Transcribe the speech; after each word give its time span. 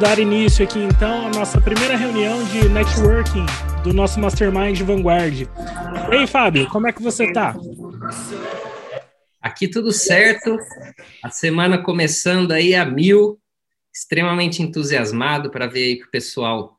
Dar 0.00 0.18
início 0.18 0.64
aqui 0.64 0.78
então 0.78 1.26
à 1.26 1.30
nossa 1.30 1.58
primeira 1.58 1.96
reunião 1.96 2.44
de 2.44 2.68
networking 2.68 3.46
do 3.82 3.94
nosso 3.94 4.20
Mastermind 4.20 4.78
Vanguard. 4.82 5.48
E 6.10 6.14
aí, 6.14 6.26
Fábio, 6.26 6.68
como 6.68 6.86
é 6.86 6.92
que 6.92 7.02
você 7.02 7.32
tá? 7.32 7.56
Aqui 9.40 9.66
tudo 9.66 9.92
certo, 9.92 10.58
a 11.22 11.30
semana 11.30 11.78
começando 11.82 12.52
aí 12.52 12.74
a 12.74 12.84
mil, 12.84 13.40
extremamente 13.94 14.62
entusiasmado 14.62 15.50
para 15.50 15.66
ver 15.66 15.84
aí 15.84 15.96
que 15.96 16.04
o 16.04 16.10
pessoal 16.10 16.78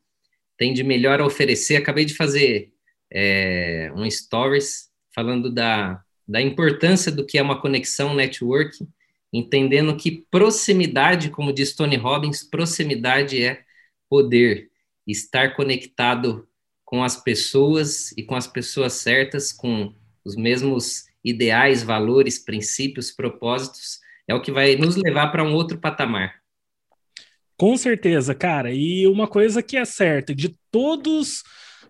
tem 0.56 0.72
de 0.72 0.84
melhor 0.84 1.20
a 1.20 1.26
oferecer. 1.26 1.78
Acabei 1.78 2.06
de 2.06 2.14
fazer 2.14 2.72
é, 3.12 3.92
um 3.96 4.10
stories 4.10 4.90
falando 5.16 5.52
da, 5.52 6.02
da 6.28 6.40
importância 6.40 7.12
do 7.12 7.26
que 7.26 7.40
é 7.40 7.42
uma 7.42 7.60
conexão 7.60 8.14
networking 8.14 8.88
entendendo 9.32 9.96
que 9.96 10.26
proximidade, 10.32 11.30
como 11.30 11.54
diz 11.54 11.76
Tony 11.76 11.96
Robbins, 11.96 12.44
proximidade 12.44 13.44
é 13.44 13.64
poder, 14.10 14.70
estar 15.06 15.56
conectado 15.56 16.48
com 16.86 17.04
as 17.04 17.22
pessoas 17.22 18.12
e 18.14 18.24
com 18.24 18.36
as 18.36 18.48
pessoas 18.48 18.94
certas, 18.94 19.52
com 19.52 19.94
os 20.24 20.36
mesmos 20.36 21.06
ideais, 21.24 21.84
valores, 21.84 22.40
princípios, 22.40 23.12
propósitos, 23.12 24.00
é 24.28 24.34
o 24.34 24.42
que 24.42 24.52
vai 24.52 24.76
nos 24.76 24.96
levar 24.96 25.28
para 25.28 25.44
um 25.44 25.54
outro 25.54 25.78
patamar. 25.78 26.36
Com 27.58 27.76
certeza, 27.76 28.36
cara. 28.36 28.72
E 28.74 29.08
uma 29.08 29.28
coisa 29.28 29.64
que 29.64 29.78
é 29.78 29.84
certa, 29.84 30.36
de 30.36 30.56
todos 30.72 31.44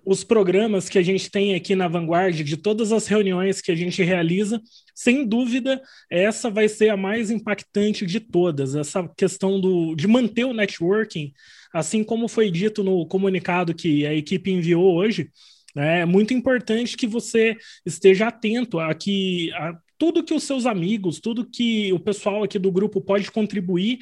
os 0.08 0.24
programas 0.24 0.88
que 0.88 0.98
a 0.98 1.02
gente 1.02 1.30
tem 1.30 1.54
aqui 1.54 1.76
na 1.76 1.90
Vanguard, 1.90 2.42
de 2.42 2.56
todas 2.56 2.94
as 2.94 3.08
reuniões 3.08 3.60
que 3.60 3.74
a 3.74 3.76
gente 3.76 4.02
realiza, 4.02 4.62
sem 4.96 5.28
dúvida, 5.28 5.82
essa 6.10 6.50
vai 6.50 6.70
ser 6.70 6.88
a 6.88 6.96
mais 6.96 7.30
impactante 7.30 8.06
de 8.06 8.22
todas. 8.22 8.74
Essa 8.74 9.06
questão 9.18 9.60
do, 9.60 9.94
de 9.96 10.08
manter 10.08 10.46
o 10.46 10.54
networking, 10.54 11.34
assim 11.74 12.06
como 12.06 12.30
foi 12.30 12.50
dito 12.50 12.86
no 12.86 13.06
comunicado 13.06 13.76
que 13.76 14.08
a 14.08 14.14
equipe 14.14 14.50
enviou 14.50 14.96
hoje, 14.96 15.30
né, 15.76 16.00
é 16.00 16.06
muito 16.06 16.34
importante 16.34 16.96
que 16.96 17.06
você 17.06 17.58
esteja 17.86 18.30
atento 18.30 18.80
a 18.80 18.94
que 18.94 19.52
a 19.56 19.78
tudo 19.98 20.24
que 20.24 20.34
os 20.34 20.44
seus 20.44 20.66
amigos, 20.66 21.20
tudo 21.20 21.50
que 21.50 21.92
o 21.92 22.00
pessoal 22.00 22.44
aqui 22.44 22.60
do 22.60 22.72
grupo 22.72 23.02
pode 23.02 23.30
contribuir 23.32 23.98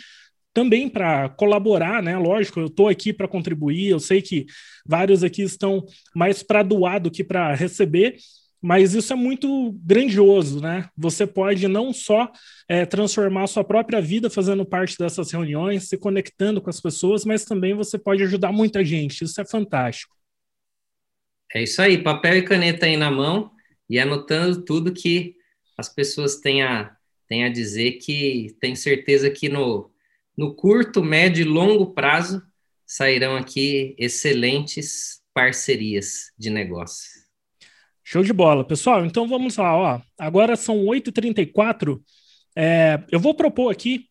também 0.55 0.87
para 0.87 1.27
colaborar, 1.27 2.01
né? 2.01 2.17
Lógico, 2.17 2.61
eu 2.61 2.67
estou 2.67 2.87
aqui 2.87 3.11
para 3.11 3.27
contribuir, 3.27 3.89
eu 3.89 3.99
sei 3.99 4.21
que 4.21 4.45
vários 4.87 5.21
aqui 5.21 5.41
estão 5.41 5.85
mais 6.15 6.41
para 6.41 6.63
doar 6.63 7.01
do 7.01 7.11
que 7.11 7.25
para 7.25 7.53
receber, 7.53 8.15
mas 8.61 8.93
isso 8.95 9.11
é 9.11 9.17
muito 9.17 9.73
grandioso, 9.83 10.61
né? 10.61 10.87
Você 10.97 11.27
pode 11.27 11.67
não 11.67 11.91
só 11.91 12.31
é, 12.69 12.85
transformar 12.85 13.43
a 13.43 13.47
sua 13.47 13.65
própria 13.65 13.99
vida 14.01 14.29
fazendo 14.29 14.65
parte 14.65 14.97
dessas 14.97 15.29
reuniões, 15.29 15.89
se 15.89 15.97
conectando 15.97 16.61
com 16.61 16.69
as 16.69 16.79
pessoas, 16.79 17.25
mas 17.25 17.43
também 17.43 17.73
você 17.73 17.99
pode 17.99 18.23
ajudar 18.23 18.53
muita 18.53 18.83
gente. 18.83 19.25
Isso 19.25 19.41
é 19.41 19.45
fantástico. 19.45 20.15
É 21.53 21.63
isso 21.63 21.81
aí, 21.81 22.01
papel 22.01 22.37
e 22.37 22.43
caneta 22.43 22.85
aí 22.85 22.95
na 22.95 23.11
mão 23.11 23.51
e 23.89 23.99
anotando 23.99 24.63
tudo 24.63 24.93
que 24.93 25.35
as 25.77 25.93
pessoas 25.93 26.37
têm 26.37 26.63
a, 26.63 26.95
têm 27.27 27.43
a 27.43 27.49
dizer 27.49 27.93
que 27.93 28.55
tem 28.61 28.73
certeza 28.73 29.29
que 29.29 29.49
no 29.49 29.93
no 30.37 30.53
curto, 30.53 31.03
médio 31.03 31.41
e 31.41 31.47
longo 31.47 31.93
prazo 31.93 32.41
sairão 32.85 33.35
aqui 33.35 33.95
excelentes 33.97 35.21
parcerias 35.33 36.31
de 36.37 36.49
negócio. 36.49 37.09
Show 38.03 38.23
de 38.23 38.31
bola, 38.31 38.63
pessoal. 38.63 39.05
Então 39.05 39.27
vamos 39.27 39.57
lá, 39.57 39.75
ó. 39.75 40.01
Agora 40.17 40.55
são 40.55 40.85
8h34. 40.85 41.99
É, 42.55 43.03
eu 43.11 43.19
vou 43.19 43.33
propor 43.33 43.71
aqui 43.71 44.05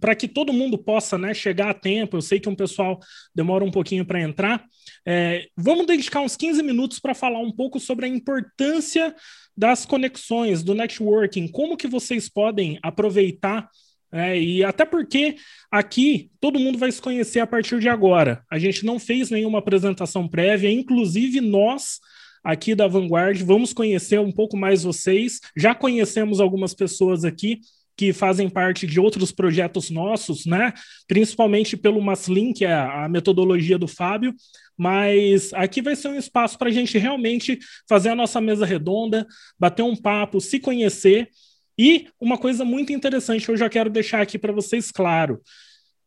para 0.00 0.16
que 0.16 0.26
todo 0.26 0.52
mundo 0.52 0.76
possa 0.76 1.16
né, 1.16 1.32
chegar 1.32 1.70
a 1.70 1.74
tempo. 1.74 2.16
Eu 2.16 2.22
sei 2.22 2.40
que 2.40 2.48
um 2.48 2.56
pessoal 2.56 2.98
demora 3.32 3.64
um 3.64 3.70
pouquinho 3.70 4.04
para 4.04 4.20
entrar. 4.20 4.64
É, 5.06 5.46
vamos 5.56 5.86
dedicar 5.86 6.20
uns 6.20 6.36
15 6.36 6.60
minutos 6.62 6.98
para 6.98 7.14
falar 7.14 7.38
um 7.38 7.52
pouco 7.52 7.78
sobre 7.78 8.06
a 8.06 8.08
importância 8.08 9.14
das 9.56 9.86
conexões, 9.86 10.64
do 10.64 10.74
networking, 10.74 11.48
como 11.48 11.76
que 11.76 11.86
vocês 11.86 12.28
podem 12.28 12.78
aproveitar 12.82 13.68
é, 14.12 14.40
e 14.40 14.64
até 14.64 14.84
porque 14.84 15.36
aqui 15.70 16.30
todo 16.40 16.58
mundo 16.58 16.78
vai 16.78 16.90
se 16.90 17.00
conhecer 17.00 17.40
a 17.40 17.46
partir 17.46 17.78
de 17.78 17.88
agora. 17.88 18.42
A 18.50 18.58
gente 18.58 18.84
não 18.84 18.98
fez 18.98 19.30
nenhuma 19.30 19.58
apresentação 19.58 20.26
prévia, 20.26 20.70
inclusive 20.70 21.40
nós 21.40 21.98
aqui 22.42 22.74
da 22.74 22.88
Vanguard 22.88 23.38
vamos 23.42 23.72
conhecer 23.72 24.18
um 24.18 24.32
pouco 24.32 24.56
mais 24.56 24.82
vocês. 24.82 25.40
Já 25.56 25.74
conhecemos 25.74 26.40
algumas 26.40 26.72
pessoas 26.72 27.24
aqui 27.24 27.60
que 27.98 28.12
fazem 28.12 28.48
parte 28.48 28.86
de 28.86 29.00
outros 29.00 29.32
projetos 29.32 29.90
nossos, 29.90 30.46
né? 30.46 30.72
Principalmente 31.08 31.76
pelo 31.76 32.00
Maslin, 32.00 32.52
que 32.52 32.64
é 32.64 32.72
a 32.72 33.08
metodologia 33.08 33.76
do 33.76 33.88
Fábio. 33.88 34.32
Mas 34.76 35.52
aqui 35.52 35.82
vai 35.82 35.96
ser 35.96 36.06
um 36.06 36.14
espaço 36.14 36.56
para 36.56 36.68
a 36.68 36.72
gente 36.72 36.96
realmente 36.96 37.58
fazer 37.88 38.10
a 38.10 38.14
nossa 38.14 38.40
mesa 38.40 38.64
redonda, 38.64 39.26
bater 39.58 39.82
um 39.82 39.96
papo, 39.96 40.40
se 40.40 40.60
conhecer 40.60 41.28
e 41.78 42.08
uma 42.20 42.36
coisa 42.36 42.64
muito 42.64 42.92
interessante 42.92 43.48
eu 43.48 43.56
já 43.56 43.68
quero 43.68 43.88
deixar 43.88 44.20
aqui 44.20 44.38
para 44.38 44.52
vocês 44.52 44.90
claro. 44.90 45.40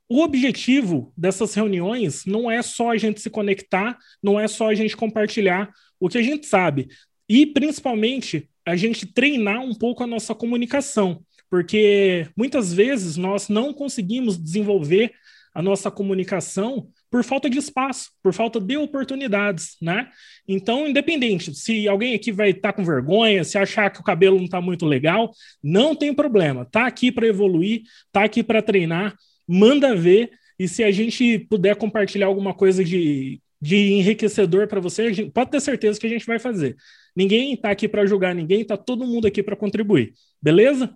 O 0.10 0.22
objetivo 0.22 1.14
dessas 1.16 1.54
reuniões 1.54 2.26
não 2.26 2.52
é 2.52 2.62
só 2.62 2.92
a 2.92 2.98
gente 2.98 3.22
se 3.22 3.30
conectar, 3.30 3.98
não 4.22 4.38
é 4.38 4.46
só 4.46 4.70
a 4.70 4.76
gente 4.76 4.98
compartilhar 4.98 5.72
o 5.98 6.10
que 6.10 6.18
a 6.18 6.22
gente 6.22 6.46
sabe. 6.48 6.90
E, 7.30 7.46
principalmente, 7.46 8.50
a 8.66 8.76
gente 8.76 9.06
treinar 9.06 9.62
um 9.62 9.74
pouco 9.74 10.04
a 10.04 10.08
nossa 10.08 10.36
comunicação, 10.36 11.24
porque 11.50 12.28
muitas 12.36 12.74
vezes 12.74 13.16
nós 13.16 13.48
não 13.48 13.74
conseguimos 13.74 14.38
desenvolver 14.38 15.14
a 15.54 15.62
nossa 15.62 15.90
comunicação 15.90 16.90
por 17.12 17.26
falta 17.26 17.50
de 17.50 17.60
espaço, 17.60 18.10
por 18.24 18.34
falta 18.34 18.58
de 18.58 18.78
oportunidades, 18.78 19.76
né? 19.82 20.10
Então, 20.48 20.88
independente, 20.88 21.54
se 21.54 21.86
alguém 21.86 22.16
aqui 22.16 22.32
vai 22.32 22.52
estar 22.52 22.72
tá 22.72 22.74
com 22.74 22.86
vergonha, 22.86 23.44
se 23.44 23.58
achar 23.58 23.92
que 23.92 24.00
o 24.00 24.04
cabelo 24.04 24.38
não 24.38 24.46
está 24.46 24.62
muito 24.62 24.86
legal, 24.86 25.30
não 25.62 25.94
tem 25.94 26.14
problema. 26.14 26.66
Tá 26.66 26.88
aqui 26.88 27.12
para 27.12 27.28
evoluir, 27.28 27.84
tá 28.14 28.24
aqui 28.24 28.42
para 28.42 28.62
treinar, 28.62 29.14
manda 29.46 29.94
ver. 29.94 30.32
E 30.58 30.70
se 30.70 30.84
a 30.86 30.92
gente 30.92 31.40
puder 31.50 31.76
compartilhar 31.76 32.28
alguma 32.28 32.54
coisa 32.54 32.82
de, 32.82 33.42
de 33.60 33.76
enriquecedor 33.76 34.68
para 34.70 34.80
você, 34.80 35.14
gente, 35.14 35.32
pode 35.32 35.52
ter 35.52 35.60
certeza 35.60 36.00
que 36.00 36.08
a 36.08 36.10
gente 36.10 36.26
vai 36.26 36.40
fazer. 36.40 36.78
Ninguém 37.14 37.56
está 37.56 37.72
aqui 37.72 37.90
para 37.90 38.06
julgar 38.06 38.34
ninguém, 38.34 38.64
tá 38.64 38.78
todo 38.78 39.06
mundo 39.06 39.28
aqui 39.28 39.44
para 39.44 39.58
contribuir. 39.58 40.14
Beleza? 40.42 40.96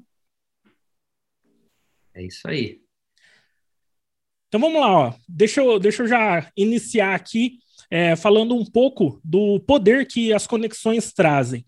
É 2.14 2.24
isso 2.24 2.48
aí. 2.48 2.85
Então 4.48 4.60
vamos 4.60 4.80
lá, 4.80 4.92
ó. 4.92 5.14
Deixa, 5.28 5.62
eu, 5.62 5.80
deixa 5.80 6.04
eu 6.04 6.08
já 6.08 6.50
iniciar 6.56 7.16
aqui 7.16 7.60
é, 7.90 8.16
falando 8.16 8.56
um 8.56 8.66
pouco 8.66 9.20
do 9.24 9.60
poder 9.60 10.08
que 10.08 10.34
as 10.34 10.48
conexões 10.48 11.14
trazem. 11.14 11.64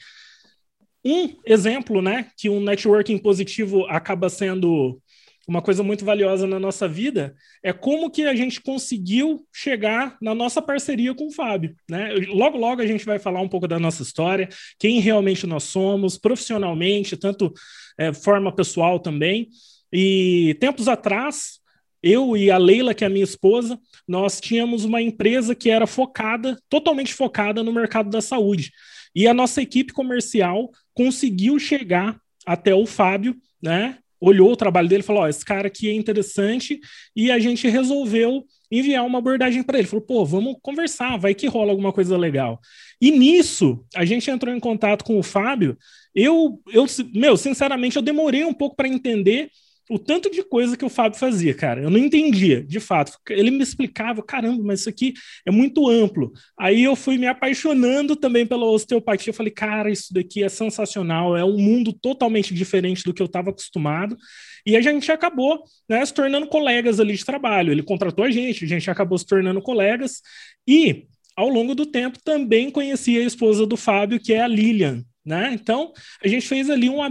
Um 1.05 1.35
exemplo, 1.45 2.01
né, 2.01 2.29
que 2.37 2.49
um 2.49 2.59
networking 2.59 3.17
positivo 3.17 3.85
acaba 3.85 4.29
sendo 4.29 5.01
uma 5.47 5.61
coisa 5.61 5.81
muito 5.81 6.03
valiosa 6.03 6.45
na 6.45 6.59
nossa 6.59 6.87
vida 6.87 7.33
é 7.63 7.71
como 7.71 8.11
que 8.11 8.23
a 8.23 8.35
gente 8.35 8.59
conseguiu 8.59 9.47
chegar 9.53 10.17
na 10.21 10.35
nossa 10.35 10.61
parceria 10.61 11.15
com 11.15 11.27
o 11.27 11.31
Fábio, 11.31 11.73
né? 11.89 12.13
Logo, 12.27 12.57
logo 12.57 12.81
a 12.81 12.85
gente 12.85 13.05
vai 13.05 13.17
falar 13.17 13.39
um 13.39 13.47
pouco 13.47 13.65
da 13.65 13.79
nossa 13.79 14.03
história, 14.03 14.49
quem 14.77 14.99
realmente 14.99 15.47
nós 15.47 15.63
somos, 15.63 16.17
profissionalmente, 16.17 17.15
tanto 17.15 17.53
é, 17.97 18.11
forma 18.11 18.53
pessoal 18.53 18.99
também. 18.99 19.47
E 19.91 20.57
tempos 20.59 20.89
atrás, 20.89 21.59
eu 22.01 22.37
e 22.37 22.51
a 22.51 22.57
Leila, 22.57 22.93
que 22.93 23.03
é 23.03 23.07
a 23.07 23.09
minha 23.09 23.23
esposa, 23.23 23.79
nós 24.07 24.39
tínhamos 24.39 24.85
uma 24.85 25.01
empresa 25.01 25.55
que 25.55 25.69
era 25.69 25.87
focada, 25.87 26.57
totalmente 26.69 27.13
focada 27.13 27.63
no 27.63 27.73
mercado 27.73 28.09
da 28.09 28.21
saúde. 28.21 28.71
E 29.15 29.27
a 29.27 29.33
nossa 29.33 29.61
equipe 29.61 29.93
comercial 29.93 30.71
conseguiu 30.93 31.57
chegar 31.59 32.19
até 32.45 32.73
o 32.73 32.85
Fábio, 32.85 33.35
né? 33.61 33.97
Olhou 34.19 34.51
o 34.51 34.57
trabalho 34.57 34.87
dele 34.87 35.01
e 35.01 35.05
falou: 35.05 35.23
Ó, 35.23 35.27
esse 35.27 35.45
cara 35.45 35.67
aqui 35.67 35.89
é 35.89 35.93
interessante, 35.93 36.79
e 37.15 37.29
a 37.31 37.37
gente 37.37 37.67
resolveu 37.67 38.45
enviar 38.71 39.05
uma 39.05 39.19
abordagem 39.19 39.63
para 39.63 39.79
ele. 39.79 39.87
Falou: 39.87 40.05
pô, 40.05 40.25
vamos 40.25 40.55
conversar, 40.61 41.17
vai 41.17 41.33
que 41.33 41.47
rola 41.47 41.71
alguma 41.71 41.93
coisa 41.93 42.17
legal. 42.17 42.59
E 43.01 43.11
nisso, 43.11 43.83
a 43.95 44.05
gente 44.05 44.29
entrou 44.29 44.53
em 44.53 44.59
contato 44.59 45.03
com 45.03 45.17
o 45.17 45.23
Fábio. 45.23 45.77
Eu, 46.13 46.61
eu 46.71 46.85
meu, 47.13 47.37
sinceramente, 47.37 47.95
eu 47.95 48.01
demorei 48.01 48.43
um 48.43 48.53
pouco 48.53 48.75
para 48.75 48.87
entender 48.87 49.49
o 49.89 49.97
tanto 49.97 50.29
de 50.29 50.43
coisa 50.43 50.75
que 50.75 50.83
o 50.83 50.89
Fábio 50.89 51.17
fazia, 51.17 51.53
cara. 51.53 51.81
Eu 51.81 51.89
não 51.89 51.97
entendia, 51.97 52.63
de 52.63 52.79
fato. 52.79 53.13
Ele 53.29 53.51
me 53.51 53.63
explicava, 53.63 54.21
caramba, 54.21 54.61
mas 54.63 54.81
isso 54.81 54.89
aqui 54.89 55.13
é 55.45 55.51
muito 55.51 55.87
amplo. 55.87 56.31
Aí 56.59 56.83
eu 56.83 56.95
fui 56.95 57.17
me 57.17 57.27
apaixonando 57.27 58.15
também 58.15 58.45
pela 58.45 58.65
osteopatia. 58.65 59.31
Eu 59.31 59.35
falei, 59.35 59.51
cara, 59.51 59.89
isso 59.89 60.13
daqui 60.13 60.43
é 60.43 60.49
sensacional, 60.49 61.37
é 61.37 61.43
um 61.43 61.57
mundo 61.57 61.93
totalmente 61.93 62.53
diferente 62.53 63.03
do 63.03 63.13
que 63.13 63.21
eu 63.21 63.27
estava 63.27 63.49
acostumado. 63.49 64.17
E 64.65 64.75
a 64.75 64.81
gente 64.81 65.09
acabou 65.11 65.63
né, 65.87 66.05
se 66.05 66.13
tornando 66.13 66.47
colegas 66.47 66.99
ali 66.99 67.15
de 67.15 67.23
trabalho. 67.23 67.71
Ele 67.71 67.83
contratou 67.83 68.25
a 68.25 68.29
gente, 68.29 68.65
a 68.65 68.67
gente 68.67 68.91
acabou 68.91 69.17
se 69.17 69.25
tornando 69.25 69.61
colegas. 69.61 70.21
E, 70.67 71.05
ao 71.35 71.47
longo 71.47 71.73
do 71.73 71.85
tempo, 71.85 72.19
também 72.21 72.69
conheci 72.69 73.17
a 73.17 73.23
esposa 73.23 73.65
do 73.65 73.77
Fábio, 73.77 74.19
que 74.19 74.33
é 74.33 74.41
a 74.41 74.47
Lilian. 74.47 75.05
Né? 75.27 75.51
Então, 75.53 75.91
a 76.23 76.27
gente 76.29 76.47
fez 76.47 76.69
ali 76.69 76.89
um, 76.89 77.01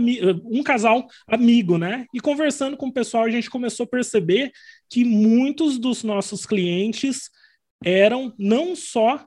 um 0.47 0.63
casal 0.63 1.07
amigo, 1.29 1.77
né? 1.77 2.07
E 2.15 2.19
conversando 2.19 2.75
com 2.75 2.87
o 2.87 2.93
pessoal, 2.93 3.25
a 3.25 3.31
gente 3.31 3.51
começou 3.51 3.85
a 3.85 3.89
perceber 3.89 4.53
que 4.89 5.05
muitos 5.05 5.79
dos 5.79 6.03
nossos 6.03 6.47
clientes 6.47 7.29
eram 7.85 8.33
não 8.39 8.75
só 8.75 9.23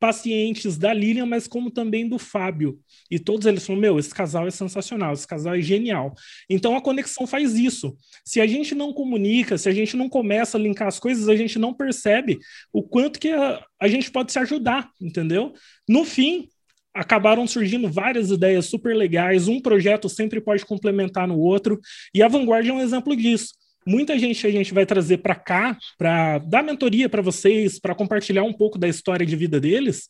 pacientes 0.00 0.78
da 0.78 0.90
Lilian, 0.94 1.26
mas 1.26 1.46
como 1.46 1.70
também 1.70 2.08
do 2.08 2.18
Fábio. 2.18 2.80
E 3.10 3.18
todos 3.18 3.46
eles 3.46 3.66
falaram: 3.66 3.82
Meu, 3.82 3.98
esse 3.98 4.14
casal 4.14 4.46
é 4.46 4.50
sensacional, 4.50 5.12
esse 5.12 5.26
casal 5.26 5.54
é 5.54 5.60
genial. 5.60 6.14
Então 6.48 6.74
a 6.74 6.80
conexão 6.80 7.26
faz 7.26 7.54
isso. 7.56 7.94
Se 8.24 8.40
a 8.40 8.46
gente 8.46 8.74
não 8.74 8.94
comunica, 8.94 9.58
se 9.58 9.68
a 9.68 9.72
gente 9.72 9.98
não 9.98 10.08
começa 10.08 10.56
a 10.56 10.60
linkar 10.60 10.88
as 10.88 10.98
coisas, 10.98 11.28
a 11.28 11.36
gente 11.36 11.58
não 11.58 11.74
percebe 11.74 12.38
o 12.72 12.82
quanto 12.82 13.20
que 13.20 13.28
a, 13.28 13.62
a 13.78 13.86
gente 13.86 14.10
pode 14.10 14.32
se 14.32 14.38
ajudar, 14.38 14.88
entendeu? 14.98 15.52
No 15.86 16.06
fim, 16.06 16.48
acabaram 16.94 17.46
surgindo 17.46 17.88
várias 17.88 18.30
ideias 18.30 18.66
super 18.66 18.94
legais, 18.94 19.48
um 19.48 19.60
projeto 19.60 20.08
sempre 20.08 20.40
pode 20.40 20.64
complementar 20.64 21.26
no 21.26 21.38
outro, 21.38 21.80
e 22.14 22.22
a 22.22 22.28
Vanguard 22.28 22.66
é 22.66 22.72
um 22.72 22.80
exemplo 22.80 23.16
disso. 23.16 23.54
Muita 23.86 24.18
gente 24.18 24.46
a 24.46 24.50
gente 24.50 24.74
vai 24.74 24.84
trazer 24.84 25.18
para 25.18 25.34
cá 25.34 25.78
para 25.96 26.38
dar 26.38 26.62
mentoria 26.62 27.08
para 27.08 27.22
vocês, 27.22 27.78
para 27.78 27.94
compartilhar 27.94 28.42
um 28.42 28.52
pouco 28.52 28.78
da 28.78 28.88
história 28.88 29.24
de 29.24 29.34
vida 29.34 29.58
deles, 29.58 30.06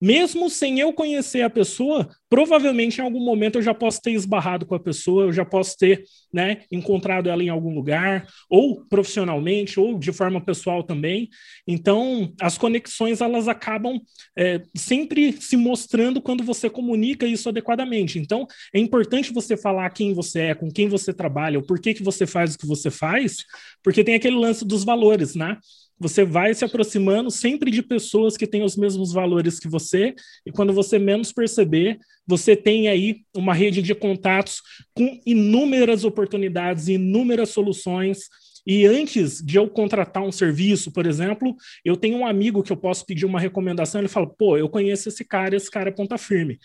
mesmo 0.00 0.48
sem 0.48 0.80
eu 0.80 0.92
conhecer 0.92 1.42
a 1.42 1.50
pessoa, 1.50 2.08
provavelmente 2.28 2.98
em 2.98 3.04
algum 3.04 3.22
momento 3.22 3.58
eu 3.58 3.62
já 3.62 3.74
posso 3.74 4.00
ter 4.00 4.12
esbarrado 4.12 4.64
com 4.64 4.74
a 4.74 4.80
pessoa, 4.80 5.24
eu 5.24 5.32
já 5.32 5.44
posso 5.44 5.76
ter 5.76 6.04
né, 6.32 6.62
encontrado 6.70 7.28
ela 7.28 7.42
em 7.42 7.48
algum 7.48 7.74
lugar, 7.74 8.26
ou 8.48 8.84
profissionalmente, 8.86 9.78
ou 9.78 9.98
de 9.98 10.12
forma 10.12 10.40
pessoal 10.40 10.82
também. 10.82 11.28
Então, 11.66 12.32
as 12.40 12.56
conexões 12.56 13.20
elas 13.20 13.48
acabam 13.48 14.00
é, 14.38 14.62
sempre 14.74 15.32
se 15.32 15.56
mostrando 15.56 16.22
quando 16.22 16.44
você 16.44 16.70
comunica 16.70 17.26
isso 17.26 17.48
adequadamente. 17.48 18.18
Então, 18.18 18.46
é 18.72 18.78
importante 18.78 19.32
você 19.32 19.56
falar 19.56 19.90
quem 19.90 20.14
você 20.14 20.40
é, 20.40 20.54
com 20.54 20.70
quem 20.70 20.88
você 20.88 21.12
trabalha, 21.12 21.58
o 21.58 21.66
porquê 21.66 21.92
que 21.92 22.02
você 22.02 22.26
faz 22.26 22.54
o 22.54 22.58
que 22.58 22.66
você 22.66 22.90
faz, 22.90 23.44
porque 23.82 24.04
tem 24.04 24.14
aquele 24.14 24.36
lance 24.36 24.64
dos 24.64 24.84
valores, 24.84 25.34
né? 25.34 25.58
Você 26.00 26.24
vai 26.24 26.54
se 26.54 26.64
aproximando 26.64 27.30
sempre 27.30 27.70
de 27.70 27.82
pessoas 27.82 28.34
que 28.34 28.46
têm 28.46 28.62
os 28.62 28.74
mesmos 28.74 29.12
valores 29.12 29.60
que 29.60 29.68
você, 29.68 30.14
e 30.46 30.50
quando 30.50 30.72
você 30.72 30.98
menos 30.98 31.30
perceber, 31.30 31.98
você 32.26 32.56
tem 32.56 32.88
aí 32.88 33.20
uma 33.36 33.52
rede 33.52 33.82
de 33.82 33.94
contatos 33.94 34.62
com 34.94 35.20
inúmeras 35.26 36.02
oportunidades, 36.02 36.88
inúmeras 36.88 37.50
soluções. 37.50 38.30
E 38.66 38.86
antes 38.86 39.42
de 39.44 39.58
eu 39.58 39.68
contratar 39.68 40.22
um 40.22 40.32
serviço, 40.32 40.90
por 40.90 41.06
exemplo, 41.06 41.54
eu 41.84 41.96
tenho 41.96 42.16
um 42.18 42.26
amigo 42.26 42.62
que 42.62 42.72
eu 42.72 42.76
posso 42.76 43.04
pedir 43.04 43.26
uma 43.26 43.40
recomendação, 43.40 44.00
ele 44.00 44.08
fala: 44.08 44.26
pô, 44.26 44.56
eu 44.56 44.68
conheço 44.68 45.08
esse 45.08 45.24
cara, 45.24 45.56
esse 45.56 45.70
cara 45.70 45.90
é 45.90 45.92
ponta 45.92 46.16
firme 46.16 46.58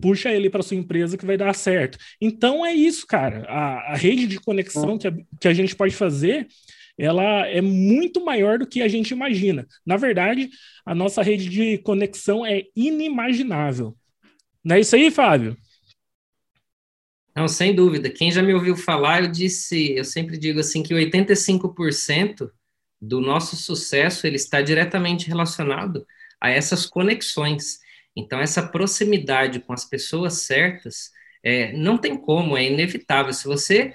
puxa 0.00 0.32
ele 0.32 0.50
para 0.50 0.64
sua 0.64 0.76
empresa 0.76 1.16
que 1.16 1.24
vai 1.24 1.36
dar 1.36 1.54
certo. 1.54 1.96
Então 2.20 2.66
é 2.66 2.74
isso, 2.74 3.06
cara. 3.06 3.44
A, 3.48 3.92
a 3.92 3.96
rede 3.96 4.26
de 4.26 4.40
conexão 4.40 4.98
que 4.98 5.06
a, 5.06 5.12
que 5.40 5.46
a 5.46 5.54
gente 5.54 5.76
pode 5.76 5.94
fazer 5.94 6.48
ela 6.98 7.46
é 7.46 7.60
muito 7.60 8.24
maior 8.24 8.58
do 8.58 8.66
que 8.66 8.82
a 8.82 8.88
gente 8.88 9.10
imagina. 9.10 9.66
Na 9.84 9.96
verdade, 9.96 10.50
a 10.84 10.94
nossa 10.94 11.22
rede 11.22 11.48
de 11.48 11.78
conexão 11.78 12.44
é 12.44 12.64
inimaginável. 12.76 13.96
Não 14.64 14.76
é 14.76 14.80
isso 14.80 14.94
aí, 14.94 15.10
Fábio? 15.10 15.56
Não, 17.34 17.48
sem 17.48 17.74
dúvida. 17.74 18.10
Quem 18.10 18.30
já 18.30 18.42
me 18.42 18.52
ouviu 18.52 18.76
falar, 18.76 19.22
eu 19.22 19.30
disse, 19.30 19.92
eu 19.92 20.04
sempre 20.04 20.36
digo 20.36 20.60
assim 20.60 20.82
que 20.82 20.94
85% 20.94 22.50
do 23.00 23.20
nosso 23.20 23.56
sucesso 23.56 24.26
ele 24.26 24.36
está 24.36 24.60
diretamente 24.60 25.26
relacionado 25.26 26.06
a 26.40 26.50
essas 26.50 26.86
conexões. 26.86 27.80
Então, 28.14 28.38
essa 28.38 28.62
proximidade 28.62 29.60
com 29.60 29.72
as 29.72 29.84
pessoas 29.84 30.42
certas, 30.42 31.10
é, 31.42 31.72
não 31.72 31.96
tem 31.98 32.16
como, 32.16 32.56
é 32.56 32.70
inevitável. 32.70 33.32
Se 33.32 33.46
você 33.46 33.94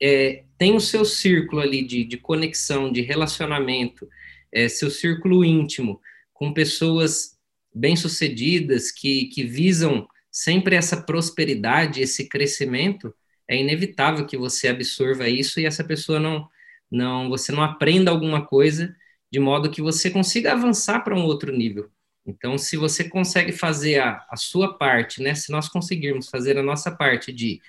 é, 0.00 0.44
tem 0.58 0.74
o 0.74 0.80
seu 0.80 1.04
círculo 1.04 1.60
ali 1.60 1.82
de, 1.84 2.04
de 2.04 2.16
conexão, 2.16 2.90
de 2.90 3.00
relacionamento, 3.00 4.08
é, 4.52 4.68
seu 4.68 4.90
círculo 4.90 5.44
íntimo, 5.44 6.00
com 6.32 6.52
pessoas 6.52 7.36
bem-sucedidas 7.74 8.90
que, 8.90 9.26
que 9.26 9.44
visam 9.44 10.06
sempre 10.30 10.76
essa 10.76 11.02
prosperidade, 11.02 12.00
esse 12.00 12.28
crescimento, 12.28 13.14
é 13.48 13.56
inevitável 13.56 14.26
que 14.26 14.36
você 14.36 14.68
absorva 14.68 15.28
isso 15.28 15.60
e 15.60 15.66
essa 15.66 15.84
pessoa 15.84 16.18
não, 16.18 16.48
não 16.90 17.28
você 17.28 17.52
não 17.52 17.62
aprenda 17.62 18.10
alguma 18.10 18.44
coisa 18.44 18.94
de 19.30 19.38
modo 19.38 19.70
que 19.70 19.82
você 19.82 20.10
consiga 20.10 20.52
avançar 20.52 21.00
para 21.00 21.14
um 21.14 21.24
outro 21.24 21.52
nível. 21.52 21.90
Então, 22.26 22.58
se 22.58 22.76
você 22.76 23.08
consegue 23.08 23.52
fazer 23.52 24.00
a, 24.00 24.26
a 24.28 24.36
sua 24.36 24.76
parte, 24.76 25.22
né? 25.22 25.34
Se 25.34 25.52
nós 25.52 25.68
conseguirmos 25.68 26.28
fazer 26.28 26.58
a 26.58 26.62
nossa 26.62 26.90
parte 26.90 27.32
de 27.32 27.60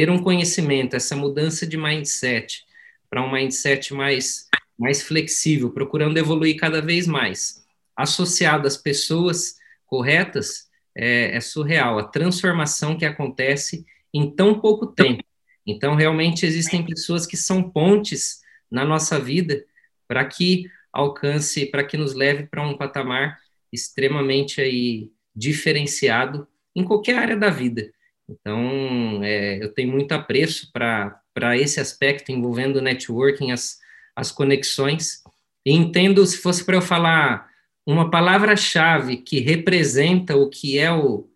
ter 0.00 0.08
um 0.08 0.22
conhecimento, 0.22 0.96
essa 0.96 1.14
mudança 1.14 1.66
de 1.66 1.76
mindset 1.76 2.64
para 3.10 3.22
um 3.22 3.30
mindset 3.30 3.92
mais, 3.92 4.48
mais 4.78 5.02
flexível, 5.02 5.70
procurando 5.72 6.16
evoluir 6.16 6.56
cada 6.56 6.80
vez 6.80 7.06
mais, 7.06 7.66
associado 7.94 8.66
às 8.66 8.78
pessoas 8.78 9.56
corretas, 9.84 10.70
é, 10.96 11.36
é 11.36 11.40
surreal 11.42 11.98
a 11.98 12.04
transformação 12.04 12.96
que 12.96 13.04
acontece 13.04 13.84
em 14.14 14.34
tão 14.34 14.58
pouco 14.58 14.86
tempo. 14.86 15.22
Então, 15.66 15.94
realmente 15.94 16.46
existem 16.46 16.82
pessoas 16.82 17.26
que 17.26 17.36
são 17.36 17.62
pontes 17.62 18.40
na 18.70 18.86
nossa 18.86 19.20
vida 19.20 19.62
para 20.08 20.24
que 20.24 20.64
alcance, 20.90 21.66
para 21.66 21.84
que 21.84 21.98
nos 21.98 22.14
leve 22.14 22.46
para 22.46 22.66
um 22.66 22.74
patamar 22.74 23.38
extremamente 23.70 24.62
aí 24.62 25.10
diferenciado 25.36 26.48
em 26.74 26.82
qualquer 26.82 27.18
área 27.18 27.36
da 27.36 27.50
vida. 27.50 27.92
Então, 28.30 29.24
é, 29.24 29.62
eu 29.62 29.72
tenho 29.72 29.90
muito 29.90 30.12
apreço 30.12 30.70
para 30.72 31.58
esse 31.58 31.80
aspecto 31.80 32.30
envolvendo 32.30 32.80
networking, 32.80 33.50
as, 33.50 33.78
as 34.14 34.30
conexões. 34.30 35.22
E 35.66 35.72
entendo, 35.72 36.24
se 36.24 36.38
fosse 36.38 36.64
para 36.64 36.76
eu 36.76 36.82
falar 36.82 37.50
uma 37.84 38.08
palavra-chave 38.08 39.16
que 39.16 39.40
representa 39.40 40.36
o 40.36 40.48
que 40.48 40.78
é 40.78 40.92
o, 40.92 41.28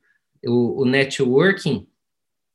o, 0.47 0.83
o, 0.83 0.85
networking, 0.85 1.87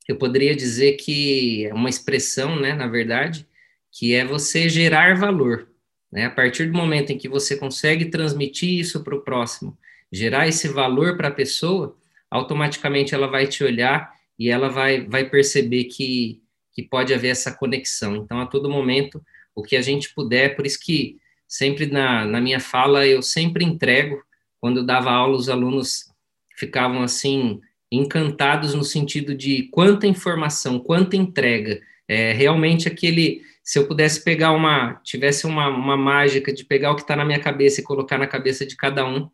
eu 0.07 0.15
poderia 0.15 0.56
dizer 0.56 0.94
que 0.94 1.65
é 1.65 1.74
uma 1.74 1.89
expressão, 1.89 2.57
né, 2.57 2.74
na 2.74 2.88
verdade, 2.88 3.45
que 3.92 4.15
é 4.15 4.24
você 4.24 4.69
gerar 4.69 5.18
valor. 5.18 5.68
Né? 6.12 6.25
A 6.25 6.31
partir 6.31 6.68
do 6.68 6.77
momento 6.77 7.12
em 7.12 7.18
que 7.18 7.27
você 7.27 7.57
consegue 7.57 8.06
transmitir 8.06 8.80
isso 8.80 9.03
para 9.03 9.15
o 9.15 9.21
próximo, 9.21 9.77
gerar 10.12 10.47
esse 10.47 10.68
valor 10.69 11.18
para 11.18 11.27
a 11.27 11.33
pessoa, 11.33 11.95
automaticamente 12.31 13.13
ela 13.13 13.28
vai 13.28 13.45
te 13.47 13.64
olhar 13.64 14.19
e 14.40 14.50
ela 14.50 14.69
vai, 14.69 15.06
vai 15.06 15.30
perceber 15.30 15.84
que, 15.84 16.42
que 16.72 16.81
pode 16.81 17.14
haver 17.14 17.28
essa 17.28 17.52
conexão. 17.52 18.16
Então, 18.16 18.40
a 18.40 18.46
todo 18.46 18.69
momento, 18.69 19.22
o 19.54 19.62
que 19.62 19.76
a 19.76 19.81
gente 19.81 20.14
puder, 20.14 20.56
por 20.56 20.66
isso 20.66 20.80
que 20.81 21.18
sempre 21.46 21.86
na, 21.88 22.26
na 22.26 22.40
minha 22.40 22.60
fala 22.60 23.06
eu 23.06 23.22
sempre 23.22 23.66
entrego, 23.66 24.24
quando 24.62 24.78
eu 24.78 24.86
dava 24.86 25.12
aula, 25.12 25.36
os 25.36 25.50
alunos 25.50 26.10
ficavam 26.56 27.04
assim, 27.04 27.60
encantados 27.92 28.74
no 28.74 28.84
sentido 28.84 29.36
de 29.36 29.64
quanta 29.64 30.08
informação, 30.08 30.80
quanta 30.80 31.18
entrega. 31.18 31.81
É, 32.08 32.31
realmente 32.31 32.88
aquele, 32.88 33.42
se 33.64 33.78
eu 33.78 33.88
pudesse 33.88 34.24
pegar 34.24 34.52
uma, 34.52 34.96
tivesse 35.04 35.46
uma, 35.46 35.68
uma 35.68 35.98
mágica 35.98 36.54
de 36.54 36.64
pegar 36.64 36.92
o 36.92 36.96
que 36.96 37.02
está 37.02 37.16
na 37.16 37.26
minha 37.26 37.40
cabeça 37.40 37.81
e 37.81 37.84
colocar 37.84 38.18
na 38.18 38.28
cabeça 38.28 38.66
de 38.66 38.76
cada 38.76 39.06
um, 39.06 39.30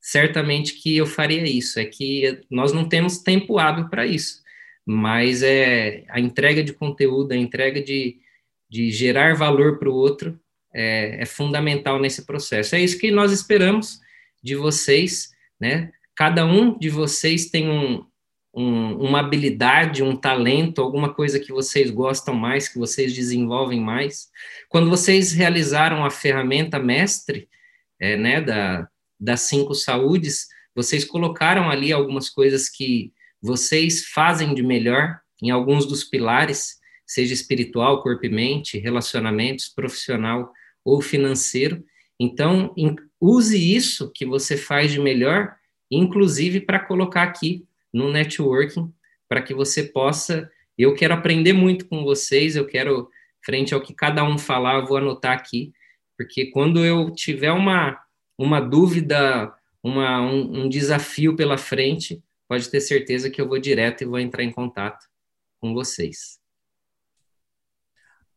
certamente 0.00 0.74
que 0.74 0.96
eu 0.96 1.06
faria 1.06 1.44
isso. 1.44 1.78
É 1.78 1.84
que 1.84 2.40
nós 2.50 2.72
não 2.72 2.88
temos 2.88 3.18
tempo 3.18 3.58
hábil 3.58 3.88
para 3.88 4.06
isso 4.06 4.39
mas 4.90 5.44
é 5.44 6.04
a 6.08 6.18
entrega 6.18 6.64
de 6.64 6.72
conteúdo, 6.72 7.30
a 7.30 7.36
entrega 7.36 7.80
de, 7.80 8.18
de 8.68 8.90
gerar 8.90 9.36
valor 9.36 9.78
para 9.78 9.88
o 9.88 9.94
outro 9.94 10.36
é, 10.74 11.22
é, 11.22 11.26
fundamental 11.26 12.00
nesse 12.00 12.26
processo. 12.26 12.74
É 12.74 12.80
isso 12.80 12.98
que 12.98 13.12
nós 13.12 13.30
esperamos 13.30 14.00
de 14.42 14.56
vocês, 14.56 15.30
né? 15.60 15.92
Cada 16.16 16.44
um 16.44 16.76
de 16.76 16.90
vocês 16.90 17.46
tem 17.50 17.70
um, 17.70 18.04
um, 18.52 18.94
uma 18.96 19.20
habilidade, 19.20 20.02
um 20.02 20.16
talento, 20.16 20.82
alguma 20.82 21.14
coisa 21.14 21.38
que 21.38 21.52
vocês 21.52 21.88
gostam 21.88 22.34
mais, 22.34 22.68
que 22.68 22.78
vocês 22.78 23.14
desenvolvem 23.14 23.80
mais. 23.80 24.28
Quando 24.68 24.90
vocês 24.90 25.30
realizaram 25.30 26.04
a 26.04 26.10
ferramenta 26.10 26.80
mestre, 26.80 27.48
é, 28.00 28.16
né, 28.16 28.40
da, 28.40 28.88
das 29.20 29.42
cinco 29.42 29.72
saúdes, 29.72 30.48
vocês 30.74 31.04
colocaram 31.04 31.70
ali 31.70 31.92
algumas 31.92 32.28
coisas 32.28 32.68
que 32.68 33.12
vocês 33.42 34.06
fazem 34.06 34.54
de 34.54 34.62
melhor 34.62 35.20
em 35.42 35.50
alguns 35.50 35.86
dos 35.86 36.04
pilares, 36.04 36.78
seja 37.06 37.32
espiritual, 37.32 38.02
corpo 38.02 38.26
e 38.26 38.28
mente, 38.28 38.78
relacionamentos, 38.78 39.68
profissional 39.68 40.52
ou 40.84 41.00
financeiro. 41.00 41.84
Então, 42.18 42.74
use 43.20 43.58
isso 43.58 44.10
que 44.14 44.26
você 44.26 44.56
faz 44.56 44.92
de 44.92 45.00
melhor, 45.00 45.54
inclusive 45.90 46.60
para 46.60 46.78
colocar 46.78 47.22
aqui 47.22 47.64
no 47.92 48.10
networking, 48.10 48.92
para 49.28 49.42
que 49.42 49.54
você 49.54 49.84
possa. 49.84 50.50
Eu 50.76 50.94
quero 50.94 51.14
aprender 51.14 51.52
muito 51.52 51.86
com 51.86 52.04
vocês, 52.04 52.56
eu 52.56 52.66
quero, 52.66 53.08
frente 53.44 53.74
ao 53.74 53.80
que 53.80 53.94
cada 53.94 54.22
um 54.22 54.36
falar, 54.38 54.76
eu 54.76 54.86
vou 54.86 54.98
anotar 54.98 55.32
aqui, 55.32 55.72
porque 56.16 56.46
quando 56.46 56.84
eu 56.84 57.10
tiver 57.10 57.50
uma, 57.50 57.98
uma 58.38 58.60
dúvida, 58.60 59.52
uma, 59.82 60.20
um, 60.20 60.64
um 60.64 60.68
desafio 60.68 61.34
pela 61.34 61.56
frente, 61.56 62.22
pode 62.50 62.68
ter 62.68 62.80
certeza 62.80 63.30
que 63.30 63.40
eu 63.40 63.46
vou 63.46 63.60
direto 63.60 64.02
e 64.02 64.04
vou 64.04 64.18
entrar 64.18 64.42
em 64.42 64.50
contato 64.50 65.06
com 65.60 65.72
vocês. 65.72 66.40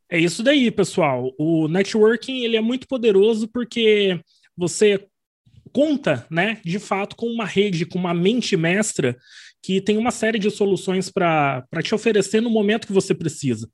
É 0.08 0.20
isso 0.20 0.44
daí, 0.44 0.70
pessoal. 0.70 1.34
O 1.36 1.68
networking 1.68 2.44
ele 2.44 2.56
é 2.56 2.62
muito 2.62 2.88
poderoso 2.88 3.48
porque 3.48 4.22
você 4.56 5.08
conta, 5.74 6.28
né, 6.30 6.62
de 6.64 6.78
fato, 6.78 7.16
com 7.16 7.26
uma 7.26 7.46
rede, 7.46 7.88
com 7.88 7.98
uma 7.98 8.14
mente 8.14 8.56
mestra 8.56 9.18
que 9.64 9.82
tem 9.82 9.98
uma 9.98 10.12
série 10.12 10.38
de 10.38 10.52
soluções 10.52 11.10
para 11.10 11.66
te 11.82 11.96
oferecer 11.96 12.40
no 12.40 12.52
momento 12.52 12.86
que 12.86 12.94
você 12.94 13.16
precisa. 13.16 13.68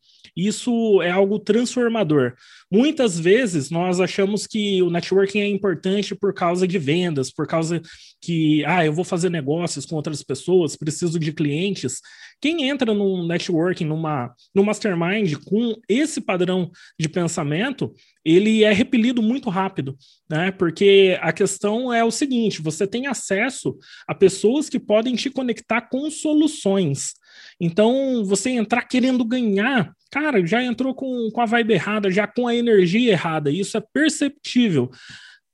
Isso 0.48 1.02
é 1.02 1.12
algo 1.12 1.38
transformador. 1.38 2.34
Muitas 2.72 3.20
vezes 3.20 3.70
nós 3.70 4.00
achamos 4.00 4.48
que 4.48 4.82
o 4.82 4.90
networking 4.90 5.40
é 5.40 5.48
importante 5.48 6.16
por 6.16 6.34
causa 6.34 6.68
de 6.68 6.78
vendas, 6.78 7.32
por 7.32 7.46
causa 7.46 7.82
que, 8.22 8.64
ah, 8.66 8.86
eu 8.86 8.94
vou 8.94 9.04
fazer 9.04 9.30
negócios 9.30 9.86
com 9.86 9.96
outras 9.96 10.24
pessoas, 10.24 10.76
preciso 10.76 11.20
de 11.20 11.34
clientes. 11.34 12.00
Quem 12.42 12.70
entra 12.70 12.94
num 12.94 13.28
networking, 13.28 13.86
numa, 13.86 14.34
num 14.56 14.64
mastermind 14.64 15.36
com 15.46 15.76
esse 15.90 16.22
padrão 16.22 16.72
de 16.98 17.10
pensamento, 17.10 17.94
ele 18.24 18.64
é 18.64 18.72
repelido 18.72 19.22
muito 19.22 19.50
rápido, 19.50 19.98
né? 20.30 20.52
Porque 20.52 21.18
a 21.22 21.34
questão 21.34 21.94
é 21.94 22.04
o 22.04 22.12
seguinte: 22.12 22.62
você 22.62 22.88
tem 22.88 23.08
acesso 23.08 23.78
a 24.08 24.16
pessoas 24.16 24.70
que 24.70 24.80
podem 24.80 25.16
te 25.16 25.30
conectar 25.30 25.82
com 25.82 26.10
soluções. 26.10 27.14
Então, 27.60 28.24
você 28.24 28.52
entrar 28.52 28.84
querendo 28.84 29.24
ganhar, 29.26 29.94
cara, 30.12 30.46
já 30.46 30.64
entrou 30.64 30.94
com, 30.94 31.30
com 31.32 31.42
a 31.42 31.46
vibe 31.46 31.74
errada, 31.74 32.12
já 32.12 32.28
com 32.28 32.48
a 32.48 32.56
energia 32.56 33.12
errada. 33.12 33.52
Isso 33.52 33.78
é 33.78 33.84
perceptível. 33.94 34.90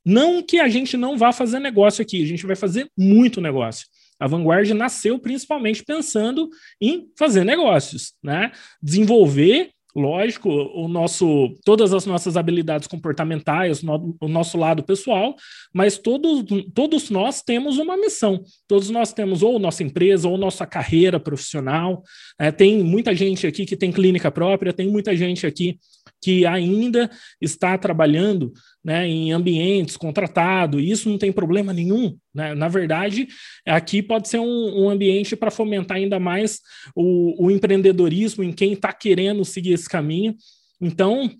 Não 0.04 0.42
que 0.42 0.60
a 0.60 0.68
gente 0.68 0.96
não 0.96 1.18
vá 1.18 1.32
fazer 1.32 1.58
negócio 1.58 2.02
aqui, 2.02 2.22
a 2.22 2.26
gente 2.26 2.46
vai 2.46 2.54
fazer 2.54 2.88
muito 2.96 3.40
negócio. 3.40 3.86
A 4.18 4.26
Vanguard 4.26 4.70
nasceu 4.70 5.18
principalmente 5.18 5.84
pensando 5.84 6.48
em 6.80 7.08
fazer 7.18 7.44
negócios, 7.44 8.14
né? 8.22 8.50
Desenvolver 8.82 9.70
lógico, 9.96 10.50
o 10.50 10.86
nosso, 10.88 11.54
todas 11.64 11.94
as 11.94 12.04
nossas 12.04 12.36
habilidades 12.36 12.86
comportamentais, 12.86 13.82
o 13.82 14.28
nosso 14.28 14.58
lado 14.58 14.82
pessoal, 14.82 15.34
mas 15.72 15.96
todos, 15.96 16.44
todos 16.74 17.08
nós 17.08 17.40
temos 17.42 17.78
uma 17.78 17.96
missão. 17.96 18.44
Todos 18.68 18.90
nós 18.90 19.14
temos 19.14 19.42
ou 19.42 19.58
nossa 19.58 19.82
empresa 19.82 20.28
ou 20.28 20.36
nossa 20.36 20.66
carreira 20.66 21.18
profissional. 21.18 22.02
É, 22.38 22.52
tem 22.52 22.84
muita 22.84 23.14
gente 23.14 23.46
aqui 23.46 23.64
que 23.64 23.76
tem 23.76 23.90
clínica 23.90 24.30
própria, 24.30 24.72
tem 24.72 24.88
muita 24.88 25.16
gente 25.16 25.46
aqui 25.46 25.78
que 26.22 26.46
ainda 26.46 27.10
está 27.40 27.76
trabalhando 27.76 28.52
né, 28.84 29.06
em 29.06 29.32
ambientes 29.32 29.96
contratado, 29.96 30.80
isso 30.80 31.08
não 31.08 31.18
tem 31.18 31.32
problema 31.32 31.72
nenhum. 31.72 32.16
Né? 32.34 32.54
Na 32.54 32.68
verdade, 32.68 33.28
aqui 33.66 34.02
pode 34.02 34.28
ser 34.28 34.38
um, 34.38 34.84
um 34.84 34.88
ambiente 34.88 35.36
para 35.36 35.50
fomentar 35.50 35.96
ainda 35.96 36.18
mais 36.18 36.60
o, 36.94 37.46
o 37.46 37.50
empreendedorismo 37.50 38.42
em 38.42 38.52
quem 38.52 38.72
está 38.72 38.92
querendo 38.92 39.44
seguir 39.44 39.72
esse 39.72 39.88
caminho. 39.88 40.34
Então, 40.80 41.30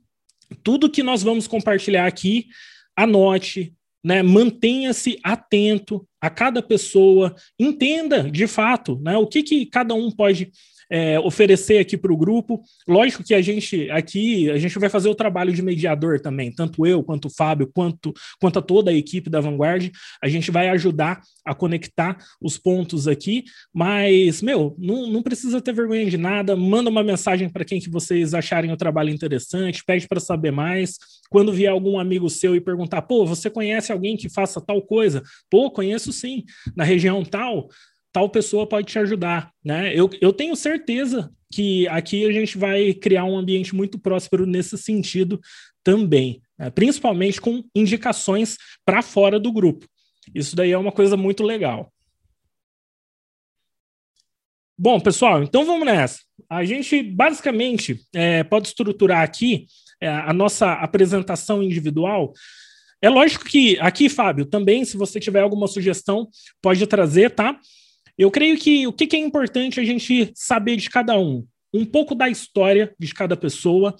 tudo 0.63 0.91
que 0.91 1.03
nós 1.03 1.23
vamos 1.23 1.47
compartilhar 1.47 2.07
aqui, 2.07 2.47
anote, 2.97 3.75
né, 4.05 4.23
mantenha-se 4.23 5.19
atento 5.25 6.07
a 6.21 6.31
cada 6.31 6.63
pessoa, 6.63 7.35
entenda 7.59 8.31
de 8.31 8.47
fato 8.47 9.01
né, 9.01 9.17
o 9.17 9.27
que, 9.27 9.43
que 9.43 9.67
cada 9.67 9.95
um 9.95 10.11
pode 10.11 10.51
é, 10.91 11.19
oferecer 11.21 11.79
aqui 11.79 11.97
para 11.97 12.13
o 12.13 12.17
grupo. 12.17 12.63
Lógico 12.87 13.25
que 13.25 13.35
a 13.35 13.43
gente 13.43 13.91
aqui 13.91 14.51
a 14.51 14.59
gente 14.59 14.79
vai 14.79 14.89
fazer 14.89 15.09
o 15.09 15.15
trabalho 15.15 15.53
de 15.53 15.63
mediador 15.63 16.21
também, 16.21 16.53
tanto 16.53 16.87
eu 16.87 17.03
quanto 17.03 17.27
o 17.27 17.31
Fábio, 17.31 17.71
quanto, 17.73 18.13
quanto 18.41 18.59
a 18.59 18.63
toda 18.63 18.91
a 18.91 18.95
equipe 18.95 19.31
da 19.31 19.41
Vanguard. 19.41 19.91
A 20.23 20.29
gente 20.29 20.51
vai 20.51 20.69
ajudar 20.69 21.21
a 21.45 21.55
conectar 21.55 22.17
os 22.41 22.59
pontos 22.59 23.07
aqui, 23.07 23.45
mas, 23.73 24.43
meu, 24.43 24.75
não, 24.79 25.07
não 25.07 25.23
precisa 25.23 25.61
ter 25.61 25.73
vergonha 25.73 26.07
de 26.07 26.17
nada. 26.17 26.57
Manda 26.57 26.91
uma 26.91 27.03
mensagem 27.03 27.49
para 27.49 27.65
quem 27.65 27.81
que 27.81 27.91
vocês 27.91 28.35
acharem 28.35 28.73
o 28.73 28.77
trabalho 28.77 29.11
interessante, 29.11 29.85
pede 29.85 30.09
para 30.09 30.21
saber 30.21 30.51
mais. 30.51 30.97
Quando 31.31 31.53
vier 31.53 31.71
algum 31.71 31.99
amigo 31.99 32.31
seu 32.31 32.55
e 32.55 32.61
perguntar, 32.61 33.03
pô, 33.03 33.25
você 33.27 33.51
conhece 33.51 33.93
alguém 33.93 34.17
que 34.17 34.29
faça 34.29 34.61
tal 34.61 34.83
coisa? 34.83 35.23
Pô, 35.51 35.71
conheço 35.71 36.13
sim, 36.13 36.45
na 36.75 36.85
região 36.85 37.25
tal 37.25 37.69
tal 38.17 38.31
pessoa 38.31 38.67
pode 38.67 38.87
te 38.87 38.99
ajudar, 38.99 39.53
né? 39.63 39.93
Eu, 39.95 40.09
eu 40.23 40.33
tenho 40.33 40.57
certeza 40.57 41.31
que 41.53 41.87
aqui 41.89 42.25
a 42.25 42.33
gente 42.33 42.57
vai 42.57 42.95
criar 42.95 43.27
um 43.27 43.37
ambiente 43.37 43.75
muito 43.75 43.99
próspero 43.99 44.47
nesse 44.47 44.79
sentido 44.79 45.39
também, 45.85 46.41
né? 46.59 46.71
principalmente 46.71 47.39
com 47.39 47.63
indicações 47.75 48.57
para 48.87 49.03
fora 49.03 49.39
do 49.39 49.53
grupo. 49.53 49.87
Isso 50.35 50.57
daí 50.57 50.73
é 50.73 50.79
uma 50.79 50.93
coisa 50.93 51.15
muito 51.15 51.43
legal. 51.43 51.93
Bom, 54.79 54.99
pessoal, 54.99 55.43
então 55.43 55.67
vamos 55.67 55.85
nessa. 55.85 56.21
A 56.49 56.65
gente 56.65 57.03
basicamente 57.03 58.01
é, 58.15 58.43
pode 58.45 58.69
estruturar 58.69 59.23
aqui 59.23 59.67
é, 60.01 60.09
a 60.09 60.33
nossa 60.33 60.73
apresentação 60.73 61.63
individual. 61.63 62.33
É 63.03 63.11
lógico 63.11 63.45
que 63.45 63.79
aqui, 63.79 64.09
Fábio, 64.09 64.47
também, 64.47 64.87
se 64.87 64.97
você 64.97 65.21
tiver 65.21 65.41
alguma 65.41 65.67
sugestão, 65.67 66.31
pode 66.63 66.87
trazer, 66.87 67.33
tá? 67.33 67.61
Eu 68.19 68.31
creio 68.31 68.57
que 68.57 68.87
o 68.87 68.93
que 68.93 69.15
é 69.17 69.19
importante 69.19 69.79
a 69.79 69.85
gente 69.85 70.33
saber 70.35 70.77
de 70.77 70.89
cada 70.89 71.19
um, 71.19 71.47
um 71.73 71.85
pouco 71.85 72.15
da 72.15 72.29
história 72.29 72.95
de 72.99 73.13
cada 73.13 73.37
pessoa, 73.37 73.95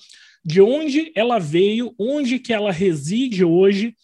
de 0.45 0.61
onde 0.61 1.13
ela 1.15 1.39
veio, 1.39 1.95
onde 1.99 2.39
que 2.39 2.53
ela 2.53 2.73
reside 2.73 3.45
hoje 3.45 3.95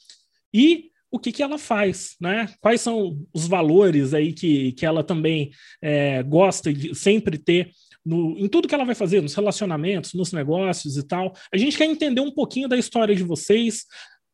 e 0.53 0.91
o 1.11 1.19
que, 1.19 1.31
que 1.31 1.43
ela 1.43 1.59
faz, 1.59 2.17
né? 2.21 2.49
Quais 2.61 2.81
são 2.81 3.23
os 3.35 3.47
valores 3.47 4.15
aí 4.15 4.33
que, 4.33 4.73
que 4.73 4.87
ela 4.87 5.05
também 5.05 5.51
é, 5.81 6.23
gosta 6.23 6.73
de 6.73 6.95
sempre 6.95 7.37
ter 7.37 7.71
no, 8.05 8.37
em 8.39 8.49
tudo 8.49 8.67
que 8.67 8.75
ela 8.75 8.85
vai 8.85 8.95
fazer, 8.95 9.21
nos 9.21 9.35
relacionamentos, 9.35 10.15
nos 10.15 10.33
negócios 10.33 10.97
e 10.97 11.07
tal. 11.07 11.35
A 11.53 11.57
gente 11.57 11.77
quer 11.77 11.85
entender 11.85 12.21
um 12.21 12.31
pouquinho 12.31 12.69
da 12.69 12.77
história 12.77 13.15
de 13.15 13.23
vocês, 13.23 13.85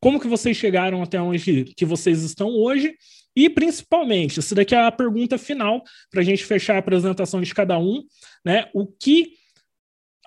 como 0.01 0.19
que 0.19 0.27
vocês 0.27 0.55
chegaram 0.57 1.03
até 1.03 1.21
onde 1.21 1.65
que 1.75 1.85
vocês 1.85 2.23
estão 2.23 2.49
hoje 2.49 2.95
e 3.35 3.49
principalmente, 3.49 4.39
essa 4.39 4.55
daqui 4.55 4.75
é 4.75 4.79
a 4.79 4.91
pergunta 4.91 5.37
final 5.37 5.83
para 6.09 6.21
a 6.21 6.23
gente 6.23 6.43
fechar 6.43 6.75
a 6.75 6.79
apresentação 6.79 7.41
de 7.41 7.53
cada 7.53 7.77
um, 7.77 8.03
né? 8.45 8.69
O 8.73 8.85
que 8.85 9.33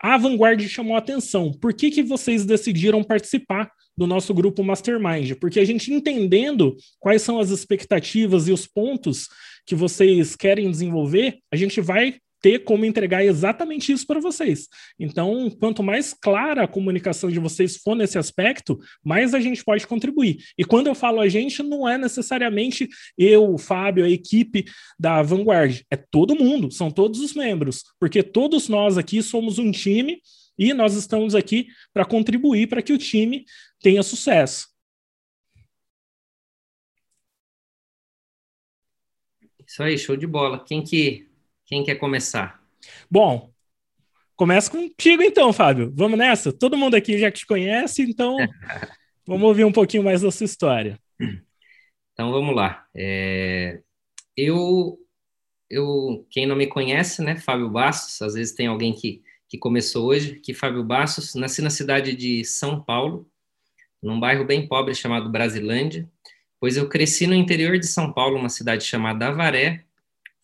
a 0.02 0.16
Vanguard 0.16 0.60
chamou 0.68 0.96
a 0.96 0.98
atenção? 0.98 1.52
Por 1.52 1.72
que, 1.72 1.90
que 1.90 2.02
vocês 2.02 2.44
decidiram 2.44 3.04
participar 3.04 3.70
do 3.96 4.06
nosso 4.06 4.34
grupo 4.34 4.64
Mastermind? 4.64 5.34
Porque 5.34 5.60
a 5.60 5.64
gente 5.64 5.92
entendendo 5.92 6.76
quais 6.98 7.22
são 7.22 7.38
as 7.38 7.50
expectativas 7.50 8.48
e 8.48 8.52
os 8.52 8.66
pontos 8.66 9.28
que 9.64 9.76
vocês 9.76 10.34
querem 10.34 10.70
desenvolver, 10.70 11.38
a 11.52 11.56
gente 11.56 11.80
vai 11.80 12.18
ter 12.42 12.64
como 12.64 12.84
entregar 12.84 13.24
exatamente 13.24 13.92
isso 13.92 14.06
para 14.06 14.20
vocês. 14.20 14.68
Então, 14.98 15.48
quanto 15.48 15.82
mais 15.82 16.12
clara 16.12 16.64
a 16.64 16.68
comunicação 16.68 17.30
de 17.30 17.38
vocês 17.38 17.76
for 17.76 17.94
nesse 17.94 18.18
aspecto, 18.18 18.78
mais 19.02 19.32
a 19.32 19.40
gente 19.40 19.64
pode 19.64 19.86
contribuir. 19.86 20.38
E 20.58 20.64
quando 20.64 20.88
eu 20.88 20.94
falo 20.94 21.20
a 21.20 21.28
gente, 21.28 21.62
não 21.62 21.88
é 21.88 21.96
necessariamente 21.96 22.88
eu, 23.16 23.54
o 23.54 23.56
Fábio, 23.56 24.04
a 24.04 24.10
equipe 24.10 24.64
da 24.98 25.22
Vanguard, 25.22 25.80
é 25.88 25.96
todo 25.96 26.34
mundo, 26.34 26.70
são 26.72 26.90
todos 26.90 27.20
os 27.20 27.32
membros, 27.32 27.84
porque 28.00 28.22
todos 28.22 28.68
nós 28.68 28.98
aqui 28.98 29.22
somos 29.22 29.58
um 29.58 29.70
time 29.70 30.20
e 30.58 30.74
nós 30.74 30.94
estamos 30.94 31.34
aqui 31.34 31.68
para 31.94 32.04
contribuir 32.04 32.66
para 32.66 32.82
que 32.82 32.92
o 32.92 32.98
time 32.98 33.44
tenha 33.80 34.02
sucesso. 34.02 34.66
Isso 39.66 39.82
aí, 39.82 39.96
show 39.96 40.16
de 40.16 40.26
bola. 40.26 40.62
Quem 40.62 40.82
que 40.82 41.31
quem 41.72 41.82
quer 41.82 41.94
começar? 41.94 42.62
Bom, 43.10 43.50
começa 44.36 44.70
contigo 44.70 45.22
então, 45.22 45.54
Fábio. 45.54 45.90
Vamos 45.96 46.18
nessa? 46.18 46.52
Todo 46.52 46.76
mundo 46.76 46.94
aqui 46.94 47.16
já 47.16 47.30
te 47.30 47.46
conhece, 47.46 48.02
então 48.02 48.36
vamos 49.26 49.48
ouvir 49.48 49.64
um 49.64 49.72
pouquinho 49.72 50.04
mais 50.04 50.20
da 50.20 50.30
sua 50.30 50.44
história. 50.44 51.00
Então 52.12 52.30
vamos 52.30 52.54
lá. 52.54 52.84
É... 52.94 53.80
Eu, 54.36 54.98
eu, 55.70 56.26
quem 56.28 56.44
não 56.44 56.54
me 56.54 56.66
conhece, 56.66 57.22
né, 57.22 57.36
Fábio 57.36 57.70
Bastos, 57.70 58.20
às 58.20 58.34
vezes 58.34 58.54
tem 58.54 58.66
alguém 58.66 58.92
que, 58.92 59.22
que 59.48 59.56
começou 59.56 60.08
hoje, 60.08 60.40
que 60.40 60.52
Fábio 60.52 60.84
Bastos, 60.84 61.34
nasci 61.34 61.62
na 61.62 61.70
cidade 61.70 62.14
de 62.14 62.44
São 62.44 62.82
Paulo, 62.82 63.26
num 64.02 64.20
bairro 64.20 64.44
bem 64.44 64.68
pobre 64.68 64.94
chamado 64.94 65.30
Brasilândia, 65.30 66.06
pois 66.60 66.76
eu 66.76 66.86
cresci 66.86 67.26
no 67.26 67.34
interior 67.34 67.78
de 67.78 67.86
São 67.86 68.12
Paulo, 68.12 68.36
uma 68.36 68.50
cidade 68.50 68.84
chamada 68.84 69.28
Avaré, 69.28 69.86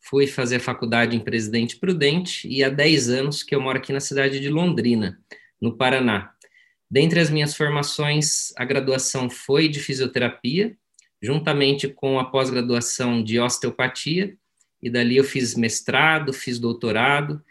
fui 0.08 0.26
fazer 0.26 0.58
faculdade 0.58 1.14
em 1.14 1.20
Presidente 1.20 1.76
Prudente 1.76 2.48
e 2.48 2.64
há 2.64 2.70
10 2.70 3.10
anos 3.10 3.42
que 3.42 3.54
eu 3.54 3.60
moro 3.60 3.76
aqui 3.76 3.92
na 3.92 4.00
cidade 4.00 4.40
de 4.40 4.48
Londrina, 4.48 5.20
no 5.60 5.76
Paraná. 5.76 6.32
Dentre 6.90 7.20
as 7.20 7.28
minhas 7.28 7.54
formações, 7.54 8.52
a 8.56 8.64
graduação 8.64 9.28
foi 9.28 9.68
de 9.68 9.80
fisioterapia, 9.80 10.74
juntamente 11.20 11.88
com 11.88 12.18
a 12.18 12.24
pós-graduação 12.24 13.22
de 13.22 13.38
osteopatia, 13.38 14.34
e 14.82 14.88
dali 14.88 15.16
eu 15.16 15.24
fiz 15.24 15.54
mestrado, 15.54 16.32
fiz 16.32 16.58
doutorado, 16.58 17.42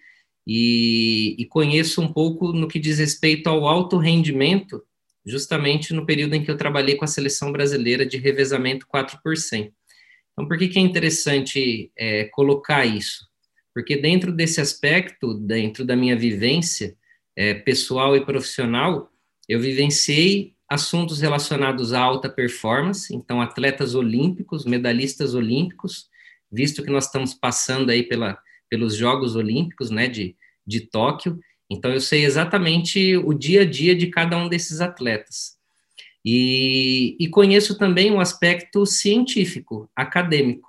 e, 0.49 1.35
e, 1.37 1.45
conheço 1.45 2.01
um 2.01 2.11
pouco 2.11 2.53
no 2.53 2.69
que 2.69 2.79
diz 2.79 2.99
respeito 2.99 3.47
ao 3.47 3.67
alto 3.67 3.97
rendimento, 3.97 4.81
justamente 5.25 5.93
no 5.93 6.05
período 6.05 6.35
em 6.35 6.43
que 6.43 6.49
eu 6.49 6.55
trabalhei 6.55 6.95
com 6.95 7.03
a 7.03 7.07
seleção 7.07 7.51
brasileira 7.51 8.05
de 8.05 8.17
revezamento 8.17 8.87
4 8.87 9.19
por 9.21 9.35
100. 9.35 9.73
Então, 10.37 10.47
por 10.47 10.55
que, 10.55 10.67
que 10.67 10.77
é 10.77 10.81
interessante 10.83 11.91
é, 11.97 12.25
colocar 12.25 12.85
isso? 12.85 13.27
Porque 13.73 13.97
dentro 13.97 14.31
desse 14.31 14.61
aspecto, 14.61 15.33
dentro 15.33 15.83
da 15.83 15.95
minha 15.95 16.15
vivência, 16.15 16.95
é, 17.35 17.55
pessoal 17.55 18.15
e 18.15 18.23
profissional, 18.23 19.11
eu 19.49 19.59
vivenciei 19.59 20.53
assuntos 20.69 21.21
relacionados 21.21 21.91
à 21.91 21.99
alta 21.99 22.29
performance, 22.29 23.15
então 23.15 23.41
atletas 23.41 23.95
olímpicos, 23.95 24.63
medalhistas 24.63 25.33
olímpicos, 25.33 26.07
visto 26.51 26.83
que 26.83 26.91
nós 26.91 27.05
estamos 27.05 27.33
passando 27.33 27.89
aí 27.89 28.03
pela, 28.03 28.37
pelos 28.69 28.95
Jogos 28.95 29.35
Olímpicos, 29.35 29.89
né, 29.89 30.07
de, 30.07 30.35
de 30.65 30.81
Tóquio, 30.81 31.39
então 31.67 31.91
eu 31.91 31.99
sei 31.99 32.25
exatamente 32.25 33.17
o 33.17 33.33
dia 33.33 33.61
a 33.61 33.65
dia 33.65 33.95
de 33.95 34.07
cada 34.07 34.37
um 34.37 34.47
desses 34.47 34.81
atletas. 34.81 35.56
E, 36.29 37.15
e 37.21 37.29
conheço 37.29 37.77
também 37.77 38.11
o 38.11 38.19
aspecto 38.19 38.85
científico, 38.85 39.89
acadêmico. 39.95 40.67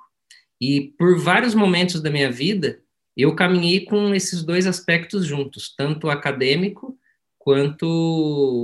E 0.60 0.92
por 0.96 1.18
vários 1.18 1.52
momentos 1.52 2.00
da 2.00 2.12
minha 2.12 2.30
vida, 2.30 2.80
eu 3.16 3.34
caminhei 3.34 3.80
com 3.80 4.14
esses 4.14 4.44
dois 4.44 4.68
aspectos 4.68 5.26
juntos, 5.26 5.74
tanto 5.76 6.06
o 6.06 6.10
acadêmico 6.10 6.96
quanto 7.36 7.88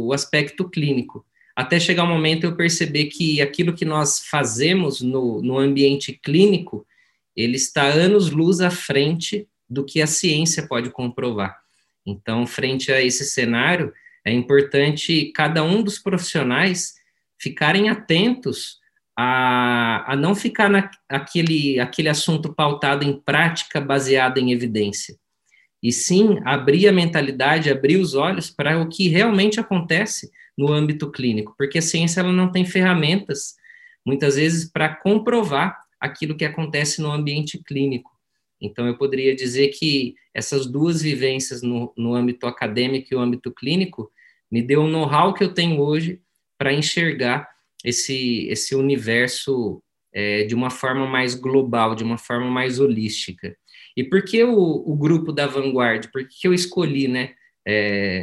o 0.06 0.12
aspecto 0.12 0.70
clínico. 0.70 1.26
Até 1.56 1.80
chegar 1.80 2.04
o 2.04 2.06
um 2.06 2.10
momento 2.10 2.44
eu 2.44 2.54
perceber 2.54 3.06
que 3.06 3.42
aquilo 3.42 3.74
que 3.74 3.84
nós 3.84 4.20
fazemos 4.28 5.00
no, 5.00 5.42
no 5.42 5.58
ambiente 5.58 6.12
clínico, 6.12 6.86
ele 7.34 7.56
está 7.56 7.86
anos-luz 7.86 8.60
à 8.60 8.70
frente 8.70 9.48
do 9.68 9.84
que 9.84 10.00
a 10.00 10.06
ciência 10.06 10.68
pode 10.68 10.90
comprovar. 10.90 11.58
Então, 12.06 12.46
frente 12.46 12.92
a 12.92 13.02
esse 13.02 13.24
cenário, 13.24 13.92
é 14.24 14.32
importante 14.32 15.30
cada 15.34 15.62
um 15.62 15.82
dos 15.82 15.98
profissionais 15.98 16.94
ficarem 17.38 17.88
atentos 17.88 18.78
a, 19.16 20.12
a 20.12 20.16
não 20.16 20.34
ficar 20.34 20.70
naquele 21.10 21.78
aquele 21.78 22.08
assunto 22.08 22.52
pautado 22.52 23.04
em 23.04 23.20
prática 23.20 23.80
baseada 23.80 24.40
em 24.40 24.50
evidência, 24.50 25.16
e 25.82 25.92
sim 25.92 26.38
abrir 26.44 26.88
a 26.88 26.92
mentalidade, 26.92 27.70
abrir 27.70 27.96
os 27.96 28.14
olhos 28.14 28.50
para 28.50 28.80
o 28.80 28.88
que 28.88 29.08
realmente 29.08 29.60
acontece 29.60 30.30
no 30.56 30.72
âmbito 30.72 31.10
clínico, 31.10 31.54
porque 31.58 31.78
a 31.78 31.82
ciência 31.82 32.20
ela 32.20 32.32
não 32.32 32.50
tem 32.50 32.64
ferramentas, 32.64 33.54
muitas 34.04 34.36
vezes, 34.36 34.70
para 34.70 34.94
comprovar 34.94 35.78
aquilo 36.00 36.36
que 36.36 36.44
acontece 36.44 37.00
no 37.00 37.10
ambiente 37.10 37.58
clínico. 37.62 38.10
Então, 38.60 38.86
eu 38.86 38.96
poderia 38.96 39.34
dizer 39.34 39.68
que 39.68 40.14
essas 40.32 40.66
duas 40.66 41.02
vivências 41.02 41.60
no, 41.62 41.92
no 41.96 42.14
âmbito 42.14 42.46
acadêmico 42.46 43.08
e 43.10 43.16
o 43.16 43.20
âmbito 43.20 43.52
clínico 43.52 44.10
me 44.50 44.62
deu 44.62 44.82
o 44.82 44.88
know-how 44.88 45.34
que 45.34 45.42
eu 45.42 45.52
tenho 45.52 45.80
hoje 45.80 46.20
para 46.58 46.72
enxergar 46.72 47.48
esse, 47.84 48.46
esse 48.48 48.74
universo 48.74 49.82
é, 50.12 50.44
de 50.44 50.54
uma 50.54 50.70
forma 50.70 51.06
mais 51.06 51.34
global, 51.34 51.94
de 51.94 52.04
uma 52.04 52.16
forma 52.16 52.50
mais 52.50 52.78
holística. 52.78 53.56
E 53.96 54.02
por 54.02 54.24
que 54.24 54.42
o, 54.44 54.56
o 54.56 54.96
grupo 54.96 55.32
da 55.32 55.46
Vanguard? 55.46 56.08
Por 56.12 56.26
que 56.26 56.46
eu 56.46 56.54
escolhi, 56.54 57.08
né, 57.08 57.34
é, 57.66 58.22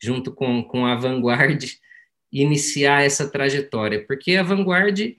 junto 0.00 0.32
com, 0.32 0.62
com 0.62 0.86
a 0.86 0.94
Vanguard, 0.94 1.64
iniciar 2.32 3.02
essa 3.02 3.28
trajetória? 3.28 4.04
Porque 4.06 4.36
a 4.36 4.42
Vanguard 4.42 5.16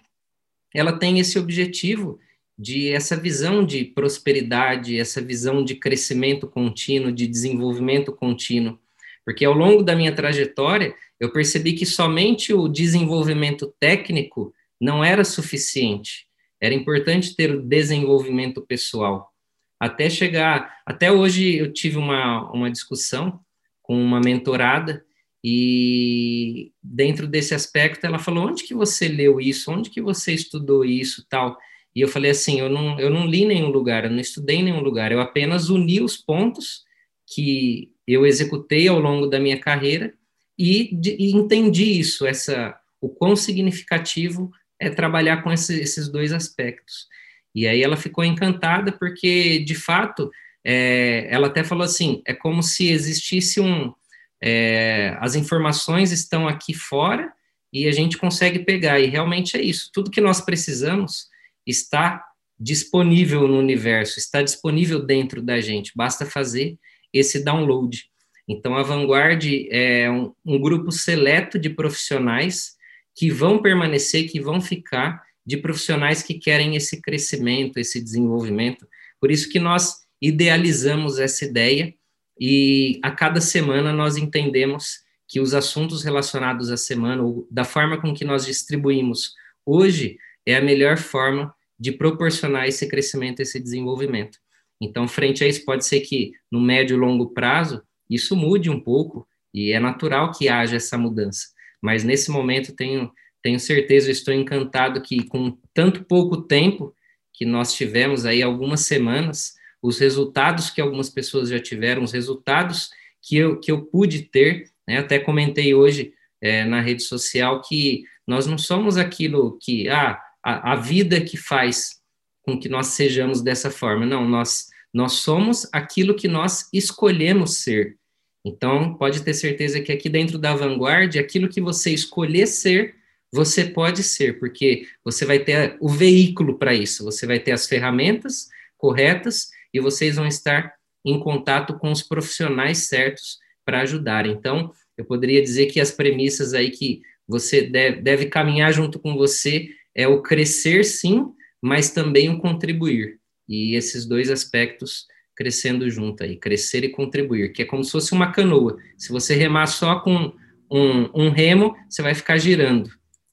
ela 0.74 0.98
tem 0.98 1.20
esse 1.20 1.38
objetivo 1.38 2.20
de 2.58 2.90
essa 2.90 3.16
visão 3.16 3.66
de 3.66 3.84
prosperidade, 3.84 5.00
essa 5.00 5.22
visão 5.22 5.64
de 5.64 5.76
crescimento 5.76 6.48
contínuo, 6.48 7.12
de 7.12 7.28
desenvolvimento 7.28 8.12
contínuo. 8.14 8.80
Porque 9.26 9.46
ao 9.46 9.54
longo 9.54 9.84
da 9.84 9.96
minha 9.96 10.14
trajetória, 10.14 10.94
eu 11.20 11.32
percebi 11.32 11.74
que 11.74 11.86
somente 11.86 12.54
o 12.54 12.68
desenvolvimento 12.68 13.74
técnico 13.80 14.54
não 14.80 15.04
era 15.04 15.24
suficiente. 15.24 16.28
Era 16.60 16.74
importante 16.74 17.36
ter 17.36 17.56
o 17.56 17.62
desenvolvimento 17.62 18.62
pessoal. 18.62 19.32
Até 19.80 20.10
chegar, 20.10 20.78
até 20.86 21.12
hoje 21.12 21.56
eu 21.58 21.72
tive 21.72 21.98
uma, 21.98 22.50
uma 22.52 22.72
discussão 22.72 23.40
com 23.82 24.02
uma 24.02 24.20
mentorada 24.20 25.04
e 25.44 26.72
dentro 26.82 27.28
desse 27.28 27.54
aspecto 27.54 28.06
ela 28.06 28.18
falou: 28.18 28.48
"Onde 28.48 28.64
que 28.64 28.74
você 28.74 29.10
leu 29.10 29.42
isso? 29.42 29.72
Onde 29.72 29.90
que 29.90 30.02
você 30.02 30.34
estudou 30.34 30.86
isso, 30.86 31.26
tal?" 31.28 31.58
E 31.94 32.00
eu 32.00 32.08
falei 32.08 32.32
assim: 32.32 32.60
"Eu 32.60 32.70
não 32.70 32.98
eu 32.98 33.10
não 33.10 33.26
li 33.26 33.46
nenhum 33.46 33.70
lugar, 33.70 34.06
eu 34.06 34.12
não 34.12 34.20
estudei 34.20 34.64
nenhum 34.64 34.80
lugar. 34.80 35.12
Eu 35.12 35.20
apenas 35.20 35.70
uni 35.70 36.02
os 36.02 36.16
pontos 36.16 36.84
que 37.28 37.93
eu 38.08 38.26
executei 38.26 38.88
ao 38.88 39.00
longo 39.00 39.28
da 39.28 39.40
minha 39.40 39.60
carreira 39.60 40.14
e, 40.58 40.96
de, 40.96 41.16
e 41.18 41.32
entendi 41.32 42.00
isso, 42.00 42.26
essa 42.26 42.78
o 43.02 43.10
quão 43.10 43.36
significativo 43.36 44.52
é 44.80 44.90
trabalhar 44.90 45.44
com 45.44 45.52
esse, 45.52 45.80
esses 45.80 46.08
dois 46.08 46.32
aspectos. 46.32 47.08
E 47.54 47.68
aí 47.68 47.84
ela 47.84 47.98
ficou 47.98 48.24
encantada 48.24 48.92
porque, 48.92 49.60
de 49.60 49.76
fato, 49.76 50.32
é, 50.66 51.28
ela 51.30 51.48
até 51.48 51.64
falou 51.64 51.84
assim, 51.84 52.22
é 52.26 52.34
como 52.34 52.64
se 52.64 52.90
existisse 52.90 53.60
um, 53.60 53.94
é, 54.42 55.18
as 55.20 55.36
informações 55.36 56.12
estão 56.12 56.48
aqui 56.48 56.74
fora 56.74 57.32
e 57.72 57.88
a 57.88 57.92
gente 57.92 58.18
consegue 58.18 58.60
pegar, 58.60 59.00
e 59.00 59.08
realmente 59.08 59.58
é 59.58 59.62
isso, 59.62 59.90
tudo 59.94 60.12
que 60.12 60.22
nós 60.22 60.40
precisamos 60.40 61.28
está 61.66 62.24
disponível 62.60 63.48
no 63.48 63.58
universo, 63.58 64.20
está 64.20 64.42
disponível 64.42 65.04
dentro 65.04 65.42
da 65.42 65.60
gente, 65.60 65.92
basta 65.96 66.26
fazer 66.26 66.78
esse 67.14 67.44
download. 67.44 68.10
Então, 68.48 68.76
a 68.76 68.84
Vanguard 68.84 69.44
é 69.70 70.10
um, 70.10 70.34
um 70.46 70.60
grupo 70.60 70.92
seleto 70.92 71.58
de 71.58 71.70
profissionais 71.70 72.76
que 73.16 73.30
vão 73.30 73.62
permanecer, 73.62 74.30
que 74.30 74.40
vão 74.40 74.60
ficar, 74.60 75.24
de 75.46 75.58
profissionais 75.58 76.24
que 76.24 76.34
querem 76.34 76.76
esse 76.76 77.02
crescimento, 77.02 77.78
esse 77.78 78.02
desenvolvimento. 78.02 78.88
Por 79.20 79.32
isso 79.32 79.50
que 79.50 79.60
nós 79.60 80.04
idealizamos 80.22 81.20
essa 81.20 81.46
ideia 81.46 81.94
e 82.40 83.00
a 83.04 83.12
cada 83.12 83.40
semana 83.42 83.94
nós 83.94 84.18
entendemos 84.18 85.04
que 85.28 85.40
os 85.40 85.54
assuntos 85.54 86.04
relacionados 86.04 86.70
à 86.70 86.78
semana, 86.78 87.24
ou 87.24 87.48
da 87.50 87.64
forma 87.64 88.00
com 88.00 88.14
que 88.14 88.26
nós 88.26 88.46
distribuímos 88.46 89.34
hoje, 89.66 90.18
é 90.46 90.56
a 90.56 90.62
melhor 90.62 90.98
forma 90.98 91.54
de 91.80 91.92
proporcionar 91.92 92.68
esse 92.68 92.88
crescimento, 92.88 93.40
esse 93.40 93.60
desenvolvimento. 93.60 94.40
Então, 94.84 95.08
frente 95.08 95.44
a 95.44 95.48
isso, 95.48 95.66
pode 95.66 95.86
ser 95.86 96.02
que 96.02 96.34
no 96.52 96.60
médio 96.60 96.96
e 96.96 97.00
longo 97.00 97.28
prazo 97.34 97.82
isso 98.10 98.36
mude 98.36 98.70
um 98.70 98.80
pouco 98.80 99.28
e 99.54 99.72
é 99.72 99.80
natural 99.80 100.32
que 100.32 100.50
haja 100.50 100.76
essa 100.76 100.98
mudança. 100.98 101.48
Mas 101.82 102.04
nesse 102.04 102.32
momento 102.32 102.76
tenho 102.76 103.12
tenho 103.44 103.60
certeza, 103.60 104.10
estou 104.10 104.34
encantado 104.34 105.02
que 105.02 105.26
com 105.26 105.58
tanto 105.74 106.06
pouco 106.06 106.44
tempo 106.44 106.96
que 107.34 107.46
nós 107.46 107.74
tivemos 107.74 108.26
aí 108.26 108.42
algumas 108.42 108.82
semanas, 108.82 109.56
os 109.82 110.00
resultados 110.00 110.70
que 110.70 110.80
algumas 110.80 111.10
pessoas 111.10 111.50
já 111.50 111.60
tiveram, 111.60 112.04
os 112.04 112.14
resultados 112.14 112.90
que 113.22 113.36
eu, 113.36 113.60
que 113.60 113.70
eu 113.70 113.82
pude 113.82 114.22
ter, 114.22 114.72
né? 114.88 115.00
até 115.00 115.20
comentei 115.20 115.74
hoje 115.74 116.14
é, 116.42 116.64
na 116.64 116.80
rede 116.80 117.04
social 117.04 117.62
que 117.62 118.06
nós 118.26 118.48
não 118.48 118.58
somos 118.58 118.96
aquilo 118.96 119.58
que 119.62 119.90
ah, 119.90 120.22
a, 120.42 120.72
a 120.72 120.76
vida 120.78 121.20
que 121.20 121.36
faz 121.36 122.02
com 122.44 122.58
que 122.58 122.70
nós 122.70 122.88
sejamos 122.88 123.42
dessa 123.42 123.70
forma, 123.70 124.06
não, 124.06 124.28
nós 124.28 124.68
nós 124.94 125.14
somos 125.14 125.68
aquilo 125.74 126.16
que 126.16 126.28
nós 126.28 126.70
escolhemos 126.72 127.58
ser. 127.58 127.98
Então, 128.46 128.94
pode 128.96 129.24
ter 129.24 129.34
certeza 129.34 129.82
que 129.82 129.92
aqui 129.92 130.08
dentro 130.08 130.38
da 130.38 130.54
vanguarda, 130.56 131.20
aquilo 131.20 131.50
que 131.50 131.62
você 131.62 131.92
escolher 131.92 132.46
ser, 132.46 132.96
você 133.32 133.66
pode 133.66 134.04
ser, 134.04 134.38
porque 134.38 134.86
você 135.04 135.26
vai 135.26 135.40
ter 135.40 135.78
o 135.80 135.90
veículo 135.90 136.60
para 136.60 136.74
isso, 136.74 137.04
você 137.04 137.26
vai 137.26 137.40
ter 137.40 137.52
as 137.52 137.66
ferramentas 137.66 138.50
corretas 138.78 139.50
e 139.74 139.80
vocês 139.80 140.18
vão 140.18 140.28
estar 140.28 140.76
em 141.04 141.20
contato 141.20 141.80
com 141.80 141.92
os 141.92 142.04
profissionais 142.04 142.80
certos 142.90 143.40
para 143.66 143.82
ajudar. 143.82 144.28
Então, 144.28 144.72
eu 144.96 145.06
poderia 145.06 145.42
dizer 145.42 145.68
que 145.68 145.80
as 145.80 145.90
premissas 145.90 146.54
aí 146.54 146.70
que 146.70 147.02
você 147.28 147.64
deve, 147.64 148.02
deve 148.02 148.26
caminhar 148.28 148.72
junto 148.72 149.00
com 149.00 149.16
você 149.16 149.70
é 149.96 150.08
o 150.08 150.22
crescer, 150.22 150.84
sim, 150.84 151.32
mas 151.62 151.90
também 151.90 152.30
o 152.30 152.40
contribuir 152.40 153.23
e 153.48 153.76
esses 153.76 154.06
dois 154.06 154.30
aspectos 154.30 155.06
crescendo 155.36 155.90
junto 155.90 156.24
aí, 156.24 156.38
crescer 156.38 156.84
e 156.84 156.90
contribuir, 156.90 157.52
que 157.54 157.64
é 157.64 157.66
como 157.66 157.84
se 157.84 157.92
fosse 157.92 158.14
uma 158.14 158.32
canoa. 158.32 158.78
Se 158.98 159.12
você 159.12 159.36
remar 159.36 159.68
só 159.68 160.00
com 160.00 160.34
um, 160.72 161.26
um 161.26 161.30
remo, 161.30 161.76
você 161.90 162.02
vai 162.02 162.14
ficar 162.14 162.38
girando. 162.38 162.90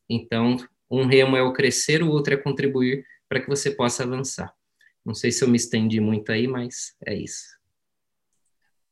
Então, 0.09 0.57
um 0.91 1.05
remo 1.05 1.37
é 1.37 1.43
o 1.43 1.53
crescer, 1.53 2.03
o 2.03 2.11
outro 2.11 2.35
é 2.35 2.37
contribuir 2.37 3.05
para 3.29 3.41
que 3.41 3.49
você 3.49 3.71
possa 3.71 4.03
avançar. 4.03 4.53
Não 5.05 5.15
sei 5.15 5.31
se 5.31 5.45
eu 5.45 5.49
me 5.49 5.57
estendi 5.57 6.01
muito 6.01 6.33
aí, 6.33 6.47
mas 6.47 6.95
é 7.07 7.15
isso. 7.15 7.61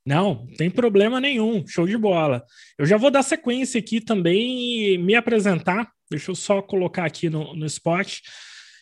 Não, 0.07 0.47
tem 0.57 0.71
problema 0.71 1.21
nenhum, 1.21 1.67
show 1.67 1.87
de 1.87 1.99
bola. 1.99 2.43
Eu 2.79 2.87
já 2.87 2.97
vou 2.97 3.11
dar 3.11 3.23
sequência 3.23 3.79
aqui 3.79 4.01
também 4.01 4.95
e 4.95 4.99
me 4.99 5.15
apresentar. 5.15 5.91
Deixa 6.11 6.31
eu 6.31 6.35
só 6.35 6.63
colocar 6.63 7.05
aqui 7.05 7.29
no, 7.29 7.55
no 7.55 7.67
spot. 7.67 8.21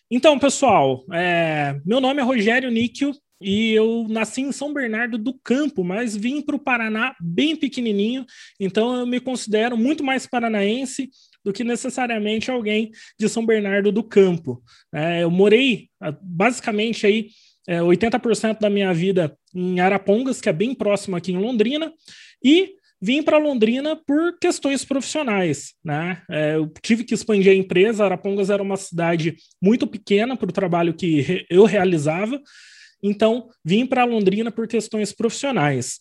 Então, 0.08 0.38
pessoal, 0.38 1.04
é, 1.12 1.80
meu 1.84 2.00
nome 2.00 2.20
é 2.20 2.24
Rogério 2.24 2.70
Níquel 2.70 3.10
e 3.40 3.72
eu 3.72 4.06
nasci 4.08 4.40
em 4.40 4.52
São 4.52 4.72
Bernardo 4.72 5.18
do 5.18 5.34
Campo, 5.42 5.82
mas 5.82 6.16
vim 6.16 6.40
para 6.40 6.54
o 6.54 6.60
Paraná 6.60 7.12
bem 7.20 7.56
pequenininho, 7.56 8.24
então 8.58 9.00
eu 9.00 9.06
me 9.06 9.18
considero 9.18 9.76
muito 9.76 10.04
mais 10.04 10.24
paranaense 10.24 11.10
do 11.44 11.52
que 11.52 11.64
necessariamente 11.64 12.52
alguém 12.52 12.92
de 13.18 13.28
São 13.28 13.44
Bernardo 13.44 13.90
do 13.90 14.04
Campo. 14.04 14.62
É, 14.94 15.24
eu 15.24 15.30
morei 15.30 15.88
ah, 16.00 16.16
basicamente 16.22 17.04
aí 17.04 17.30
é, 17.66 17.80
80% 17.80 18.60
da 18.60 18.70
minha 18.70 18.94
vida 18.94 19.36
em 19.52 19.80
Arapongas, 19.80 20.40
que 20.40 20.48
é 20.48 20.52
bem 20.52 20.72
próximo 20.72 21.16
aqui 21.16 21.32
em 21.32 21.38
Londrina, 21.38 21.92
e 22.44 22.75
vim 23.00 23.22
para 23.22 23.38
Londrina 23.38 23.96
por 23.96 24.38
questões 24.38 24.84
profissionais, 24.84 25.74
né? 25.84 26.22
É, 26.30 26.56
eu 26.56 26.72
tive 26.82 27.04
que 27.04 27.14
expandir 27.14 27.52
a 27.52 27.54
empresa. 27.54 28.04
Arapongas 28.04 28.50
era 28.50 28.62
uma 28.62 28.76
cidade 28.76 29.36
muito 29.62 29.86
pequena 29.86 30.36
para 30.36 30.48
o 30.48 30.52
trabalho 30.52 30.94
que 30.94 31.46
eu 31.50 31.64
realizava, 31.64 32.40
então 33.02 33.48
vim 33.64 33.86
para 33.86 34.04
Londrina 34.04 34.50
por 34.50 34.66
questões 34.66 35.12
profissionais. 35.12 36.00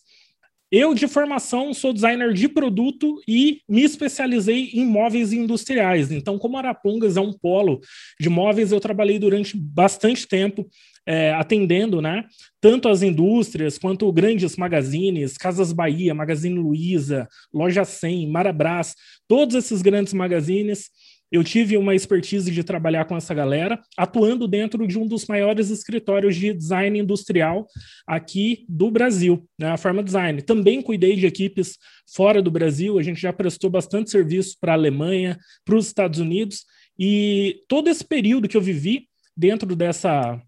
Eu, 0.70 0.94
de 0.94 1.06
formação, 1.06 1.72
sou 1.72 1.92
designer 1.92 2.32
de 2.32 2.48
produto 2.48 3.20
e 3.26 3.60
me 3.68 3.82
especializei 3.82 4.70
em 4.74 4.84
móveis 4.84 5.32
industriais. 5.32 6.10
Então, 6.10 6.38
como 6.38 6.56
Arapongas 6.56 7.16
é 7.16 7.20
um 7.20 7.32
polo 7.32 7.80
de 8.18 8.28
móveis, 8.28 8.72
eu 8.72 8.80
trabalhei 8.80 9.18
durante 9.18 9.56
bastante 9.56 10.26
tempo 10.26 10.68
é, 11.06 11.32
atendendo, 11.34 12.02
né? 12.02 12.24
Tanto 12.60 12.88
as 12.88 13.00
indústrias 13.00 13.78
quanto 13.78 14.12
grandes 14.12 14.56
magazines, 14.56 15.36
Casas 15.36 15.72
Bahia, 15.72 16.12
Magazine 16.12 16.58
Luiza, 16.58 17.28
Loja 17.54 17.84
100, 17.84 18.28
Marabras, 18.28 18.96
todos 19.28 19.54
esses 19.54 19.82
grandes 19.82 20.12
magazines. 20.12 20.90
Eu 21.30 21.42
tive 21.42 21.76
uma 21.76 21.94
expertise 21.94 22.50
de 22.50 22.62
trabalhar 22.62 23.04
com 23.04 23.16
essa 23.16 23.34
galera, 23.34 23.80
atuando 23.96 24.46
dentro 24.46 24.86
de 24.86 24.98
um 24.98 25.06
dos 25.06 25.26
maiores 25.26 25.70
escritórios 25.70 26.36
de 26.36 26.52
design 26.52 26.98
industrial 26.98 27.66
aqui 28.06 28.64
do 28.68 28.90
Brasil, 28.90 29.46
né, 29.58 29.70
a 29.70 29.76
Forma 29.76 30.02
Design. 30.02 30.40
Também 30.42 30.80
cuidei 30.80 31.16
de 31.16 31.26
equipes 31.26 31.76
fora 32.14 32.40
do 32.40 32.50
Brasil, 32.50 32.98
a 32.98 33.02
gente 33.02 33.20
já 33.20 33.32
prestou 33.32 33.68
bastante 33.68 34.10
serviço 34.10 34.56
para 34.60 34.72
a 34.72 34.76
Alemanha, 34.76 35.36
para 35.64 35.76
os 35.76 35.86
Estados 35.86 36.20
Unidos, 36.20 36.64
e 36.98 37.62
todo 37.68 37.88
esse 37.88 38.04
período 38.04 38.48
que 38.48 38.56
eu 38.56 38.62
vivi 38.62 39.08
dentro 39.36 39.74
dessa 39.74 40.40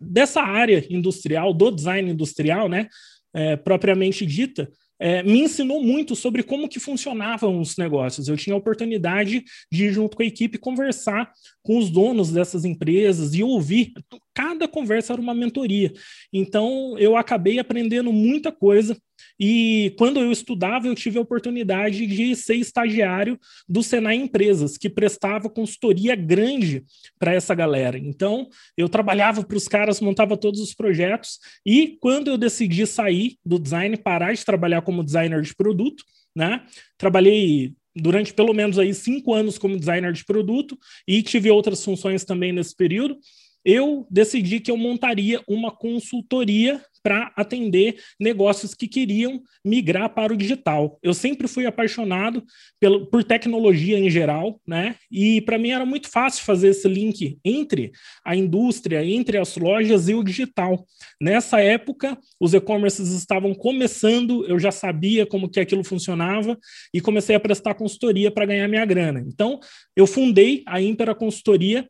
dessa 0.00 0.40
área 0.40 0.82
industrial, 0.88 1.52
do 1.52 1.70
design 1.70 2.10
industrial, 2.10 2.70
né, 2.70 2.88
é, 3.34 3.54
propriamente 3.54 4.24
dita, 4.24 4.70
é, 5.00 5.22
me 5.22 5.40
ensinou 5.40 5.82
muito 5.82 6.14
sobre 6.14 6.42
como 6.42 6.68
que 6.68 6.78
funcionavam 6.78 7.58
os 7.58 7.76
negócios. 7.78 8.28
Eu 8.28 8.36
tinha 8.36 8.54
a 8.54 8.58
oportunidade 8.58 9.42
de 9.72 9.86
ir 9.86 9.92
junto 9.92 10.16
com 10.16 10.22
a 10.22 10.26
equipe 10.26 10.58
conversar 10.58 11.32
com 11.62 11.78
os 11.78 11.88
donos 11.88 12.30
dessas 12.30 12.66
empresas 12.66 13.34
e 13.34 13.42
ouvir. 13.42 13.92
Cada 14.34 14.68
conversa 14.68 15.14
era 15.14 15.22
uma 15.22 15.34
mentoria. 15.34 15.92
Então, 16.30 16.98
eu 16.98 17.16
acabei 17.16 17.58
aprendendo 17.58 18.12
muita 18.12 18.52
coisa 18.52 18.96
e 19.40 19.94
quando 19.96 20.20
eu 20.20 20.30
estudava, 20.30 20.86
eu 20.86 20.94
tive 20.94 21.16
a 21.16 21.22
oportunidade 21.22 22.06
de 22.06 22.36
ser 22.36 22.56
estagiário 22.56 23.40
do 23.66 23.82
Senai 23.82 24.16
Empresas, 24.16 24.76
que 24.76 24.90
prestava 24.90 25.48
consultoria 25.48 26.14
grande 26.14 26.84
para 27.18 27.32
essa 27.32 27.54
galera. 27.54 27.96
Então, 27.96 28.50
eu 28.76 28.86
trabalhava 28.86 29.42
para 29.42 29.56
os 29.56 29.66
caras, 29.66 29.98
montava 29.98 30.36
todos 30.36 30.60
os 30.60 30.74
projetos, 30.74 31.38
e 31.64 31.96
quando 32.00 32.28
eu 32.28 32.36
decidi 32.36 32.86
sair 32.86 33.38
do 33.42 33.58
design, 33.58 33.96
parar 33.96 34.34
de 34.34 34.44
trabalhar 34.44 34.82
como 34.82 35.02
designer 35.02 35.40
de 35.40 35.54
produto, 35.54 36.04
né? 36.36 36.62
Trabalhei 36.98 37.72
durante 37.96 38.34
pelo 38.34 38.52
menos 38.52 38.78
aí 38.78 38.92
cinco 38.92 39.32
anos 39.34 39.58
como 39.58 39.78
designer 39.78 40.12
de 40.12 40.24
produto 40.24 40.78
e 41.08 41.22
tive 41.22 41.50
outras 41.50 41.84
funções 41.84 42.24
também 42.24 42.52
nesse 42.52 42.76
período 42.76 43.18
eu 43.64 44.06
decidi 44.10 44.60
que 44.60 44.70
eu 44.70 44.76
montaria 44.76 45.42
uma 45.46 45.70
consultoria 45.70 46.80
para 47.02 47.32
atender 47.36 47.96
negócios 48.18 48.74
que 48.74 48.86
queriam 48.86 49.42
migrar 49.64 50.10
para 50.10 50.32
o 50.32 50.36
digital. 50.36 50.98
Eu 51.02 51.14
sempre 51.14 51.48
fui 51.48 51.66
apaixonado 51.66 52.44
pelo, 52.78 53.06
por 53.06 53.24
tecnologia 53.24 53.98
em 53.98 54.10
geral, 54.10 54.60
né? 54.66 54.96
E 55.10 55.40
para 55.42 55.58
mim 55.58 55.70
era 55.70 55.86
muito 55.86 56.10
fácil 56.10 56.44
fazer 56.44 56.68
esse 56.68 56.88
link 56.88 57.38
entre 57.44 57.92
a 58.24 58.36
indústria, 58.36 59.04
entre 59.04 59.38
as 59.38 59.56
lojas 59.56 60.08
e 60.08 60.14
o 60.14 60.22
digital. 60.22 60.86
Nessa 61.20 61.60
época, 61.60 62.18
os 62.38 62.54
e-commerces 62.54 63.12
estavam 63.12 63.54
começando, 63.54 64.46
eu 64.46 64.58
já 64.58 64.70
sabia 64.70 65.26
como 65.26 65.48
que 65.48 65.60
aquilo 65.60 65.84
funcionava 65.84 66.58
e 66.92 67.00
comecei 67.00 67.34
a 67.34 67.40
prestar 67.40 67.74
consultoria 67.74 68.30
para 68.30 68.46
ganhar 68.46 68.68
minha 68.68 68.84
grana. 68.84 69.24
Então, 69.26 69.58
eu 69.96 70.06
fundei 70.06 70.62
a 70.66 70.80
Impera 70.80 71.14
Consultoria 71.14 71.88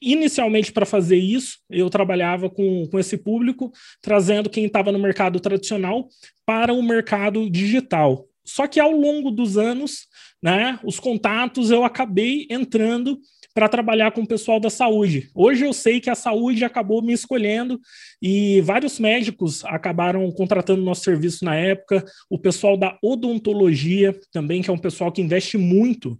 Inicialmente, 0.00 0.72
para 0.72 0.86
fazer 0.86 1.16
isso, 1.16 1.58
eu 1.70 1.88
trabalhava 1.88 2.50
com, 2.50 2.86
com 2.86 2.98
esse 2.98 3.16
público, 3.16 3.72
trazendo 4.02 4.50
quem 4.50 4.66
estava 4.66 4.92
no 4.92 4.98
mercado 4.98 5.40
tradicional 5.40 6.08
para 6.44 6.72
o 6.72 6.82
mercado 6.82 7.48
digital. 7.50 8.26
Só 8.44 8.66
que 8.66 8.78
ao 8.78 8.92
longo 8.92 9.30
dos 9.30 9.58
anos, 9.58 10.06
né, 10.42 10.78
os 10.84 11.00
contatos, 11.00 11.70
eu 11.70 11.84
acabei 11.84 12.46
entrando 12.48 13.18
para 13.56 13.70
trabalhar 13.70 14.12
com 14.12 14.20
o 14.20 14.26
pessoal 14.26 14.60
da 14.60 14.68
saúde. 14.68 15.30
Hoje 15.34 15.64
eu 15.64 15.72
sei 15.72 15.98
que 15.98 16.10
a 16.10 16.14
saúde 16.14 16.62
acabou 16.62 17.00
me 17.00 17.14
escolhendo 17.14 17.80
e 18.20 18.60
vários 18.60 19.00
médicos 19.00 19.64
acabaram 19.64 20.30
contratando 20.30 20.82
nosso 20.82 21.02
serviço 21.04 21.42
na 21.42 21.56
época. 21.56 22.04
O 22.28 22.38
pessoal 22.38 22.76
da 22.76 22.98
odontologia 23.02 24.14
também, 24.30 24.60
que 24.60 24.68
é 24.68 24.72
um 24.72 24.78
pessoal 24.78 25.10
que 25.10 25.22
investe 25.22 25.56
muito 25.56 26.18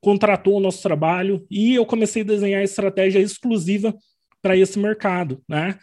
contratou 0.00 0.56
o 0.56 0.60
nosso 0.60 0.82
trabalho 0.82 1.44
e 1.50 1.74
eu 1.74 1.84
comecei 1.84 2.22
a 2.22 2.26
desenhar 2.26 2.62
estratégia 2.62 3.20
exclusiva 3.20 3.94
para 4.42 4.56
esse 4.56 4.78
mercado, 4.78 5.42
né? 5.48 5.78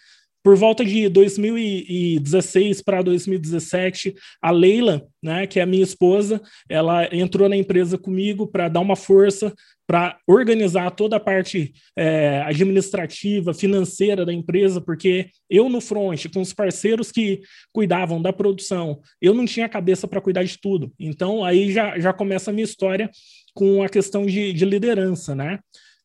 Por 0.45 0.55
volta 0.55 0.85
de 0.85 1.09
2016 1.09 2.83
para 2.83 3.01
2017, 3.01 4.13
a 4.39 4.51
Leila, 4.51 5.07
né, 5.21 5.47
que 5.47 5.59
é 5.59 5.63
a 5.63 5.65
minha 5.65 5.81
esposa, 5.81 6.39
ela 6.69 7.09
entrou 7.11 7.49
na 7.49 7.57
empresa 7.57 7.97
comigo 7.97 8.45
para 8.45 8.69
dar 8.69 8.79
uma 8.79 8.95
força, 8.95 9.51
para 9.87 10.19
organizar 10.27 10.91
toda 10.91 11.15
a 11.15 11.19
parte 11.19 11.73
é, 11.97 12.43
administrativa, 12.45 13.55
financeira 13.55 14.23
da 14.23 14.31
empresa, 14.31 14.79
porque 14.79 15.31
eu 15.49 15.67
no 15.67 15.81
front, 15.81 16.27
com 16.31 16.41
os 16.41 16.53
parceiros 16.53 17.11
que 17.11 17.41
cuidavam 17.73 18.21
da 18.21 18.31
produção, 18.31 18.99
eu 19.19 19.33
não 19.33 19.45
tinha 19.45 19.67
cabeça 19.67 20.07
para 20.07 20.21
cuidar 20.21 20.43
de 20.43 20.59
tudo. 20.59 20.93
Então 20.99 21.43
aí 21.43 21.71
já, 21.71 21.97
já 21.97 22.13
começa 22.13 22.51
a 22.51 22.53
minha 22.53 22.65
história 22.65 23.09
com 23.55 23.81
a 23.81 23.89
questão 23.89 24.25
de, 24.25 24.53
de 24.53 24.65
liderança, 24.65 25.33
né? 25.33 25.59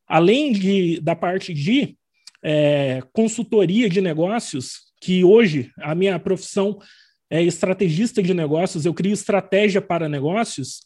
Além 0.06 0.52
de, 0.52 1.00
da 1.00 1.14
parte 1.14 1.52
de 1.52 1.96
é, 2.42 3.02
consultoria 3.12 3.90
de 3.90 4.00
negócios, 4.00 4.90
que 5.02 5.24
hoje 5.24 5.70
a 5.78 5.94
minha 5.94 6.18
profissão 6.18 6.78
é 7.28 7.42
estrategista 7.42 8.22
de 8.22 8.32
negócios, 8.32 8.86
eu 8.86 8.94
crio 8.94 9.12
estratégia 9.12 9.82
para 9.82 10.08
negócios, 10.08 10.80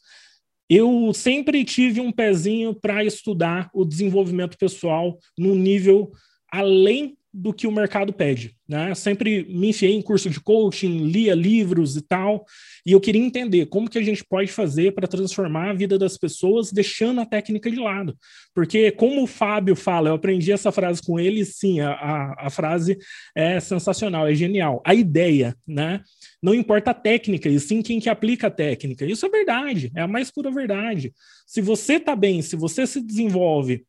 eu 0.69 1.13
sempre 1.13 1.65
tive 1.65 2.01
um 2.01 2.11
pezinho 2.11 2.75
para 2.75 3.05
estudar 3.05 3.71
o 3.75 3.85
desenvolvimento 3.85 4.57
pessoal 4.57 5.19
num 5.39 5.55
nível 5.55 6.11
além 6.51 7.17
do 7.35 7.53
que 7.53 7.67
o 7.67 7.73
mercado 7.73 8.13
pede. 8.13 8.55
Né? 8.69 8.95
Sempre 8.95 9.45
me 9.49 9.71
enfiei 9.71 9.93
em 9.93 10.01
curso 10.01 10.31
de 10.31 10.41
coaching, 10.41 10.99
lia 10.99 11.35
livros 11.35 11.97
e 11.97 12.01
tal, 12.01 12.47
e 12.87 12.93
eu 12.93 13.01
queria 13.01 13.21
entender 13.21 13.67
como 13.67 13.91
que 13.91 13.99
a 13.99 14.03
gente 14.03 14.25
pode 14.25 14.53
fazer 14.53 14.95
para 14.95 15.09
transformar 15.09 15.71
a 15.71 15.75
vida 15.75 15.99
das 15.99 16.17
pessoas 16.17 16.71
deixando 16.71 17.21
a 17.21 17.27
técnica 17.27 17.69
de 17.69 17.77
lado. 17.77 18.17
Porque, 18.55 18.93
como 18.93 19.25
o 19.25 19.27
Fábio 19.27 19.75
fala, 19.75 20.11
eu 20.11 20.15
aprendi 20.15 20.53
essa 20.53 20.71
frase 20.71 21.03
com 21.03 21.19
ele, 21.19 21.45
sim, 21.45 21.81
a, 21.81 21.91
a, 21.91 22.47
a 22.47 22.51
frase 22.51 22.97
é 23.35 23.59
sensacional, 23.59 24.29
é 24.29 24.35
genial. 24.35 24.81
A 24.87 24.95
ideia, 24.95 25.57
né? 25.67 26.03
Não 26.41 26.55
importa 26.55 26.93
a 26.93 26.95
técnica, 26.95 27.49
e 27.49 27.59
sim 27.59 27.83
quem 27.83 27.99
que 27.99 28.09
aplica 28.09 28.47
a 28.47 28.51
técnica. 28.51 29.05
Isso 29.05 29.27
é 29.27 29.29
verdade, 29.29 29.91
é 29.97 30.03
a 30.03 30.07
mais 30.07 30.31
pura 30.31 30.53
verdade. 30.53 31.13
Se 31.47 31.61
você 31.61 31.95
está 31.95 32.15
bem, 32.15 32.43
se 32.43 32.55
você 32.55 32.87
se 32.87 33.01
desenvolve, 33.01 33.85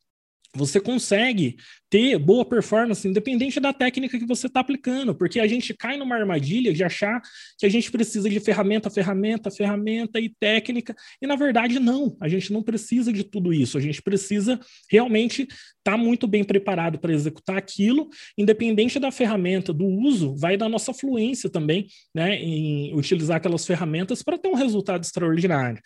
você 0.56 0.80
consegue 0.80 1.56
ter 1.88 2.18
boa 2.18 2.44
performance 2.44 3.06
independente 3.06 3.60
da 3.60 3.72
técnica 3.72 4.18
que 4.18 4.26
você 4.26 4.48
está 4.48 4.60
aplicando, 4.60 5.14
porque 5.14 5.38
a 5.38 5.46
gente 5.46 5.72
cai 5.74 5.96
numa 5.96 6.16
armadilha 6.16 6.72
de 6.72 6.82
achar 6.82 7.20
que 7.58 7.64
a 7.64 7.68
gente 7.68 7.90
precisa 7.90 8.28
de 8.28 8.40
ferramenta, 8.40 8.90
ferramenta, 8.90 9.50
ferramenta 9.50 10.18
e 10.18 10.28
técnica, 10.28 10.96
e 11.22 11.26
na 11.26 11.36
verdade 11.36 11.78
não, 11.78 12.16
a 12.20 12.28
gente 12.28 12.52
não 12.52 12.62
precisa 12.62 13.12
de 13.12 13.22
tudo 13.22 13.52
isso, 13.52 13.78
a 13.78 13.80
gente 13.80 14.02
precisa 14.02 14.58
realmente 14.90 15.42
estar 15.42 15.92
tá 15.92 15.96
muito 15.96 16.26
bem 16.26 16.42
preparado 16.42 16.98
para 16.98 17.12
executar 17.12 17.56
aquilo, 17.56 18.08
independente 18.36 18.98
da 18.98 19.12
ferramenta, 19.12 19.72
do 19.72 19.86
uso, 19.86 20.34
vai 20.36 20.56
da 20.56 20.68
nossa 20.68 20.92
fluência 20.92 21.48
também, 21.48 21.86
né, 22.14 22.36
em 22.36 22.94
utilizar 22.94 23.36
aquelas 23.36 23.64
ferramentas 23.64 24.22
para 24.22 24.38
ter 24.38 24.48
um 24.48 24.54
resultado 24.54 25.04
extraordinário. 25.04 25.80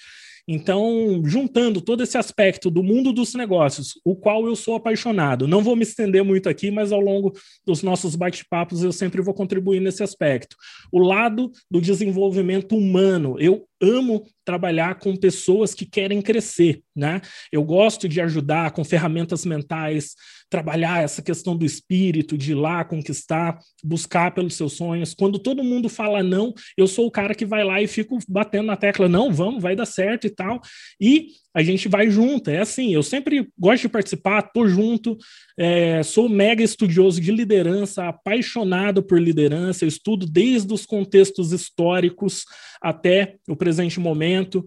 Então, 0.52 1.22
juntando 1.24 1.80
todo 1.80 2.02
esse 2.02 2.18
aspecto 2.18 2.72
do 2.72 2.82
mundo 2.82 3.12
dos 3.12 3.34
negócios, 3.34 4.00
o 4.04 4.16
qual 4.16 4.46
eu 4.46 4.56
sou 4.56 4.74
apaixonado, 4.74 5.46
não 5.46 5.62
vou 5.62 5.76
me 5.76 5.84
estender 5.84 6.24
muito 6.24 6.48
aqui, 6.48 6.72
mas 6.72 6.90
ao 6.90 6.98
longo 6.98 7.32
dos 7.64 7.84
nossos 7.84 8.16
bate-papos 8.16 8.82
eu 8.82 8.90
sempre 8.90 9.22
vou 9.22 9.32
contribuir 9.32 9.78
nesse 9.78 10.02
aspecto. 10.02 10.56
O 10.90 10.98
lado 10.98 11.52
do 11.70 11.80
desenvolvimento 11.80 12.76
humano, 12.76 13.36
eu 13.38 13.64
amo 13.80 14.24
trabalhar 14.44 14.96
com 14.98 15.16
pessoas 15.16 15.74
que 15.74 15.86
querem 15.86 16.20
crescer, 16.20 16.82
né? 16.94 17.20
Eu 17.52 17.62
gosto 17.64 18.08
de 18.08 18.20
ajudar 18.20 18.72
com 18.72 18.84
ferramentas 18.84 19.44
mentais, 19.46 20.14
trabalhar 20.50 21.02
essa 21.02 21.22
questão 21.22 21.56
do 21.56 21.64
espírito, 21.64 22.36
de 22.36 22.52
ir 22.52 22.56
lá 22.56 22.84
conquistar, 22.84 23.58
buscar 23.82 24.32
pelos 24.32 24.54
seus 24.54 24.74
sonhos. 24.74 25.14
Quando 25.14 25.38
todo 25.38 25.64
mundo 25.64 25.88
fala 25.88 26.22
não, 26.22 26.52
eu 26.76 26.86
sou 26.86 27.06
o 27.06 27.10
cara 27.10 27.34
que 27.34 27.46
vai 27.46 27.62
lá 27.64 27.80
e 27.80 27.86
fico 27.86 28.18
batendo 28.28 28.66
na 28.66 28.76
tecla, 28.76 29.08
não, 29.08 29.32
vamos, 29.32 29.62
vai 29.62 29.76
dar 29.76 29.86
certo 29.86 30.26
e 30.26 30.30
tal. 30.30 30.60
E 31.00 31.28
a 31.54 31.62
gente 31.62 31.88
vai 31.88 32.10
junto. 32.10 32.50
É 32.50 32.60
assim, 32.60 32.92
eu 32.94 33.02
sempre 33.02 33.48
gosto 33.58 33.82
de 33.82 33.88
participar, 33.88 34.42
tô 34.42 34.66
junto, 34.66 35.16
é, 35.58 36.02
sou 36.02 36.28
mega 36.28 36.62
estudioso 36.62 37.20
de 37.20 37.32
liderança, 37.32 38.08
apaixonado 38.08 39.02
por 39.02 39.20
liderança, 39.20 39.84
eu 39.84 39.88
estudo 39.88 40.26
desde 40.26 40.72
os 40.72 40.86
contextos 40.86 41.52
históricos 41.52 42.44
até 42.80 43.36
o 43.48 43.56
presente 43.56 43.98
momento. 43.98 44.64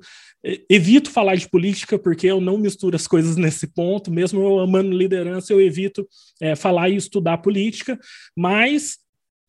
Evito 0.69 1.09
falar 1.09 1.35
de 1.35 1.49
política 1.49 1.97
porque 1.97 2.27
eu 2.27 2.41
não 2.41 2.57
misturo 2.57 2.97
as 2.97 3.07
coisas 3.07 3.37
nesse 3.37 3.65
ponto, 3.65 4.11
mesmo 4.11 4.41
eu 4.41 4.59
amando 4.59 4.95
liderança, 4.95 5.53
eu 5.53 5.61
evito 5.61 6.05
é, 6.41 6.53
falar 6.53 6.89
e 6.89 6.97
estudar 6.97 7.37
política, 7.37 7.97
mas 8.35 8.97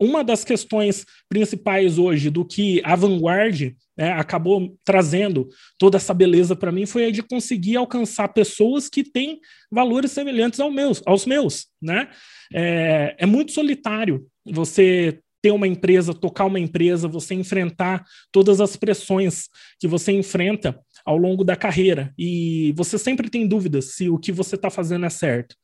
uma 0.05 0.23
das 0.23 0.45
questões 0.45 1.05
principais 1.29 1.99
hoje 1.99 2.31
do 2.31 2.45
que 2.45 2.81
a 2.85 2.95
Vanguard 2.95 3.75
né, 3.97 4.13
acabou 4.13 4.77
trazendo 4.85 5.49
toda 5.79 5.97
essa 5.97 6.13
beleza 6.13 6.55
para 6.55 6.73
mim 6.73 6.87
foi 6.87 7.07
a 7.07 7.11
de 7.11 7.23
conseguir 7.23 7.77
alcançar 7.77 8.29
pessoas 8.29 8.89
que 8.89 9.03
têm 9.03 9.41
valores 9.71 10.13
semelhantes 10.13 10.61
ao 10.61 10.71
meus, 10.71 11.03
aos 11.07 11.25
meus. 11.27 11.67
Né? 11.81 12.09
É, 12.53 13.17
é 13.19 13.27
muito 13.27 13.53
solitário 13.53 14.27
você 14.45 15.19
ter 15.41 15.51
uma 15.51 15.69
empresa, 15.69 16.15
tocar 16.15 16.47
uma 16.47 16.59
empresa, 16.59 17.07
você 17.07 17.35
enfrentar 17.35 18.03
todas 18.33 18.63
as 18.63 18.77
pressões 18.77 19.49
que 19.79 19.87
você 19.87 20.11
enfrenta 20.11 20.81
ao 21.05 21.19
longo 21.19 21.45
da 21.45 21.55
carreira. 21.55 22.15
E 22.19 22.73
você 22.75 22.99
sempre 22.99 23.29
tem 23.29 23.47
dúvidas 23.47 23.95
se 23.95 24.09
o 24.09 24.19
que 24.19 24.33
você 24.33 24.55
está 24.55 24.71
fazendo 24.71 25.05
é 25.05 25.11
certo 25.11 25.55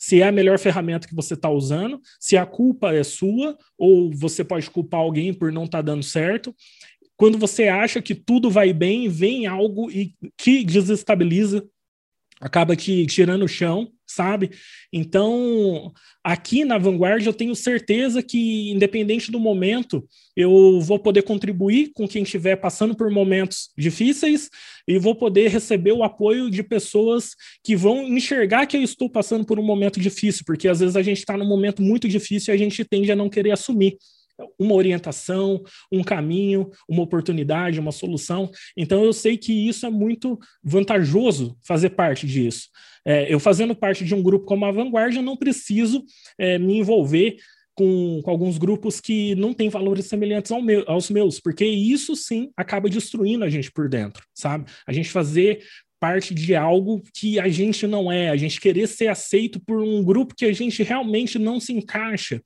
se 0.00 0.22
é 0.22 0.28
a 0.28 0.32
melhor 0.32 0.58
ferramenta 0.58 1.06
que 1.06 1.14
você 1.14 1.34
está 1.34 1.50
usando, 1.50 2.00
se 2.18 2.34
a 2.34 2.46
culpa 2.46 2.94
é 2.94 3.04
sua, 3.04 3.58
ou 3.76 4.10
você 4.10 4.42
pode 4.42 4.70
culpar 4.70 5.00
alguém 5.00 5.34
por 5.34 5.52
não 5.52 5.64
estar 5.64 5.78
tá 5.78 5.82
dando 5.82 6.02
certo. 6.02 6.56
Quando 7.18 7.36
você 7.36 7.68
acha 7.68 8.00
que 8.00 8.14
tudo 8.14 8.50
vai 8.50 8.72
bem, 8.72 9.10
vem 9.10 9.46
algo 9.46 9.90
e 9.90 10.14
que 10.38 10.64
desestabiliza, 10.64 11.68
acaba 12.40 12.74
te 12.74 13.04
tirando 13.04 13.44
o 13.44 13.48
chão, 13.48 13.92
sabe? 14.10 14.50
Então, 14.92 15.92
aqui 16.22 16.64
na 16.64 16.78
Vanguard, 16.78 17.24
eu 17.24 17.32
tenho 17.32 17.54
certeza 17.54 18.22
que, 18.22 18.70
independente 18.70 19.30
do 19.30 19.38
momento, 19.38 20.06
eu 20.36 20.80
vou 20.80 20.98
poder 20.98 21.22
contribuir 21.22 21.92
com 21.94 22.08
quem 22.08 22.22
estiver 22.22 22.56
passando 22.56 22.96
por 22.96 23.10
momentos 23.10 23.70
difíceis 23.76 24.50
e 24.86 24.98
vou 24.98 25.14
poder 25.14 25.48
receber 25.48 25.92
o 25.92 26.02
apoio 26.02 26.50
de 26.50 26.62
pessoas 26.62 27.30
que 27.64 27.76
vão 27.76 28.02
enxergar 28.02 28.66
que 28.66 28.76
eu 28.76 28.82
estou 28.82 29.08
passando 29.08 29.44
por 29.44 29.58
um 29.58 29.64
momento 29.64 30.00
difícil, 30.00 30.42
porque 30.46 30.68
às 30.68 30.80
vezes 30.80 30.96
a 30.96 31.02
gente 31.02 31.18
está 31.18 31.36
num 31.36 31.48
momento 31.48 31.82
muito 31.82 32.08
difícil 32.08 32.52
e 32.52 32.54
a 32.54 32.58
gente 32.58 32.84
tende 32.84 33.10
a 33.12 33.16
não 33.16 33.28
querer 33.28 33.52
assumir 33.52 33.96
uma 34.58 34.74
orientação, 34.74 35.62
um 35.90 36.02
caminho, 36.02 36.70
uma 36.88 37.02
oportunidade, 37.02 37.80
uma 37.80 37.92
solução. 37.92 38.50
Então 38.76 39.04
eu 39.04 39.12
sei 39.12 39.36
que 39.36 39.52
isso 39.52 39.86
é 39.86 39.90
muito 39.90 40.38
vantajoso 40.62 41.56
fazer 41.62 41.90
parte 41.90 42.26
disso. 42.26 42.68
É, 43.04 43.32
eu 43.32 43.40
fazendo 43.40 43.74
parte 43.74 44.04
de 44.04 44.14
um 44.14 44.22
grupo 44.22 44.46
como 44.46 44.64
a 44.64 44.72
Vanguard, 44.72 45.14
eu 45.14 45.22
não 45.22 45.36
preciso 45.36 46.04
é, 46.38 46.58
me 46.58 46.78
envolver 46.78 47.36
com, 47.74 48.20
com, 48.22 48.30
alguns 48.30 48.58
grupos 48.58 49.00
que 49.00 49.34
não 49.36 49.54
têm 49.54 49.70
valores 49.70 50.06
semelhantes 50.06 50.52
ao 50.52 50.60
meu, 50.60 50.84
aos 50.86 51.08
meus, 51.08 51.40
porque 51.40 51.64
isso 51.64 52.14
sim 52.14 52.50
acaba 52.56 52.90
destruindo 52.90 53.44
a 53.44 53.48
gente 53.48 53.72
por 53.72 53.88
dentro, 53.88 54.22
sabe? 54.34 54.70
A 54.86 54.92
gente 54.92 55.08
fazer 55.08 55.62
parte 55.98 56.34
de 56.34 56.54
algo 56.54 57.02
que 57.14 57.38
a 57.38 57.48
gente 57.48 57.86
não 57.86 58.10
é, 58.10 58.30
a 58.30 58.36
gente 58.36 58.60
querer 58.60 58.86
ser 58.86 59.08
aceito 59.08 59.60
por 59.60 59.82
um 59.82 60.02
grupo 60.02 60.34
que 60.34 60.46
a 60.46 60.52
gente 60.52 60.82
realmente 60.82 61.38
não 61.38 61.60
se 61.60 61.72
encaixa 61.72 62.42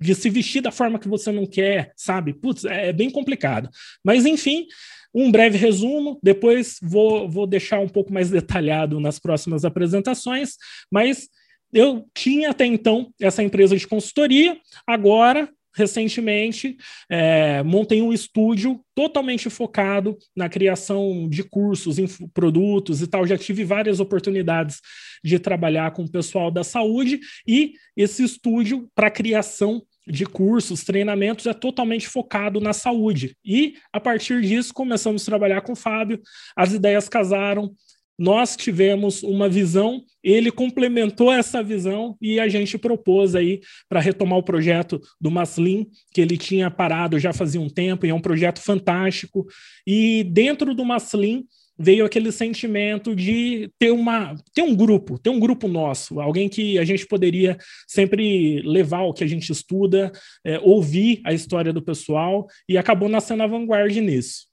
de 0.00 0.14
se 0.14 0.28
vestir 0.30 0.60
da 0.60 0.70
forma 0.70 0.98
que 0.98 1.08
você 1.08 1.30
não 1.32 1.46
quer, 1.46 1.92
sabe? 1.96 2.32
Putz, 2.34 2.64
é, 2.64 2.88
é 2.88 2.92
bem 2.92 3.10
complicado. 3.10 3.68
Mas, 4.04 4.26
enfim, 4.26 4.66
um 5.14 5.30
breve 5.30 5.56
resumo, 5.56 6.18
depois 6.22 6.76
vou, 6.82 7.28
vou 7.28 7.46
deixar 7.46 7.80
um 7.80 7.88
pouco 7.88 8.12
mais 8.12 8.30
detalhado 8.30 9.00
nas 9.00 9.18
próximas 9.18 9.64
apresentações, 9.64 10.56
mas 10.90 11.28
eu 11.72 12.06
tinha 12.14 12.50
até 12.50 12.64
então 12.64 13.12
essa 13.20 13.42
empresa 13.42 13.76
de 13.76 13.86
consultoria, 13.86 14.58
agora 14.86 15.48
recentemente 15.76 16.76
é, 17.08 17.62
montei 17.62 18.00
um 18.00 18.12
estúdio 18.12 18.80
totalmente 18.94 19.50
focado 19.50 20.16
na 20.34 20.48
criação 20.48 21.28
de 21.28 21.44
cursos, 21.44 21.96
produtos 22.32 23.02
e 23.02 23.06
tal. 23.06 23.26
Já 23.26 23.36
tive 23.36 23.62
várias 23.62 24.00
oportunidades 24.00 24.80
de 25.22 25.38
trabalhar 25.38 25.92
com 25.92 26.04
o 26.04 26.10
pessoal 26.10 26.50
da 26.50 26.64
saúde 26.64 27.20
e 27.46 27.74
esse 27.96 28.24
estúdio 28.24 28.88
para 28.94 29.10
criação 29.10 29.82
de 30.06 30.24
cursos, 30.24 30.84
treinamentos 30.84 31.46
é 31.46 31.52
totalmente 31.52 32.06
focado 32.06 32.60
na 32.60 32.72
saúde. 32.72 33.36
E 33.44 33.74
a 33.92 33.98
partir 33.98 34.40
disso 34.40 34.72
começamos 34.72 35.22
a 35.22 35.26
trabalhar 35.26 35.62
com 35.62 35.72
o 35.72 35.76
Fábio, 35.76 36.20
as 36.54 36.72
ideias 36.72 37.08
casaram, 37.08 37.74
nós 38.18 38.56
tivemos 38.56 39.22
uma 39.22 39.48
visão, 39.48 40.02
ele 40.22 40.50
complementou 40.50 41.32
essa 41.32 41.62
visão 41.62 42.16
e 42.20 42.40
a 42.40 42.48
gente 42.48 42.78
propôs 42.78 43.34
aí 43.34 43.60
para 43.88 44.00
retomar 44.00 44.38
o 44.38 44.42
projeto 44.42 45.00
do 45.20 45.30
Maslin, 45.30 45.86
que 46.12 46.20
ele 46.20 46.36
tinha 46.36 46.70
parado 46.70 47.18
já 47.18 47.32
fazia 47.32 47.60
um 47.60 47.68
tempo, 47.68 48.06
e 48.06 48.10
é 48.10 48.14
um 48.14 48.20
projeto 48.20 48.60
fantástico. 48.60 49.46
E 49.86 50.24
dentro 50.24 50.74
do 50.74 50.84
Maslin 50.84 51.44
veio 51.78 52.06
aquele 52.06 52.32
sentimento 52.32 53.14
de 53.14 53.70
ter 53.78 53.90
uma 53.90 54.34
ter 54.54 54.62
um 54.62 54.74
grupo, 54.74 55.18
ter 55.18 55.30
um 55.30 55.38
grupo 55.38 55.68
nosso, 55.68 56.20
alguém 56.20 56.48
que 56.48 56.78
a 56.78 56.84
gente 56.84 57.06
poderia 57.06 57.58
sempre 57.86 58.62
levar 58.62 59.02
o 59.02 59.12
que 59.12 59.22
a 59.22 59.26
gente 59.26 59.52
estuda, 59.52 60.10
é, 60.44 60.58
ouvir 60.60 61.20
a 61.24 61.34
história 61.34 61.72
do 61.72 61.82
pessoal, 61.82 62.46
e 62.68 62.78
acabou 62.78 63.08
nascendo 63.08 63.42
a 63.42 63.46
vanguarda 63.46 64.00
nisso. 64.00 64.46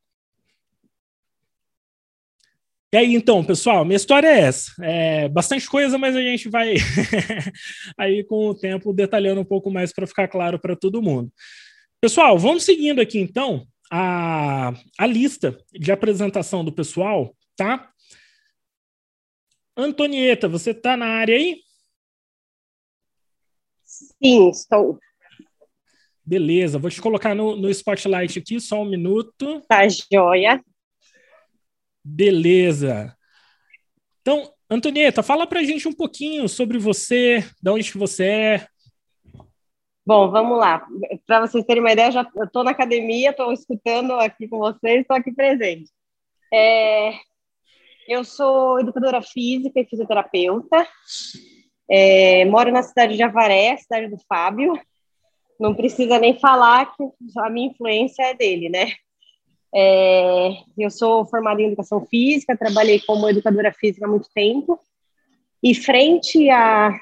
E 2.93 2.97
aí, 2.97 3.15
então, 3.15 3.43
pessoal, 3.43 3.83
minha 3.83 3.97
história 3.97 4.27
é 4.27 4.41
essa. 4.41 4.71
É 4.79 5.27
bastante 5.27 5.67
coisa, 5.67 5.97
mas 5.97 6.15
a 6.15 6.21
gente 6.21 6.47
vai 6.47 6.75
aí 7.97 8.23
com 8.23 8.49
o 8.49 8.53
tempo 8.53 8.93
detalhando 8.93 9.41
um 9.41 9.45
pouco 9.45 9.71
mais 9.71 9.91
para 9.91 10.05
ficar 10.05 10.27
claro 10.27 10.59
para 10.59 10.75
todo 10.75 11.01
mundo. 11.01 11.33
Pessoal, 11.99 12.37
vamos 12.37 12.63
seguindo 12.63 13.01
aqui 13.01 13.17
então 13.17 13.65
a, 13.91 14.73
a 14.99 15.07
lista 15.07 15.57
de 15.73 15.91
apresentação 15.91 16.63
do 16.63 16.71
pessoal, 16.71 17.35
tá? 17.55 17.91
Antonieta, 19.75 20.47
você 20.47 20.69
está 20.69 20.95
na 20.95 21.07
área 21.07 21.35
aí? 21.35 21.61
Sim, 23.83 24.51
estou. 24.51 24.99
Beleza, 26.23 26.77
vou 26.77 26.91
te 26.91 27.01
colocar 27.01 27.33
no, 27.33 27.55
no 27.55 27.71
spotlight 27.71 28.37
aqui, 28.37 28.59
só 28.59 28.83
um 28.83 28.89
minuto. 28.89 29.63
Tá 29.67 29.87
joia. 29.87 30.63
Beleza. 32.03 33.15
Então, 34.21 34.51
Antonieta, 34.69 35.21
fala 35.21 35.45
para 35.45 35.59
a 35.59 35.63
gente 35.63 35.87
um 35.87 35.93
pouquinho 35.93 36.49
sobre 36.49 36.77
você, 36.77 37.45
de 37.61 37.69
onde 37.69 37.91
que 37.91 37.97
você 37.97 38.25
é. 38.25 38.67
Bom, 40.05 40.29
vamos 40.29 40.57
lá. 40.57 40.85
Para 41.25 41.41
vocês 41.41 41.63
terem 41.63 41.81
uma 41.81 41.91
ideia, 41.91 42.11
já 42.11 42.29
estou 42.43 42.63
na 42.63 42.71
academia, 42.71 43.29
estou 43.29 43.53
escutando 43.53 44.13
aqui 44.13 44.47
com 44.47 44.57
vocês, 44.57 45.01
estou 45.01 45.15
aqui 45.15 45.31
presente. 45.31 45.89
É, 46.53 47.13
eu 48.07 48.23
sou 48.23 48.79
educadora 48.79 49.21
física 49.21 49.79
e 49.79 49.85
fisioterapeuta. 49.85 50.87
É, 51.89 52.43
moro 52.45 52.71
na 52.71 52.83
cidade 52.83 53.15
de 53.15 53.23
Avaré, 53.23 53.77
cidade 53.77 54.07
do 54.09 54.17
Fábio. 54.27 54.73
Não 55.59 55.73
precisa 55.73 56.19
nem 56.19 56.37
falar 56.39 56.93
que 56.95 57.03
a 57.37 57.49
minha 57.49 57.69
influência 57.69 58.23
é 58.23 58.33
dele, 58.33 58.69
né? 58.69 58.91
É, 59.75 60.49
eu 60.77 60.91
sou 60.91 61.25
formada 61.25 61.61
em 61.61 61.67
educação 61.67 62.05
física, 62.05 62.55
trabalhei 62.55 62.99
como 62.99 63.27
educadora 63.27 63.73
física 63.73 64.05
há 64.05 64.09
muito 64.09 64.29
tempo, 64.33 64.79
e 65.63 65.73
frente 65.73 66.49
a, 66.49 66.95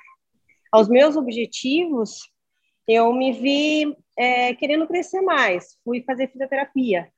aos 0.71 0.87
meus 0.87 1.17
objetivos, 1.17 2.29
eu 2.87 3.11
me 3.13 3.33
vi 3.33 3.95
é, 4.17 4.53
querendo 4.55 4.87
crescer 4.87 5.21
mais, 5.21 5.77
fui 5.83 6.01
fazer 6.03 6.29
fisioterapia. 6.29 7.09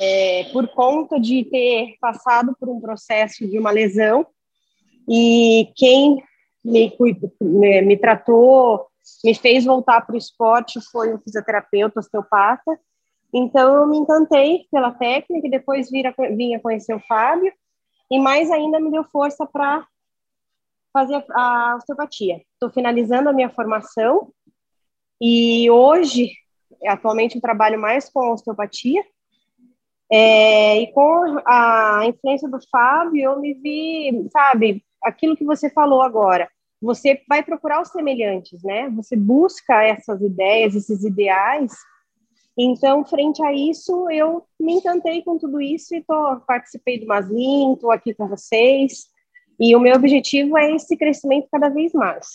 É, 0.00 0.44
por 0.52 0.68
conta 0.68 1.18
de 1.18 1.44
ter 1.46 1.96
passado 1.98 2.54
por 2.60 2.68
um 2.68 2.78
processo 2.78 3.48
de 3.48 3.58
uma 3.58 3.70
lesão, 3.70 4.26
e 5.08 5.72
quem 5.74 6.22
me, 6.64 6.94
me, 7.40 7.82
me 7.82 7.96
tratou, 7.96 8.86
me 9.24 9.34
fez 9.34 9.64
voltar 9.64 10.02
para 10.02 10.14
o 10.14 10.18
esporte 10.18 10.78
foi 10.92 11.12
um 11.12 11.18
fisioterapeuta, 11.18 11.98
osteopata, 11.98 12.78
então, 13.32 13.74
eu 13.76 13.86
me 13.86 13.96
encantei 13.96 14.66
pela 14.70 14.92
técnica 14.92 15.46
e 15.46 15.50
depois 15.50 15.90
vira, 15.90 16.14
vinha 16.36 16.60
conhecer 16.60 16.94
o 16.94 17.00
Fábio, 17.00 17.52
e 18.10 18.18
mais 18.18 18.50
ainda 18.50 18.78
me 18.78 18.90
deu 18.90 19.04
força 19.04 19.46
para 19.46 19.86
fazer 20.92 21.24
a 21.30 21.76
osteopatia. 21.76 22.42
Estou 22.52 22.70
finalizando 22.70 23.30
a 23.30 23.32
minha 23.32 23.48
formação 23.48 24.30
e 25.18 25.70
hoje, 25.70 26.30
atualmente, 26.86 27.36
eu 27.36 27.40
trabalho 27.40 27.80
mais 27.80 28.10
com 28.10 28.32
osteopatia. 28.32 29.02
É, 30.10 30.82
e 30.82 30.92
com 30.92 31.38
a 31.46 32.02
influência 32.04 32.46
do 32.50 32.58
Fábio, 32.70 33.22
eu 33.22 33.40
me 33.40 33.54
vi, 33.54 34.28
sabe, 34.30 34.84
aquilo 35.02 35.34
que 35.34 35.44
você 35.44 35.70
falou 35.70 36.02
agora. 36.02 36.50
Você 36.82 37.22
vai 37.26 37.42
procurar 37.42 37.80
os 37.80 37.88
semelhantes, 37.88 38.62
né? 38.62 38.90
Você 38.90 39.16
busca 39.16 39.82
essas 39.82 40.20
ideias, 40.20 40.74
esses 40.74 41.02
ideais 41.02 41.72
Então, 42.56 43.04
frente 43.04 43.42
a 43.42 43.52
isso, 43.52 44.10
eu 44.10 44.44
me 44.60 44.74
encantei 44.74 45.22
com 45.22 45.38
tudo 45.38 45.60
isso 45.60 45.94
e 45.94 46.02
tô, 46.02 46.40
participei 46.46 46.98
do 46.98 47.06
Maslim, 47.06 47.72
estou 47.72 47.90
aqui 47.90 48.14
com 48.14 48.28
vocês. 48.28 49.06
E 49.58 49.74
o 49.74 49.80
meu 49.80 49.96
objetivo 49.96 50.58
é 50.58 50.72
esse 50.72 50.96
crescimento 50.96 51.48
cada 51.50 51.68
vez 51.68 51.92
mais. 51.92 52.26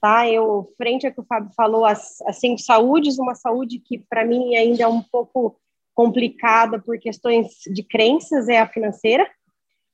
Tá? 0.00 0.28
Eu, 0.28 0.72
frente 0.76 1.06
ao 1.06 1.12
que 1.12 1.20
o 1.20 1.24
Fábio 1.24 1.50
falou, 1.56 1.84
assim, 1.84 2.56
saúde, 2.56 3.10
uma 3.18 3.34
saúde 3.34 3.78
que 3.78 3.98
para 3.98 4.24
mim 4.24 4.54
ainda 4.54 4.84
é 4.84 4.88
um 4.88 5.02
pouco 5.02 5.58
complicada 5.94 6.78
por 6.78 6.98
questões 6.98 7.48
de 7.66 7.82
crenças, 7.82 8.48
é 8.48 8.58
a 8.58 8.68
financeira, 8.68 9.26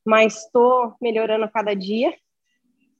mas 0.04 0.44
estou 0.44 0.94
melhorando 1.00 1.44
a 1.44 1.48
cada 1.48 1.74
dia. 1.74 2.14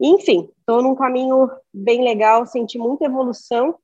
Enfim, 0.00 0.48
estou 0.58 0.82
num 0.82 0.94
caminho 0.94 1.50
bem 1.72 2.02
legal, 2.02 2.46
senti 2.46 2.78
muita 2.78 3.06
evolução 3.06 3.76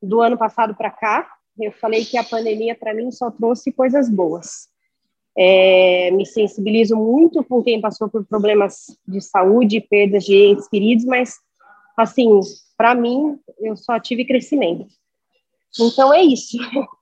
do 0.00 0.20
ano 0.20 0.38
passado 0.38 0.74
para 0.74 0.90
cá. 0.90 1.37
Eu 1.58 1.72
falei 1.72 2.04
que 2.04 2.16
a 2.16 2.24
pandemia 2.24 2.74
para 2.74 2.94
mim 2.94 3.10
só 3.10 3.30
trouxe 3.30 3.72
coisas 3.72 4.08
boas. 4.08 4.68
É, 5.36 6.10
me 6.12 6.26
sensibilizo 6.26 6.96
muito 6.96 7.44
com 7.44 7.62
quem 7.62 7.80
passou 7.80 8.08
por 8.08 8.24
problemas 8.24 8.86
de 9.06 9.20
saúde, 9.20 9.80
perdas 9.80 10.24
de 10.24 10.34
entes 10.34 10.68
queridos, 10.68 11.04
mas 11.04 11.36
assim, 11.96 12.40
para 12.76 12.94
mim, 12.94 13.38
eu 13.60 13.76
só 13.76 13.98
tive 13.98 14.24
crescimento. 14.24 14.86
Então 15.78 16.12
é 16.12 16.22
isso. 16.22 16.56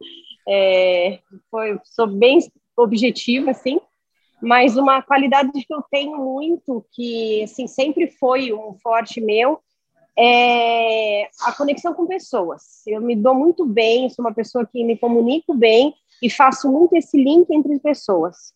É, 0.49 1.19
foi, 1.51 1.77
sou 1.83 2.07
bem 2.07 2.39
objetiva, 2.77 3.51
assim, 3.51 3.81
mas 4.41 4.77
uma 4.77 5.03
qualidade 5.03 5.51
que 5.51 5.75
eu 5.75 5.83
tenho 5.91 6.19
muito, 6.19 6.87
que 6.93 7.43
assim, 7.43 7.67
sempre 7.67 8.09
foi 8.13 8.53
um 8.53 8.75
forte 8.75 9.21
meu, 9.21 9.59
é 10.19 11.29
a 11.43 11.53
conexão 11.53 11.93
com 11.93 12.07
pessoas. 12.07 12.83
Eu 12.87 13.01
me 13.01 13.15
dou 13.15 13.35
muito 13.35 13.67
bem, 13.67 14.09
sou 14.09 14.25
uma 14.25 14.35
pessoa 14.35 14.67
que 14.67 14.83
me 14.83 14.97
comunico 14.97 15.55
bem 15.55 15.95
e 16.23 16.31
faço 16.31 16.71
muito 16.71 16.97
esse 16.97 17.23
link 17.23 17.51
entre 17.51 17.79
pessoas. 17.79 18.55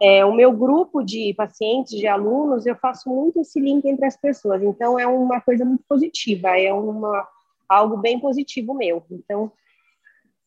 É, 0.00 0.24
o 0.24 0.32
meu 0.32 0.52
grupo 0.52 1.02
de 1.02 1.34
pacientes, 1.34 1.98
de 1.98 2.06
alunos, 2.06 2.64
eu 2.64 2.74
faço 2.76 3.10
muito 3.10 3.40
esse 3.40 3.60
link 3.60 3.84
entre 3.84 4.06
as 4.06 4.16
pessoas. 4.16 4.62
Então, 4.62 4.98
é 4.98 5.06
uma 5.06 5.40
coisa 5.40 5.64
muito 5.64 5.84
positiva, 5.86 6.58
é 6.58 6.72
uma, 6.72 7.28
algo 7.68 7.98
bem 7.98 8.18
positivo 8.18 8.72
meu. 8.72 9.04
Então, 9.10 9.52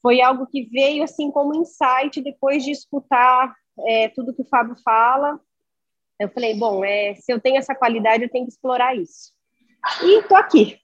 foi 0.02 0.22
algo 0.22 0.48
que 0.48 0.64
veio 0.64 1.04
assim 1.04 1.30
como 1.30 1.56
insight 1.56 2.22
depois 2.22 2.64
de 2.64 2.72
escutar 2.72 3.54
é, 3.88 4.10
tudo 4.10 4.34
que 4.34 4.42
o 4.42 4.48
Fábio 4.48 4.76
fala. 4.84 5.40
Eu 6.20 6.30
falei, 6.30 6.56
bom, 6.56 6.84
é, 6.84 7.14
se 7.16 7.32
eu 7.32 7.40
tenho 7.40 7.58
essa 7.58 7.76
qualidade, 7.76 8.24
eu 8.24 8.30
tenho 8.30 8.46
que 8.46 8.52
explorar 8.52 8.96
isso. 8.96 9.34
E 10.04 10.22
tô 10.24 10.36
aqui. 10.36 10.78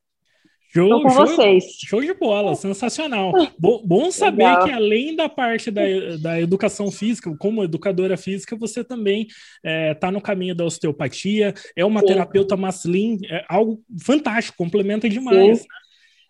Show, 0.72 0.88
tô 0.88 1.02
com 1.02 1.10
show, 1.10 1.26
vocês. 1.26 1.64
Show 1.88 2.02
de 2.02 2.14
bola, 2.14 2.54
sensacional. 2.54 3.34
Bo, 3.58 3.82
bom 3.84 4.12
saber 4.12 4.46
Legal. 4.46 4.66
que 4.66 4.72
além 4.72 5.16
da 5.16 5.28
parte 5.28 5.72
da, 5.72 5.82
da 6.22 6.40
educação 6.40 6.92
física, 6.92 7.36
como 7.38 7.64
educadora 7.64 8.16
física, 8.16 8.56
você 8.56 8.84
também 8.84 9.24
está 9.24 9.38
é, 9.64 9.94
tá 9.96 10.12
no 10.12 10.22
caminho 10.22 10.54
da 10.54 10.66
osteopatia, 10.66 11.56
é 11.76 11.84
uma 11.84 12.02
Sim. 12.02 12.06
terapeuta 12.08 12.56
masculina, 12.56 13.18
é 13.30 13.46
algo 13.50 13.82
fantástico, 14.00 14.58
complementa 14.58 15.10
demais. 15.10 15.62
Sim. 15.62 15.68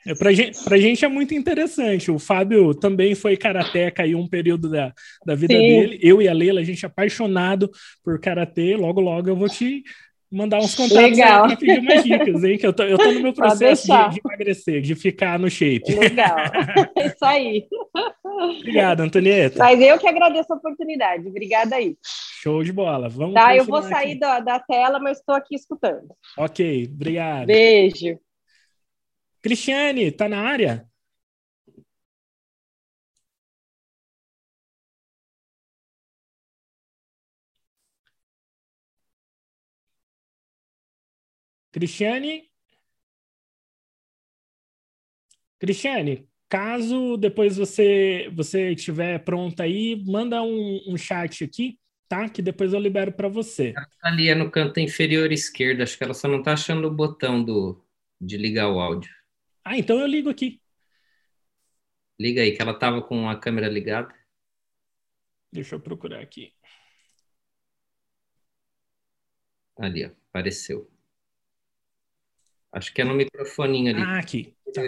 É, 0.07 0.15
pra, 0.15 0.31
gente, 0.31 0.63
pra 0.63 0.77
gente 0.77 1.03
é 1.03 1.07
muito 1.09 1.33
interessante. 1.33 2.09
O 2.09 2.17
Fábio 2.17 2.73
também 2.73 3.13
foi 3.15 3.35
karateca 3.35 4.03
aí 4.03 4.15
um 4.15 4.27
período 4.27 4.69
da, 4.69 4.93
da 5.25 5.35
vida 5.35 5.53
Sim. 5.53 5.59
dele. 5.59 5.99
Eu 6.01 6.21
e 6.21 6.29
a 6.29 6.33
Leila, 6.33 6.61
a 6.61 6.63
gente 6.63 6.85
é 6.85 6.87
apaixonado 6.87 7.69
por 8.01 8.17
karatê. 8.21 8.77
Logo, 8.77 9.01
logo 9.01 9.29
eu 9.29 9.35
vou 9.35 9.49
te 9.49 9.83
mandar 10.31 10.59
uns 10.59 10.75
contatos 10.75 11.17
para 11.17 11.55
pedir 11.55 11.79
umas 11.79 12.03
dicas, 12.03 12.43
hein? 12.43 12.57
Que 12.57 12.67
eu 12.67 12.73
tô, 12.73 12.83
eu 12.83 12.97
tô 12.97 13.11
no 13.11 13.19
meu 13.21 13.33
processo 13.33 13.87
de, 13.87 14.09
de, 14.09 14.21
emagrecer, 14.23 14.81
de 14.81 14.95
ficar 14.95 15.39
no 15.39 15.49
shape. 15.49 15.95
Legal. 15.95 16.37
Isso 16.97 17.25
aí. 17.25 17.67
Obrigado, 18.59 19.01
Antonieta. 19.01 19.59
Mas 19.59 19.81
eu 19.81 19.97
que 19.97 20.07
agradeço 20.07 20.53
a 20.53 20.55
oportunidade. 20.55 21.27
Obrigada 21.27 21.75
aí. 21.75 21.97
Show 22.41 22.63
de 22.63 22.71
bola. 22.71 23.09
Vamos 23.09 23.33
Tá, 23.33 23.55
eu 23.55 23.65
vou 23.65 23.81
sair 23.81 24.17
da, 24.17 24.39
da 24.39 24.59
tela, 24.59 24.99
mas 24.99 25.17
estou 25.17 25.35
aqui 25.35 25.55
escutando. 25.55 26.07
Ok, 26.37 26.89
obrigado. 26.93 27.47
Beijo. 27.47 28.19
Cristiane, 29.41 30.11
tá 30.11 30.27
na 30.27 30.41
área? 30.41 30.88
Cristiane? 41.79 42.43
Cristiane, 45.57 46.27
caso 46.49 47.15
depois 47.15 47.55
você 47.55 48.29
você 48.33 48.71
estiver 48.71 49.23
pronta 49.23 49.63
aí, 49.63 50.03
manda 50.05 50.43
um, 50.43 50.81
um 50.89 50.97
chat 50.97 51.41
aqui, 51.41 51.79
tá? 52.09 52.27
Que 52.27 52.41
depois 52.41 52.73
eu 52.73 52.81
libero 52.81 53.13
para 53.13 53.29
você. 53.29 53.69
Ela 53.69 53.87
tá 54.01 54.09
ali 54.09 54.27
é 54.27 54.35
no 54.35 54.51
canto 54.51 54.81
inferior 54.81 55.31
esquerdo, 55.31 55.81
acho 55.81 55.97
que 55.97 56.03
ela 56.03 56.13
só 56.13 56.27
não 56.27 56.43
tá 56.43 56.51
achando 56.51 56.85
o 56.85 56.93
botão 56.93 57.41
do, 57.41 57.81
de 58.19 58.35
ligar 58.35 58.69
o 58.69 58.81
áudio. 58.81 59.09
Ah, 59.63 59.77
então 59.77 59.97
eu 59.99 60.07
ligo 60.07 60.29
aqui. 60.29 60.61
Liga 62.19 62.41
aí, 62.41 62.51
que 62.51 62.61
ela 62.61 62.77
tava 62.77 63.01
com 63.01 63.29
a 63.29 63.39
câmera 63.39 63.69
ligada. 63.69 64.13
Deixa 65.49 65.75
eu 65.75 65.79
procurar 65.79 66.19
aqui. 66.19 66.53
Ali, 69.77 70.05
ó, 70.05 70.09
apareceu. 70.29 70.98
Acho 72.71 72.93
que 72.93 73.01
é 73.01 73.05
no 73.05 73.15
microfoninho 73.15 73.91
ali. 73.91 74.01
Ah, 74.01 74.19
aqui. 74.19 74.53
Tá. 74.73 74.83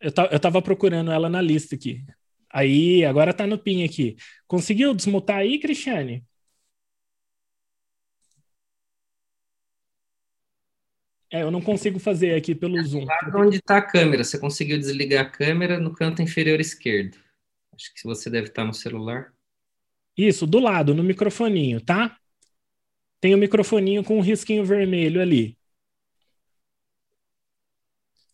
Eu, 0.00 0.12
eu 0.30 0.40
tava 0.40 0.62
procurando 0.62 1.10
ela 1.10 1.28
na 1.28 1.40
lista 1.40 1.74
aqui. 1.74 2.04
Aí, 2.50 3.04
agora 3.04 3.34
tá 3.34 3.46
no 3.46 3.58
PIN 3.58 3.84
aqui. 3.84 4.16
Conseguiu 4.46 4.94
desmutar 4.94 5.38
aí, 5.38 5.58
Cristiane? 5.58 6.24
É, 11.30 11.42
eu 11.42 11.50
não 11.50 11.60
consigo 11.60 11.98
fazer 11.98 12.34
aqui 12.34 12.54
pelo 12.54 12.82
Zoom. 12.82 13.04
Lá 13.04 13.18
onde 13.34 13.56
está 13.58 13.76
a 13.76 13.82
câmera, 13.82 14.24
você 14.24 14.38
conseguiu 14.38 14.78
desligar 14.78 15.26
a 15.26 15.28
câmera 15.28 15.78
no 15.78 15.92
canto 15.92 16.22
inferior 16.22 16.58
esquerdo. 16.58 17.18
Acho 17.74 17.92
que 17.94 18.04
você 18.04 18.30
deve 18.30 18.48
estar 18.48 18.64
no 18.64 18.72
celular. 18.72 19.32
Isso, 20.16 20.46
do 20.46 20.58
lado, 20.58 20.94
no 20.94 21.02
microfoninho, 21.02 21.82
tá? 21.82 22.16
Tem 23.20 23.34
o 23.34 23.36
um 23.36 23.40
microfoninho 23.40 24.02
com 24.02 24.16
um 24.16 24.22
risquinho 24.22 24.64
vermelho 24.64 25.20
ali. 25.20 25.57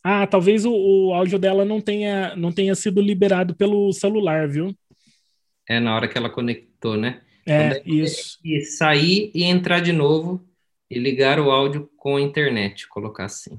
Ah, 0.06 0.26
talvez 0.26 0.66
o, 0.66 0.70
o, 0.70 1.14
áudio 1.14 1.38
dela 1.38 1.64
não 1.64 1.80
tenha, 1.80 2.36
não 2.36 2.52
tenha 2.52 2.74
sido 2.74 3.00
liberado 3.00 3.54
pelo 3.54 3.90
celular, 3.90 4.46
viu? 4.46 4.76
É 5.66 5.80
na 5.80 5.96
hora 5.96 6.06
que 6.06 6.18
ela 6.18 6.28
conectou, 6.28 6.94
né? 6.94 7.22
É, 7.46 7.68
então 7.68 7.82
isso. 7.86 8.38
E 8.44 8.60
sair 8.60 9.30
e 9.34 9.44
entrar 9.44 9.80
de 9.80 9.92
novo 9.92 10.46
e 10.90 10.98
ligar 10.98 11.40
o 11.40 11.50
áudio 11.50 11.88
com 11.96 12.16
a 12.16 12.20
internet, 12.20 12.86
colocar 12.86 13.24
assim. 13.24 13.58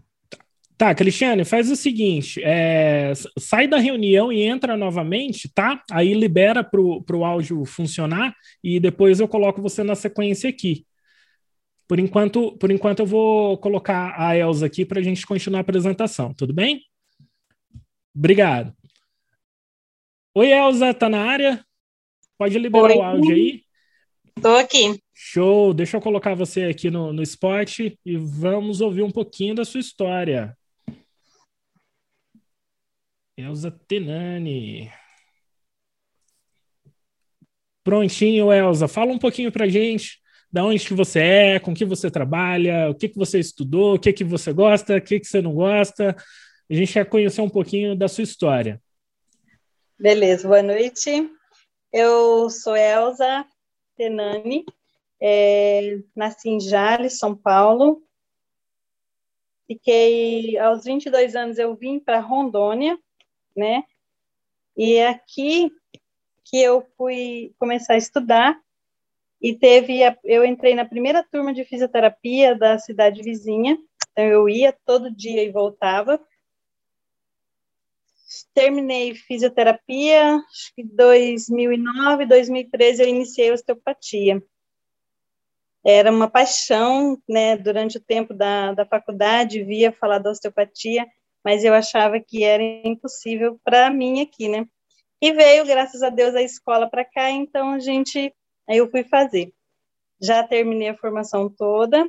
Tá, 0.77 0.93
Cristiane, 0.93 1.43
faz 1.43 1.71
o 1.71 1.75
seguinte: 1.75 2.39
é, 2.43 3.11
sai 3.39 3.67
da 3.67 3.77
reunião 3.77 4.31
e 4.31 4.43
entra 4.43 4.77
novamente, 4.77 5.49
tá? 5.51 5.81
Aí 5.91 6.13
libera 6.13 6.63
para 6.63 6.79
o 6.79 7.25
áudio 7.25 7.65
funcionar 7.65 8.35
e 8.63 8.79
depois 8.79 9.19
eu 9.19 9.27
coloco 9.27 9.61
você 9.63 9.83
na 9.83 9.95
sequência 9.95 10.47
aqui. 10.47 10.85
Por 11.87 11.99
enquanto, 11.99 12.57
por 12.57 12.71
enquanto 12.71 12.99
eu 12.99 13.05
vou 13.05 13.57
colocar 13.59 14.19
a 14.19 14.35
Elza 14.35 14.65
aqui 14.65 14.85
para 14.85 14.99
a 14.99 15.03
gente 15.03 15.25
continuar 15.25 15.59
a 15.59 15.61
apresentação, 15.61 16.33
tudo 16.33 16.53
bem? 16.53 16.81
Obrigado. 18.15 18.75
Oi, 20.33 20.51
Elza, 20.51 20.93
tá 20.93 21.07
na 21.07 21.23
área? 21.23 21.63
Pode 22.37 22.57
liberar 22.57 22.89
Oi. 22.89 22.97
o 22.97 23.03
áudio 23.03 23.35
aí? 23.35 23.63
Estou 24.35 24.57
aqui. 24.57 24.99
Show! 25.13 25.73
Deixa 25.73 25.95
eu 25.95 26.01
colocar 26.01 26.33
você 26.33 26.63
aqui 26.63 26.89
no, 26.89 27.13
no 27.13 27.21
spot 27.21 27.79
e 27.79 28.17
vamos 28.17 28.81
ouvir 28.81 29.03
um 29.03 29.11
pouquinho 29.11 29.55
da 29.55 29.63
sua 29.63 29.79
história. 29.79 30.57
Elza 33.37 33.69
Tenani. 33.69 34.91
Prontinho, 37.83 38.51
Elza. 38.51 38.87
Fala 38.87 39.11
um 39.11 39.19
pouquinho 39.19 39.51
pra 39.51 39.67
gente 39.67 40.19
da 40.55 40.63
onde 40.63 40.87
que 40.87 40.93
você 40.93 41.19
é, 41.19 41.59
com 41.59 41.73
que 41.73 41.83
você 41.83 42.09
trabalha, 42.09 42.89
o 42.89 42.95
que, 42.95 43.09
que 43.09 43.17
você 43.17 43.41
estudou, 43.41 43.95
o 43.95 43.99
que, 43.99 44.13
que 44.13 44.23
você 44.23 44.53
gosta, 44.53 44.95
o 44.95 45.01
que, 45.01 45.19
que 45.19 45.27
você 45.27 45.41
não 45.41 45.53
gosta. 45.53 46.15
A 46.69 46.73
gente 46.73 46.93
quer 46.93 47.09
conhecer 47.09 47.41
um 47.41 47.49
pouquinho 47.49 47.93
da 47.93 48.07
sua 48.07 48.23
história. 48.23 48.81
Beleza, 49.99 50.47
boa 50.47 50.63
noite. 50.63 51.29
Eu 51.91 52.49
sou 52.49 52.73
Elza 52.73 53.45
Tenani, 53.97 54.63
é, 55.21 55.99
nasci 56.15 56.47
em 56.47 56.61
Jales, 56.61 57.19
São 57.19 57.35
Paulo. 57.35 58.01
Fiquei, 59.67 60.57
aos 60.57 60.85
22 60.85 61.35
anos, 61.35 61.59
eu 61.59 61.75
vim 61.75 61.99
para 61.99 62.21
Rondônia, 62.21 62.97
né? 63.53 63.83
E 64.77 64.93
é 64.93 65.09
aqui 65.09 65.69
que 66.45 66.61
eu 66.61 66.81
fui 66.95 67.53
começar 67.59 67.95
a 67.95 67.97
estudar 67.97 68.57
e 69.45 69.55
teve, 69.55 69.99
eu 70.23 70.43
entrei 70.43 70.73
na 70.73 70.83
primeira 70.83 71.21
turma 71.21 71.53
de 71.53 71.63
fisioterapia 71.63 72.55
da 72.55 72.79
cidade 72.79 73.21
vizinha, 73.21 73.77
então 74.11 74.25
eu 74.25 74.49
ia 74.49 74.75
todo 74.83 75.15
dia 75.15 75.43
e 75.43 75.51
voltava. 75.51 76.19
terminei 78.55 79.13
fisioterapia, 79.13 80.37
acho 80.37 80.73
que 80.75 80.83
2009, 80.83 82.25
2013 82.25 83.03
eu 83.03 83.07
iniciei 83.07 83.51
osteopatia. 83.51 84.41
Era 85.85 86.11
uma 86.11 86.27
paixão, 86.27 87.21
né, 87.29 87.55
durante 87.55 87.99
o 87.99 88.03
tempo 88.03 88.33
da, 88.33 88.73
da 88.73 88.83
faculdade, 88.83 89.63
via 89.63 89.91
falar 89.91 90.17
da 90.17 90.31
osteopatia, 90.31 91.05
mas 91.43 91.63
eu 91.63 91.75
achava 91.75 92.19
que 92.19 92.43
era 92.43 92.63
impossível 92.63 93.59
para 93.63 93.91
mim 93.91 94.21
aqui, 94.21 94.49
né? 94.49 94.67
E 95.21 95.31
veio, 95.31 95.67
graças 95.67 96.01
a 96.01 96.09
Deus, 96.09 96.33
a 96.33 96.41
escola 96.41 96.89
para 96.89 97.05
cá, 97.05 97.29
então 97.29 97.73
a 97.73 97.79
gente, 97.79 98.33
aí 98.67 98.77
eu 98.77 98.89
fui 98.89 99.03
fazer. 99.03 99.53
Já 100.19 100.43
terminei 100.43 100.89
a 100.89 100.97
formação 100.97 101.49
toda, 101.49 102.07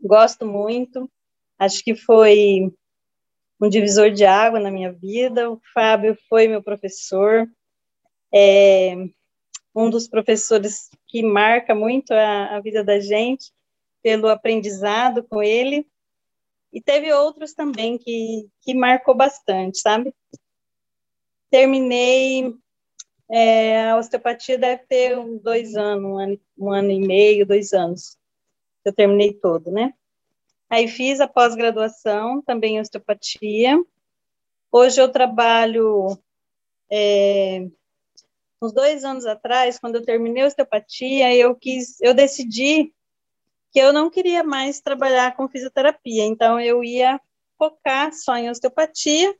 gosto 0.00 0.46
muito, 0.46 1.10
acho 1.58 1.82
que 1.82 1.94
foi 1.94 2.72
um 3.60 3.68
divisor 3.68 4.10
de 4.10 4.24
água 4.24 4.58
na 4.58 4.70
minha 4.70 4.92
vida. 4.92 5.50
O 5.50 5.60
Fábio 5.72 6.16
foi 6.28 6.48
meu 6.48 6.62
professor, 6.62 7.48
é 8.32 8.94
um 9.74 9.88
dos 9.88 10.08
professores 10.08 10.90
que 11.06 11.22
marca 11.22 11.74
muito 11.74 12.12
a, 12.12 12.56
a 12.56 12.60
vida 12.60 12.84
da 12.84 13.00
gente 13.00 13.52
pelo 14.02 14.28
aprendizado 14.28 15.22
com 15.22 15.42
ele. 15.42 15.86
E 16.72 16.80
teve 16.80 17.12
outros 17.12 17.52
também 17.52 17.98
que, 17.98 18.48
que 18.62 18.74
marcou 18.74 19.14
bastante, 19.14 19.78
sabe? 19.78 20.14
Terminei 21.50 22.54
é, 23.34 23.88
a 23.88 23.96
osteopatia 23.96 24.58
deve 24.58 24.82
ter 24.84 25.18
um, 25.18 25.38
dois 25.38 25.74
anos, 25.74 26.04
um 26.04 26.18
ano, 26.18 26.40
um 26.58 26.70
ano 26.70 26.90
e 26.90 27.00
meio, 27.00 27.46
dois 27.46 27.72
anos. 27.72 28.18
Eu 28.84 28.92
terminei 28.92 29.32
todo, 29.32 29.70
né? 29.70 29.94
Aí 30.68 30.86
fiz 30.86 31.18
a 31.18 31.26
pós-graduação, 31.26 32.42
também 32.42 32.76
em 32.76 32.80
osteopatia. 32.80 33.82
Hoje 34.70 35.00
eu 35.00 35.10
trabalho, 35.10 36.18
é, 36.90 37.66
uns 38.60 38.70
dois 38.74 39.02
anos 39.02 39.24
atrás, 39.24 39.78
quando 39.78 39.94
eu 39.94 40.04
terminei 40.04 40.42
a 40.42 40.48
osteopatia, 40.48 41.34
eu 41.34 41.54
quis, 41.54 41.98
eu 42.02 42.12
decidi 42.12 42.92
que 43.72 43.78
eu 43.78 43.94
não 43.94 44.10
queria 44.10 44.44
mais 44.44 44.82
trabalhar 44.82 45.34
com 45.36 45.48
fisioterapia, 45.48 46.24
então 46.24 46.60
eu 46.60 46.84
ia 46.84 47.18
focar 47.56 48.12
só 48.12 48.36
em 48.36 48.50
osteopatia 48.50 49.34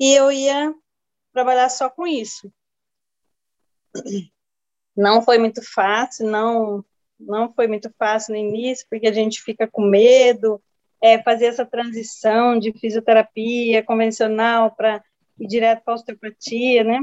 e 0.00 0.12
eu 0.12 0.32
ia 0.32 0.74
trabalhar 1.32 1.68
só 1.68 1.88
com 1.88 2.04
isso. 2.08 2.52
Não 4.96 5.22
foi 5.22 5.38
muito 5.38 5.62
fácil, 5.62 6.28
não 6.28 6.84
não 7.18 7.52
foi 7.52 7.68
muito 7.68 7.92
fácil 7.98 8.32
no 8.32 8.40
início, 8.40 8.86
porque 8.88 9.06
a 9.06 9.12
gente 9.12 9.42
fica 9.42 9.68
com 9.68 9.82
medo, 9.82 10.58
é, 11.02 11.22
fazer 11.22 11.46
essa 11.46 11.66
transição 11.66 12.58
de 12.58 12.72
fisioterapia 12.72 13.82
convencional 13.82 14.74
para 14.74 15.04
ir 15.38 15.46
direto 15.46 15.82
para 15.84 15.94
osteopatia, 15.94 16.82
né? 16.84 16.98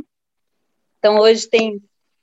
Então, 0.98 1.20
hoje 1.20 1.48
tem, 1.48 1.82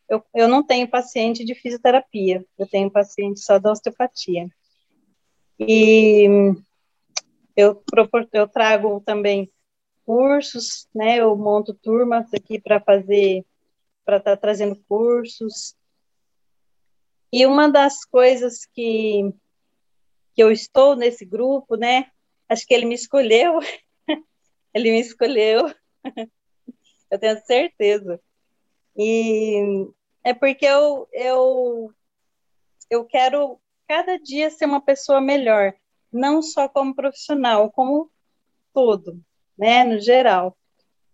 eu, 0.08 0.24
eu 0.34 0.48
não 0.48 0.64
tenho 0.64 0.88
paciente 0.88 1.44
de 1.44 1.54
fisioterapia, 1.54 2.44
eu 2.58 2.66
tenho 2.66 2.90
paciente 2.90 3.40
só 3.40 3.58
da 3.58 3.72
osteopatia. 3.72 4.48
E 5.58 6.26
eu, 7.56 7.82
eu 8.32 8.48
trago 8.48 9.00
também 9.00 9.50
cursos, 10.04 10.88
né? 10.94 11.18
Eu 11.18 11.36
monto 11.36 11.72
turmas 11.74 12.32
aqui 12.34 12.60
para 12.60 12.80
fazer, 12.80 13.44
para 14.04 14.18
estar 14.18 14.32
tá 14.32 14.36
trazendo 14.36 14.76
cursos, 14.88 15.76
e 17.36 17.44
uma 17.46 17.68
das 17.68 18.04
coisas 18.04 18.64
que, 18.64 19.28
que 20.36 20.40
eu 20.40 20.52
estou 20.52 20.94
nesse 20.94 21.24
grupo, 21.24 21.74
né? 21.74 22.08
Acho 22.48 22.64
que 22.64 22.72
ele 22.72 22.86
me 22.86 22.94
escolheu. 22.94 23.58
ele 24.72 24.92
me 24.92 25.00
escolheu. 25.00 25.74
eu 27.10 27.18
tenho 27.18 27.36
certeza. 27.44 28.20
E 28.96 29.88
é 30.22 30.32
porque 30.32 30.64
eu, 30.64 31.08
eu, 31.12 31.92
eu 32.88 33.04
quero 33.04 33.60
cada 33.88 34.16
dia 34.16 34.48
ser 34.48 34.66
uma 34.66 34.80
pessoa 34.80 35.20
melhor, 35.20 35.74
não 36.12 36.40
só 36.40 36.68
como 36.68 36.94
profissional, 36.94 37.68
como 37.72 38.12
todo, 38.72 39.20
né, 39.58 39.82
no 39.82 39.98
geral. 39.98 40.56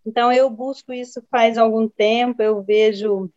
Então 0.05 0.32
eu 0.32 0.48
busco 0.48 0.92
isso 0.92 1.22
faz 1.30 1.59
algum 1.59 1.88
tempo, 1.88 2.42
eu 2.42 2.62
vejo 2.62 3.30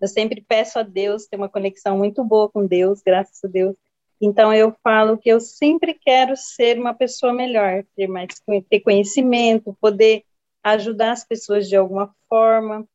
eu 0.00 0.08
sempre 0.08 0.42
peço 0.42 0.78
a 0.78 0.82
Deus 0.82 1.26
ter 1.26 1.36
uma 1.36 1.48
conexão 1.48 1.96
muito 1.96 2.22
boa 2.22 2.48
com 2.50 2.66
Deus, 2.66 3.00
graças 3.00 3.42
a 3.42 3.48
Deus. 3.48 3.74
Então 4.20 4.52
eu 4.52 4.74
falo 4.82 5.16
que 5.16 5.28
eu 5.28 5.40
sempre 5.40 5.94
quero 5.94 6.36
ser 6.36 6.78
uma 6.78 6.94
pessoa 6.94 7.32
melhor, 7.32 7.84
ter 7.96 8.06
mais 8.06 8.40
ter 8.68 8.80
conhecimento, 8.80 9.76
poder 9.80 10.24
ajudar 10.62 11.12
as 11.12 11.24
pessoas 11.24 11.68
de 11.68 11.76
alguma 11.76 12.14
forma, 12.28 12.86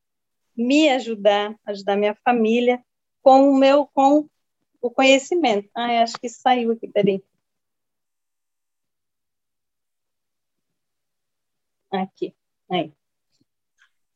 me 0.55 0.89
ajudar, 0.89 1.55
ajudar 1.65 1.95
minha 1.95 2.15
família 2.23 2.83
com 3.23 3.49
o 3.49 3.55
meu 3.57 3.87
com 3.93 4.27
o 4.81 4.89
conhecimento. 4.91 5.69
Ah, 5.75 6.03
acho 6.03 6.17
que 6.19 6.29
saiu 6.29 6.71
aqui, 6.71 6.87
peraí. 6.87 7.23
Aqui, 11.91 12.35
aí. 12.71 12.93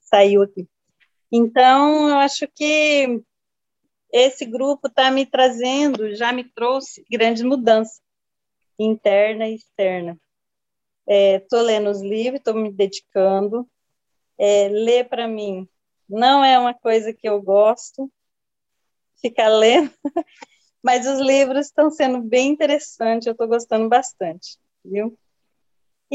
Saiu 0.01 0.43
aqui. 0.43 0.67
Então, 1.31 2.09
eu 2.09 2.17
acho 2.17 2.47
que 2.47 3.21
esse 4.11 4.45
grupo 4.45 4.87
está 4.87 5.09
me 5.09 5.25
trazendo, 5.25 6.15
já 6.15 6.31
me 6.31 6.43
trouxe 6.43 7.03
grandes 7.09 7.41
mudanças, 7.41 8.01
interna 8.77 9.47
e 9.47 9.55
externa. 9.55 10.19
Estou 11.07 11.59
é, 11.59 11.63
lendo 11.63 11.89
os 11.89 12.01
livros, 12.01 12.39
estou 12.39 12.53
me 12.53 12.71
dedicando. 12.71 13.67
É, 14.37 14.67
ler 14.69 15.07
para 15.09 15.27
mim 15.27 15.67
não 16.07 16.43
é 16.43 16.59
uma 16.59 16.73
coisa 16.73 17.13
que 17.13 17.27
eu 17.27 17.41
gosto, 17.41 18.11
ficar 19.21 19.47
lendo, 19.47 19.91
mas 20.83 21.07
os 21.07 21.19
livros 21.19 21.67
estão 21.67 21.89
sendo 21.89 22.21
bem 22.21 22.49
interessantes, 22.49 23.25
eu 23.25 23.31
estou 23.31 23.47
gostando 23.47 23.87
bastante, 23.89 24.57
viu? 24.83 25.17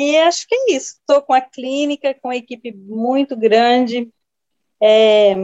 E 0.00 0.16
acho 0.16 0.46
que 0.46 0.54
é 0.54 0.76
isso. 0.76 0.96
Estou 1.00 1.20
com 1.20 1.34
a 1.34 1.40
clínica, 1.40 2.14
com 2.14 2.28
uma 2.28 2.36
equipe 2.36 2.72
muito 2.72 3.36
grande, 3.36 4.08
é, 4.80 5.34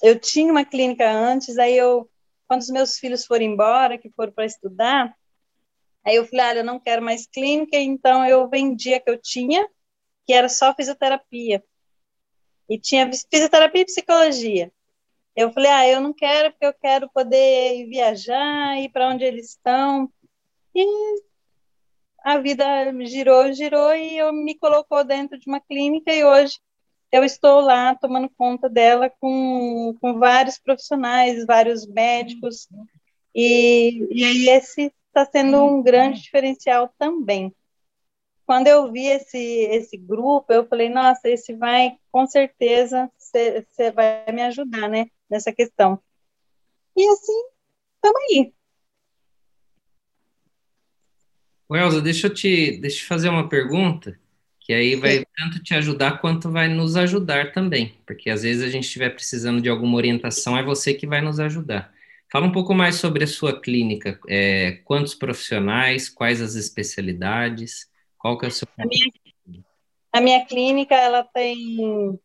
eu 0.00 0.16
tinha 0.20 0.48
uma 0.48 0.64
clínica 0.64 1.10
antes, 1.10 1.58
aí 1.58 1.76
eu, 1.76 2.08
quando 2.46 2.60
os 2.60 2.68
meus 2.68 2.98
filhos 2.98 3.26
foram 3.26 3.44
embora, 3.44 3.98
que 3.98 4.08
foram 4.10 4.32
para 4.32 4.44
estudar, 4.44 5.12
aí 6.04 6.14
eu 6.14 6.24
falei, 6.24 6.46
olha, 6.46 6.58
eu 6.60 6.64
não 6.64 6.78
quero 6.78 7.02
mais 7.02 7.26
clínica, 7.26 7.76
então 7.78 8.24
eu 8.24 8.48
vendi 8.48 8.94
a 8.94 9.00
que 9.00 9.10
eu 9.10 9.20
tinha, 9.20 9.68
que 10.24 10.32
era 10.32 10.48
só 10.48 10.72
fisioterapia. 10.72 11.60
E 12.68 12.78
tinha 12.78 13.10
fisioterapia 13.28 13.82
e 13.82 13.86
psicologia. 13.86 14.72
Eu 15.34 15.52
falei, 15.52 15.70
ah, 15.72 15.88
eu 15.88 16.00
não 16.00 16.12
quero 16.12 16.52
porque 16.52 16.66
eu 16.66 16.74
quero 16.74 17.10
poder 17.10 17.88
viajar, 17.88 18.80
ir 18.80 18.88
para 18.90 19.08
onde 19.08 19.24
eles 19.24 19.50
estão. 19.50 20.08
E 20.72 20.84
a 22.24 22.38
vida 22.38 22.64
girou, 23.04 23.52
girou 23.52 23.94
e 23.94 24.18
eu 24.18 24.32
me 24.32 24.56
colocou 24.56 25.04
dentro 25.04 25.38
de 25.38 25.48
uma 25.48 25.60
clínica 25.60 26.12
e 26.12 26.24
hoje 26.24 26.58
eu 27.12 27.24
estou 27.24 27.60
lá 27.60 27.94
tomando 27.94 28.30
conta 28.30 28.68
dela 28.68 29.10
com, 29.20 29.96
com 30.00 30.18
vários 30.18 30.58
profissionais, 30.58 31.44
vários 31.44 31.86
médicos, 31.86 32.68
e, 33.34 34.06
e 34.10 34.48
esse 34.48 34.92
está 35.08 35.24
sendo 35.24 35.64
um 35.64 35.82
grande 35.82 36.22
diferencial 36.22 36.92
também. 36.98 37.54
Quando 38.46 38.66
eu 38.66 38.90
vi 38.90 39.06
esse, 39.06 39.38
esse 39.38 39.96
grupo, 39.96 40.52
eu 40.52 40.66
falei, 40.66 40.88
nossa, 40.88 41.28
esse 41.28 41.54
vai, 41.54 41.96
com 42.10 42.26
certeza, 42.26 43.10
você 43.16 43.90
vai 43.92 44.24
me 44.32 44.42
ajudar, 44.42 44.88
né, 44.88 45.06
nessa 45.28 45.52
questão. 45.52 46.00
E 46.96 47.08
assim, 47.08 47.42
estamos 47.94 48.20
aí. 48.30 48.52
Elza, 51.76 52.00
deixa 52.00 52.26
eu 52.26 52.34
te, 52.34 52.78
deixa 52.78 53.02
eu 53.02 53.08
fazer 53.08 53.28
uma 53.28 53.48
pergunta 53.48 54.18
que 54.60 54.72
aí 54.72 54.94
vai 54.94 55.18
Sim. 55.18 55.24
tanto 55.36 55.62
te 55.62 55.74
ajudar 55.74 56.20
quanto 56.20 56.50
vai 56.50 56.68
nos 56.68 56.96
ajudar 56.96 57.52
também, 57.52 57.94
porque 58.06 58.30
às 58.30 58.42
vezes 58.42 58.62
a 58.62 58.68
gente 58.68 58.84
estiver 58.84 59.10
precisando 59.10 59.60
de 59.60 59.68
alguma 59.68 59.96
orientação, 59.96 60.56
é 60.56 60.62
você 60.62 60.94
que 60.94 61.06
vai 61.06 61.20
nos 61.20 61.40
ajudar. 61.40 61.92
Fala 62.30 62.46
um 62.46 62.52
pouco 62.52 62.72
mais 62.72 62.94
sobre 62.94 63.24
a 63.24 63.26
sua 63.26 63.60
clínica, 63.60 64.20
é, 64.28 64.80
quantos 64.84 65.14
profissionais, 65.14 66.08
quais 66.08 66.40
as 66.40 66.54
especialidades, 66.54 67.90
qual 68.16 68.38
que 68.38 68.44
é 68.44 68.48
o 68.48 68.52
seu... 68.52 68.68
A 68.78 68.86
minha, 68.86 69.10
a 70.12 70.20
minha 70.20 70.46
clínica, 70.46 70.94
ela 70.94 71.24
tem, 71.24 72.20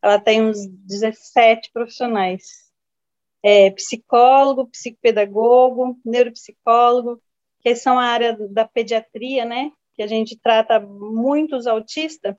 ela 0.00 0.20
tem 0.20 0.42
uns 0.42 0.64
17 0.64 1.70
profissionais, 1.72 2.70
é, 3.42 3.70
psicólogo, 3.72 4.68
psicopedagogo, 4.68 5.98
neuropsicólogo, 6.04 7.20
que 7.60 7.74
são 7.74 7.98
a 7.98 8.04
área 8.04 8.36
da 8.48 8.66
pediatria, 8.66 9.44
né, 9.44 9.72
que 9.94 10.02
a 10.02 10.06
gente 10.06 10.38
trata 10.38 10.78
muitos 10.78 11.66
autistas, 11.66 12.36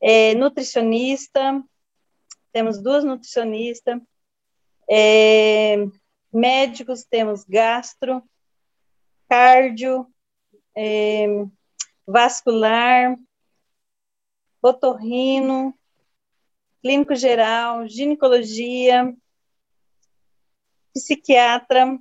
é, 0.00 0.34
nutricionista, 0.34 1.62
temos 2.52 2.80
duas 2.82 3.04
nutricionistas, 3.04 4.00
é, 4.88 5.76
médicos, 6.32 7.04
temos 7.04 7.44
gastro, 7.44 8.22
cardio, 9.28 10.06
é, 10.76 11.26
vascular, 12.06 13.16
otorrino, 14.60 15.74
clínico 16.80 17.14
geral, 17.14 17.88
ginecologia, 17.88 19.14
psiquiatra, 20.92 21.98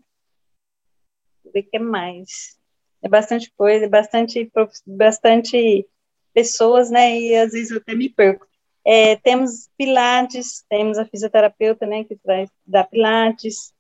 o 1.60 1.64
que 1.64 1.80
mais? 1.80 2.58
É 3.02 3.10
bastante 3.10 3.52
coisa, 3.58 3.90
bastante, 3.90 4.52
bastante 4.86 5.86
pessoas, 6.34 6.90
né? 6.90 7.20
E 7.20 7.36
às 7.36 7.52
vezes 7.52 7.72
eu 7.72 7.78
até 7.78 7.96
me 7.96 8.10
perco. 8.10 8.48
É, 8.86 9.16
temos 9.18 9.70
Pilates, 9.78 10.64
temos 10.68 10.98
a 10.98 11.06
fisioterapeuta, 11.06 11.86
né, 11.86 12.04
que 12.04 12.16
traz 12.16 12.50
da 12.66 12.84
Pilates. 12.84 13.74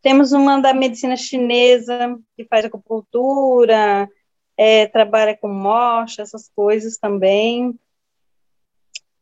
Temos 0.00 0.32
uma 0.32 0.60
da 0.60 0.72
medicina 0.72 1.16
chinesa, 1.16 2.16
que 2.36 2.44
faz 2.44 2.64
acupuntura, 2.64 4.08
é, 4.56 4.86
trabalha 4.86 5.36
com 5.36 5.48
mocha, 5.48 6.22
essas 6.22 6.48
coisas 6.54 6.96
também. 6.96 7.74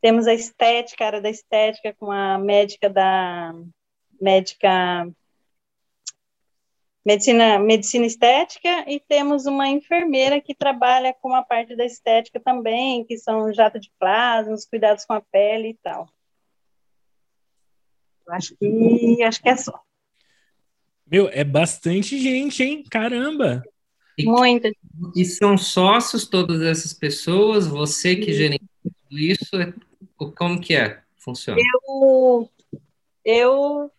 Temos 0.03 0.27
a 0.27 0.35
estética, 0.35 1.05
a 1.05 1.07
área 1.07 1.21
da 1.23 1.31
estética, 1.31 1.95
com 1.99 2.13
a 2.13 2.37
médica 2.39 2.91
da 2.91 3.55
médica 4.21 5.09
medicina, 7.05 7.59
medicina 7.59 8.07
estética 8.07 8.91
e 8.91 8.99
temos 8.99 9.47
uma 9.47 9.69
enfermeira 9.69 10.41
que 10.41 10.55
trabalha 10.55 11.15
com 11.21 11.35
a 11.35 11.43
parte 11.43 11.77
da 11.77 11.85
estética 11.85 12.41
também, 12.41 13.05
que 13.05 13.19
são 13.19 13.53
jato 13.53 13.79
de 13.79 13.93
plasma, 13.99 14.55
os 14.55 14.65
cuidados 14.65 15.05
com 15.05 15.13
a 15.13 15.21
pele 15.21 15.71
e 15.71 15.75
tal. 15.75 16.09
Acho 18.29 18.57
que 18.57 19.23
acho 19.23 19.43
que 19.43 19.49
é 19.51 19.57
só. 19.57 19.79
Meu, 21.07 21.29
é 21.29 21.45
bastante 21.45 22.19
gente, 22.19 22.63
hein? 22.63 22.83
Caramba! 22.91 23.63
Muita. 24.21 24.71
E 25.15 25.25
são 25.25 25.59
sócios 25.59 26.27
todas 26.27 26.63
essas 26.63 26.95
pessoas? 26.95 27.67
Você 27.67 28.17
que 28.17 28.33
gerencia 28.33 28.67
tudo 28.83 29.19
isso? 29.19 29.57
É, 29.57 29.75
como 30.17 30.61
que 30.61 30.75
é? 30.75 31.03
Funciona? 31.19 31.61
Eu, 31.61 32.51
eu 33.25 33.91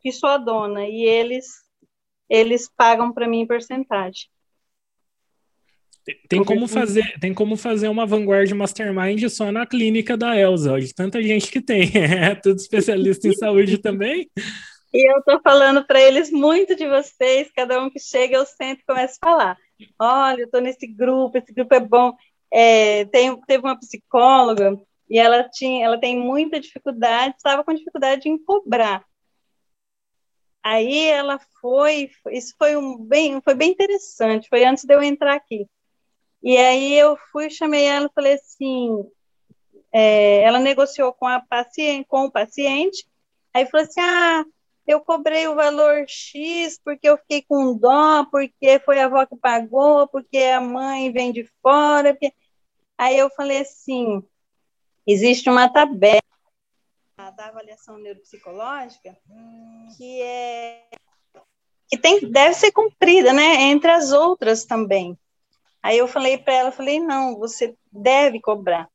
que 0.00 0.12
sou 0.12 0.28
a 0.28 0.38
dona 0.38 0.86
e 0.86 1.02
eles 1.02 1.69
eles 2.30 2.70
pagam 2.74 3.12
para 3.12 3.26
mim 3.28 3.40
em 3.40 3.46
porcentagem. 3.46 4.28
Tem 6.28 6.42
como 6.42 6.66
fazer, 6.66 7.18
tem 7.20 7.34
como 7.34 7.56
fazer 7.56 7.88
uma 7.88 8.06
Vanguard 8.06 8.50
Mastermind 8.52 9.28
só 9.28 9.52
na 9.52 9.66
clínica 9.66 10.16
da 10.16 10.36
Elsa, 10.36 10.80
de 10.80 10.94
tanta 10.94 11.22
gente 11.22 11.50
que 11.50 11.60
tem. 11.60 11.90
É 12.20 12.34
tudo 12.34 12.56
especialista 12.56 13.28
em 13.28 13.34
saúde 13.34 13.78
também. 13.78 14.30
E 14.92 15.12
eu 15.12 15.18
estou 15.18 15.40
falando 15.42 15.84
para 15.84 16.00
eles 16.00 16.30
muito 16.30 16.74
de 16.74 16.88
vocês, 16.88 17.50
cada 17.54 17.80
um 17.82 17.90
que 17.90 18.00
chega 18.00 18.36
eu 18.36 18.46
sempre 18.46 18.84
começo 18.86 19.18
a 19.20 19.28
falar. 19.28 19.58
Olha, 19.98 20.40
eu 20.40 20.44
estou 20.46 20.60
nesse 20.60 20.86
grupo, 20.86 21.36
esse 21.36 21.52
grupo 21.52 21.74
é 21.74 21.80
bom. 21.80 22.14
É, 22.52 23.04
tem, 23.06 23.38
teve 23.42 23.64
uma 23.64 23.78
psicóloga 23.78 24.76
e 25.08 25.18
ela 25.18 25.48
tinha, 25.48 25.84
ela 25.84 25.98
tem 25.98 26.18
muita 26.18 26.58
dificuldade, 26.58 27.34
estava 27.36 27.62
com 27.62 27.72
dificuldade 27.72 28.28
em 28.28 28.38
cobrar. 28.38 29.04
Aí 30.62 31.06
ela 31.06 31.40
foi, 31.60 32.10
isso 32.32 32.54
foi 32.58 32.76
um 32.76 32.98
bem, 32.98 33.40
foi 33.40 33.54
bem 33.54 33.70
interessante, 33.70 34.48
foi 34.48 34.64
antes 34.64 34.84
de 34.84 34.94
eu 34.94 35.02
entrar 35.02 35.34
aqui. 35.34 35.66
E 36.42 36.56
aí 36.56 36.94
eu 36.94 37.16
fui, 37.32 37.50
chamei 37.50 37.84
ela 37.84 38.06
e 38.06 38.14
falei 38.14 38.34
assim, 38.34 39.04
é, 39.92 40.42
ela 40.42 40.58
negociou 40.58 41.12
com 41.12 41.26
a 41.26 41.40
paciente, 41.40 42.06
com 42.06 42.24
o 42.24 42.30
paciente, 42.30 43.06
aí 43.54 43.66
falou 43.66 43.86
assim, 43.86 44.00
ah, 44.00 44.44
eu 44.86 45.00
cobrei 45.00 45.46
o 45.46 45.54
valor 45.54 46.04
X 46.08 46.80
porque 46.84 47.08
eu 47.08 47.16
fiquei 47.18 47.42
com 47.42 47.76
dó, 47.76 48.24
porque 48.30 48.80
foi 48.80 49.00
a 49.00 49.06
avó 49.06 49.24
que 49.24 49.36
pagou, 49.36 50.08
porque 50.08 50.38
a 50.38 50.60
mãe 50.60 51.12
vem 51.12 51.32
de 51.32 51.48
fora. 51.62 52.12
Porque... 52.12 52.32
Aí 52.98 53.18
eu 53.18 53.30
falei 53.30 53.58
assim, 53.58 54.22
existe 55.06 55.48
uma 55.48 55.68
tabela 55.72 56.20
da 57.28 57.48
avaliação 57.48 57.98
neuropsicológica 57.98 59.14
que 59.98 60.22
é 60.22 60.88
que 61.90 61.98
tem, 61.98 62.20
deve 62.30 62.54
ser 62.54 62.70
cumprida, 62.70 63.32
né, 63.32 63.62
entre 63.62 63.90
as 63.90 64.12
outras 64.12 64.64
também. 64.64 65.18
Aí 65.82 65.98
eu 65.98 66.06
falei 66.06 66.38
para 66.38 66.54
ela, 66.54 66.72
falei, 66.72 67.00
não, 67.00 67.36
você 67.36 67.74
deve 67.90 68.40
cobrar. 68.40 68.88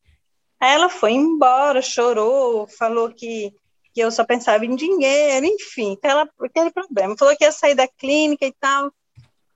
Aí 0.60 0.74
ela 0.74 0.88
foi 0.88 1.12
embora, 1.12 1.82
chorou, 1.82 2.68
falou 2.68 3.12
que, 3.12 3.54
que 3.94 4.00
eu 4.00 4.10
só 4.12 4.24
pensava 4.24 4.66
em 4.66 4.76
dinheiro, 4.76 5.46
enfim, 5.46 5.94
aquela, 5.94 6.30
aquele 6.40 6.72
problema. 6.72 7.18
Falou 7.18 7.36
que 7.36 7.44
ia 7.44 7.52
sair 7.52 7.76
da 7.76 7.88
clínica 7.88 8.46
e 8.46 8.54
tal. 8.54 8.90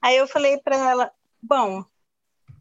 Aí 0.01 0.17
eu 0.17 0.28
falei 0.28 0.57
para 0.57 0.76
ela, 0.76 1.11
bom, 1.41 1.84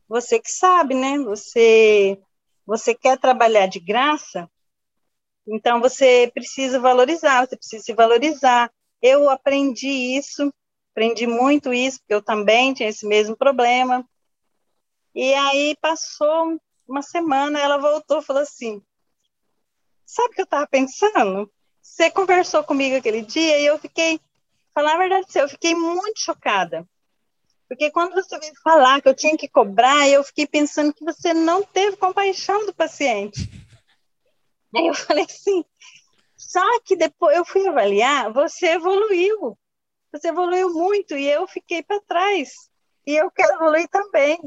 você 0.08 0.38
que 0.38 0.50
sabe, 0.50 0.94
né, 0.94 1.18
você, 1.18 2.20
você 2.64 2.94
quer 2.94 3.18
trabalhar 3.18 3.66
de 3.66 3.80
graça, 3.80 4.48
então, 5.50 5.80
você 5.80 6.30
precisa 6.34 6.78
valorizar, 6.78 7.46
você 7.46 7.56
precisa 7.56 7.82
se 7.82 7.94
valorizar. 7.94 8.70
Eu 9.00 9.30
aprendi 9.30 9.88
isso, 9.88 10.52
aprendi 10.92 11.26
muito 11.26 11.72
isso, 11.72 11.98
porque 12.00 12.12
eu 12.12 12.22
também 12.22 12.74
tinha 12.74 12.90
esse 12.90 13.06
mesmo 13.06 13.34
problema. 13.34 14.06
E 15.14 15.32
aí, 15.32 15.74
passou 15.80 16.60
uma 16.86 17.00
semana, 17.00 17.58
ela 17.58 17.78
voltou 17.78 18.18
e 18.18 18.24
falou 18.24 18.42
assim: 18.42 18.82
Sabe 20.04 20.28
o 20.28 20.32
que 20.32 20.40
eu 20.42 20.44
estava 20.44 20.66
pensando? 20.66 21.50
Você 21.80 22.10
conversou 22.10 22.62
comigo 22.62 22.96
aquele 22.96 23.22
dia 23.22 23.58
e 23.58 23.64
eu 23.64 23.78
fiquei, 23.78 24.20
falar 24.74 24.94
a 24.94 24.98
verdade, 24.98 25.26
eu 25.34 25.48
fiquei 25.48 25.74
muito 25.74 26.20
chocada. 26.20 26.86
Porque 27.66 27.90
quando 27.90 28.14
você 28.14 28.38
veio 28.38 28.52
falar 28.62 29.00
que 29.00 29.08
eu 29.08 29.14
tinha 29.14 29.36
que 29.36 29.48
cobrar, 29.48 30.08
eu 30.08 30.22
fiquei 30.22 30.46
pensando 30.46 30.92
que 30.92 31.04
você 31.04 31.32
não 31.32 31.62
teve 31.62 31.96
compaixão 31.96 32.66
do 32.66 32.74
paciente. 32.74 33.67
Aí 34.74 34.86
eu 34.86 34.94
falei 34.94 35.24
assim, 35.24 35.64
só 36.36 36.80
que 36.80 36.96
depois 36.96 37.36
eu 37.36 37.44
fui 37.44 37.66
avaliar, 37.66 38.32
você 38.32 38.68
evoluiu. 38.68 39.58
Você 40.12 40.28
evoluiu 40.28 40.72
muito 40.72 41.16
e 41.16 41.28
eu 41.28 41.46
fiquei 41.46 41.82
para 41.82 42.00
trás. 42.02 42.50
E 43.06 43.16
eu 43.16 43.30
quero 43.30 43.54
evoluir 43.54 43.88
também. 43.88 44.38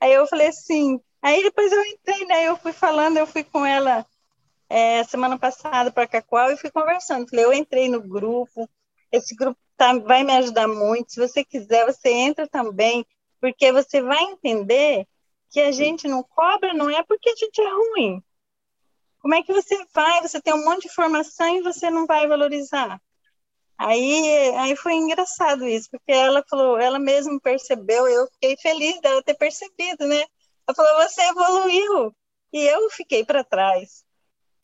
Aí 0.00 0.12
eu 0.12 0.26
falei 0.26 0.48
assim, 0.48 0.98
aí 1.20 1.42
depois 1.42 1.70
eu 1.72 1.84
entrei, 1.84 2.24
né? 2.26 2.48
Eu 2.48 2.56
fui 2.56 2.72
falando, 2.72 3.16
eu 3.16 3.26
fui 3.26 3.44
com 3.44 3.64
ela 3.64 4.06
é, 4.68 5.02
semana 5.04 5.38
passada 5.38 5.90
para 5.90 6.06
Cacoal 6.06 6.52
e 6.52 6.56
fui 6.56 6.70
conversando. 6.70 7.28
Falei, 7.28 7.44
eu 7.44 7.52
entrei 7.52 7.88
no 7.88 8.00
grupo, 8.00 8.68
esse 9.10 9.34
grupo 9.34 9.58
tá, 9.76 9.98
vai 9.98 10.22
me 10.22 10.32
ajudar 10.34 10.68
muito. 10.68 11.12
Se 11.12 11.20
você 11.20 11.44
quiser, 11.44 11.84
você 11.84 12.10
entra 12.10 12.46
também, 12.46 13.04
porque 13.40 13.72
você 13.72 14.00
vai 14.00 14.22
entender 14.24 15.06
que 15.50 15.60
a 15.60 15.72
gente 15.72 16.06
não 16.06 16.22
cobra, 16.22 16.72
não 16.72 16.88
é 16.88 17.02
porque 17.02 17.28
a 17.28 17.34
gente 17.34 17.60
é 17.60 17.68
ruim, 17.68 18.22
como 19.20 19.34
é 19.34 19.42
que 19.42 19.52
você 19.52 19.76
vai? 19.94 20.22
Você 20.22 20.40
tem 20.40 20.54
um 20.54 20.64
monte 20.64 20.82
de 20.82 20.88
informação 20.88 21.56
e 21.56 21.62
você 21.62 21.90
não 21.90 22.06
vai 22.06 22.26
valorizar. 22.26 23.00
Aí, 23.78 24.54
aí 24.58 24.76
foi 24.76 24.94
engraçado 24.94 25.66
isso, 25.66 25.88
porque 25.90 26.12
ela 26.12 26.44
falou, 26.48 26.78
ela 26.78 26.98
mesma 26.98 27.40
percebeu, 27.40 28.06
eu 28.06 28.26
fiquei 28.32 28.56
feliz 28.58 29.00
dela 29.00 29.22
ter 29.22 29.34
percebido, 29.34 30.06
né? 30.06 30.24
Ela 30.66 30.74
falou, 30.76 31.08
você 31.08 31.22
evoluiu, 31.22 32.14
e 32.52 32.60
eu 32.62 32.90
fiquei 32.90 33.24
para 33.24 33.44
trás. 33.44 34.04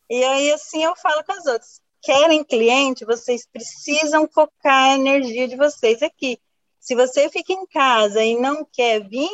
E 0.09 0.23
aí, 0.23 0.51
assim, 0.53 0.83
eu 0.83 0.95
falo 0.95 1.23
com 1.23 1.31
as 1.33 1.45
outras, 1.47 1.81
querem 2.01 2.43
cliente, 2.43 3.05
vocês 3.05 3.47
precisam 3.47 4.27
focar 4.31 4.91
a 4.91 4.95
energia 4.95 5.47
de 5.47 5.55
vocês 5.55 6.01
aqui. 6.03 6.39
Se 6.79 6.95
você 6.95 7.29
fica 7.29 7.53
em 7.53 7.65
casa 7.65 8.23
e 8.23 8.39
não 8.39 8.65
quer 8.71 9.07
vir, 9.07 9.29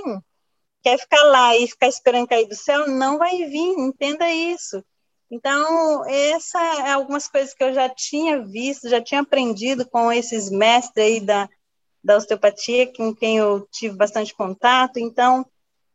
quer 0.82 0.97
ficar 0.97 1.24
lá 1.24 1.55
e 1.57 1.67
ficar 1.67 1.88
esperando 1.88 2.28
cair 2.28 2.47
do 2.47 2.55
céu, 2.55 2.88
não 2.88 3.17
vai 3.17 3.38
vir, 3.45 3.80
entenda 3.80 4.30
isso. 4.32 4.84
Então, 5.34 6.05
essa 6.07 6.59
é 6.86 6.91
algumas 6.91 7.27
coisas 7.27 7.55
que 7.55 7.63
eu 7.63 7.73
já 7.73 7.89
tinha 7.89 8.45
visto, 8.45 8.88
já 8.88 9.01
tinha 9.01 9.21
aprendido 9.21 9.84
com 9.84 10.11
esses 10.11 10.51
mestres 10.51 11.03
aí 11.03 11.19
da, 11.19 11.49
da 12.03 12.17
osteopatia, 12.17 12.93
com 12.93 13.15
quem 13.15 13.38
eu 13.39 13.67
tive 13.71 13.95
bastante 13.95 14.31
contato. 14.36 14.97
Então, 14.97 15.43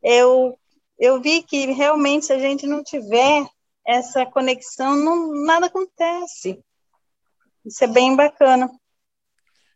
eu, 0.03 0.59
eu 0.99 1.21
vi 1.23 1.45
que 1.45 1.67
realmente 1.67 2.27
se 2.27 2.33
a 2.33 2.39
gente 2.41 2.67
não 2.67 2.83
tiver 2.83 3.47
essa 3.87 4.27
conexão, 4.27 4.97
não, 4.97 5.33
nada 5.45 5.67
acontece. 5.67 6.61
Isso 7.65 7.85
é 7.85 7.87
bem 7.87 8.17
bacana. 8.17 8.69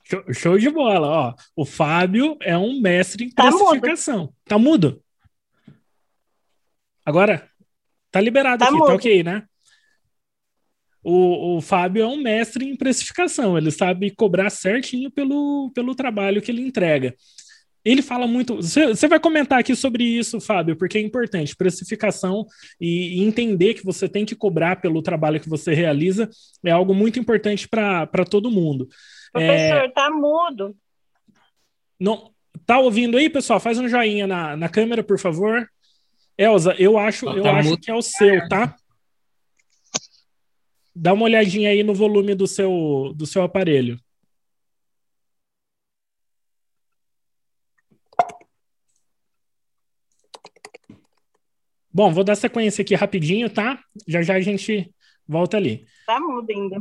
Show, 0.02 0.34
show 0.34 0.58
de 0.58 0.70
bola, 0.70 1.06
ó. 1.06 1.34
O 1.54 1.64
Fábio 1.64 2.36
é 2.42 2.58
um 2.58 2.80
mestre 2.80 3.26
em 3.26 3.30
tá 3.30 3.44
precificação. 3.44 4.18
Mudo. 4.22 4.34
Tá 4.44 4.58
mudo? 4.58 5.04
Agora? 7.06 7.48
Tá 8.10 8.20
liberado 8.20 8.58
tá 8.58 8.64
aqui, 8.64 8.72
tá 8.74 8.78
mudo. 8.78 8.88
tá 8.88 8.94
ok, 8.94 9.22
né? 9.22 9.48
O, 11.02 11.56
o 11.56 11.60
Fábio 11.60 12.02
é 12.02 12.06
um 12.06 12.16
mestre 12.16 12.64
em 12.64 12.76
precificação, 12.76 13.58
ele 13.58 13.70
sabe 13.70 14.10
cobrar 14.10 14.50
certinho 14.50 15.10
pelo, 15.10 15.70
pelo 15.74 15.94
trabalho 15.94 16.40
que 16.40 16.50
ele 16.50 16.62
entrega. 16.62 17.14
Ele 17.84 18.00
fala 18.00 18.28
muito. 18.28 18.56
Você 18.56 19.08
vai 19.08 19.18
comentar 19.18 19.58
aqui 19.58 19.74
sobre 19.74 20.04
isso, 20.04 20.40
Fábio, 20.40 20.76
porque 20.76 20.98
é 20.98 21.00
importante. 21.00 21.56
Precificação 21.56 22.46
e, 22.80 23.18
e 23.18 23.24
entender 23.24 23.74
que 23.74 23.84
você 23.84 24.08
tem 24.08 24.24
que 24.24 24.36
cobrar 24.36 24.80
pelo 24.80 25.02
trabalho 25.02 25.40
que 25.40 25.48
você 25.48 25.74
realiza 25.74 26.30
é 26.64 26.70
algo 26.70 26.94
muito 26.94 27.18
importante 27.18 27.68
para 27.68 28.24
todo 28.30 28.52
mundo. 28.52 28.88
Professor, 29.32 29.78
é... 29.78 29.88
tá 29.88 30.10
mudo. 30.10 30.76
Não, 31.98 32.30
tá 32.64 32.78
ouvindo 32.78 33.16
aí, 33.16 33.28
pessoal? 33.28 33.58
Faz 33.58 33.78
um 33.78 33.88
joinha 33.88 34.28
na, 34.28 34.56
na 34.56 34.68
câmera, 34.68 35.02
por 35.02 35.18
favor. 35.18 35.68
Elza, 36.38 36.74
eu 36.78 36.96
acho, 36.96 37.28
eu 37.28 37.42
tá 37.42 37.56
acho 37.56 37.76
que 37.78 37.90
é 37.90 37.94
o 37.94 38.02
seu, 38.02 38.48
tá? 38.48 38.76
Dá 40.94 41.12
uma 41.12 41.24
olhadinha 41.24 41.70
aí 41.70 41.82
no 41.82 41.94
volume 41.94 42.34
do 42.34 42.46
seu, 42.46 43.12
do 43.14 43.26
seu 43.26 43.42
aparelho. 43.42 43.98
Bom, 51.92 52.10
vou 52.12 52.24
dar 52.24 52.36
sequência 52.36 52.82
aqui 52.82 52.94
rapidinho, 52.94 53.50
tá? 53.50 53.82
Já 54.08 54.22
já 54.22 54.34
a 54.34 54.40
gente 54.40 54.94
volta 55.28 55.58
ali. 55.58 55.86
Tá 56.06 56.18
mudo 56.18 56.50
ainda. 56.50 56.80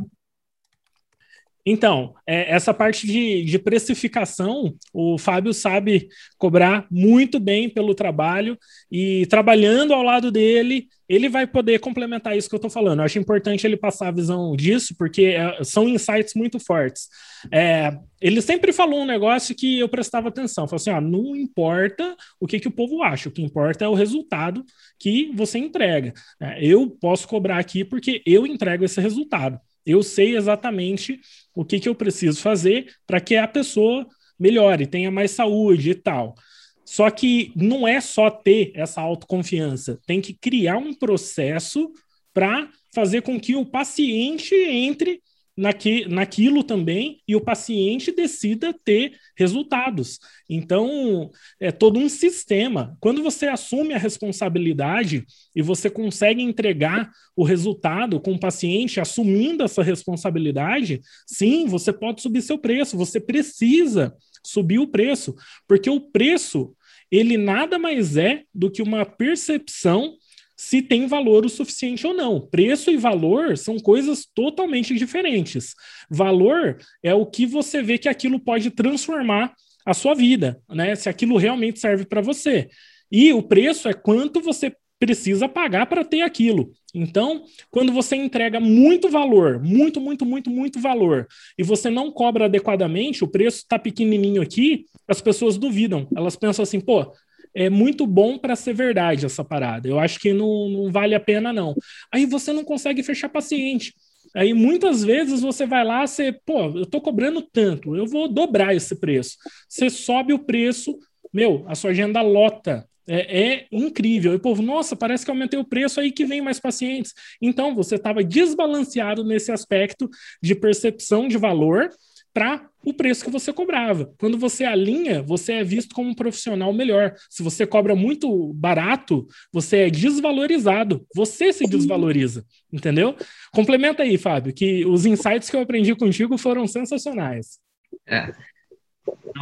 Então, 1.66 2.16
é, 2.26 2.52
essa 2.52 2.74
parte 2.74 3.06
de, 3.06 3.44
de, 3.44 3.60
precificação, 3.60 4.74
o 4.92 5.18
Fábio 5.18 5.54
sabe 5.54 6.10
cobrar 6.38 6.88
muito 6.90 7.40
bem 7.40 7.70
pelo 7.70 7.94
trabalho 7.94 8.58
e 8.92 9.26
trabalhando 9.28 9.94
ao 9.94 10.02
lado 10.02 10.32
dele, 10.32 10.88
ele 11.08 11.30
vai 11.30 11.46
poder 11.46 11.80
complementar 11.80 12.36
isso 12.36 12.50
que 12.50 12.56
eu 12.56 12.58
estou 12.58 12.72
falando. 12.72 13.00
Eu 13.00 13.06
acho 13.06 13.20
importante 13.20 13.68
ele 13.68 13.78
passar 13.78 14.08
a 14.08 14.12
visão 14.12 14.56
disso, 14.56 14.96
porque 14.98 15.26
é, 15.26 15.64
são 15.64 15.88
insights 15.88 16.34
muito 16.36 16.60
fortes. 16.60 17.08
É, 17.52 17.96
ele 18.20 18.42
sempre 18.42 18.74
falou 18.74 19.02
um 19.02 19.06
negócio 19.06 19.54
que 19.54 19.80
eu 19.80 19.90
prestava 19.90 20.30
atenção. 20.30 20.68
Falou 20.68 20.78
assim: 20.78 20.90
ó, 20.90 21.00
não 21.00 21.36
importa 21.36 22.16
o 22.40 22.48
que, 22.48 22.60
que 22.60 22.68
o 22.68 22.72
povo 22.72 23.04
acha, 23.04 23.30
o 23.30 23.32
que 23.32 23.42
importa 23.42 23.86
é 23.86 23.88
o 23.88 23.94
resultado 23.94 24.64
que 24.98 25.32
você 25.34 25.60
entrega. 25.60 26.14
É, 26.40 26.64
eu 26.66 26.90
posso 26.90 27.28
cobrar 27.28 27.60
aqui 27.60 27.84
porque 27.84 28.22
eu 28.26 28.48
entrego 28.48 28.84
esse 28.84 29.00
resultado. 29.00 29.60
Eu 29.86 30.04
sei 30.04 30.36
exatamente 30.36 31.20
o 31.56 31.66
que, 31.66 31.80
que 31.80 31.90
eu 31.90 31.96
preciso 31.96 32.42
fazer 32.42 32.94
para 33.06 33.20
que 33.20 33.36
a 33.36 33.48
pessoa 33.48 34.08
melhore, 34.40 34.88
tenha 34.88 35.12
mais 35.12 35.32
saúde 35.32 35.92
e 35.92 35.96
tal. 35.96 36.36
Só 36.84 37.10
que 37.10 37.52
não 37.56 37.88
é 37.88 38.02
só 38.02 38.30
ter 38.30 38.72
essa 38.76 39.02
autoconfiança, 39.02 40.00
tem 40.06 40.20
que 40.20 40.34
criar 40.34 40.78
um 40.78 40.94
processo 40.94 41.92
para 42.34 42.70
fazer 42.94 43.22
com 43.22 43.40
que 43.40 43.56
o 43.56 43.66
paciente 43.66 44.56
entre 44.56 45.22
naqui, 45.56 46.08
naquilo 46.08 46.64
também 46.64 47.22
e 47.28 47.36
o 47.36 47.42
paciente 47.42 48.12
decida 48.12 48.74
ter 48.84 49.18
resultados. 49.38 50.20
Então, 50.50 51.30
é 51.60 51.72
todo 51.72 52.00
um 52.00 52.10
sistema. 52.10 52.98
Quando 53.00 53.22
você 53.22 53.48
assume 53.48 53.94
a 53.94 53.98
responsabilidade 53.98 55.26
e 55.56 55.62
você 55.62 55.90
consegue 55.90 56.42
entregar 56.42 57.12
o 57.36 57.44
resultado 57.44 58.20
com 58.20 58.34
o 58.34 58.40
paciente 58.40 59.00
assumindo 59.00 59.64
essa 59.64 59.84
responsabilidade, 59.84 61.02
sim, 61.28 61.68
você 61.68 61.92
pode 61.92 62.22
subir 62.22 62.42
seu 62.42 62.58
preço, 62.58 62.98
você 62.98 63.20
precisa 63.20 64.16
subir 64.44 64.80
o 64.80 64.88
preço, 64.88 65.36
porque 65.68 65.90
o 65.90 66.00
preço 66.00 66.76
ele 67.12 67.38
nada 67.38 67.78
mais 67.78 68.16
é 68.16 68.44
do 68.54 68.72
que 68.72 68.82
uma 68.82 69.06
percepção 69.06 70.16
se 70.62 70.80
tem 70.80 71.08
valor 71.08 71.44
o 71.44 71.50
suficiente 71.50 72.06
ou 72.06 72.14
não. 72.14 72.40
Preço 72.40 72.92
e 72.92 72.96
valor 72.96 73.58
são 73.58 73.80
coisas 73.80 74.28
totalmente 74.32 74.94
diferentes. 74.94 75.74
Valor 76.08 76.78
é 77.02 77.16
o 77.16 77.26
que 77.26 77.48
você 77.48 77.82
vê 77.82 77.98
que 77.98 78.08
aquilo 78.08 78.40
pode 78.40 78.70
transformar 78.70 79.56
a 79.84 79.96
sua 79.96 80.14
vida, 80.14 80.62
né? 80.70 80.94
Se 80.94 81.10
aquilo 81.10 81.36
realmente 81.36 81.80
serve 81.80 82.06
para 82.06 82.22
você. 82.22 82.70
E 83.12 83.34
o 83.34 83.42
preço 83.42 83.90
é 83.90 83.94
quanto 83.94 84.40
você 84.40 84.72
precisa 85.00 85.50
pagar 85.50 85.88
para 85.88 86.06
ter 86.06 86.22
aquilo. 86.22 86.72
Então, 86.94 87.44
quando 87.72 87.92
você 87.92 88.16
entrega 88.16 88.60
muito 88.60 89.10
valor, 89.10 89.60
muito, 89.60 90.00
muito, 90.00 90.28
muito, 90.28 90.52
muito 90.52 90.80
valor, 90.80 91.28
e 91.58 91.64
você 91.64 91.90
não 91.90 92.12
cobra 92.12 92.46
adequadamente, 92.46 93.24
o 93.24 93.28
preço 93.28 93.58
está 93.58 93.80
pequenininho 93.80 94.44
aqui, 94.44 94.86
as 95.08 95.20
pessoas 95.22 95.58
duvidam. 95.58 96.08
Elas 96.16 96.36
pensam 96.36 96.62
assim, 96.62 96.80
pô, 96.80 97.12
é 97.56 97.70
muito 97.70 98.06
bom 98.06 98.38
para 98.38 98.56
ser 98.56 98.74
verdade 98.74 99.26
essa 99.26 99.44
parada. 99.44 99.88
Eu 99.88 100.00
acho 100.00 100.20
que 100.20 100.34
não, 100.34 100.70
não 100.70 100.92
vale 100.92 101.16
a 101.16 101.20
pena, 101.20 101.52
não. 101.52 101.76
Aí 102.12 102.26
você 102.26 102.54
não 102.54 102.64
consegue 102.64 103.04
fechar 103.04 103.30
paciente. 103.30 103.94
Aí 104.36 104.54
muitas 104.54 105.04
vezes 105.04 105.42
você 105.42 105.66
vai 105.66 105.84
lá, 105.84 106.06
você, 106.06 106.32
pô, 106.46 106.78
eu 106.78 106.86
tô 106.86 107.02
cobrando 107.02 107.42
tanto, 107.42 107.96
eu 107.96 108.06
vou 108.06 108.28
dobrar 108.28 108.74
esse 108.74 108.96
preço. 108.96 109.36
Você 109.68 109.90
sobe 109.90 110.34
o 110.34 110.40
preço, 110.40 110.98
meu, 111.34 111.66
a 111.68 111.76
sua 111.76 111.92
agenda 111.92 112.22
lota. 112.22 112.88
É, 113.08 113.56
é, 113.56 113.68
incrível. 113.72 114.32
E 114.32 114.36
o 114.36 114.40
povo, 114.40 114.62
nossa, 114.62 114.96
parece 114.96 115.26
que 115.26 115.32
aumentei 115.32 115.60
o 115.60 115.66
preço 115.66 116.00
aí 116.00 116.12
que 116.12 116.24
vem 116.24 116.40
mais 116.40 116.60
pacientes. 116.60 117.14
Então, 117.42 117.76
você 117.76 117.96
estava 117.96 118.24
desbalanceado 118.24 119.24
nesse 119.24 119.52
aspecto 119.52 120.10
de 120.42 120.56
percepção 120.56 121.28
de 121.28 121.38
valor 121.38 121.90
para 122.34 122.70
o 122.84 122.94
preço 122.94 123.24
que 123.24 123.30
você 123.30 123.54
cobrava. 123.54 124.14
Quando 124.18 124.38
você 124.38 124.64
alinha, 124.64 125.22
você 125.22 125.54
é 125.54 125.64
visto 125.64 125.94
como 125.94 126.10
um 126.10 126.16
profissional 126.16 126.74
melhor. 126.74 127.14
Se 127.30 127.44
você 127.44 127.66
cobra 127.66 127.96
muito 127.96 128.54
barato, 128.54 129.28
você 129.52 129.78
é 129.78 129.90
desvalorizado. 129.90 131.06
Você 131.16 131.54
se 131.54 131.66
desvaloriza, 131.66 132.46
entendeu? 132.72 133.16
Complementa 133.54 134.04
aí, 134.04 134.18
Fábio, 134.18 134.54
que 134.54 134.86
os 134.86 135.06
insights 135.06 135.50
que 135.50 135.56
eu 135.56 135.62
aprendi 135.62 135.94
contigo 135.96 136.38
foram 136.38 136.66
sensacionais. 136.68 137.60
É. 138.08 138.34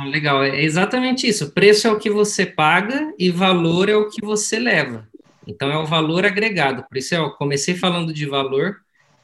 Legal, 0.06 0.44
é 0.44 0.62
exatamente 0.62 1.28
isso. 1.28 1.52
Preço 1.52 1.88
é 1.88 1.92
o 1.92 2.00
que 2.00 2.10
você 2.10 2.46
paga 2.46 3.14
e 3.18 3.30
valor 3.30 3.90
é 3.90 3.96
o 3.96 4.10
que 4.10 4.26
você 4.26 4.60
leva. 4.60 5.08
Então 5.48 5.72
é 5.72 5.78
o 5.78 5.86
valor 5.86 6.26
agregado. 6.26 6.84
Por 6.88 6.98
isso 6.98 7.16
eu 7.16 7.32
comecei 7.32 7.76
falando 7.76 8.14
de 8.14 8.26
valor 8.26 8.78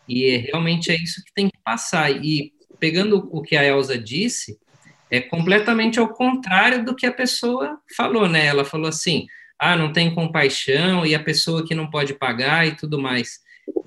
e 0.07 0.37
realmente 0.37 0.91
é 0.91 0.95
isso 0.95 1.23
que 1.23 1.33
tem 1.33 1.49
que 1.49 1.57
passar. 1.63 2.11
E 2.11 2.51
pegando 2.85 3.27
o 3.31 3.41
que 3.41 3.57
a 3.57 3.63
Elsa 3.63 3.97
disse, 3.97 4.59
é 5.09 5.19
completamente 5.19 5.99
ao 5.99 6.07
contrário 6.07 6.85
do 6.85 6.95
que 6.95 7.07
a 7.07 7.11
pessoa 7.11 7.79
falou, 7.97 8.29
né? 8.29 8.45
Ela 8.45 8.63
falou 8.63 8.87
assim: 8.87 9.25
ah, 9.57 9.75
não 9.75 9.91
tem 9.91 10.13
compaixão 10.13 11.03
e 11.03 11.15
a 11.15 11.19
pessoa 11.19 11.65
que 11.65 11.73
não 11.73 11.89
pode 11.89 12.13
pagar 12.13 12.67
e 12.67 12.75
tudo 12.75 13.01
mais. 13.01 13.39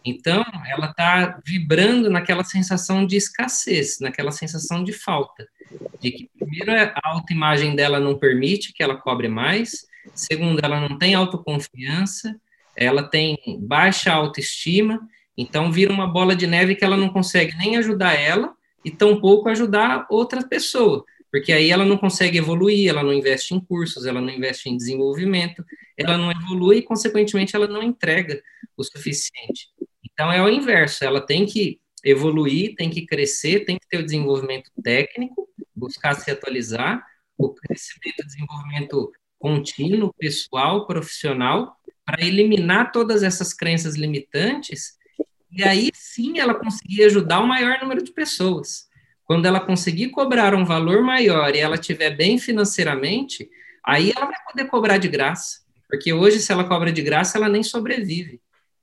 Então, 0.05 0.45
ela 0.69 0.91
está 0.91 1.39
vibrando 1.47 2.11
naquela 2.11 2.43
sensação 2.43 3.07
de 3.07 3.17
escassez, 3.17 4.01
naquela 4.01 4.33
sensação 4.33 4.83
de 4.83 4.93
falta. 4.93 5.47
De 6.01 6.11
que, 6.11 6.31
primeiro, 6.37 6.73
a 6.73 7.01
autoimagem 7.05 7.77
dela 7.77 8.01
não 8.01 8.19
permite 8.19 8.73
que 8.73 8.83
ela 8.83 8.97
cobre 8.97 9.29
mais, 9.29 9.87
segundo, 10.13 10.59
ela 10.61 10.81
não 10.81 10.99
tem 10.99 11.15
autoconfiança, 11.15 12.35
ela 12.77 13.05
tem 13.05 13.39
baixa 13.61 14.13
autoestima, 14.13 15.01
então 15.39 15.71
vira 15.71 15.93
uma 15.93 16.09
bola 16.09 16.35
de 16.35 16.49
neve 16.49 16.75
que 16.75 16.85
ela 16.85 16.97
não 16.97 17.11
consegue 17.11 17.57
nem 17.57 17.77
ajudar 17.77 18.15
ela, 18.15 18.58
e 18.85 18.91
tampouco 18.91 19.49
ajudar 19.49 20.07
outra 20.11 20.47
pessoa, 20.47 21.05
porque 21.31 21.53
aí 21.53 21.70
ela 21.70 21.85
não 21.85 21.99
consegue 21.99 22.39
evoluir, 22.39 22.89
ela 22.89 23.03
não 23.03 23.12
investe 23.12 23.55
em 23.55 23.61
cursos, 23.61 24.07
ela 24.07 24.20
não 24.20 24.31
investe 24.31 24.68
em 24.68 24.76
desenvolvimento, 24.76 25.64
ela 25.97 26.16
não 26.16 26.31
evolui 26.31 26.79
e, 26.79 26.83
consequentemente, 26.83 27.55
ela 27.55 27.66
não 27.66 27.83
entrega 27.83 28.43
o 28.76 28.85
suficiente. 28.85 29.68
Então, 30.05 30.33
é 30.33 30.43
o 30.43 30.49
inverso, 30.49 31.05
ela 31.05 31.20
tem 31.20 31.45
que 31.45 31.81
evoluir, 32.05 32.74
tem 32.76 32.89
que 32.89 33.05
crescer, 33.05 33.64
tem 33.64 33.79
que 33.79 33.87
ter 33.89 33.99
o 33.99 34.05
desenvolvimento 34.05 34.70
técnico, 34.83 35.49
buscar 35.74 36.14
se 36.14 36.31
atualizar, 36.31 37.05
o 37.37 37.51
crescimento 37.51 38.20
e 38.20 38.26
desenvolvimento 38.26 39.12
contínuo, 39.39 40.12
pessoal, 40.14 40.87
profissional, 40.87 41.76
para 42.05 42.24
eliminar 42.24 42.91
todas 42.91 43.22
essas 43.22 43.53
crenças 43.53 43.95
limitantes 43.95 44.98
e 45.51 45.63
aí 45.63 45.91
sim 45.95 46.39
ela 46.39 46.55
conseguir 46.55 47.05
ajudar 47.05 47.41
o 47.41 47.47
maior 47.47 47.81
número 47.81 48.03
de 48.03 48.13
pessoas. 48.13 48.87
Quando 49.25 49.47
ela 49.47 49.61
conseguir 49.61 50.11
cobrar 50.11 50.55
um 50.55 50.65
valor 50.65 51.03
maior 51.03 51.55
e 51.55 51.59
ela 51.59 51.75
estiver 51.75 52.17
bem 52.17 52.39
financeiramente, 52.39 53.49
aí 53.85 54.13
ela 54.15 54.27
vai 54.27 54.37
poder 54.47 54.65
cobrar 54.67 54.99
de 54.99 55.09
graça. 55.09 55.61
Porque 55.89 56.13
hoje, 56.13 56.41
se 56.41 56.53
ela 56.53 56.69
cobra 56.69 56.93
de 56.93 57.03
graça, 57.03 57.39
ela 57.39 57.49
nem 57.49 57.63
sobrevive. 57.63 58.41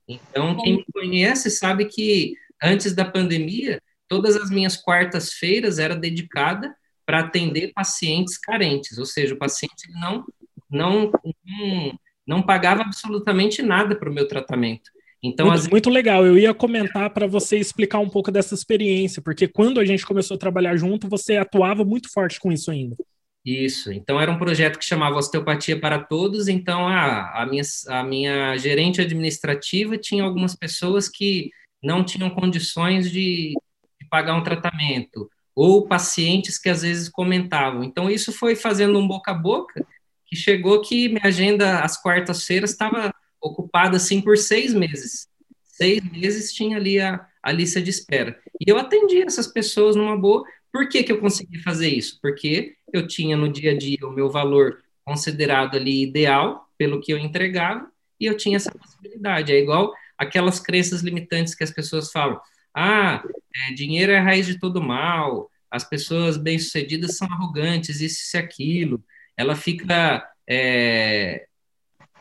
Então, 0.08 0.56
quem 0.56 0.76
me 0.76 0.86
conhece 0.92 1.50
sabe 1.50 1.86
que 1.86 2.34
antes 2.62 2.94
da 2.94 3.04
pandemia, 3.04 3.80
todas 4.08 4.36
as 4.36 4.50
minhas 4.50 4.76
quartas-feiras 4.76 5.78
era 5.78 5.96
dedicada 5.96 6.74
para 7.04 7.20
atender 7.20 7.72
pacientes 7.72 8.36
carentes, 8.36 8.98
ou 8.98 9.06
seja, 9.06 9.34
o 9.34 9.38
paciente 9.38 9.88
não 10.00 10.24
não 10.68 11.12
não, 11.44 11.98
não 12.26 12.42
pagava 12.42 12.82
absolutamente 12.82 13.62
nada 13.62 13.94
para 13.94 14.10
o 14.10 14.12
meu 14.12 14.26
tratamento. 14.26 14.90
Então, 15.22 15.46
muito, 15.46 15.58
as... 15.58 15.68
muito 15.68 15.90
legal. 15.90 16.26
Eu 16.26 16.38
ia 16.38 16.54
comentar 16.54 17.10
para 17.10 17.26
você 17.26 17.58
explicar 17.58 17.98
um 17.98 18.08
pouco 18.08 18.30
dessa 18.30 18.54
experiência, 18.54 19.22
porque 19.22 19.48
quando 19.48 19.80
a 19.80 19.84
gente 19.84 20.06
começou 20.06 20.36
a 20.36 20.38
trabalhar 20.38 20.76
junto, 20.76 21.08
você 21.08 21.36
atuava 21.36 21.84
muito 21.84 22.10
forte 22.12 22.38
com 22.38 22.52
isso 22.52 22.70
ainda. 22.70 22.96
Isso. 23.44 23.92
Então 23.92 24.20
era 24.20 24.30
um 24.30 24.38
projeto 24.38 24.76
que 24.76 24.84
chamava 24.84 25.18
Osteopatia 25.18 25.78
para 25.78 26.02
Todos. 26.02 26.48
Então 26.48 26.88
a, 26.88 27.42
a, 27.42 27.46
minha, 27.46 27.62
a 27.88 28.02
minha 28.02 28.56
gerente 28.56 29.00
administrativa 29.00 29.96
tinha 29.96 30.24
algumas 30.24 30.56
pessoas 30.56 31.08
que 31.08 31.50
não 31.80 32.02
tinham 32.02 32.28
condições 32.28 33.08
de, 33.08 33.52
de 34.00 34.08
pagar 34.10 34.34
um 34.34 34.42
tratamento 34.42 35.30
ou 35.54 35.86
pacientes 35.86 36.58
que 36.58 36.68
às 36.68 36.82
vezes 36.82 37.08
comentavam. 37.08 37.84
Então 37.84 38.10
isso 38.10 38.32
foi 38.32 38.56
fazendo 38.56 38.98
um 38.98 39.06
boca 39.06 39.30
a 39.30 39.34
boca 39.34 39.86
que 40.26 40.34
chegou 40.34 40.80
que 40.80 41.08
minha 41.08 41.24
agenda 41.24 41.80
às 41.80 42.00
quartas-feiras 42.02 42.72
estava 42.72 43.14
ocupada 43.46 43.96
assim 43.96 44.20
por 44.20 44.36
seis 44.36 44.74
meses. 44.74 45.28
Seis 45.64 46.02
meses 46.10 46.52
tinha 46.52 46.76
ali 46.76 46.98
a, 47.00 47.26
a 47.42 47.52
lista 47.52 47.80
de 47.80 47.90
espera. 47.90 48.38
E 48.60 48.70
eu 48.70 48.78
atendi 48.78 49.22
essas 49.22 49.46
pessoas 49.46 49.94
numa 49.94 50.16
boa. 50.16 50.44
Por 50.72 50.88
que, 50.88 51.02
que 51.02 51.12
eu 51.12 51.20
consegui 51.20 51.58
fazer 51.58 51.88
isso? 51.88 52.18
Porque 52.20 52.76
eu 52.92 53.06
tinha 53.06 53.36
no 53.36 53.48
dia 53.48 53.72
a 53.72 53.78
dia 53.78 53.98
o 54.02 54.12
meu 54.12 54.30
valor 54.30 54.82
considerado 55.04 55.76
ali 55.76 56.02
ideal 56.02 56.68
pelo 56.76 57.00
que 57.00 57.12
eu 57.12 57.18
entregava 57.18 57.90
e 58.18 58.26
eu 58.26 58.36
tinha 58.36 58.56
essa 58.56 58.72
possibilidade. 58.72 59.52
É 59.52 59.58
igual 59.58 59.92
aquelas 60.18 60.58
crenças 60.60 61.02
limitantes 61.02 61.54
que 61.54 61.64
as 61.64 61.70
pessoas 61.70 62.10
falam: 62.10 62.40
ah, 62.74 63.22
é, 63.68 63.74
dinheiro 63.74 64.12
é 64.12 64.18
a 64.18 64.22
raiz 64.22 64.46
de 64.46 64.58
todo 64.58 64.82
mal, 64.82 65.50
as 65.70 65.84
pessoas 65.84 66.36
bem-sucedidas 66.36 67.16
são 67.16 67.28
arrogantes, 67.30 68.00
isso 68.00 68.36
e 68.36 68.38
aquilo. 68.38 69.04
Ela 69.36 69.54
fica, 69.54 70.26
é, 70.48 71.46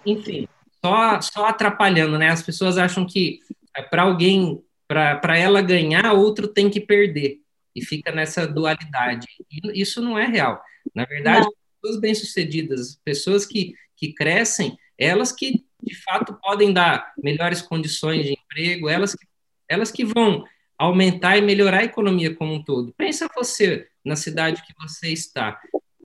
enfim, 0.05 0.47
só, 0.85 1.19
só 1.21 1.45
atrapalhando, 1.47 2.17
né? 2.19 2.29
As 2.29 2.43
pessoas 2.43 2.77
acham 2.77 3.05
que 3.05 3.39
é, 3.75 3.81
para 3.81 4.03
alguém, 4.03 4.63
para 4.87 5.37
ela 5.37 5.61
ganhar, 5.61 6.13
outro 6.13 6.47
tem 6.47 6.69
que 6.69 6.79
perder. 6.79 7.39
E 7.75 7.83
fica 7.83 8.11
nessa 8.11 8.47
dualidade. 8.47 9.27
E 9.51 9.81
isso 9.81 10.01
não 10.01 10.17
é 10.17 10.27
real. 10.27 10.61
Na 10.93 11.03
verdade, 11.05 11.45
não. 11.45 11.53
pessoas 11.81 11.99
bem-sucedidas, 11.99 12.99
pessoas 13.03 13.45
que, 13.45 13.73
que 13.97 14.13
crescem, 14.13 14.77
elas 14.97 15.31
que 15.31 15.65
de 15.81 15.95
fato 16.03 16.37
podem 16.41 16.71
dar 16.71 17.13
melhores 17.21 17.61
condições 17.61 18.25
de 18.25 18.33
emprego, 18.33 18.87
elas 18.87 19.13
que, 19.13 19.25
elas 19.67 19.91
que 19.91 20.05
vão 20.05 20.45
aumentar 20.77 21.37
e 21.37 21.41
melhorar 21.41 21.79
a 21.79 21.85
economia 21.85 22.33
como 22.33 22.53
um 22.53 22.63
todo. 22.63 22.93
Pensa 22.97 23.27
você 23.35 23.87
na 24.03 24.15
cidade 24.15 24.63
que 24.65 24.73
você 24.79 25.09
está, 25.09 25.59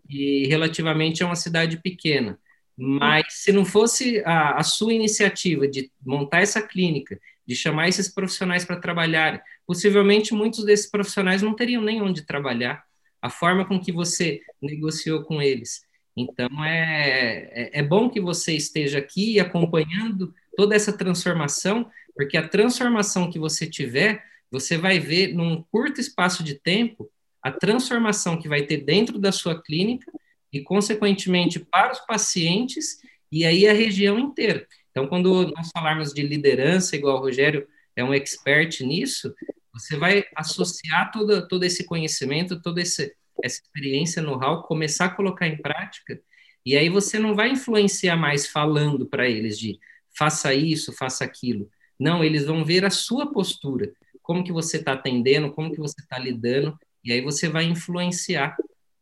e 0.09 0.47
relativamente 0.49 1.23
é 1.23 1.27
uma 1.27 1.37
cidade 1.37 1.77
pequena, 1.77 2.39
mas 2.83 3.27
se 3.29 3.53
não 3.53 3.65
fosse 3.65 4.23
a, 4.25 4.57
a 4.57 4.63
sua 4.63 4.95
iniciativa 4.95 5.69
de 5.69 5.91
montar 6.05 6.41
essa 6.41 6.63
clínica, 6.63 7.21
de 7.47 7.55
chamar 7.55 7.89
esses 7.89 8.09
profissionais 8.09 8.65
para 8.65 8.81
trabalhar, 8.81 9.43
possivelmente 9.67 10.33
muitos 10.33 10.65
desses 10.65 10.91
profissionais 10.91 11.43
não 11.43 11.55
teriam 11.55 11.83
nem 11.83 12.01
onde 12.01 12.25
trabalhar. 12.25 12.83
A 13.21 13.29
forma 13.29 13.67
com 13.67 13.79
que 13.79 13.93
você 13.93 14.41
negociou 14.63 15.23
com 15.25 15.43
eles, 15.43 15.83
então, 16.17 16.65
é, 16.65 17.51
é, 17.53 17.81
é 17.81 17.83
bom 17.83 18.09
que 18.09 18.21
você 18.21 18.55
esteja 18.55 18.99
aqui 18.99 19.39
acompanhando 19.39 20.35
toda 20.57 20.75
essa 20.75 20.93
transformação, 20.93 21.91
porque 22.15 22.37
a 22.37 22.49
transformação 22.49 23.31
que 23.31 23.39
você 23.39 23.67
tiver, 23.67 24.23
você 24.51 24.77
vai 24.77 24.99
ver 24.99 25.35
num 25.35 25.63
curto 25.71 26.01
espaço 26.01 26.43
de 26.43 26.55
tempo 26.55 27.11
a 27.43 27.51
transformação 27.51 28.39
que 28.39 28.49
vai 28.49 28.63
ter 28.63 28.79
dentro 28.79 29.19
da 29.19 29.33
sua 29.33 29.61
clínica 29.63 30.11
e, 30.53 30.61
consequentemente, 30.61 31.59
para 31.61 31.93
os 31.93 32.01
pacientes 32.01 32.99
e 33.31 33.45
aí 33.45 33.69
a 33.69 33.73
região 33.73 34.19
inteira. 34.19 34.67
Então, 34.91 35.07
quando 35.07 35.49
nós 35.53 35.71
falarmos 35.73 36.13
de 36.13 36.23
liderança, 36.23 36.97
igual 36.97 37.19
o 37.19 37.21
Rogério 37.21 37.67
é 37.95 38.03
um 38.03 38.13
expert 38.13 38.81
nisso, 38.81 39.35
você 39.73 39.97
vai 39.97 40.25
associar 40.35 41.13
todo, 41.13 41.47
todo 41.47 41.65
esse 41.65 41.85
conhecimento, 41.85 42.61
esse, 42.77 43.15
essa 43.43 43.63
experiência, 43.63 44.23
know-how, 44.23 44.63
começar 44.65 45.07
a 45.07 45.15
colocar 45.15 45.47
em 45.47 45.61
prática, 45.61 46.21
e 46.65 46.77
aí 46.77 46.89
você 46.89 47.19
não 47.19 47.35
vai 47.35 47.51
influenciar 47.51 48.17
mais 48.17 48.47
falando 48.47 49.07
para 49.07 49.29
eles 49.29 49.59
de 49.59 49.79
faça 50.17 50.53
isso, 50.53 50.93
faça 50.93 51.25
aquilo. 51.25 51.71
Não, 51.99 52.23
eles 52.23 52.45
vão 52.45 52.65
ver 52.65 52.85
a 52.85 52.91
sua 52.91 53.33
postura, 53.33 53.93
como 54.23 54.45
que 54.45 54.53
você 54.53 54.77
está 54.77 54.93
atendendo, 54.93 55.53
como 55.53 55.73
que 55.73 55.79
você 55.79 56.01
está 56.01 56.19
lidando, 56.19 56.79
e 57.03 57.13
aí 57.13 57.21
você 57.21 57.49
vai 57.49 57.65
influenciar 57.65 58.57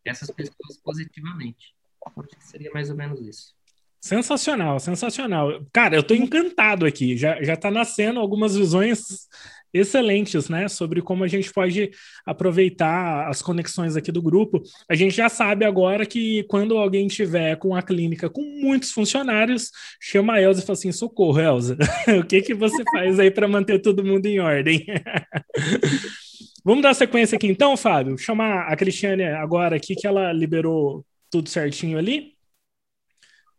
essas 0.08 0.30
pessoas 0.30 0.76
positivamente. 0.82 1.74
Acho 2.06 2.28
que 2.28 2.44
seria 2.44 2.70
mais 2.70 2.90
ou 2.90 2.96
menos 2.96 3.20
isso. 3.20 3.58
Sensacional, 4.00 4.78
sensacional. 4.78 5.66
Cara, 5.72 5.96
eu 5.96 6.00
estou 6.00 6.16
encantado 6.16 6.86
aqui. 6.86 7.16
Já, 7.16 7.42
já 7.42 7.56
tá 7.56 7.70
nascendo 7.70 8.20
algumas 8.20 8.56
visões 8.56 9.28
excelentes, 9.72 10.48
né, 10.48 10.66
sobre 10.66 11.02
como 11.02 11.24
a 11.24 11.28
gente 11.28 11.52
pode 11.52 11.90
aproveitar 12.24 13.28
as 13.28 13.42
conexões 13.42 13.96
aqui 13.96 14.10
do 14.10 14.22
grupo. 14.22 14.62
A 14.88 14.94
gente 14.94 15.14
já 15.14 15.28
sabe 15.28 15.64
agora 15.64 16.06
que 16.06 16.42
quando 16.44 16.78
alguém 16.78 17.06
tiver 17.06 17.56
com 17.56 17.74
a 17.74 17.82
clínica 17.82 18.30
com 18.30 18.42
muitos 18.42 18.92
funcionários, 18.92 19.70
chama 20.00 20.34
a 20.34 20.40
Elza 20.42 20.62
e 20.62 20.66
fala 20.66 20.78
assim: 20.78 20.92
socorro, 20.92 21.40
Elza, 21.40 21.76
o 22.18 22.24
que 22.24 22.40
que 22.40 22.54
você 22.54 22.82
faz 22.92 23.18
aí 23.18 23.30
para 23.30 23.48
manter 23.48 23.80
todo 23.80 24.04
mundo 24.04 24.26
em 24.26 24.40
ordem? 24.40 24.86
Vamos 26.64 26.82
dar 26.82 26.94
sequência 26.94 27.36
aqui 27.36 27.46
então, 27.46 27.76
Fábio. 27.76 28.18
Chamar 28.18 28.68
a 28.68 28.76
Cristiane 28.76 29.24
agora 29.24 29.76
aqui 29.76 29.94
que 29.94 30.06
ela 30.06 30.32
liberou 30.32 31.04
tudo 31.30 31.48
certinho 31.48 31.98
ali. 31.98 32.34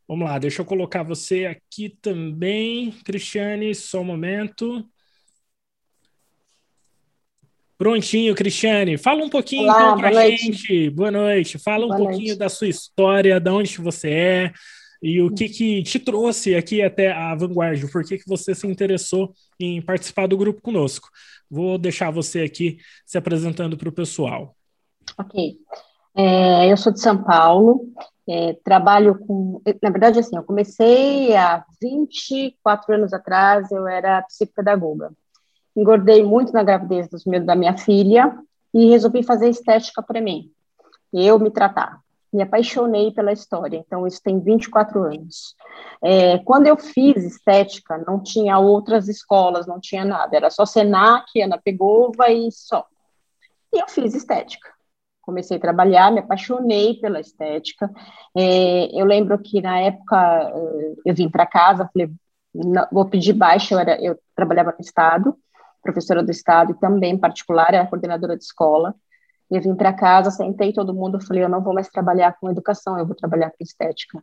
Vamos 0.08 0.28
lá, 0.28 0.40
deixa 0.40 0.62
eu 0.62 0.66
colocar 0.66 1.04
você 1.04 1.46
aqui 1.46 1.90
também, 2.02 2.92
Cristiane, 3.06 3.76
só 3.76 4.02
um 4.02 4.06
momento. 4.06 4.84
Prontinho, 7.78 8.36
Cristiane. 8.36 8.98
Fala 8.98 9.24
um 9.24 9.30
pouquinho 9.30 9.64
Olá, 9.64 9.78
então 9.78 9.98
para 10.00 10.10
a 10.10 10.30
gente. 10.32 10.90
Boa 10.90 11.12
noite. 11.12 11.58
Fala 11.58 11.86
boa 11.86 11.96
um 11.96 11.98
pouquinho 12.04 12.28
noite. 12.28 12.40
da 12.40 12.50
sua 12.50 12.68
história, 12.68 13.40
de 13.40 13.50
onde 13.50 13.78
você 13.78 14.10
é 14.10 14.54
e 15.02 15.22
o 15.22 15.34
que, 15.34 15.48
que 15.48 15.84
te 15.84 16.00
trouxe 16.00 16.56
aqui 16.56 16.82
até 16.82 17.12
a 17.12 17.34
Vanguardia. 17.36 17.90
Por 17.92 18.04
que, 18.04 18.18
que 18.18 18.28
você 18.28 18.54
se 18.54 18.68
interessou 18.68 19.34
em 19.60 19.82
participar 19.82 20.28
do 20.28 20.38
grupo 20.38 20.62
conosco? 20.62 21.10
Vou 21.50 21.78
deixar 21.78 22.12
você 22.12 22.42
aqui 22.42 22.78
se 23.06 23.18
apresentando 23.18 23.78
para 23.78 23.90
o 23.90 23.94
pessoal. 23.94 24.56
Ok. 25.18 25.58
É, 26.16 26.72
eu 26.72 26.76
sou 26.76 26.92
de 26.92 27.00
São 27.00 27.24
Paulo, 27.24 27.88
é, 28.28 28.54
trabalho 28.64 29.18
com. 29.20 29.62
Na 29.82 29.90
verdade, 29.90 30.20
assim, 30.20 30.36
eu 30.36 30.44
comecei 30.44 31.36
há 31.36 31.64
24 31.82 32.96
anos 32.96 33.14
atrás, 33.14 33.72
eu 33.72 33.88
era 33.88 34.22
psicopedagoga 34.24 35.12
engordei 35.80 36.24
muito 36.24 36.52
na 36.52 36.64
gravidez 36.64 37.08
dos 37.10 37.26
meus, 37.26 37.46
da 37.46 37.56
minha 37.56 37.78
filha 37.78 38.38
e 38.74 38.90
resolvi 38.90 39.24
fazer 39.24 39.50
estética 39.50 40.02
para 40.02 40.22
mim, 40.22 40.52
eu 41.14 41.40
me 41.40 41.50
tratar. 41.50 42.00
Me 42.32 42.44
apaixonei 42.44 43.12
pela 43.12 43.32
história, 43.32 43.78
então 43.78 44.06
isso 44.06 44.22
tem 44.22 44.40
24 44.40 45.04
anos. 45.04 45.56
É, 46.02 46.38
quando 46.40 46.68
eu 46.68 46.78
fiz 46.78 47.24
estética, 47.24 47.98
não 48.06 48.22
tinha 48.22 48.60
outras 48.60 49.08
escolas, 49.08 49.66
não 49.66 49.80
tinha 49.80 50.06
nada, 50.06 50.36
era 50.36 50.50
só 50.50 50.66
Senac, 50.66 51.42
Ana 51.42 51.58
Pegova 51.58 52.30
e 52.30 52.52
só. 52.52 52.86
E 53.74 53.80
eu 53.80 53.88
fiz 53.88 54.14
estética. 54.14 54.70
Comecei 55.22 55.58
a 55.58 55.60
trabalhar, 55.60 56.12
me 56.12 56.20
apaixonei 56.20 56.96
pela 57.00 57.20
estética. 57.20 57.90
É, 58.36 59.00
eu 59.00 59.06
lembro 59.06 59.38
que 59.40 59.62
na 59.62 59.80
época 59.80 60.18
é, 60.54 60.94
eu 61.06 61.16
vim 61.16 61.30
para 61.30 61.46
casa, 61.46 61.90
falei, 61.94 62.12
vou 62.92 63.06
pedir 63.06 63.34
baixa, 63.34 63.76
eu, 63.76 63.80
era, 63.80 64.02
eu 64.02 64.20
trabalhava 64.36 64.72
no 64.72 64.82
Estado, 64.82 65.36
professora 65.82 66.24
do 66.24 66.32
estado 66.32 66.72
e 66.72 66.80
também 66.80 67.18
particular, 67.18 67.74
era 67.74 67.88
coordenadora 67.88 68.38
de 68.38 68.44
escola. 68.44 68.96
Eu 69.50 69.62
vim 69.62 69.76
para 69.76 69.94
casa, 69.94 70.30
sentei 70.30 70.72
todo 70.72 70.94
mundo, 70.94 71.20
falei, 71.26 71.44
eu 71.44 71.50
não 71.50 71.62
vou 71.62 71.74
mais 71.74 71.90
trabalhar 71.90 72.38
com 72.40 72.50
educação, 72.50 72.98
eu 72.98 73.06
vou 73.06 73.16
trabalhar 73.16 73.50
com 73.50 73.58
estética. 73.62 74.22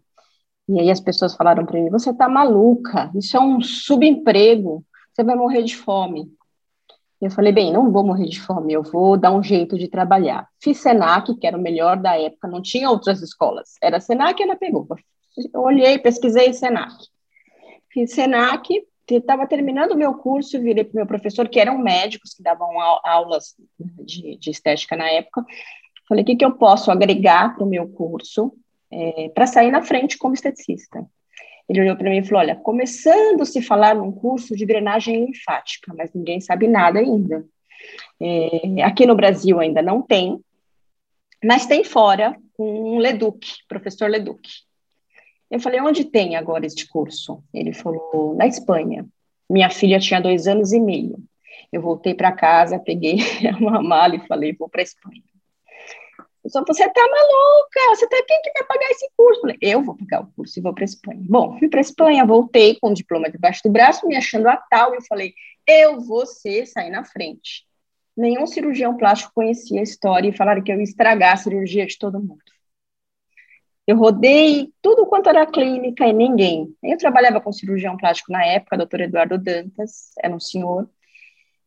E 0.68 0.80
aí 0.80 0.90
as 0.90 1.00
pessoas 1.00 1.34
falaram 1.34 1.64
para 1.64 1.80
mim, 1.80 1.90
você 1.90 2.10
está 2.10 2.28
maluca, 2.28 3.10
isso 3.14 3.36
é 3.36 3.40
um 3.40 3.60
subemprego, 3.60 4.84
você 5.12 5.24
vai 5.24 5.36
morrer 5.36 5.62
de 5.62 5.76
fome. 5.76 6.30
Eu 7.20 7.30
falei, 7.30 7.52
bem, 7.52 7.72
não 7.72 7.90
vou 7.90 8.04
morrer 8.04 8.26
de 8.26 8.40
fome, 8.40 8.72
eu 8.72 8.82
vou 8.82 9.16
dar 9.16 9.32
um 9.32 9.42
jeito 9.42 9.78
de 9.78 9.88
trabalhar. 9.88 10.46
Fiz 10.62 10.78
Senac, 10.78 11.34
que 11.36 11.46
era 11.46 11.56
o 11.56 11.60
melhor 11.60 11.96
da 11.96 12.18
época, 12.18 12.46
não 12.46 12.60
tinha 12.60 12.90
outras 12.90 13.22
escolas, 13.22 13.74
era 13.82 14.00
Senac 14.00 14.40
e 14.40 14.44
ela 14.44 14.56
pegou. 14.56 14.86
Eu 15.52 15.60
olhei, 15.60 15.98
pesquisei 15.98 16.52
Senac. 16.52 16.94
Fiz 17.90 18.12
Senac, 18.12 18.68
estava 19.14 19.46
terminando 19.46 19.92
o 19.92 19.96
meu 19.96 20.14
curso, 20.14 20.60
virei 20.60 20.84
para 20.84 20.92
o 20.92 20.96
meu 20.96 21.06
professor, 21.06 21.48
que 21.48 21.60
eram 21.60 21.78
médicos 21.78 22.34
que 22.34 22.42
davam 22.42 22.68
aulas 23.04 23.54
de, 23.78 24.36
de 24.36 24.50
estética 24.50 24.96
na 24.96 25.08
época. 25.08 25.44
Falei, 26.08 26.22
o 26.22 26.26
que, 26.26 26.36
que 26.36 26.44
eu 26.44 26.52
posso 26.52 26.90
agregar 26.90 27.54
para 27.54 27.64
o 27.64 27.68
meu 27.68 27.88
curso 27.88 28.52
é, 28.90 29.28
para 29.30 29.46
sair 29.46 29.70
na 29.70 29.82
frente 29.82 30.18
como 30.18 30.34
esteticista? 30.34 31.04
Ele 31.68 31.80
olhou 31.80 31.96
para 31.96 32.08
mim 32.08 32.18
e 32.18 32.24
falou: 32.24 32.40
Olha, 32.40 32.56
começando 32.56 33.42
a 33.42 33.46
se 33.46 33.60
falar 33.60 33.94
num 33.94 34.12
curso 34.12 34.54
de 34.54 34.64
drenagem 34.64 35.26
linfática, 35.26 35.92
mas 35.96 36.12
ninguém 36.14 36.40
sabe 36.40 36.68
nada 36.68 37.00
ainda. 37.00 37.44
É, 38.20 38.82
aqui 38.84 39.04
no 39.04 39.14
Brasil 39.14 39.58
ainda 39.58 39.82
não 39.82 40.00
tem, 40.00 40.40
mas 41.44 41.66
tem 41.66 41.84
fora 41.84 42.36
um 42.58 42.98
Leduc, 42.98 43.46
professor 43.68 44.08
Leduc. 44.08 44.48
Eu 45.50 45.60
falei, 45.60 45.80
onde 45.80 46.04
tem 46.04 46.36
agora 46.36 46.66
este 46.66 46.88
curso? 46.88 47.42
Ele 47.54 47.72
falou, 47.72 48.34
na 48.34 48.46
Espanha. 48.46 49.06
Minha 49.48 49.70
filha 49.70 50.00
tinha 50.00 50.20
dois 50.20 50.46
anos 50.48 50.72
e 50.72 50.80
meio. 50.80 51.16
Eu 51.72 51.80
voltei 51.80 52.14
para 52.14 52.32
casa, 52.32 52.78
peguei 52.78 53.18
uma 53.60 53.82
mala 53.82 54.16
e 54.16 54.26
falei, 54.26 54.52
vou 54.52 54.68
para 54.68 54.82
Espanha. 54.82 55.22
Eu 56.42 56.50
só, 56.50 56.64
você 56.64 56.88
tá 56.88 57.00
maluca? 57.00 57.96
Você 57.96 58.08
tá 58.08 58.16
quem 58.26 58.40
que 58.42 58.52
vai 58.52 58.64
pagar 58.64 58.90
esse 58.90 59.08
curso? 59.16 59.38
Eu 59.38 59.42
falei, 59.42 59.58
eu 59.60 59.82
vou 59.82 59.96
pagar 59.96 60.22
o 60.22 60.32
curso 60.32 60.58
e 60.58 60.62
vou 60.62 60.72
para 60.72 60.84
a 60.84 60.86
Espanha. 60.86 61.20
Bom, 61.22 61.58
fui 61.58 61.68
para 61.68 61.80
a 61.80 61.82
Espanha, 61.82 62.24
voltei 62.24 62.78
com 62.80 62.90
o 62.90 62.94
diploma 62.94 63.28
debaixo 63.28 63.62
do 63.64 63.70
braço, 63.70 64.06
me 64.06 64.16
achando 64.16 64.48
a 64.48 64.56
tal, 64.56 64.92
e 64.92 64.96
eu 64.96 65.02
falei, 65.02 65.34
eu 65.66 66.00
vou 66.00 66.24
ser, 66.24 66.66
sair 66.66 66.90
na 66.90 67.04
frente. 67.04 67.64
Nenhum 68.16 68.46
cirurgião 68.46 68.96
plástico 68.96 69.32
conhecia 69.34 69.80
a 69.80 69.82
história 69.82 70.28
e 70.28 70.36
falaram 70.36 70.62
que 70.62 70.72
eu 70.72 70.76
ia 70.76 70.84
estragar 70.84 71.34
a 71.34 71.36
cirurgia 71.36 71.84
de 71.84 71.98
todo 71.98 72.20
mundo. 72.20 72.42
Eu 73.86 73.96
rodei 73.96 74.72
tudo 74.82 75.06
quanto 75.06 75.28
era 75.28 75.46
clínica 75.46 76.06
e 76.06 76.12
ninguém. 76.12 76.74
Eu 76.82 76.98
trabalhava 76.98 77.40
com 77.40 77.52
cirurgião 77.52 77.96
plástico 77.96 78.32
na 78.32 78.44
época, 78.44 78.76
doutor 78.76 79.00
Eduardo 79.00 79.38
Dantas, 79.38 80.12
era 80.20 80.34
um 80.34 80.40
senhor. 80.40 80.88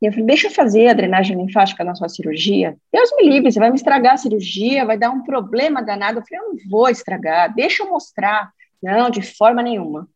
E 0.01 0.05
eu 0.05 0.11
falei, 0.11 0.25
deixa 0.25 0.47
eu 0.47 0.51
fazer 0.51 0.87
a 0.87 0.93
drenagem 0.93 1.37
linfática 1.37 1.83
na 1.83 1.95
sua 1.95 2.09
cirurgia. 2.09 2.77
Deus 2.91 3.09
me 3.15 3.29
livre, 3.29 3.51
você 3.51 3.59
vai 3.59 3.69
me 3.69 3.75
estragar 3.75 4.13
a 4.13 4.17
cirurgia, 4.17 4.85
vai 4.85 4.97
dar 4.97 5.11
um 5.11 5.23
problema 5.23 5.81
danado. 5.81 6.19
Eu 6.19 6.23
falei, 6.25 6.45
eu 6.45 6.53
não 6.53 6.69
vou 6.69 6.89
estragar, 6.89 7.53
deixa 7.53 7.83
eu 7.83 7.89
mostrar. 7.89 8.51
Não, 8.81 9.09
de 9.09 9.21
forma 9.21 9.61
nenhuma. 9.61 10.07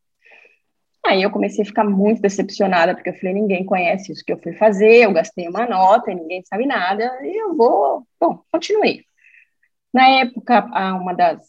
Aí 1.05 1.21
eu 1.21 1.31
comecei 1.31 1.63
a 1.63 1.65
ficar 1.65 1.83
muito 1.83 2.21
decepcionada, 2.21 2.95
porque 2.95 3.09
eu 3.09 3.13
falei, 3.15 3.33
ninguém 3.33 3.65
conhece 3.65 4.11
isso 4.11 4.23
que 4.25 4.31
eu 4.31 4.39
fui 4.41 4.53
fazer, 4.53 5.03
eu 5.03 5.11
gastei 5.11 5.49
uma 5.49 5.65
nota 5.67 6.13
ninguém 6.13 6.41
sabe 6.45 6.65
nada, 6.65 7.03
e 7.21 7.35
eu 7.41 7.55
vou... 7.55 8.07
Bom, 8.19 8.41
continuei. 8.49 9.03
Na 9.93 10.07
época, 10.21 10.65
uma 10.95 11.13
das, 11.13 11.41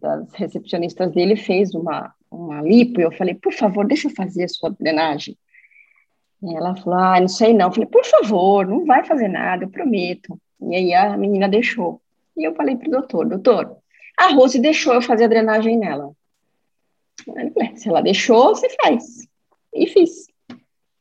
das 0.00 0.32
recepcionistas 0.34 1.12
dele 1.12 1.36
fez 1.36 1.74
uma, 1.74 2.14
uma 2.30 2.62
lipo, 2.62 3.00
e 3.00 3.04
eu 3.04 3.12
falei, 3.12 3.34
por 3.34 3.52
favor, 3.52 3.86
deixa 3.86 4.08
eu 4.08 4.14
fazer 4.14 4.44
a 4.44 4.48
sua 4.48 4.70
drenagem. 4.70 5.36
E 6.42 6.54
ela 6.54 6.76
falou, 6.76 6.98
ah, 6.98 7.20
não 7.20 7.28
sei 7.28 7.52
não. 7.52 7.66
Eu 7.66 7.72
falei, 7.72 7.88
por 7.88 8.04
favor, 8.04 8.66
não 8.66 8.84
vai 8.84 9.04
fazer 9.04 9.28
nada, 9.28 9.64
eu 9.64 9.70
prometo. 9.70 10.40
E 10.60 10.74
aí 10.74 10.94
a 10.94 11.16
menina 11.16 11.48
deixou. 11.48 12.00
E 12.36 12.44
eu 12.44 12.54
falei 12.54 12.76
pro 12.76 12.90
doutor, 12.90 13.26
doutor, 13.26 13.76
a 14.16 14.28
Rose 14.28 14.60
deixou 14.60 14.94
eu 14.94 15.02
fazer 15.02 15.24
a 15.24 15.28
drenagem 15.28 15.76
nela. 15.76 16.12
Falei, 17.24 17.76
se 17.76 17.88
ela 17.88 18.00
deixou, 18.00 18.54
você 18.54 18.68
faz. 18.80 19.26
E 19.74 19.86
fiz. 19.88 20.26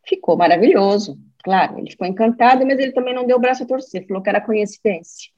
Ficou 0.05 0.35
maravilhoso. 0.35 1.17
Claro, 1.43 1.77
ele 1.77 1.91
ficou 1.91 2.07
encantado, 2.07 2.65
mas 2.65 2.79
ele 2.79 2.91
também 2.91 3.13
não 3.13 3.25
deu 3.25 3.37
o 3.37 3.39
braço 3.39 3.63
a 3.63 3.65
torcer, 3.65 4.05
falou 4.07 4.21
que 4.21 4.29
era 4.29 4.41
coincidência. 4.41 5.31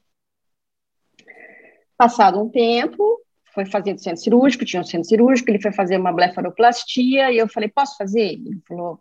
Passado 1.96 2.40
um 2.42 2.48
tempo, 2.48 3.19
foi 3.60 3.66
fazer 3.66 3.94
do 3.94 4.00
centro 4.00 4.22
cirúrgico, 4.22 4.64
tinha 4.64 4.80
um 4.80 4.84
centro 4.84 5.08
cirúrgico, 5.08 5.50
ele 5.50 5.60
foi 5.60 5.72
fazer 5.72 5.98
uma 5.98 6.12
blefaroplastia, 6.12 7.30
e 7.30 7.38
eu 7.38 7.48
falei, 7.48 7.68
posso 7.68 7.96
fazer? 7.96 8.32
Ele 8.32 8.60
falou, 8.66 9.00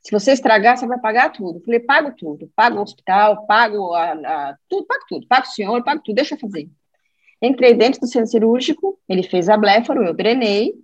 se 0.00 0.10
você 0.10 0.32
estragar, 0.32 0.76
você 0.76 0.86
vai 0.86 0.98
pagar 0.98 1.30
tudo. 1.30 1.58
Eu 1.58 1.64
falei, 1.64 1.80
pago 1.80 2.12
tudo, 2.16 2.50
pago 2.56 2.78
o 2.78 2.82
hospital, 2.82 3.46
pago 3.46 3.94
a, 3.94 4.12
a, 4.12 4.56
tudo, 4.68 4.86
pago 4.86 5.04
tudo, 5.08 5.26
pago 5.28 5.46
o 5.46 5.50
senhor, 5.50 5.84
pago 5.84 6.02
tudo, 6.04 6.16
deixa 6.16 6.34
eu 6.34 6.38
fazer. 6.38 6.68
Entrei 7.40 7.74
dentro 7.74 8.00
do 8.00 8.06
centro 8.06 8.30
cirúrgico, 8.30 8.98
ele 9.08 9.22
fez 9.22 9.48
a 9.48 9.56
blefaro, 9.56 10.04
eu 10.04 10.14
drenei, 10.14 10.74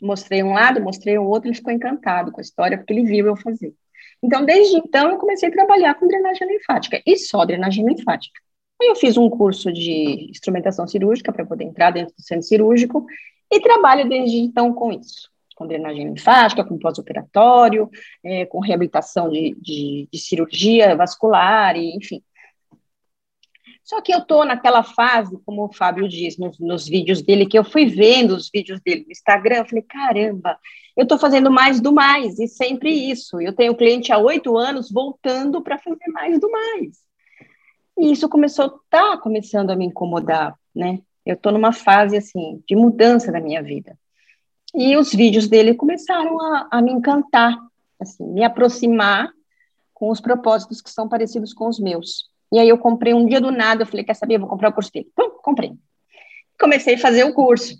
mostrei 0.00 0.42
um 0.42 0.52
lado, 0.52 0.80
mostrei 0.80 1.18
o 1.18 1.24
outro, 1.24 1.48
ele 1.48 1.56
ficou 1.56 1.72
encantado 1.72 2.30
com 2.32 2.40
a 2.40 2.42
história, 2.42 2.76
porque 2.76 2.92
ele 2.92 3.04
viu 3.04 3.26
eu 3.26 3.36
fazer. 3.36 3.74
Então, 4.22 4.44
desde 4.44 4.76
então, 4.76 5.10
eu 5.10 5.18
comecei 5.18 5.48
a 5.48 5.52
trabalhar 5.52 5.94
com 5.94 6.06
drenagem 6.06 6.48
linfática, 6.48 7.02
e 7.06 7.16
só 7.16 7.44
drenagem 7.44 7.86
linfática. 7.86 8.40
Aí 8.80 8.88
eu 8.88 8.96
fiz 8.96 9.16
um 9.16 9.30
curso 9.30 9.72
de 9.72 10.28
instrumentação 10.30 10.86
cirúrgica 10.86 11.32
para 11.32 11.46
poder 11.46 11.64
entrar 11.64 11.90
dentro 11.90 12.14
do 12.14 12.22
centro 12.22 12.46
cirúrgico, 12.46 13.06
e 13.50 13.60
trabalho 13.60 14.08
desde 14.08 14.38
então 14.38 14.72
com 14.72 14.92
isso, 14.92 15.30
com 15.54 15.66
drenagem 15.66 16.08
linfática, 16.08 16.64
com 16.64 16.78
pós-operatório, 16.78 17.88
é, 18.24 18.44
com 18.44 18.60
reabilitação 18.60 19.30
de, 19.30 19.56
de, 19.60 20.08
de 20.12 20.18
cirurgia 20.18 20.96
vascular, 20.96 21.76
e, 21.76 21.96
enfim, 21.96 22.22
só 23.86 24.02
que 24.02 24.12
eu 24.12 24.18
estou 24.18 24.44
naquela 24.44 24.82
fase, 24.82 25.38
como 25.46 25.64
o 25.64 25.72
Fábio 25.72 26.08
diz 26.08 26.36
nos, 26.36 26.58
nos, 26.58 26.88
vídeos 26.88 27.22
dele, 27.22 27.46
que 27.46 27.56
eu 27.56 27.62
fui 27.62 27.86
vendo 27.86 28.34
os 28.34 28.50
vídeos 28.52 28.80
dele 28.80 29.04
no 29.04 29.12
Instagram, 29.12 29.58
eu 29.58 29.64
falei, 29.64 29.84
caramba, 29.88 30.58
eu 30.96 31.04
estou 31.04 31.16
fazendo 31.16 31.52
mais 31.52 31.80
do 31.80 31.92
mais, 31.92 32.40
e 32.40 32.48
sempre 32.48 32.90
isso. 32.90 33.40
Eu 33.40 33.52
tenho 33.52 33.76
cliente 33.76 34.12
há 34.12 34.18
oito 34.18 34.56
anos 34.56 34.90
voltando 34.90 35.62
para 35.62 35.78
fazer 35.78 36.08
mais 36.08 36.40
do 36.40 36.50
mais. 36.50 37.05
E 37.98 38.12
isso 38.12 38.28
começou, 38.28 38.80
tá 38.90 39.16
começando 39.18 39.70
a 39.70 39.76
me 39.76 39.86
incomodar, 39.86 40.54
né? 40.74 41.00
Eu 41.24 41.34
estou 41.34 41.50
numa 41.50 41.72
fase, 41.72 42.16
assim, 42.16 42.62
de 42.68 42.76
mudança 42.76 43.32
da 43.32 43.40
minha 43.40 43.62
vida. 43.62 43.98
E 44.74 44.96
os 44.96 45.12
vídeos 45.12 45.48
dele 45.48 45.74
começaram 45.74 46.40
a, 46.40 46.68
a 46.70 46.82
me 46.82 46.92
encantar, 46.92 47.56
assim, 47.98 48.24
me 48.26 48.44
aproximar 48.44 49.32
com 49.94 50.10
os 50.10 50.20
propósitos 50.20 50.82
que 50.82 50.90
são 50.90 51.08
parecidos 51.08 51.54
com 51.54 51.68
os 51.68 51.80
meus. 51.80 52.30
E 52.52 52.58
aí 52.58 52.68
eu 52.68 52.78
comprei 52.78 53.14
um 53.14 53.26
dia 53.26 53.40
do 53.40 53.50
nada, 53.50 53.82
eu 53.82 53.86
falei, 53.86 54.04
quer 54.04 54.14
saber, 54.14 54.34
eu 54.34 54.40
vou 54.40 54.48
comprar 54.48 54.68
o 54.68 54.72
curso 54.72 54.92
dele. 54.92 55.10
Pum, 55.16 55.30
comprei. 55.42 55.72
Comecei 56.60 56.94
a 56.94 56.98
fazer 56.98 57.24
o 57.24 57.32
curso. 57.32 57.74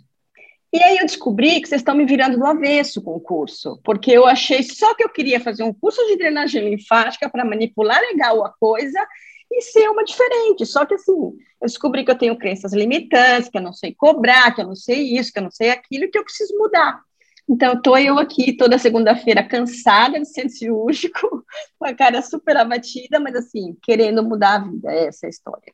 E 0.72 0.82
aí 0.82 0.98
eu 0.98 1.06
descobri 1.06 1.60
que 1.60 1.68
vocês 1.68 1.80
estão 1.80 1.94
me 1.94 2.04
virando 2.04 2.36
do 2.36 2.44
avesso 2.44 3.00
com 3.00 3.14
o 3.14 3.20
curso, 3.20 3.80
porque 3.84 4.10
eu 4.10 4.26
achei 4.26 4.62
só 4.62 4.94
que 4.94 5.04
eu 5.04 5.08
queria 5.08 5.40
fazer 5.40 5.62
um 5.62 5.72
curso 5.72 6.04
de 6.06 6.16
drenagem 6.16 6.68
linfática 6.68 7.30
para 7.30 7.44
manipular 7.44 8.00
legal 8.00 8.44
a 8.44 8.52
coisa 8.58 9.06
e 9.50 9.62
ser 9.62 9.88
uma 9.88 10.04
diferente. 10.04 10.66
Só 10.66 10.84
que 10.84 10.94
assim, 10.94 11.12
eu 11.12 11.66
descobri 11.66 12.04
que 12.04 12.10
eu 12.10 12.18
tenho 12.18 12.36
crenças 12.36 12.72
limitantes, 12.72 13.48
que 13.48 13.58
eu 13.58 13.62
não 13.62 13.72
sei 13.72 13.94
cobrar, 13.94 14.54
que 14.54 14.60
eu 14.60 14.66
não 14.66 14.76
sei 14.76 15.16
isso, 15.16 15.32
que 15.32 15.38
eu 15.38 15.44
não 15.44 15.50
sei 15.50 15.70
aquilo, 15.70 16.10
que 16.10 16.18
eu 16.18 16.24
preciso 16.24 16.56
mudar. 16.56 17.00
Então, 17.48 17.74
estou 17.74 17.96
eu 17.96 18.18
aqui 18.18 18.56
toda 18.56 18.76
segunda-feira 18.76 19.42
cansada 19.42 20.18
de 20.18 20.26
centro 20.26 20.50
cirúrgico, 20.50 21.44
com 21.78 21.86
a 21.86 21.94
cara 21.94 22.20
super 22.20 22.56
abatida, 22.56 23.20
mas 23.20 23.36
assim, 23.36 23.76
querendo 23.82 24.22
mudar 24.22 24.56
a 24.56 24.58
vida, 24.58 24.92
é 24.92 25.06
essa 25.06 25.26
é 25.26 25.28
a 25.28 25.30
história, 25.30 25.72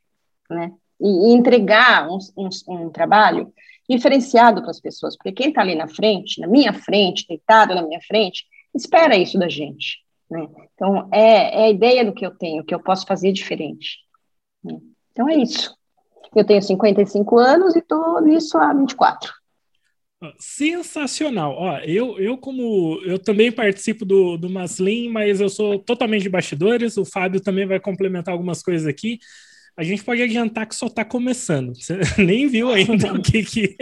né? 0.51 0.73
E, 1.01 1.31
e 1.31 1.35
entregar 1.35 2.09
um, 2.09 2.19
um, 2.37 2.49
um, 2.69 2.91
trabalho 2.91 3.53
diferenciado 3.89 4.61
para 4.61 4.71
as 4.71 4.81
pessoas, 4.81 5.17
porque 5.17 5.33
quem 5.33 5.49
está 5.49 5.63
ali 5.63 5.75
na 5.75 5.89
frente, 5.89 6.41
na 6.41 6.47
minha 6.47 6.73
frente, 6.75 7.27
deitado 7.27 7.75
na 7.75 7.83
minha 7.83 8.01
frente, 8.03 8.45
espera 8.75 9.17
isso 9.17 9.39
da 9.39 9.49
gente, 9.49 10.02
né? 10.33 10.49
Então, 10.75 11.09
é, 11.13 11.61
é 11.61 11.65
a 11.65 11.71
ideia 11.71 12.05
do 12.05 12.13
que 12.13 12.25
eu 12.25 12.31
tenho, 12.31 12.65
que 12.65 12.75
eu 12.75 12.83
posso 12.83 13.07
fazer 13.07 13.33
diferente. 13.33 13.99
Né? 14.65 14.79
Então, 15.13 15.29
é 15.29 15.37
isso. 15.37 15.77
Eu 16.35 16.45
tenho 16.45 16.63
55 16.63 17.39
anos 17.39 17.77
e 17.77 17.81
estou 17.81 18.21
nisso 18.23 18.57
há 18.57 18.73
24. 18.73 19.33
Sensacional. 20.39 21.55
Ó, 21.57 21.79
eu, 21.81 22.19
eu 22.19 22.39
como 22.39 23.01
eu 23.05 23.19
também 23.19 23.51
participo 23.51 24.05
do, 24.05 24.37
do 24.37 24.49
Maslin, 24.49 25.09
mas 25.11 25.41
eu 25.41 25.49
sou 25.49 25.79
totalmente 25.79 26.23
de 26.23 26.29
bastidores. 26.29 26.97
O 26.97 27.05
Fábio 27.05 27.41
também 27.41 27.67
vai 27.67 27.81
complementar 27.81 28.33
algumas 28.33 28.63
coisas 28.63 28.87
aqui. 28.87 29.19
A 29.77 29.83
gente 29.83 30.05
pode 30.05 30.23
adiantar 30.23 30.67
que 30.67 30.75
só 30.75 30.87
está 30.87 31.05
começando. 31.05 31.75
Você 31.75 31.99
nem 32.19 32.47
viu 32.47 32.71
ainda 32.71 33.15
o 33.15 33.23
que, 33.23 33.43
que, 33.43 33.77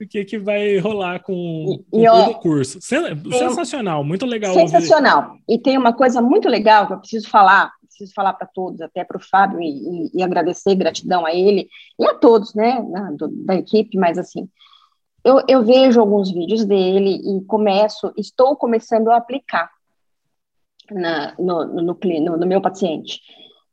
o 0.00 0.06
que, 0.08 0.24
que 0.24 0.38
vai 0.38 0.78
rolar 0.78 1.20
com, 1.20 1.82
com 1.90 2.04
todo 2.04 2.30
o 2.30 2.38
curso. 2.40 2.78
Sensacional, 2.80 4.02
muito 4.02 4.24
legal. 4.24 4.54
Sensacional. 4.54 5.30
Ouvir. 5.30 5.42
E 5.48 5.58
tem 5.58 5.76
uma 5.76 5.92
coisa 5.92 6.22
muito 6.22 6.48
legal 6.48 6.86
que 6.86 6.92
eu 6.94 6.98
preciso 6.98 7.28
falar, 7.28 7.70
preciso 7.86 8.14
falar 8.14 8.32
para 8.32 8.46
todos, 8.46 8.80
até 8.80 9.04
para 9.04 9.18
o 9.18 9.20
Fábio, 9.22 9.60
e, 9.60 10.10
e, 10.14 10.22
agradecer, 10.22 10.74
gratidão 10.74 11.26
a 11.26 11.34
ele 11.34 11.68
e 11.98 12.06
a 12.06 12.14
todos, 12.14 12.54
né, 12.54 12.82
da, 13.18 13.28
da 13.44 13.54
equipe, 13.56 13.98
mas 13.98 14.16
assim, 14.16 14.48
eu, 15.22 15.42
eu 15.46 15.62
vejo 15.62 16.00
alguns 16.00 16.32
vídeos 16.32 16.64
dele 16.64 17.20
e 17.22 17.44
começo, 17.44 18.12
estou 18.16 18.56
começando 18.56 19.10
a 19.10 19.16
aplicar 19.16 19.70
na, 20.90 21.34
no, 21.38 21.64
no, 21.66 21.82
no, 21.82 22.36
no 22.38 22.46
meu 22.46 22.60
paciente. 22.60 23.20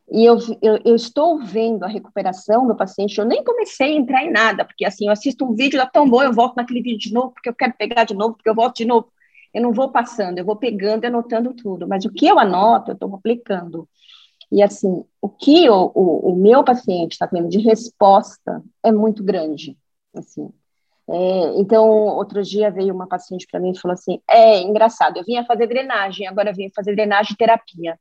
E 0.09 0.23
eu, 0.23 0.37
eu, 0.61 0.79
eu, 0.85 0.95
estou 0.95 1.39
vendo 1.43 1.83
a 1.83 1.87
recuperação 1.87 2.65
do 2.65 2.75
paciente, 2.75 3.17
eu 3.17 3.25
nem 3.25 3.43
comecei 3.43 3.93
a 3.93 3.99
entrar 3.99 4.23
em 4.23 4.31
nada, 4.31 4.63
porque 4.63 4.85
assim, 4.85 5.07
eu 5.07 5.11
assisto 5.11 5.43
um 5.45 5.53
vídeo, 5.53 5.77
dá 5.77 5.85
tão 5.85 6.09
bom, 6.09 6.23
eu 6.23 6.31
volto 6.31 6.55
naquele 6.55 6.81
vídeo 6.81 6.99
de 6.99 7.13
novo, 7.13 7.31
porque 7.31 7.49
eu 7.49 7.53
quero 7.53 7.73
pegar 7.77 8.05
de 8.05 8.13
novo, 8.13 8.35
porque 8.35 8.49
eu 8.49 8.55
volto 8.55 8.77
de 8.77 8.85
novo. 8.85 9.11
Eu 9.53 9.61
não 9.61 9.73
vou 9.73 9.91
passando, 9.91 10.37
eu 10.37 10.45
vou 10.45 10.55
pegando 10.55 11.03
e 11.03 11.07
anotando 11.07 11.53
tudo, 11.53 11.87
mas 11.87 12.05
o 12.05 12.11
que 12.11 12.25
eu 12.27 12.39
anoto, 12.39 12.91
eu 12.91 12.93
estou 12.93 13.13
aplicando. 13.15 13.87
E 14.51 14.63
assim, 14.63 15.03
o 15.21 15.29
que 15.29 15.69
o, 15.69 15.91
o, 15.93 16.31
o 16.31 16.35
meu 16.35 16.63
paciente 16.63 17.13
está 17.13 17.27
tendo 17.27 17.49
de 17.49 17.59
resposta 17.59 18.63
é 18.83 18.91
muito 18.91 19.23
grande. 19.23 19.77
Assim, 20.15 20.49
é, 21.09 21.59
então, 21.59 21.87
outro 21.89 22.43
dia 22.43 22.69
veio 22.71 22.93
uma 22.93 23.07
paciente 23.07 23.47
para 23.49 23.59
mim 23.59 23.71
e 23.71 23.79
falou 23.79 23.93
assim: 23.93 24.21
É 24.29 24.61
engraçado, 24.61 25.17
eu 25.17 25.23
vinha 25.23 25.45
fazer 25.45 25.67
drenagem, 25.67 26.27
agora 26.27 26.51
eu 26.51 26.55
vim 26.55 26.69
fazer 26.75 26.95
drenagem 26.95 27.33
e 27.33 27.37
terapia. 27.37 27.99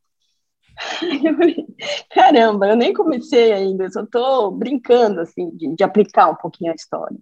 Eu 1.25 1.35
falei, 1.37 1.67
caramba, 2.11 2.69
eu 2.69 2.77
nem 2.77 2.93
comecei 2.93 3.53
ainda, 3.53 3.85
eu 3.85 3.91
só 3.91 4.03
estou 4.03 4.51
brincando 4.51 5.21
assim, 5.21 5.51
de, 5.51 5.75
de, 5.75 5.85
aplicar 5.85 6.31
um 6.31 6.35
pouquinho 6.35 6.73
a 6.73 6.75
história. 6.75 7.17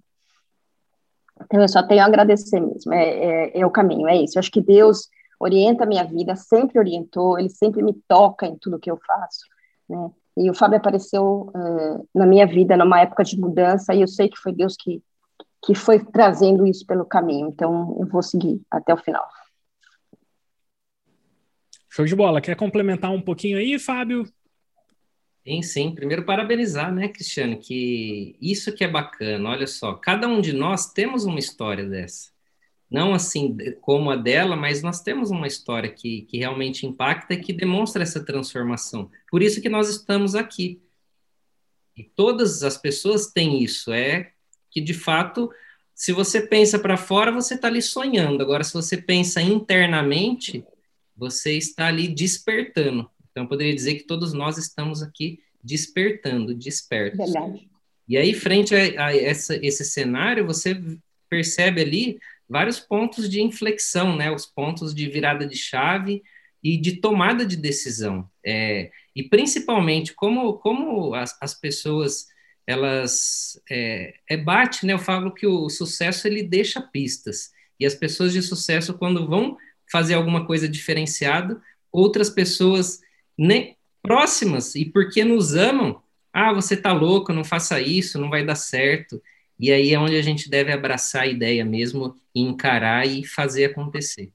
Então, 1.42 1.60
eu 1.60 1.68
só 1.68 1.82
tenho 1.82 2.02
a 2.02 2.06
agradecer 2.06 2.60
mesmo, 2.60 2.92
é, 2.92 3.08
é, 3.08 3.60
é 3.60 3.66
o 3.66 3.70
caminho, 3.70 4.08
é 4.08 4.16
isso. 4.16 4.36
Eu 4.36 4.40
acho 4.40 4.50
que 4.50 4.60
Deus 4.60 5.08
orienta 5.38 5.84
a 5.84 5.86
minha 5.86 6.04
vida, 6.04 6.36
sempre 6.36 6.78
orientou, 6.78 7.38
ele 7.38 7.50
sempre 7.50 7.82
me 7.82 7.94
toca 8.08 8.46
em 8.46 8.56
tudo 8.56 8.78
que 8.78 8.90
eu 8.90 8.98
faço, 9.06 9.44
né? 9.88 10.10
E 10.36 10.50
o 10.50 10.54
Fábio 10.54 10.78
apareceu 10.78 11.52
uh, 11.54 12.08
na 12.12 12.26
minha 12.26 12.44
vida 12.44 12.76
numa 12.76 13.00
época 13.00 13.22
de 13.22 13.38
mudança, 13.38 13.94
e 13.94 14.00
eu 14.00 14.08
sei 14.08 14.28
que 14.28 14.36
foi 14.36 14.52
Deus 14.52 14.74
que 14.76 15.00
que 15.64 15.74
foi 15.74 15.98
trazendo 16.04 16.66
isso 16.66 16.86
pelo 16.86 17.04
caminho. 17.04 17.48
Então, 17.48 17.96
eu 17.98 18.06
vou 18.06 18.22
seguir 18.22 18.60
até 18.70 18.92
o 18.92 18.98
final. 18.98 19.24
Show 21.94 22.04
de 22.04 22.16
bola. 22.16 22.40
Quer 22.40 22.56
complementar 22.56 23.12
um 23.12 23.20
pouquinho 23.20 23.56
aí, 23.56 23.78
Fábio? 23.78 24.26
Sim, 25.46 25.62
sim. 25.62 25.94
Primeiro, 25.94 26.24
parabenizar, 26.24 26.92
né, 26.92 27.06
Cristiano, 27.06 27.56
que 27.56 28.36
isso 28.40 28.74
que 28.74 28.82
é 28.82 28.88
bacana. 28.88 29.50
Olha 29.50 29.66
só, 29.68 29.94
cada 29.94 30.26
um 30.26 30.40
de 30.40 30.52
nós 30.52 30.92
temos 30.92 31.24
uma 31.24 31.38
história 31.38 31.88
dessa. 31.88 32.32
Não 32.90 33.14
assim 33.14 33.56
como 33.80 34.10
a 34.10 34.16
dela, 34.16 34.56
mas 34.56 34.82
nós 34.82 35.02
temos 35.02 35.30
uma 35.30 35.46
história 35.46 35.88
que, 35.88 36.22
que 36.22 36.36
realmente 36.36 36.84
impacta 36.84 37.34
e 37.34 37.40
que 37.40 37.52
demonstra 37.52 38.02
essa 38.02 38.24
transformação. 38.24 39.08
Por 39.30 39.40
isso 39.40 39.62
que 39.62 39.68
nós 39.68 39.88
estamos 39.88 40.34
aqui. 40.34 40.82
E 41.96 42.02
todas 42.02 42.64
as 42.64 42.76
pessoas 42.76 43.28
têm 43.28 43.62
isso. 43.62 43.92
É 43.92 44.32
que 44.68 44.80
de 44.80 44.94
fato, 44.94 45.48
se 45.94 46.12
você 46.12 46.40
pensa 46.40 46.76
para 46.76 46.96
fora, 46.96 47.30
você 47.30 47.54
está 47.54 47.68
ali 47.68 47.80
sonhando. 47.80 48.42
Agora, 48.42 48.64
se 48.64 48.74
você 48.74 48.96
pensa 48.96 49.40
internamente, 49.40 50.64
você 51.16 51.52
está 51.56 51.86
ali 51.86 52.08
despertando. 52.08 53.10
Então, 53.30 53.44
eu 53.44 53.48
poderia 53.48 53.74
dizer 53.74 53.94
que 53.94 54.04
todos 54.04 54.32
nós 54.32 54.58
estamos 54.58 55.02
aqui 55.02 55.40
despertando, 55.62 56.54
despertos. 56.54 57.18
Verdade. 57.18 57.68
E 58.06 58.16
aí, 58.16 58.34
frente 58.34 58.74
a, 58.74 59.06
a 59.06 59.16
essa, 59.16 59.56
esse 59.64 59.84
cenário, 59.84 60.46
você 60.46 60.80
percebe 61.28 61.80
ali 61.80 62.18
vários 62.48 62.78
pontos 62.78 63.28
de 63.28 63.40
inflexão, 63.40 64.16
né? 64.16 64.30
Os 64.30 64.46
pontos 64.46 64.94
de 64.94 65.08
virada 65.08 65.46
de 65.46 65.56
chave 65.56 66.22
e 66.62 66.76
de 66.76 66.96
tomada 67.00 67.44
de 67.44 67.56
decisão. 67.56 68.28
É, 68.44 68.90
e 69.14 69.22
principalmente 69.22 70.14
como, 70.14 70.54
como 70.54 71.14
as, 71.14 71.36
as 71.40 71.54
pessoas 71.54 72.26
elas 72.66 73.60
é, 73.70 74.14
é, 74.28 74.36
bate, 74.36 74.86
né? 74.86 74.94
Eu 74.94 74.98
falo 74.98 75.32
que 75.32 75.46
o 75.46 75.68
sucesso 75.68 76.26
ele 76.26 76.42
deixa 76.42 76.80
pistas 76.80 77.50
e 77.78 77.84
as 77.84 77.94
pessoas 77.94 78.32
de 78.32 78.40
sucesso 78.40 78.94
quando 78.94 79.26
vão 79.26 79.56
fazer 79.90 80.14
alguma 80.14 80.46
coisa 80.46 80.68
diferenciada, 80.68 81.60
outras 81.92 82.30
pessoas 82.30 83.00
nem 83.36 83.76
próximas 84.02 84.74
e 84.74 84.84
porque 84.84 85.24
nos 85.24 85.54
amam, 85.54 86.02
ah, 86.32 86.52
você 86.52 86.76
tá 86.76 86.92
louco, 86.92 87.32
não 87.32 87.44
faça 87.44 87.80
isso, 87.80 88.20
não 88.20 88.28
vai 88.28 88.44
dar 88.44 88.56
certo. 88.56 89.22
E 89.58 89.70
aí 89.72 89.94
é 89.94 89.98
onde 89.98 90.16
a 90.16 90.22
gente 90.22 90.50
deve 90.50 90.72
abraçar 90.72 91.22
a 91.22 91.26
ideia 91.26 91.64
mesmo, 91.64 92.16
encarar 92.34 93.06
e 93.06 93.24
fazer 93.24 93.66
acontecer. 93.66 94.32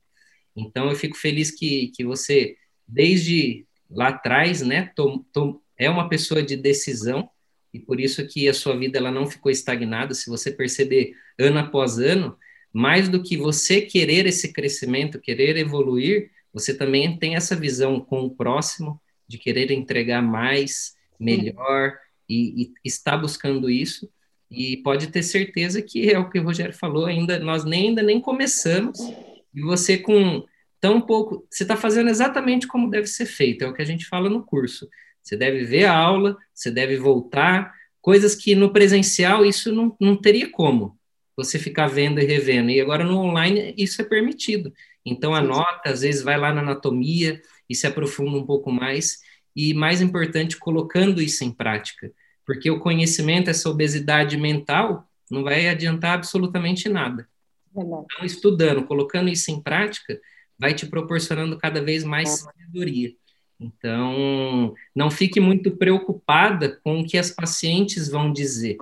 Então, 0.55 0.89
eu 0.89 0.95
fico 0.95 1.17
feliz 1.17 1.51
que, 1.51 1.89
que 1.89 2.03
você, 2.03 2.55
desde 2.87 3.65
lá 3.89 4.09
atrás, 4.09 4.61
né, 4.61 4.91
é 5.77 5.89
uma 5.89 6.07
pessoa 6.07 6.41
de 6.41 6.55
decisão, 6.55 7.29
e 7.73 7.79
por 7.79 7.99
isso 7.99 8.25
que 8.27 8.47
a 8.47 8.53
sua 8.53 8.77
vida 8.77 8.97
ela 8.97 9.11
não 9.11 9.27
ficou 9.27 9.51
estagnada. 9.51 10.13
Se 10.13 10.29
você 10.29 10.51
perceber 10.51 11.13
ano 11.37 11.59
após 11.59 11.99
ano, 11.99 12.35
mais 12.73 13.09
do 13.09 13.21
que 13.21 13.37
você 13.37 13.81
querer 13.81 14.25
esse 14.25 14.53
crescimento, 14.53 15.19
querer 15.19 15.57
evoluir, 15.57 16.31
você 16.53 16.73
também 16.73 17.17
tem 17.17 17.35
essa 17.35 17.55
visão 17.55 17.99
com 17.99 18.21
o 18.21 18.31
próximo, 18.31 18.99
de 19.27 19.37
querer 19.37 19.71
entregar 19.71 20.21
mais, 20.21 20.95
melhor, 21.19 21.93
e, 22.27 22.63
e 22.63 22.73
está 22.83 23.15
buscando 23.17 23.69
isso. 23.69 24.09
E 24.49 24.77
pode 24.77 25.07
ter 25.07 25.21
certeza 25.21 25.81
que 25.81 26.09
é 26.09 26.17
o 26.17 26.29
que 26.29 26.39
o 26.39 26.43
Rogério 26.43 26.73
falou, 26.73 27.05
ainda 27.05 27.39
nós 27.39 27.63
nem, 27.63 27.89
ainda 27.89 28.01
nem 28.01 28.19
começamos, 28.19 28.99
e 29.53 29.61
você 29.61 29.97
com 29.97 30.43
tão 30.79 31.01
pouco, 31.01 31.45
você 31.49 31.63
está 31.63 31.75
fazendo 31.75 32.09
exatamente 32.09 32.65
como 32.65 32.89
deve 32.89 33.07
ser 33.07 33.25
feito, 33.25 33.63
é 33.63 33.67
o 33.67 33.73
que 33.73 33.81
a 33.81 33.85
gente 33.85 34.05
fala 34.05 34.29
no 34.29 34.43
curso. 34.43 34.87
Você 35.21 35.35
deve 35.35 35.65
ver 35.65 35.85
a 35.85 35.95
aula, 35.95 36.37
você 36.53 36.71
deve 36.71 36.97
voltar, 36.97 37.73
coisas 38.01 38.33
que 38.33 38.55
no 38.55 38.71
presencial 38.71 39.45
isso 39.45 39.71
não, 39.71 39.95
não 39.99 40.15
teria 40.15 40.49
como 40.49 40.98
você 41.39 41.57
ficar 41.57 41.87
vendo 41.87 42.19
e 42.19 42.25
revendo. 42.25 42.69
E 42.69 42.79
agora 42.79 43.03
no 43.03 43.17
online 43.17 43.73
isso 43.77 44.01
é 44.01 44.05
permitido. 44.05 44.73
Então 45.05 45.33
anota, 45.33 45.89
às 45.89 46.01
vezes 46.01 46.21
vai 46.21 46.37
lá 46.37 46.53
na 46.53 46.61
anatomia 46.61 47.41
e 47.69 47.75
se 47.75 47.87
aprofunda 47.87 48.37
um 48.37 48.45
pouco 48.45 48.71
mais. 48.71 49.19
E 49.55 49.73
mais 49.73 50.01
importante, 50.01 50.57
colocando 50.57 51.21
isso 51.21 51.43
em 51.43 51.51
prática. 51.51 52.11
Porque 52.45 52.69
o 52.69 52.79
conhecimento, 52.79 53.49
essa 53.49 53.69
obesidade 53.69 54.37
mental, 54.37 55.07
não 55.29 55.43
vai 55.43 55.67
adiantar 55.67 56.13
absolutamente 56.13 56.87
nada. 56.87 57.27
Então, 57.75 58.05
estudando, 58.23 58.83
colocando 58.85 59.29
isso 59.29 59.51
em 59.51 59.61
prática, 59.61 60.19
vai 60.57 60.73
te 60.73 60.85
proporcionando 60.85 61.57
cada 61.57 61.81
vez 61.81 62.03
mais 62.03 62.29
sabedoria. 62.29 63.13
Então, 63.59 64.73
não 64.95 65.11
fique 65.11 65.39
muito 65.39 65.71
preocupada 65.71 66.79
com 66.83 67.01
o 67.01 67.05
que 67.05 67.17
as 67.17 67.29
pacientes 67.29 68.07
vão 68.07 68.31
dizer. 68.31 68.77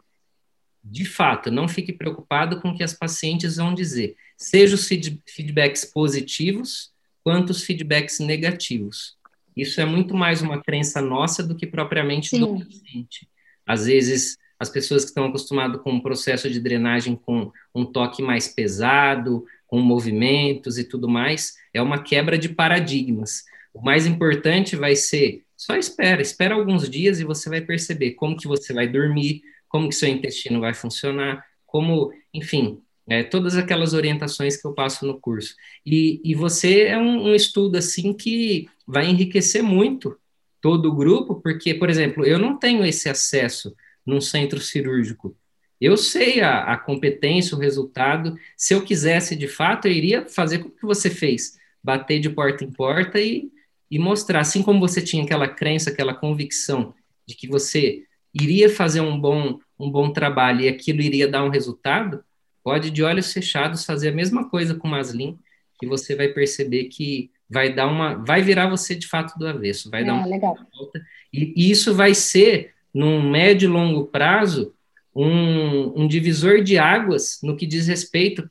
De 0.89 1.05
fato, 1.05 1.51
não 1.51 1.67
fique 1.67 1.91
preocupada 1.91 2.55
com 2.57 2.69
o 2.69 2.75
que 2.75 2.83
as 2.83 2.93
pacientes 2.93 3.57
vão 3.57 3.73
dizer. 3.73 4.15
Seja 4.37 4.75
os 4.75 4.87
feedbacks 4.87 5.85
positivos, 5.85 6.91
quanto 7.23 7.49
os 7.49 7.63
feedbacks 7.63 8.19
negativos. 8.19 9.17
Isso 9.55 9.81
é 9.81 9.85
muito 9.85 10.15
mais 10.15 10.41
uma 10.41 10.61
crença 10.61 11.01
nossa 11.01 11.43
do 11.43 11.55
que 11.55 11.67
propriamente 11.67 12.29
Sim. 12.29 12.39
do 12.39 12.65
paciente. 12.65 13.27
Às 13.65 13.85
vezes, 13.85 14.37
as 14.59 14.69
pessoas 14.69 15.03
que 15.03 15.09
estão 15.09 15.25
acostumadas 15.25 15.81
com 15.81 15.91
um 15.91 15.99
processo 15.99 16.49
de 16.49 16.59
drenagem 16.59 17.15
com 17.15 17.51
um 17.75 17.85
toque 17.85 18.21
mais 18.21 18.47
pesado, 18.47 19.45
com 19.65 19.81
movimentos 19.81 20.77
e 20.77 20.83
tudo 20.83 21.09
mais, 21.09 21.55
é 21.73 21.81
uma 21.81 22.01
quebra 22.01 22.37
de 22.37 22.49
paradigmas. 22.49 23.43
O 23.73 23.81
mais 23.81 24.05
importante 24.05 24.75
vai 24.75 24.95
ser 24.95 25.43
só 25.57 25.75
espera, 25.75 26.21
espera 26.21 26.53
alguns 26.53 26.87
dias 26.87 27.19
e 27.19 27.23
você 27.23 27.49
vai 27.49 27.61
perceber 27.61 28.11
como 28.11 28.37
que 28.37 28.47
você 28.47 28.71
vai 28.71 28.87
dormir, 28.87 29.41
como 29.67 29.89
que 29.89 29.95
seu 29.95 30.09
intestino 30.09 30.59
vai 30.59 30.73
funcionar, 30.73 31.45
como, 31.65 32.11
enfim, 32.33 32.81
é, 33.07 33.23
todas 33.23 33.55
aquelas 33.55 33.93
orientações 33.93 34.57
que 34.57 34.67
eu 34.67 34.73
passo 34.73 35.05
no 35.05 35.19
curso. 35.19 35.55
E, 35.85 36.21
e 36.23 36.35
você 36.35 36.83
é 36.83 36.97
um, 36.97 37.29
um 37.29 37.35
estudo 37.35 37.77
assim 37.77 38.13
que 38.13 38.67
vai 38.85 39.07
enriquecer 39.07 39.63
muito 39.63 40.17
todo 40.61 40.89
o 40.89 40.95
grupo, 40.95 41.35
porque, 41.35 41.73
por 41.73 41.89
exemplo, 41.89 42.25
eu 42.25 42.37
não 42.37 42.57
tenho 42.57 42.85
esse 42.85 43.07
acesso 43.07 43.73
num 44.05 44.19
centro 44.19 44.59
cirúrgico. 44.59 45.35
Eu 45.79 45.95
sei 45.95 46.41
a, 46.41 46.73
a 46.73 46.77
competência, 46.77 47.55
o 47.55 47.59
resultado. 47.59 48.35
Se 48.55 48.73
eu 48.73 48.83
quisesse 48.83 49.35
de 49.35 49.47
fato, 49.47 49.87
eu 49.87 49.91
iria 49.91 50.27
fazer 50.27 50.61
o 50.61 50.71
que 50.71 50.85
você 50.85 51.09
fez, 51.09 51.57
bater 51.83 52.19
de 52.19 52.29
porta 52.29 52.63
em 52.63 52.71
porta 52.71 53.19
e, 53.19 53.51
e 53.89 53.99
mostrar. 53.99 54.39
Assim 54.39 54.63
como 54.63 54.79
você 54.79 55.01
tinha 55.01 55.23
aquela 55.23 55.47
crença, 55.47 55.91
aquela 55.91 56.13
convicção 56.13 56.93
de 57.27 57.35
que 57.35 57.47
você 57.47 58.06
iria 58.33 58.69
fazer 58.69 59.01
um 59.01 59.19
bom, 59.19 59.59
um 59.79 59.89
bom 59.89 60.11
trabalho 60.11 60.61
e 60.61 60.67
aquilo 60.67 61.01
iria 61.01 61.27
dar 61.27 61.43
um 61.43 61.49
resultado, 61.49 62.23
pode 62.63 62.91
de 62.91 63.03
olhos 63.03 63.31
fechados 63.31 63.85
fazer 63.85 64.09
a 64.09 64.13
mesma 64.13 64.49
coisa 64.49 64.75
com 64.75 64.87
o 64.87 64.91
Maslin, 64.91 65.37
que 65.79 65.85
você 65.85 66.15
vai 66.15 66.27
perceber 66.29 66.85
que 66.85 67.31
vai 67.49 67.73
dar 67.73 67.87
uma, 67.87 68.15
vai 68.15 68.41
virar 68.41 68.69
você 68.69 68.93
de 68.93 69.07
fato 69.07 69.37
do 69.37 69.47
avesso, 69.47 69.89
vai 69.89 70.01
é, 70.01 70.05
dar 70.05 70.13
uma 70.15 70.27
legal. 70.27 70.57
volta. 70.77 71.01
E, 71.31 71.53
e, 71.55 71.71
isso 71.71 71.93
vai 71.93 72.13
ser, 72.13 72.73
num 72.93 73.21
médio 73.29 73.69
e 73.69 73.71
longo 73.71 74.07
prazo, 74.07 74.73
um, 75.15 76.03
um 76.03 76.07
divisor 76.07 76.61
de 76.61 76.77
águas 76.77 77.39
no 77.41 77.55
que 77.55 77.65
diz 77.65 77.87
respeito, 77.87 78.47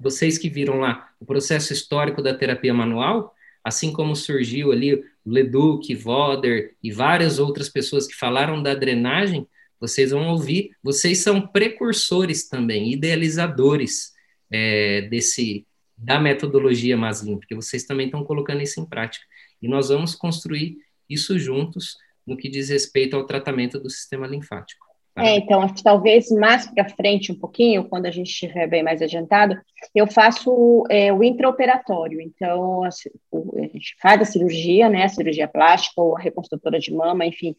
vocês 0.00 0.38
que 0.38 0.48
viram 0.48 0.78
lá 0.80 1.08
o 1.20 1.24
processo 1.24 1.72
histórico 1.72 2.22
da 2.22 2.34
terapia 2.34 2.74
manual, 2.74 3.33
assim 3.64 3.92
como 3.92 4.14
surgiu 4.14 4.70
ali 4.70 5.02
Leduc, 5.24 5.92
Voder 5.94 6.76
e 6.82 6.92
várias 6.92 7.38
outras 7.38 7.68
pessoas 7.68 8.06
que 8.06 8.14
falaram 8.14 8.62
da 8.62 8.74
drenagem, 8.74 9.48
vocês 9.80 10.10
vão 10.10 10.28
ouvir, 10.28 10.70
vocês 10.82 11.18
são 11.18 11.46
precursores 11.46 12.48
também, 12.48 12.92
idealizadores 12.92 14.12
é, 14.50 15.02
desse 15.02 15.66
da 15.96 16.20
metodologia 16.20 16.96
Maslin, 16.96 17.38
porque 17.38 17.54
vocês 17.54 17.84
também 17.84 18.06
estão 18.06 18.24
colocando 18.24 18.62
isso 18.62 18.80
em 18.80 18.84
prática. 18.84 19.24
E 19.62 19.68
nós 19.68 19.88
vamos 19.88 20.14
construir 20.14 20.76
isso 21.08 21.38
juntos 21.38 21.96
no 22.26 22.36
que 22.36 22.48
diz 22.48 22.68
respeito 22.68 23.16
ao 23.16 23.24
tratamento 23.24 23.78
do 23.78 23.88
sistema 23.88 24.26
linfático. 24.26 24.83
Tá? 25.14 25.24
É, 25.24 25.36
então, 25.36 25.62
acho 25.62 25.74
que 25.74 25.82
talvez 25.82 26.28
mais 26.30 26.66
para 26.66 26.88
frente 26.88 27.30
um 27.30 27.38
pouquinho, 27.38 27.88
quando 27.88 28.06
a 28.06 28.10
gente 28.10 28.30
estiver 28.30 28.66
bem 28.66 28.82
mais 28.82 29.00
adiantado, 29.00 29.56
eu 29.94 30.06
faço 30.06 30.84
é, 30.90 31.12
o 31.12 31.22
intraoperatório. 31.22 32.20
Então, 32.20 32.82
a, 32.82 32.88
a, 32.88 33.60
gente 33.62 33.94
faz 34.02 34.20
a 34.20 34.24
cirurgia, 34.24 34.88
né, 34.88 35.04
a 35.04 35.08
cirurgia 35.08 35.46
plástica 35.46 36.00
ou 36.02 36.16
a 36.16 36.20
reconstrutora 36.20 36.80
de 36.80 36.92
mama, 36.92 37.24
enfim, 37.24 37.54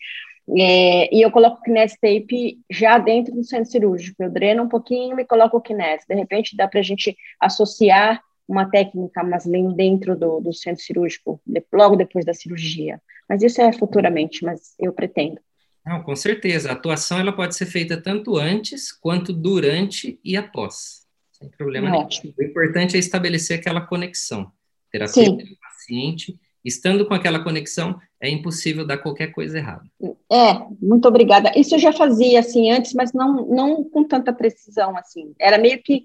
é, 0.57 1.15
e 1.15 1.21
eu 1.21 1.31
coloco 1.31 1.59
o 1.59 1.63
Kinesi 1.63 1.95
Tape 1.99 2.59
já 2.69 2.97
dentro 2.99 3.33
do 3.33 3.43
centro 3.43 3.71
cirúrgico. 3.71 4.21
Eu 4.21 4.29
dreno 4.29 4.63
um 4.63 4.69
pouquinho 4.69 5.19
e 5.19 5.25
coloco 5.25 5.57
o 5.57 5.61
Kinesi. 5.61 6.05
De 6.07 6.13
repente, 6.13 6.55
dá 6.55 6.67
para 6.67 6.79
a 6.79 6.83
gente 6.83 7.17
associar 7.39 8.21
uma 8.47 8.69
técnica 8.69 9.23
Maslin 9.23 9.73
dentro 9.73 10.15
do, 10.15 10.39
do 10.39 10.53
centro 10.53 10.83
cirúrgico, 10.83 11.41
de, 11.45 11.63
logo 11.73 11.95
depois 11.95 12.23
da 12.25 12.33
cirurgia. 12.33 13.01
Mas 13.27 13.41
isso 13.41 13.59
é 13.59 13.73
futuramente, 13.73 14.45
mas 14.45 14.75
eu 14.79 14.93
pretendo. 14.93 15.39
Não, 15.85 16.01
com 16.01 16.15
certeza. 16.15 16.69
A 16.69 16.73
atuação 16.73 17.19
ela 17.19 17.31
pode 17.31 17.55
ser 17.55 17.65
feita 17.65 18.01
tanto 18.01 18.37
antes 18.37 18.91
quanto 18.91 19.31
durante 19.31 20.19
e 20.23 20.35
após. 20.35 21.05
Sem 21.31 21.49
problema 21.49 21.89
nenhum. 21.89 22.07
O 22.37 22.43
importante 22.43 22.95
é 22.95 22.99
estabelecer 22.99 23.59
aquela 23.59 23.81
conexão. 23.81 24.51
Terapia 24.91 25.25
com 25.25 25.35
o 25.35 25.59
paciente 25.59 26.39
Estando 26.65 27.05
com 27.07 27.13
aquela 27.13 27.43
conexão, 27.43 27.99
é 28.19 28.27
impossível 28.27 28.87
dar 28.87 28.97
qualquer 28.97 29.27
coisa 29.27 29.59
errada. 29.59 29.83
É, 30.31 30.65
muito 30.81 31.07
obrigada. 31.07 31.51
Isso 31.55 31.75
eu 31.75 31.79
já 31.79 31.93
fazia 31.93 32.39
assim 32.39 32.71
antes, 32.71 32.91
mas 32.95 33.13
não, 33.13 33.45
não 33.45 33.83
com 33.83 34.03
tanta 34.03 34.33
precisão 34.33 34.97
assim. 34.97 35.35
Era 35.39 35.59
meio 35.59 35.79
que 35.83 36.03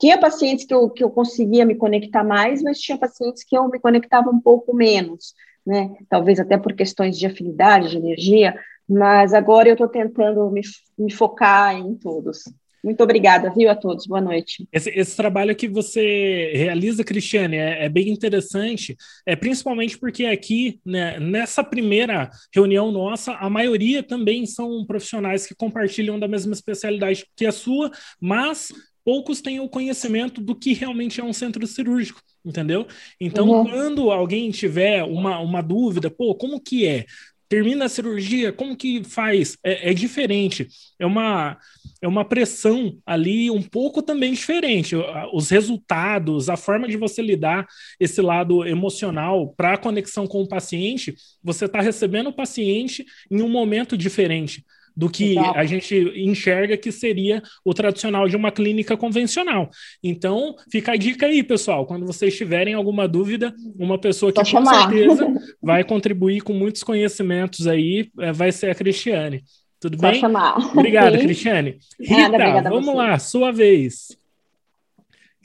tinha 0.00 0.18
pacientes 0.18 0.64
que 0.64 0.74
eu, 0.74 0.90
que 0.90 1.04
eu 1.04 1.10
conseguia 1.10 1.64
me 1.64 1.76
conectar 1.76 2.24
mais, 2.24 2.60
mas 2.60 2.80
tinha 2.80 2.98
pacientes 2.98 3.44
que 3.44 3.56
eu 3.56 3.68
me 3.68 3.78
conectava 3.78 4.30
um 4.30 4.40
pouco 4.40 4.74
menos, 4.74 5.32
né? 5.64 5.94
Talvez 6.08 6.40
até 6.40 6.58
por 6.58 6.72
questões 6.72 7.16
de 7.16 7.26
afinidade, 7.26 7.90
de 7.90 7.98
energia, 7.98 8.58
mas 8.90 9.32
agora 9.32 9.68
eu 9.68 9.74
estou 9.74 9.86
tentando 9.86 10.50
me, 10.50 10.62
me 10.98 11.12
focar 11.12 11.76
em 11.76 11.94
todos. 11.94 12.42
Muito 12.82 13.02
obrigada, 13.04 13.52
viu, 13.54 13.70
a 13.70 13.76
todos. 13.76 14.06
Boa 14.06 14.22
noite. 14.22 14.66
Esse, 14.72 14.90
esse 14.90 15.14
trabalho 15.14 15.54
que 15.54 15.68
você 15.68 16.50
realiza, 16.54 17.04
Cristiane, 17.04 17.56
é, 17.56 17.84
é, 17.84 17.88
bem 17.88 18.08
interessante, 18.08 18.96
é 19.24 19.36
principalmente 19.36 19.98
porque 19.98 20.24
aqui, 20.24 20.80
né, 20.84 21.20
nessa 21.20 21.62
primeira 21.62 22.30
reunião 22.52 22.90
nossa, 22.90 23.34
a 23.34 23.48
maioria 23.48 24.02
também 24.02 24.44
são 24.46 24.84
profissionais 24.86 25.46
que 25.46 25.54
compartilham 25.54 26.18
da 26.18 26.26
mesma 26.26 26.54
especialidade 26.54 27.26
que 27.36 27.46
a 27.46 27.52
sua, 27.52 27.92
mas 28.18 28.72
poucos 29.04 29.40
têm 29.40 29.60
o 29.60 29.68
conhecimento 29.68 30.40
do 30.40 30.54
que 30.54 30.72
realmente 30.72 31.20
é 31.20 31.24
um 31.24 31.32
centro 31.32 31.66
cirúrgico, 31.66 32.20
entendeu? 32.44 32.86
Então, 33.20 33.48
uhum. 33.48 33.64
quando 33.64 34.10
alguém 34.10 34.50
tiver 34.50 35.02
uma, 35.04 35.38
uma 35.38 35.62
dúvida, 35.62 36.10
pô, 36.10 36.34
como 36.34 36.60
que 36.60 36.86
é? 36.86 37.04
Termina 37.50 37.86
a 37.86 37.88
cirurgia, 37.88 38.52
como 38.52 38.76
que 38.76 39.02
faz? 39.02 39.58
É, 39.64 39.90
é, 39.90 39.92
diferente, 39.92 40.68
é 41.00 41.04
uma, 41.04 41.58
é 42.00 42.06
uma 42.06 42.24
pressão 42.24 42.96
ali 43.04 43.50
um 43.50 43.60
pouco 43.60 44.00
também 44.02 44.32
diferente. 44.32 44.94
Os 45.34 45.50
resultados, 45.50 46.48
a 46.48 46.56
forma 46.56 46.86
de 46.86 46.96
você 46.96 47.20
lidar 47.20 47.66
esse 47.98 48.22
lado 48.22 48.64
emocional 48.64 49.52
para 49.56 49.74
a 49.74 49.78
conexão 49.78 50.28
com 50.28 50.40
o 50.42 50.48
paciente, 50.48 51.12
você 51.42 51.64
está 51.64 51.80
recebendo 51.80 52.28
o 52.28 52.32
paciente 52.32 53.04
em 53.28 53.42
um 53.42 53.48
momento 53.48 53.98
diferente 53.98 54.64
do 55.00 55.08
que 55.08 55.32
Exato. 55.32 55.58
a 55.58 55.64
gente 55.64 55.94
enxerga 56.14 56.76
que 56.76 56.92
seria 56.92 57.42
o 57.64 57.72
tradicional 57.72 58.28
de 58.28 58.36
uma 58.36 58.52
clínica 58.52 58.98
convencional. 58.98 59.70
Então, 60.04 60.54
fica 60.70 60.92
a 60.92 60.96
dica 60.96 61.24
aí, 61.24 61.42
pessoal. 61.42 61.86
Quando 61.86 62.04
vocês 62.04 62.36
tiverem 62.36 62.74
alguma 62.74 63.08
dúvida, 63.08 63.54
uma 63.78 63.98
pessoa 63.98 64.30
que 64.30 64.38
com 64.38 64.66
certeza 64.66 65.26
vai 65.62 65.84
contribuir 65.84 66.42
com 66.42 66.52
muitos 66.52 66.82
conhecimentos 66.82 67.66
aí 67.66 68.10
é, 68.18 68.30
vai 68.30 68.52
ser 68.52 68.72
a 68.72 68.74
Cristiane. 68.74 69.42
Tudo 69.80 69.98
Só 69.98 70.10
bem? 70.10 70.20
chamar. 70.20 70.58
Obrigado, 70.76 71.16
Sim. 71.16 71.24
Cristiane. 71.24 71.78
Rita, 71.98 72.28
Nada, 72.36 72.68
vamos 72.68 72.94
lá, 72.94 73.18
sua 73.18 73.50
vez. 73.50 74.08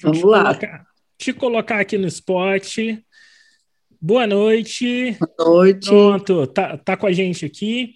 Vamos 0.03 0.17
te 0.17 0.25
lá. 0.25 0.43
Colocar, 0.43 0.85
te 1.17 1.31
colocar 1.31 1.79
aqui 1.79 1.97
no 1.97 2.07
spot. 2.07 2.77
Boa 4.01 4.27
noite. 4.27 5.17
Boa 5.17 5.49
noite. 5.49 5.87
Pronto, 5.87 6.45
tá, 6.47 6.77
tá 6.77 6.97
com 6.97 7.07
a 7.07 7.13
gente 7.13 7.45
aqui. 7.45 7.93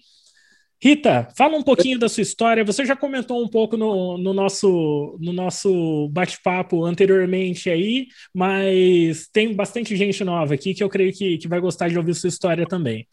Rita, 0.82 1.28
fala 1.36 1.58
um 1.58 1.62
pouquinho 1.62 1.98
da 1.98 2.08
sua 2.08 2.22
história. 2.22 2.64
Você 2.64 2.86
já 2.86 2.96
comentou 2.96 3.44
um 3.44 3.48
pouco 3.48 3.76
no, 3.76 4.16
no 4.16 4.32
nosso, 4.32 5.18
no 5.20 5.30
nosso 5.30 6.08
bate-papo 6.08 6.86
anteriormente 6.86 7.68
aí, 7.68 8.06
mas 8.34 9.28
tem 9.30 9.54
bastante 9.54 9.94
gente 9.94 10.24
nova 10.24 10.54
aqui 10.54 10.72
que 10.72 10.82
eu 10.82 10.88
creio 10.88 11.12
que, 11.12 11.36
que 11.36 11.46
vai 11.46 11.60
gostar 11.60 11.88
de 11.88 11.98
ouvir 11.98 12.14
sua 12.14 12.30
história 12.30 12.66
também. 12.66 13.06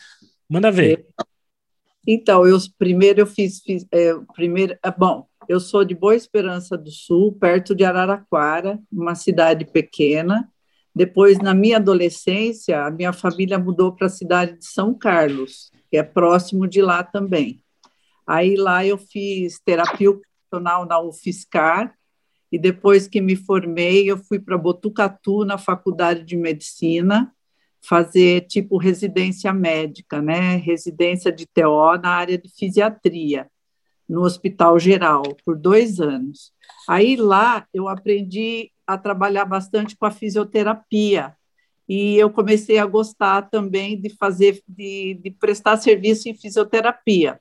Manda 0.49 0.71
ver. 0.71 1.05
Então, 2.07 2.47
eu 2.47 2.57
primeiro 2.79 3.19
eu 3.19 3.27
fiz, 3.27 3.59
fiz 3.59 3.85
é, 3.91 4.13
primeiro, 4.33 4.77
é, 4.81 4.89
bom, 4.89 5.27
eu 5.49 5.59
sou 5.59 5.83
de 5.83 5.93
Boa 5.93 6.15
Esperança 6.15 6.77
do 6.77 6.89
Sul, 6.89 7.33
perto 7.33 7.75
de 7.75 7.83
Araraquara, 7.83 8.79
uma 8.89 9.13
cidade 9.13 9.65
pequena. 9.65 10.49
Depois, 10.95 11.37
na 11.39 11.53
minha 11.53 11.75
adolescência, 11.75 12.85
a 12.85 12.89
minha 12.89 13.11
família 13.11 13.59
mudou 13.59 13.93
para 13.93 14.07
a 14.07 14.09
cidade 14.09 14.57
de 14.57 14.65
São 14.65 14.97
Carlos 14.97 15.69
que 15.89 15.97
é 15.97 16.03
próximo 16.03 16.67
de 16.67 16.81
lá 16.81 17.03
também. 17.03 17.61
Aí 18.25 18.55
lá 18.55 18.85
eu 18.85 18.97
fiz 18.97 19.59
terapia 19.59 20.11
ocupacional 20.11 20.85
na 20.85 20.99
UFSCar, 20.99 21.95
e 22.51 22.57
depois 22.57 23.07
que 23.07 23.19
me 23.19 23.35
formei, 23.35 24.09
eu 24.09 24.17
fui 24.17 24.39
para 24.39 24.57
Botucatu, 24.57 25.43
na 25.43 25.57
Faculdade 25.57 26.23
de 26.23 26.37
Medicina, 26.37 27.33
fazer 27.81 28.41
tipo 28.47 28.77
residência 28.77 29.53
médica, 29.53 30.21
né? 30.21 30.55
Residência 30.55 31.31
de 31.31 31.45
TO 31.45 31.97
na 32.01 32.09
área 32.09 32.37
de 32.37 32.49
fisiatria, 32.49 33.47
no 34.07 34.21
Hospital 34.21 34.79
Geral, 34.79 35.23
por 35.45 35.57
dois 35.57 35.99
anos. 35.99 36.51
Aí 36.87 37.15
lá 37.15 37.65
eu 37.73 37.87
aprendi 37.87 38.71
a 38.85 38.97
trabalhar 38.97 39.45
bastante 39.45 39.95
com 39.97 40.05
a 40.05 40.11
fisioterapia, 40.11 41.35
e 41.87 42.17
eu 42.17 42.29
comecei 42.29 42.77
a 42.77 42.85
gostar 42.85 43.43
também 43.43 43.99
de 43.99 44.09
fazer, 44.09 44.61
de, 44.67 45.19
de 45.23 45.31
prestar 45.31 45.77
serviço 45.77 46.27
em 46.27 46.33
fisioterapia. 46.33 47.39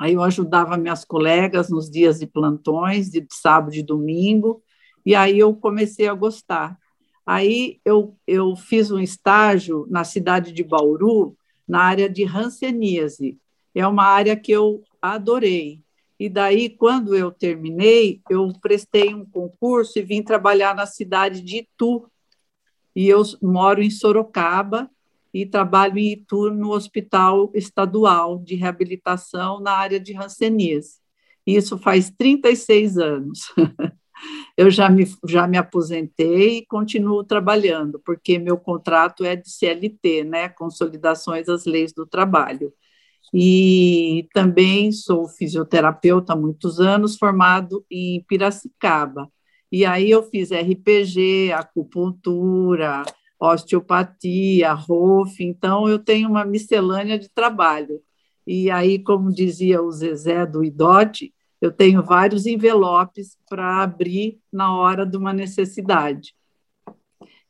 Aí 0.00 0.14
eu 0.14 0.22
ajudava 0.22 0.76
minhas 0.76 1.04
colegas 1.04 1.68
nos 1.68 1.90
dias 1.90 2.20
de 2.20 2.26
plantões, 2.26 3.10
de 3.10 3.26
sábado 3.30 3.74
e 3.74 3.82
domingo, 3.82 4.62
e 5.04 5.14
aí 5.14 5.38
eu 5.38 5.54
comecei 5.54 6.08
a 6.08 6.14
gostar. 6.14 6.78
Aí 7.26 7.78
eu, 7.84 8.16
eu 8.26 8.56
fiz 8.56 8.90
um 8.90 8.98
estágio 8.98 9.86
na 9.90 10.02
cidade 10.02 10.52
de 10.52 10.64
Bauru, 10.64 11.36
na 11.66 11.82
área 11.82 12.08
de 12.08 12.24
hanseníase. 12.24 13.38
É 13.74 13.86
uma 13.86 14.04
área 14.04 14.34
que 14.34 14.50
eu 14.50 14.82
adorei. 15.02 15.82
E 16.18 16.28
daí, 16.28 16.70
quando 16.70 17.14
eu 17.14 17.30
terminei, 17.30 18.22
eu 18.30 18.50
prestei 18.60 19.14
um 19.14 19.24
concurso 19.24 19.98
e 19.98 20.02
vim 20.02 20.22
trabalhar 20.22 20.74
na 20.74 20.86
cidade 20.86 21.42
de 21.42 21.58
Itu, 21.58 22.10
e 22.98 23.08
eu 23.08 23.22
moro 23.40 23.80
em 23.80 23.90
Sorocaba 23.90 24.90
e 25.32 25.46
trabalho 25.46 26.00
em 26.00 26.14
Itu 26.14 26.50
no 26.50 26.72
Hospital 26.72 27.48
Estadual 27.54 28.40
de 28.40 28.56
Reabilitação 28.56 29.60
na 29.60 29.70
área 29.70 30.00
de 30.00 30.16
Hanseníase. 30.16 30.98
Isso 31.46 31.78
faz 31.78 32.10
36 32.10 32.98
anos. 32.98 33.54
eu 34.58 34.68
já 34.68 34.90
me, 34.90 35.06
já 35.24 35.46
me 35.46 35.56
aposentei 35.56 36.58
e 36.58 36.66
continuo 36.66 37.22
trabalhando, 37.22 38.00
porque 38.04 38.36
meu 38.36 38.58
contrato 38.58 39.24
é 39.24 39.36
de 39.36 39.48
CLT, 39.48 40.24
né? 40.24 40.48
Consolidações 40.48 41.48
às 41.48 41.66
Leis 41.66 41.92
do 41.92 42.04
Trabalho. 42.04 42.72
E 43.32 44.26
também 44.34 44.90
sou 44.90 45.28
fisioterapeuta 45.28 46.32
há 46.32 46.36
muitos 46.36 46.80
anos, 46.80 47.16
formado 47.16 47.86
em 47.88 48.24
Piracicaba. 48.26 49.30
E 49.70 49.84
aí 49.84 50.10
eu 50.10 50.22
fiz 50.22 50.50
RPG, 50.50 51.52
acupuntura, 51.52 53.04
osteopatia, 53.38 54.72
ROF, 54.72 55.42
então 55.44 55.88
eu 55.88 55.98
tenho 55.98 56.28
uma 56.28 56.44
miscelânea 56.44 57.18
de 57.18 57.28
trabalho. 57.28 58.00
E 58.46 58.70
aí, 58.70 58.98
como 58.98 59.32
dizia 59.32 59.82
o 59.82 59.92
Zezé 59.92 60.46
do 60.46 60.64
IDOT, 60.64 61.32
eu 61.60 61.70
tenho 61.70 62.02
vários 62.02 62.46
envelopes 62.46 63.36
para 63.48 63.82
abrir 63.82 64.40
na 64.50 64.74
hora 64.74 65.04
de 65.04 65.16
uma 65.16 65.32
necessidade. 65.32 66.34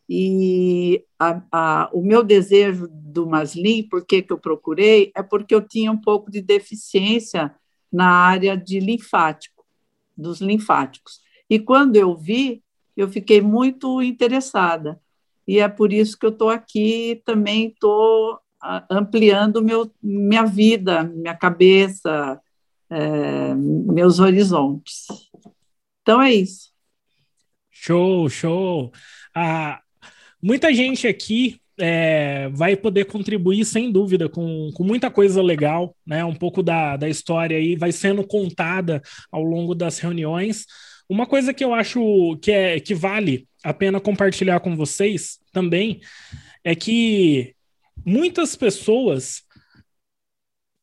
E 0.09 1.05
a, 1.19 1.43
a, 1.53 1.91
o 1.93 2.03
meu 2.03 2.25
desejo 2.25 2.89
do 2.91 3.27
Maslin, 3.27 3.87
por 3.89 4.05
que, 4.07 4.23
que 4.23 4.33
eu 4.33 4.39
procurei, 4.39 5.13
é 5.15 5.23
porque 5.23 5.55
eu 5.55 5.61
tinha 5.61 5.93
um 5.93 6.01
pouco 6.01 6.31
de 6.31 6.41
deficiência 6.41 7.55
na 7.93 8.09
área 8.09 8.57
de 8.57 8.81
linfático, 8.81 9.65
dos 10.17 10.41
linfáticos. 10.41 11.21
E 11.49 11.59
quando 11.59 11.97
eu 11.97 12.17
vi, 12.17 12.63
eu 12.97 13.09
fiquei 13.09 13.41
muito 13.41 14.03
interessada. 14.03 15.01
E 15.47 15.59
é 15.59 15.69
por 15.69 15.93
isso 15.93 16.19
que 16.19 16.27
eu 16.27 16.31
estou 16.31 16.51
aqui 16.51 17.23
também 17.25 17.69
estou 17.69 18.39
ampliando 18.91 19.63
meu, 19.63 19.91
minha 20.03 20.45
vida, 20.45 21.05
minha 21.05 21.35
cabeça, 21.35 22.41
é, 22.91 23.55
meus 23.55 24.19
horizontes. 24.19 25.07
Então 26.03 26.21
é 26.21 26.33
isso. 26.33 26.71
Show, 27.71 28.29
show. 28.29 28.93
Ah, 29.35 29.81
muita 30.43 30.75
gente 30.75 31.07
aqui 31.07 31.61
é, 31.79 32.49
vai 32.49 32.77
poder 32.77 33.05
contribuir, 33.05 33.65
sem 33.65 33.93
dúvida, 33.93 34.29
com, 34.29 34.71
com 34.75 34.83
muita 34.83 35.11
coisa 35.11 35.41
legal, 35.41 35.97
né? 36.05 36.25
Um 36.25 36.35
pouco 36.35 36.63
da, 36.63 36.97
da 36.97 37.09
história 37.09 37.57
aí 37.57 37.77
vai 37.77 37.93
sendo 37.93 38.27
contada 38.27 39.01
ao 39.31 39.43
longo 39.43 39.75
das 39.75 39.99
reuniões. 39.99 40.67
Uma 41.09 41.27
coisa 41.27 41.55
que 41.55 41.65
eu 41.65 41.73
acho 41.73 42.37
que, 42.43 42.51
é, 42.51 42.79
que 42.79 42.95
vale 42.95 43.49
a 43.65 43.73
pena 43.73 44.01
compartilhar 44.01 44.61
com 44.61 44.77
vocês 44.77 45.39
também 45.53 46.01
é 46.63 46.75
que 46.75 47.55
muitas 48.05 48.55
pessoas 48.55 49.43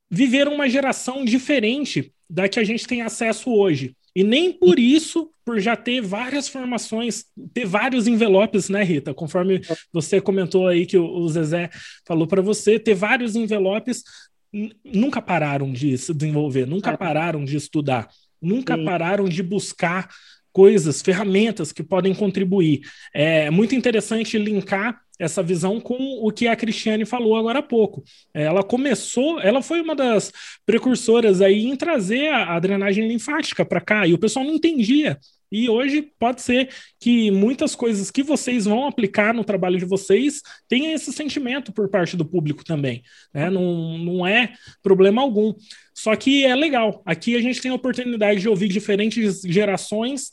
viveram 0.10 0.54
uma 0.54 0.70
geração 0.70 1.24
diferente 1.24 2.12
da 2.30 2.50
que 2.50 2.60
a 2.60 2.64
gente 2.64 2.88
tem 2.88 3.02
acesso 3.02 3.52
hoje. 3.52 3.96
E 4.16 4.24
nem 4.24 4.52
por 4.52 4.80
isso, 4.80 5.30
por 5.44 5.60
já 5.60 5.76
ter 5.76 6.02
várias 6.02 6.48
formações, 6.48 7.26
ter 7.54 7.66
vários 7.66 8.08
envelopes, 8.08 8.70
né, 8.70 8.82
Rita? 8.82 9.14
Conforme 9.14 9.62
você 9.92 10.22
comentou 10.22 10.68
aí 10.68 10.86
que 10.86 10.98
o 10.98 11.28
Zezé 11.28 11.70
falou 12.08 12.26
para 12.26 12.42
você, 12.42 12.80
ter 12.80 12.96
vários 12.96 13.36
envelopes 13.36 14.04
nunca 14.84 15.22
pararam 15.22 15.74
de 15.74 15.98
se 15.98 16.14
desenvolver, 16.14 16.66
nunca 16.66 16.98
pararam 16.98 17.44
de 17.44 17.58
estudar 17.58 18.08
nunca 18.46 18.76
Sim. 18.76 18.86
pararam 18.86 19.26
de 19.26 19.42
buscar 19.42 20.08
coisas, 20.54 21.02
ferramentas 21.02 21.74
que 21.74 21.84
podem 21.84 22.16
contribuir. 22.16 22.82
É 23.14 23.50
muito 23.50 23.76
interessante 23.76 24.38
linkar 24.38 25.02
essa 25.20 25.44
visão 25.44 25.80
com 25.80 25.98
o 26.22 26.32
que 26.32 26.48
a 26.48 26.56
Cristiane 26.56 27.06
falou 27.06 27.36
agora 27.36 27.60
há 27.60 27.64
pouco. 27.64 28.04
Ela 28.34 28.64
começou, 28.64 29.40
ela 29.40 29.62
foi 29.62 29.82
uma 29.82 29.96
das 29.96 30.32
precursoras 30.66 31.42
aí 31.42 31.66
em 31.66 31.76
trazer 31.76 32.30
a, 32.30 32.56
a 32.56 32.60
drenagem 32.60 33.08
linfática 33.08 33.66
para 33.66 33.82
cá, 33.82 34.08
e 34.08 34.14
o 34.14 34.18
pessoal 34.18 34.46
não 34.46 34.56
entendia. 34.56 35.18
E 35.52 35.70
hoje 35.70 36.12
pode 36.20 36.42
ser 36.42 36.70
que 37.00 37.32
muitas 37.32 37.76
coisas 37.76 38.12
que 38.12 38.24
vocês 38.24 38.66
vão 38.66 38.88
aplicar 38.88 39.34
no 39.34 39.44
trabalho 39.44 39.78
de 39.78 39.86
vocês 39.86 40.42
tenham 40.68 40.94
esse 40.94 41.12
sentimento 41.14 41.72
por 41.72 41.90
parte 41.90 42.18
do 42.18 42.26
público 42.26 42.64
também. 42.64 43.04
Né? 43.34 43.50
Não, 43.50 43.98
não 43.98 44.28
é 44.28 44.54
problema 44.82 45.22
algum. 45.22 45.54
Só 45.94 46.16
que 46.16 46.46
é 46.46 46.56
legal. 46.56 47.02
Aqui 47.06 47.36
a 47.36 47.42
gente 47.42 47.62
tem 47.62 47.72
a 47.72 47.76
oportunidade 47.76 48.42
de 48.42 48.50
ouvir 48.50 48.68
diferentes 48.68 49.42
gerações 49.42 50.30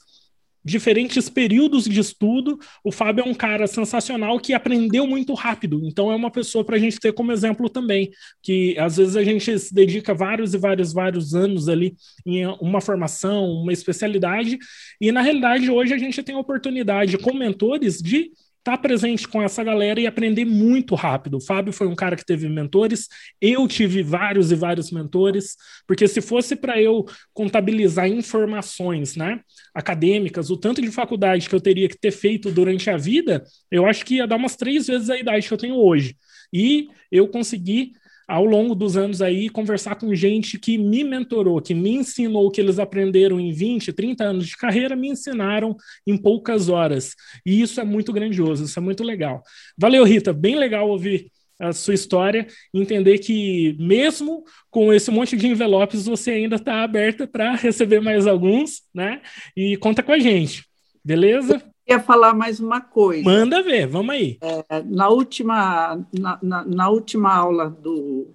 diferentes 0.65 1.29
períodos 1.29 1.85
de 1.85 2.01
estudo. 2.01 2.59
O 2.85 2.93
Fábio 2.93 3.25
é 3.25 3.29
um 3.29 3.35
cara 3.35 3.67
sensacional 3.67 4.39
que 4.39 4.55
aprendeu 4.55 5.07
muito 5.07 5.35
rápido, 5.35 5.81
então 5.85 6.11
é 6.11 6.15
uma 6.15 6.31
pessoa 6.31 6.65
para 6.65 6.77
a 6.77 6.79
gente 6.79 7.01
ter 7.01 7.13
como 7.13 7.33
exemplo 7.33 7.69
também, 7.69 8.11
que 8.43 8.79
às 8.79 8.97
vezes 8.97 9.17
a 9.17 9.25
gente 9.25 9.59
se 9.59 9.75
dedica 9.75 10.15
vários 10.15 10.55
e 10.55 10.59
vários, 10.59 10.93
vários 10.93 11.35
anos 11.35 11.69
ali 11.69 11.95
em 12.25 12.47
uma 12.61 12.81
formação, 12.81 13.51
uma 13.51 13.73
especialidade, 13.73 14.59
e 15.01 15.11
na 15.11 15.21
realidade 15.21 15.71
hoje 15.71 15.93
a 15.93 15.99
gente 15.99 16.23
tem 16.23 16.35
a 16.35 16.39
oportunidade 16.39 17.19
com 17.19 17.35
mentores 17.35 17.99
de 17.99 18.31
estar 18.63 18.77
tá 18.77 18.79
presente 18.79 19.27
com 19.27 19.43
essa 19.43 19.63
galera 19.65 20.01
e 20.01 20.07
aprender 20.07 20.45
muito 20.45 20.95
rápido. 20.95 21.39
O 21.39 21.41
Fábio 21.41 21.73
foi 21.73 21.89
um 21.89 21.97
cara 21.97 22.15
que 22.15 22.25
teve 22.25 22.49
mentores, 22.49 23.09
eu 23.41 23.67
tive 23.67 24.03
vários 24.05 24.53
e 24.53 24.55
vários 24.55 24.93
mentores, 24.93 25.57
porque 25.87 26.07
se 26.07 26.21
fosse 26.21 26.55
para 26.55 26.81
eu 26.81 27.05
contabilizar 27.35 28.09
informações, 28.09 29.17
né, 29.17 29.41
acadêmicas, 29.75 30.49
o 30.49 30.57
tanto 30.57 30.81
de 30.81 30.93
faculdade 30.93 31.49
que 31.49 31.55
eu 31.55 31.61
teria 31.61 31.89
que 31.89 31.99
ter 31.99 32.13
feito 32.13 32.53
durante 32.53 32.89
a 32.89 32.97
vida, 32.97 33.43
eu 33.69 33.85
acho 33.85 34.05
que 34.05 34.17
ia 34.17 34.27
dar 34.27 34.37
umas 34.37 34.55
três 34.55 34.87
vezes 34.87 35.11
a 35.11 35.19
idade 35.19 35.49
que 35.49 35.55
eu 35.55 35.59
tenho 35.59 35.75
hoje. 35.75 36.17
E 36.53 36.89
eu 37.11 37.27
consegui 37.27 37.93
ao 38.33 38.47
longo 38.47 38.75
dos 38.75 38.97
anos 38.97 39.21
aí, 39.21 39.51
conversar 39.51 39.97
com 39.97 40.15
gente 40.15 40.59
que 40.59 40.79
me 40.79 41.05
mentorou, 41.05 41.61
que 41.61 41.75
me 41.75 41.91
ensinou 41.91 42.47
o 42.47 42.51
que 42.51 42.63
eles 42.63 42.79
aprenderam 42.79 43.39
em 43.39 43.53
20, 43.53 43.93
30 43.93 44.25
anos 44.25 44.47
de 44.49 44.57
carreira, 44.57 44.97
me 44.97 45.11
ensinaram 45.11 45.77
em 46.07 46.17
poucas 46.17 46.71
horas. 46.71 47.15
E 47.45 47.61
isso 47.61 47.79
é 47.79 47.85
muito 47.85 48.11
grandioso, 48.11 48.65
isso 48.65 48.79
é 48.79 48.81
muito 48.81 49.05
legal. 49.05 49.43
Valeu, 49.77 50.03
Rita, 50.03 50.33
bem 50.33 50.57
legal 50.57 50.89
ouvir 50.89 51.31
a 51.61 51.75
sua 51.75 51.93
história, 51.93 52.47
entender 52.73 53.19
que 53.19 53.77
mesmo 53.79 54.45
com 54.71 54.95
esse 54.95 55.11
monte 55.11 55.37
de 55.37 55.47
envelopes, 55.47 56.07
você 56.07 56.31
ainda 56.31 56.57
está 56.57 56.83
aberta 56.83 57.27
para 57.27 57.55
receber 57.55 58.01
mais 58.01 58.27
alguns, 58.27 58.81
né? 58.95 59.21
E 59.55 59.77
conta 59.77 60.03
com 60.03 60.11
a 60.11 60.19
gente, 60.19 60.65
beleza? 61.05 61.63
Queria 61.85 62.01
falar 62.01 62.35
mais 62.35 62.61
uma 62.61 62.81
coisa. 62.81 63.25
Manda 63.25 63.63
ver, 63.63 63.87
vamos 63.87 64.15
aí. 64.15 64.39
É, 64.41 64.83
na, 64.83 65.09
última, 65.09 66.07
na, 66.19 66.39
na, 66.43 66.65
na, 66.65 66.89
última 66.89 67.35
aula 67.35 67.69
do 67.69 68.35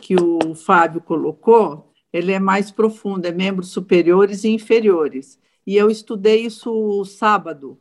que 0.00 0.16
o 0.16 0.54
Fábio 0.54 1.00
colocou, 1.00 1.92
ele 2.12 2.32
é 2.32 2.38
mais 2.38 2.70
profundo, 2.70 3.26
é 3.26 3.32
membros 3.32 3.68
superiores 3.70 4.44
e 4.44 4.48
inferiores. 4.48 5.38
E 5.66 5.76
eu 5.76 5.90
estudei 5.90 6.44
isso 6.44 7.04
sábado. 7.04 7.80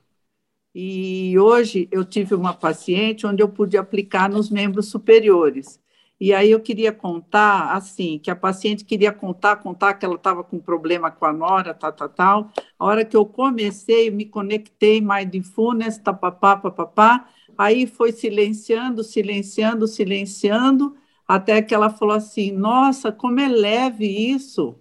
E 0.74 1.38
hoje 1.38 1.88
eu 1.92 2.04
tive 2.04 2.34
uma 2.34 2.54
paciente 2.54 3.28
onde 3.28 3.44
eu 3.44 3.50
pude 3.50 3.78
aplicar 3.78 4.30
nos 4.30 4.50
membros 4.50 4.88
superiores. 4.88 5.80
E 6.24 6.34
aí 6.34 6.52
eu 6.52 6.60
queria 6.62 6.94
contar, 6.94 7.74
assim, 7.74 8.18
que 8.18 8.32
a 8.32 8.36
paciente 8.36 8.86
queria 8.86 9.12
contar, 9.12 9.58
contar 9.58 9.96
que 9.96 10.06
ela 10.06 10.16
estava 10.16 10.42
com 10.42 10.58
problema 10.58 11.12
com 11.12 11.26
a 11.26 11.34
nora, 11.34 11.74
tal, 11.74 11.92
tal, 11.92 12.08
tal. 12.08 12.52
A 12.80 12.86
hora 12.86 13.04
que 13.04 13.18
eu 13.18 13.26
comecei, 13.26 14.08
eu 14.08 14.14
me 14.14 14.24
conectei, 14.24 15.02
mindfulness, 15.02 15.98
papapá, 15.98 16.56
papapá, 16.56 17.28
aí 17.58 17.86
foi 17.86 18.14
silenciando, 18.14 19.04
silenciando, 19.04 19.86
silenciando, 19.86 20.96
até 21.28 21.62
que 21.62 21.76
ela 21.76 21.90
falou 21.90 22.16
assim, 22.16 22.54
nossa, 22.54 23.12
como 23.12 23.42
é 23.42 23.50
leve 23.50 24.08
isso. 24.08 24.80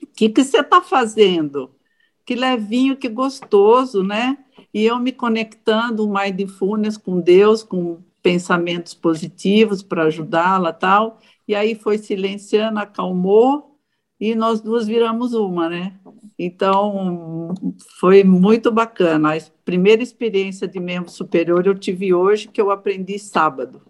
O 0.00 0.06
que, 0.14 0.28
que 0.28 0.44
você 0.44 0.60
está 0.60 0.80
fazendo? 0.80 1.74
Que 2.24 2.36
levinho, 2.36 2.96
que 2.96 3.08
gostoso, 3.08 4.04
né? 4.04 4.38
E 4.72 4.84
eu 4.84 5.00
me 5.00 5.10
conectando, 5.10 6.08
mindfulness 6.08 6.96
com 6.96 7.20
Deus, 7.20 7.64
com 7.64 8.00
pensamentos 8.28 8.92
positivos 8.92 9.82
para 9.82 10.02
ajudá-la 10.02 10.70
tal. 10.70 11.18
E 11.48 11.54
aí 11.54 11.74
foi 11.74 11.96
silenciando, 11.96 12.78
acalmou 12.78 13.78
e 14.20 14.34
nós 14.34 14.60
duas 14.60 14.86
viramos 14.86 15.32
uma, 15.32 15.66
né? 15.66 15.98
Então 16.38 17.54
foi 17.98 18.22
muito 18.22 18.70
bacana. 18.70 19.34
A 19.34 19.40
primeira 19.64 20.02
experiência 20.02 20.68
de 20.68 20.78
membro 20.78 21.10
superior 21.10 21.66
eu 21.66 21.74
tive 21.74 22.12
hoje, 22.12 22.48
que 22.48 22.60
eu 22.60 22.70
aprendi 22.70 23.18
sábado. 23.18 23.80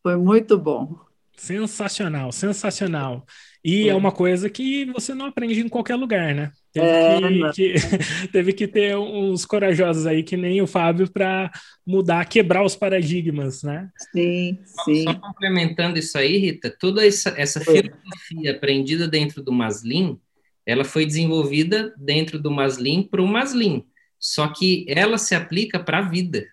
Foi 0.00 0.16
muito 0.16 0.56
bom. 0.56 0.94
Sensacional, 1.36 2.30
sensacional. 2.30 3.26
E 3.66 3.88
é. 3.88 3.90
é 3.90 3.94
uma 3.96 4.12
coisa 4.12 4.48
que 4.48 4.84
você 4.92 5.12
não 5.12 5.26
aprende 5.26 5.58
em 5.58 5.68
qualquer 5.68 5.96
lugar, 5.96 6.32
né? 6.32 6.52
Teve, 6.72 6.86
é, 6.86 7.50
que, 7.50 7.72
que, 7.72 7.74
teve 8.30 8.52
que 8.52 8.68
ter 8.68 8.96
uns 8.96 9.44
corajosos 9.44 10.06
aí, 10.06 10.22
que 10.22 10.36
nem 10.36 10.62
o 10.62 10.68
Fábio, 10.68 11.10
para 11.10 11.50
mudar, 11.84 12.24
quebrar 12.26 12.64
os 12.64 12.76
paradigmas, 12.76 13.64
né? 13.64 13.90
Sim, 14.12 14.60
sim. 14.84 15.02
Só 15.02 15.14
complementando 15.14 15.98
isso 15.98 16.16
aí, 16.16 16.38
Rita, 16.38 16.72
toda 16.78 17.04
essa, 17.04 17.34
essa 17.36 17.58
filosofia 17.58 18.52
aprendida 18.52 19.08
dentro 19.08 19.42
do 19.42 19.50
Maslin, 19.50 20.16
ela 20.64 20.84
foi 20.84 21.04
desenvolvida 21.04 21.92
dentro 21.98 22.38
do 22.38 22.52
Maslin 22.52 23.02
para 23.02 23.20
o 23.20 23.26
Maslin, 23.26 23.84
só 24.16 24.46
que 24.46 24.86
ela 24.88 25.18
se 25.18 25.34
aplica 25.34 25.80
para 25.80 25.98
a 25.98 26.08
vida. 26.08 26.46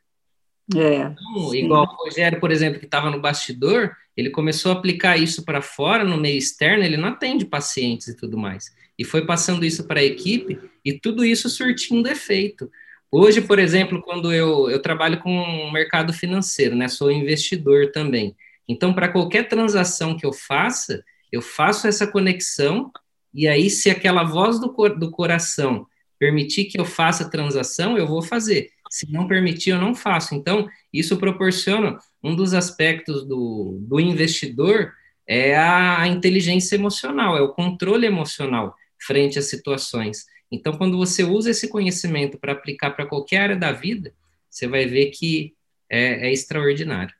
É, 0.76 0.96
então, 0.96 1.54
igual 1.54 1.84
o 1.84 2.06
Rogério, 2.06 2.40
por 2.40 2.52
exemplo, 2.52 2.80
que 2.80 2.86
estava 2.86 3.12
no 3.12 3.22
bastidor, 3.22 3.92
ele 4.16 4.30
começou 4.30 4.72
a 4.72 4.76
aplicar 4.76 5.18
isso 5.18 5.44
para 5.44 5.62
fora, 5.62 6.04
no 6.04 6.18
meio 6.18 6.38
externo, 6.38 6.84
ele 6.84 6.98
não 6.98 7.10
atende 7.10 7.46
pacientes 7.46 8.08
e 8.08 8.16
tudo 8.16 8.38
mais 8.38 8.72
e 8.98 9.04
foi 9.04 9.26
passando 9.26 9.66
isso 9.66 9.86
para 9.86 10.00
a 10.00 10.04
equipe 10.04 10.60
e 10.84 10.94
tudo 10.94 11.26
isso 11.26 11.50
surtindo 11.50 12.08
efeito. 12.08 12.70
Hoje, 13.12 13.42
por 13.42 13.60
exemplo, 13.60 14.02
quando 14.02 14.34
eu, 14.34 14.70
eu 14.70 14.82
trabalho 14.82 15.20
com 15.20 15.30
o 15.30 15.72
mercado 15.72 16.14
financeiro, 16.14 16.76
né, 16.76 16.88
sou 16.88 17.12
investidor 17.12 17.92
também. 17.92 18.36
Então, 18.68 18.94
para 18.94 19.10
qualquer 19.10 19.48
transação 19.48 20.18
que 20.18 20.26
eu 20.26 20.34
faça, 20.34 21.04
eu 21.32 21.42
faço 21.42 21.88
essa 21.88 22.08
conexão 22.08 22.92
e 23.34 23.48
aí, 23.48 23.70
se 23.70 23.90
aquela 23.90 24.24
voz 24.24 24.60
do, 24.60 24.72
cor, 24.72 24.98
do 24.98 25.10
coração 25.10 25.88
permitir 26.20 26.66
que 26.66 26.80
eu 26.80 26.86
faça 26.86 27.24
a 27.24 27.30
transação, 27.30 27.98
eu 27.98 28.08
vou 28.08 28.22
fazer. 28.22 28.70
Se 28.90 29.12
não 29.12 29.28
permitir, 29.28 29.72
eu 29.72 29.82
não 29.82 29.96
faço. 29.96 30.36
Então, 30.36 30.68
isso 30.94 31.18
proporciona 31.18 31.98
um 32.24 32.36
dos 32.36 32.54
aspectos 32.54 33.28
do, 33.28 33.78
do 33.82 34.00
investidor 34.00 34.94
é 35.28 35.58
a 35.58 36.08
inteligência 36.08 36.76
emocional, 36.76 37.38
é 37.38 37.42
o 37.42 37.54
controle 37.54 38.06
emocional 38.06 38.76
frente 39.06 39.38
às 39.38 39.46
situações. 39.46 40.26
Então, 40.52 40.78
quando 40.78 40.98
você 40.98 41.24
usa 41.24 41.50
esse 41.50 41.68
conhecimento 41.68 42.38
para 42.38 42.54
aplicar 42.54 42.92
para 42.92 43.06
qualquer 43.06 43.38
área 43.38 43.56
da 43.56 43.72
vida, 43.72 44.14
você 44.50 44.68
vai 44.68 44.86
ver 44.86 45.08
que 45.08 45.56
é, 45.90 46.28
é 46.28 46.32
extraordinário. 46.32 47.14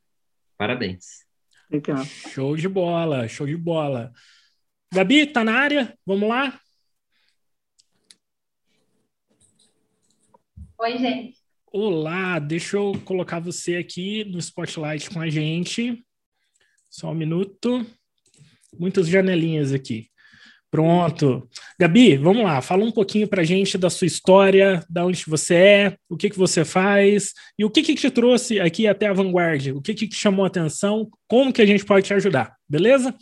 Parabéns. 0.58 1.24
Legal. 1.70 2.06
Show 2.06 2.56
de 2.56 2.70
bola, 2.70 3.28
show 3.28 3.48
de 3.48 3.58
bola. 3.58 4.14
Gabi, 4.94 5.26
tá 5.26 5.44
na 5.44 5.56
área? 5.56 5.98
Vamos 6.06 6.30
lá? 6.30 6.60
Oi, 10.78 10.98
gente. 10.98 11.43
Olá, 11.76 12.38
deixa 12.38 12.78
eu 12.78 12.92
colocar 13.04 13.40
você 13.40 13.78
aqui 13.78 14.24
no 14.26 14.38
spotlight 14.38 15.10
com 15.10 15.20
a 15.20 15.28
gente. 15.28 16.06
Só 16.88 17.10
um 17.10 17.16
minuto. 17.16 17.84
Muitas 18.78 19.08
janelinhas 19.08 19.74
aqui. 19.74 20.08
Pronto. 20.70 21.50
Gabi, 21.80 22.16
vamos 22.16 22.44
lá. 22.44 22.62
Fala 22.62 22.84
um 22.84 22.92
pouquinho 22.92 23.28
para 23.28 23.42
a 23.42 23.44
gente 23.44 23.76
da 23.76 23.90
sua 23.90 24.06
história, 24.06 24.86
da 24.88 25.04
onde 25.04 25.26
você 25.26 25.56
é, 25.56 25.98
o 26.08 26.16
que, 26.16 26.30
que 26.30 26.38
você 26.38 26.64
faz 26.64 27.34
e 27.58 27.66
o 27.66 27.72
que, 27.72 27.82
que 27.82 27.96
te 27.96 28.12
trouxe 28.12 28.60
aqui 28.60 28.86
até 28.86 29.08
a 29.08 29.14
Vanguard, 29.14 29.70
o 29.70 29.82
que, 29.82 29.96
que 29.96 30.08
te 30.08 30.16
chamou 30.16 30.46
a 30.46 30.50
atenção, 30.50 31.10
como 31.28 31.52
que 31.52 31.62
a 31.64 31.66
gente 31.66 31.84
pode 31.84 32.06
te 32.06 32.14
ajudar, 32.14 32.56
beleza? 32.70 33.16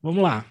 Vamos 0.00 0.22
lá. 0.22 0.46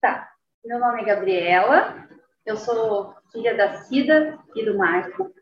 Tá. 0.00 0.30
Meu 0.64 0.78
nome 0.78 1.02
é 1.02 1.06
Gabriela, 1.06 2.08
eu 2.46 2.56
sou 2.56 3.16
filha 3.32 3.56
da 3.56 3.82
Cida 3.82 4.38
e 4.54 4.64
do 4.64 4.78
Marco. 4.78 5.36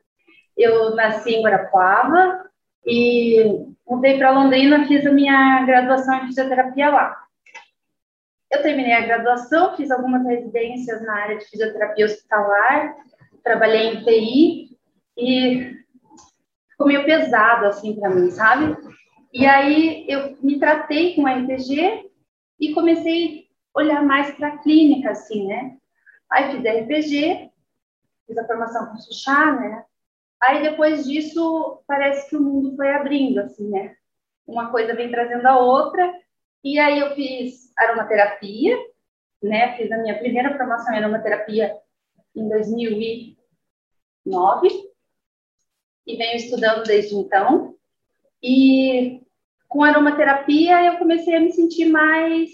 Eu 0.56 0.94
nasci 0.94 1.34
em 1.34 1.42
Guarapuava 1.42 2.48
e 2.84 3.66
mudei 3.86 4.16
para 4.16 4.30
Londrina, 4.30 4.86
fiz 4.86 5.06
a 5.06 5.12
minha 5.12 5.64
graduação 5.64 6.14
em 6.16 6.26
fisioterapia 6.26 6.90
lá. 6.90 7.26
Eu 8.50 8.62
terminei 8.62 8.92
a 8.92 9.06
graduação, 9.06 9.76
fiz 9.76 9.90
algumas 9.90 10.24
residências 10.24 11.02
na 11.02 11.14
área 11.14 11.38
de 11.38 11.44
fisioterapia 11.44 12.06
hospitalar, 12.06 12.96
trabalhei 13.42 13.88
em 13.88 14.04
TI 14.04 14.78
e 15.16 15.76
ficou 16.70 16.86
meio 16.86 17.04
pesado 17.04 17.66
assim 17.66 17.98
para 17.98 18.10
mim, 18.10 18.30
sabe? 18.30 18.76
E 19.32 19.44
aí 19.44 20.06
eu 20.08 20.38
me 20.40 20.58
tratei 20.58 21.14
com 21.14 21.26
a 21.26 21.34
RPG 21.34 22.10
e 22.60 22.72
comecei 22.72 23.46
a 23.74 23.80
olhar 23.80 24.02
mais 24.02 24.30
para 24.34 24.48
a 24.48 24.58
clínica, 24.58 25.10
assim, 25.10 25.46
né? 25.46 25.76
Aí 26.30 26.52
fiz 26.52 26.60
RPG, 26.60 27.50
fiz 28.26 28.38
a 28.38 28.46
formação 28.46 28.86
com 28.86 28.96
Suchá, 28.96 29.52
né? 29.52 29.84
Aí 30.42 30.62
depois 30.62 31.04
disso 31.06 31.82
parece 31.86 32.28
que 32.28 32.36
o 32.36 32.42
mundo 32.42 32.76
foi 32.76 32.92
abrindo, 32.92 33.38
assim, 33.40 33.68
né? 33.70 33.96
Uma 34.46 34.70
coisa 34.70 34.94
vem 34.94 35.10
trazendo 35.10 35.46
a 35.46 35.58
outra 35.58 36.12
e 36.62 36.78
aí 36.78 36.98
eu 36.98 37.14
fiz 37.14 37.72
aromaterapia, 37.76 38.76
né? 39.42 39.76
Fiz 39.76 39.90
a 39.90 39.98
minha 39.98 40.18
primeira 40.18 40.56
formação 40.56 40.94
em 40.94 40.98
aromaterapia 40.98 41.74
em 42.34 42.48
2009 42.48 43.36
e 46.06 46.16
venho 46.16 46.36
estudando 46.36 46.84
desde 46.84 47.14
então. 47.14 47.74
E 48.42 49.22
com 49.68 49.82
aromaterapia 49.82 50.84
eu 50.84 50.98
comecei 50.98 51.34
a 51.34 51.40
me 51.40 51.50
sentir 51.50 51.86
mais 51.86 52.50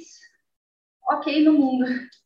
ok 1.10 1.44
no 1.44 1.52
mundo. 1.54 1.84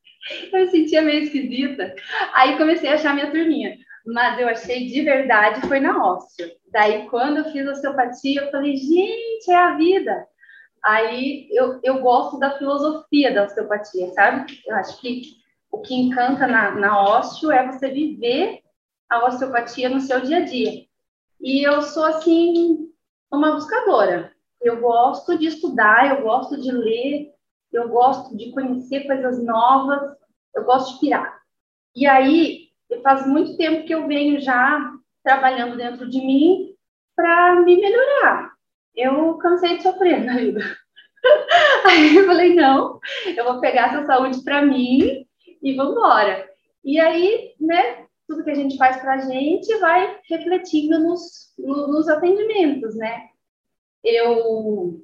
Eu 0.52 0.58
me 0.58 0.66
sentia 0.72 1.02
meio 1.02 1.22
esquisita. 1.22 1.94
Aí 2.34 2.58
comecei 2.58 2.88
a 2.88 2.94
achar 2.94 3.14
minha 3.14 3.30
turminha. 3.30 3.78
Mas 4.06 4.38
eu 4.38 4.48
achei 4.48 4.86
de 4.86 5.02
verdade 5.02 5.66
foi 5.66 5.80
na 5.80 6.04
ósseo. 6.04 6.48
Daí, 6.70 7.08
quando 7.08 7.38
eu 7.38 7.52
fiz 7.52 7.66
osteopatia, 7.66 8.42
eu 8.42 8.50
falei, 8.50 8.76
gente, 8.76 9.50
é 9.50 9.56
a 9.56 9.76
vida. 9.76 10.26
Aí 10.82 11.48
eu, 11.50 11.80
eu 11.82 12.00
gosto 12.00 12.38
da 12.38 12.56
filosofia 12.56 13.34
da 13.34 13.44
osteopatia, 13.44 14.12
sabe? 14.12 14.60
Eu 14.64 14.76
acho 14.76 15.00
que 15.00 15.22
o 15.70 15.80
que 15.80 15.94
encanta 15.94 16.46
na, 16.46 16.70
na 16.70 17.00
ósteo 17.00 17.50
é 17.50 17.66
você 17.66 17.90
viver 17.90 18.60
a 19.10 19.26
osteopatia 19.26 19.88
no 19.88 20.00
seu 20.00 20.20
dia 20.20 20.38
a 20.38 20.44
dia. 20.44 20.86
E 21.40 21.66
eu 21.66 21.82
sou, 21.82 22.04
assim, 22.04 22.88
uma 23.30 23.52
buscadora. 23.52 24.32
Eu 24.60 24.80
gosto 24.80 25.36
de 25.36 25.46
estudar, 25.46 26.08
eu 26.08 26.22
gosto 26.22 26.60
de 26.60 26.70
ler, 26.70 27.32
eu 27.72 27.88
gosto 27.88 28.36
de 28.36 28.52
conhecer 28.52 29.06
coisas 29.06 29.42
novas, 29.42 30.16
eu 30.54 30.64
gosto 30.64 30.94
de 30.94 31.00
pirar. 31.00 31.40
E 31.94 32.06
aí, 32.06 32.65
faz 33.06 33.24
muito 33.24 33.56
tempo 33.56 33.86
que 33.86 33.94
eu 33.94 34.08
venho 34.08 34.40
já 34.40 34.92
trabalhando 35.22 35.76
dentro 35.76 36.10
de 36.10 36.18
mim 36.18 36.74
para 37.14 37.60
me 37.60 37.76
melhorar. 37.76 38.52
Eu 38.96 39.34
cansei 39.38 39.76
de 39.76 39.84
sofrer 39.84 40.18
na 40.26 40.36
vida. 40.36 40.60
Aí 41.86 42.16
eu 42.16 42.26
falei, 42.26 42.52
não, 42.52 42.98
eu 43.36 43.44
vou 43.44 43.60
pegar 43.60 43.90
essa 43.94 44.06
saúde 44.06 44.42
para 44.42 44.60
mim 44.62 45.24
e 45.62 45.74
vamos 45.74 45.92
embora. 45.92 46.50
E 46.84 46.98
aí, 46.98 47.54
né, 47.60 48.06
tudo 48.26 48.42
que 48.42 48.50
a 48.50 48.56
gente 48.56 48.76
faz 48.76 48.96
para 48.96 49.14
a 49.14 49.18
gente 49.18 49.72
vai 49.78 50.18
refletindo 50.28 50.98
nos, 50.98 51.54
nos 51.56 52.08
atendimentos, 52.08 52.96
né? 52.96 53.28
Eu 54.02 55.00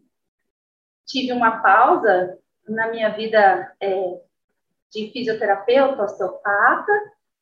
tive 1.06 1.32
uma 1.32 1.62
pausa 1.62 2.36
na 2.68 2.90
minha 2.90 3.10
vida 3.10 3.72
é, 3.80 4.20
de 4.90 5.08
fisioterapeuta, 5.12 6.02
osteopata. 6.02 6.92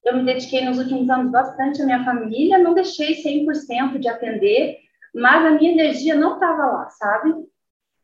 Eu 0.05 0.17
me 0.17 0.25
dediquei 0.25 0.65
nos 0.65 0.79
últimos 0.79 1.09
anos 1.11 1.31
bastante 1.31 1.83
à 1.83 1.85
minha 1.85 2.05
família, 2.05 2.59
não 2.59 2.75
deixei 2.75 3.23
100% 3.23 3.99
de 3.99 4.09
atender, 4.09 4.79
mas 5.15 5.45
a 5.45 5.51
minha 5.51 5.73
energia 5.73 6.15
não 6.15 6.35
estava 6.35 6.67
lá, 6.67 6.89
sabe? 6.91 7.35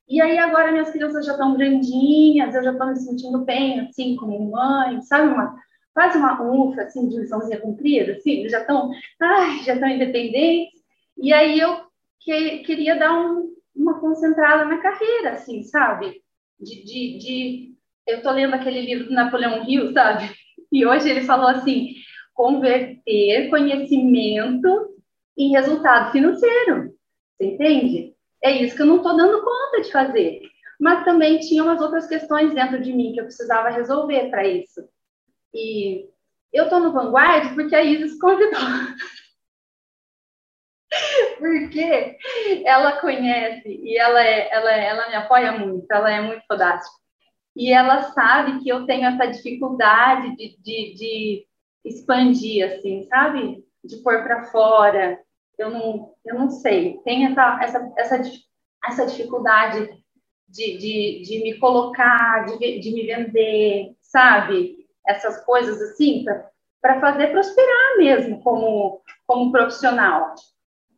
E 0.09 0.21
aí 0.21 0.39
agora 0.39 0.71
minhas 0.71 0.91
crianças 0.91 1.27
já 1.27 1.33
estão 1.33 1.57
grandinhas, 1.57 2.55
eu 2.55 2.63
já 2.63 2.73
estou 2.73 2.87
me 2.87 2.97
sentindo 2.97 3.45
bem, 3.45 3.81
assim, 3.81 4.15
como 4.17 4.51
mãe, 4.51 5.01
sabe? 5.03 5.33
Uma, 5.33 5.57
quase 5.93 6.19
uma 6.19 6.41
ufa, 6.43 6.83
assim, 6.83 7.09
de 7.09 7.17
liçãozinha 7.17 7.61
comprida, 7.61 8.13
assim, 8.13 8.49
já 8.49 8.61
estão, 8.61 8.91
ai, 9.21 9.65
já 9.65 9.75
estão 9.75 9.89
independentes. 9.89 10.81
E 11.17 11.33
aí 11.33 11.59
eu 11.59 11.87
que, 12.21 12.59
queria 12.59 12.97
dar 12.97 13.19
um, 13.19 13.53
uma 13.75 13.99
concentrada 13.99 14.65
na 14.65 14.79
carreira, 14.79 15.31
assim, 15.33 15.63
sabe? 15.65 16.23
De, 16.61 16.85
de, 16.85 17.19
de... 17.19 17.75
eu 18.07 18.19
estou 18.19 18.33
lendo 18.33 18.55
aquele 18.55 18.81
livro 18.81 19.07
do 19.07 19.15
Napoleão 19.15 19.69
Hill, 19.69 19.93
sabe? 19.93 20.31
E 20.73 20.87
hoje 20.87 21.09
ele 21.09 21.23
falou 21.23 21.49
assim, 21.49 21.95
converter 22.35 23.49
conhecimento 23.49 24.97
em 25.37 25.51
resultado 25.51 26.13
financeiro. 26.13 26.95
Você 27.37 27.47
entende? 27.47 28.15
É 28.43 28.51
isso 28.51 28.77
que 28.77 28.83
eu 28.83 28.87
não 28.87 28.99
estou 28.99 29.17
dando 29.17 29.43
conta 29.43 29.83
de 29.83 29.91
fazer. 29.91 30.41
Mas 30.79 31.05
também 31.05 31.41
tinha 31.41 31.63
umas 31.63 31.81
outras 31.81 32.07
questões 32.07 32.55
dentro 32.55 32.81
de 32.81 32.93
mim 32.93 33.13
que 33.13 33.21
eu 33.21 33.25
precisava 33.25 33.71
resolver 33.71 34.29
para 34.31 34.47
isso. 34.47 34.87
E 35.55 36.09
eu 36.53 36.65
estou 36.65 36.81
no 36.81 36.93
Vanguard 36.93 37.55
porque 37.55 37.75
a 37.75 37.83
Isis 37.83 38.19
convidou. 38.19 38.61
porque 41.39 42.17
ela 42.65 43.01
conhece 43.01 43.69
e 43.69 43.97
ela, 43.97 44.23
é, 44.23 44.53
ela, 44.53 44.73
é, 44.73 44.87
ela 44.87 45.09
me 45.09 45.15
apoia 45.15 45.53
muito, 45.53 45.91
ela 45.91 46.11
é 46.11 46.21
muito 46.21 46.45
fodástica. 46.47 47.06
E 47.57 47.73
ela 47.73 48.03
sabe 48.13 48.61
que 48.61 48.69
eu 48.69 48.85
tenho 48.85 49.07
essa 49.07 49.27
dificuldade 49.27 50.37
de, 50.37 50.57
de, 50.59 50.95
de 50.95 51.47
expandir, 51.85 52.67
assim, 52.67 53.05
sabe? 53.05 53.65
De 53.83 53.97
pôr 53.97 54.23
para 54.23 54.45
fora, 54.45 55.19
eu 55.59 55.71
não, 55.71 56.15
eu 56.25 56.35
não 56.35 56.51
sei, 56.51 56.99
tem 57.05 57.25
essa, 57.27 57.59
essa, 57.63 57.93
essa, 57.97 58.23
essa 58.85 59.07
dificuldade 59.07 59.89
de, 60.47 60.77
de, 60.77 61.23
de 61.23 61.43
me 61.43 61.59
colocar, 61.59 62.45
de, 62.45 62.79
de 62.79 62.93
me 62.93 63.07
vender, 63.07 63.97
sabe? 64.03 64.87
Essas 65.07 65.43
coisas 65.45 65.81
assim, 65.81 66.25
para 66.81 67.01
fazer 67.01 67.29
prosperar 67.29 67.97
mesmo 67.97 68.43
como, 68.43 69.01
como 69.27 69.51
profissional. 69.51 70.35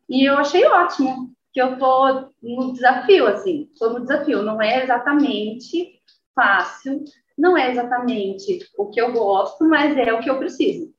E 0.08 0.24
eu 0.24 0.36
achei 0.38 0.64
ótimo, 0.66 1.32
que 1.52 1.60
eu 1.60 1.78
tô 1.78 2.30
no 2.42 2.72
desafio, 2.72 3.26
assim, 3.26 3.68
estou 3.72 3.92
no 3.92 4.00
desafio, 4.00 4.42
não 4.42 4.60
é 4.60 4.82
exatamente 4.82 5.97
fácil, 6.38 7.02
não 7.36 7.58
é 7.58 7.72
exatamente 7.72 8.60
o 8.78 8.88
que 8.88 9.00
eu 9.00 9.12
gosto, 9.12 9.68
mas 9.68 9.96
é 9.96 10.12
o 10.12 10.20
que 10.20 10.30
eu 10.30 10.38
preciso. 10.38 10.92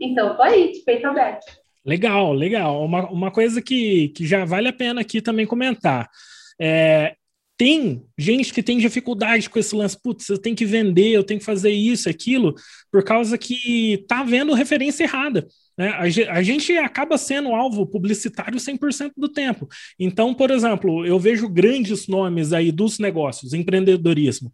Então, 0.00 0.36
tô 0.36 0.42
aí, 0.42 0.70
de 0.70 0.78
peito 0.80 1.06
aberto. 1.08 1.44
Legal, 1.84 2.32
legal. 2.32 2.84
Uma, 2.84 3.10
uma 3.10 3.30
coisa 3.32 3.60
que, 3.60 4.10
que 4.10 4.24
já 4.24 4.44
vale 4.44 4.68
a 4.68 4.72
pena 4.72 5.00
aqui 5.00 5.20
também 5.20 5.46
comentar. 5.46 6.08
É, 6.60 7.16
tem 7.58 8.04
gente 8.16 8.54
que 8.54 8.62
tem 8.62 8.78
dificuldade 8.78 9.50
com 9.50 9.58
esse 9.58 9.74
lance, 9.74 10.00
putz, 10.00 10.28
eu 10.28 10.38
tenho 10.38 10.54
que 10.54 10.64
vender, 10.64 11.10
eu 11.10 11.24
tenho 11.24 11.40
que 11.40 11.44
fazer 11.44 11.72
isso, 11.72 12.08
aquilo, 12.08 12.54
por 12.90 13.02
causa 13.02 13.36
que 13.36 14.04
tá 14.06 14.22
vendo 14.22 14.54
referência 14.54 15.02
errada. 15.02 15.44
Né? 15.76 15.88
A, 15.88 16.40
gente 16.42 16.72
acaba 16.78 17.18
sendo 17.18 17.52
alvo 17.52 17.84
publicitário 17.84 18.58
100% 18.58 19.10
do 19.16 19.28
tempo. 19.28 19.68
Então, 19.98 20.32
por 20.32 20.52
exemplo, 20.52 21.04
eu 21.04 21.18
vejo 21.18 21.48
grandes 21.48 22.06
nomes 22.06 22.52
aí 22.52 22.70
dos 22.70 23.00
negócios, 23.00 23.52
empreendedorismo 23.52 24.52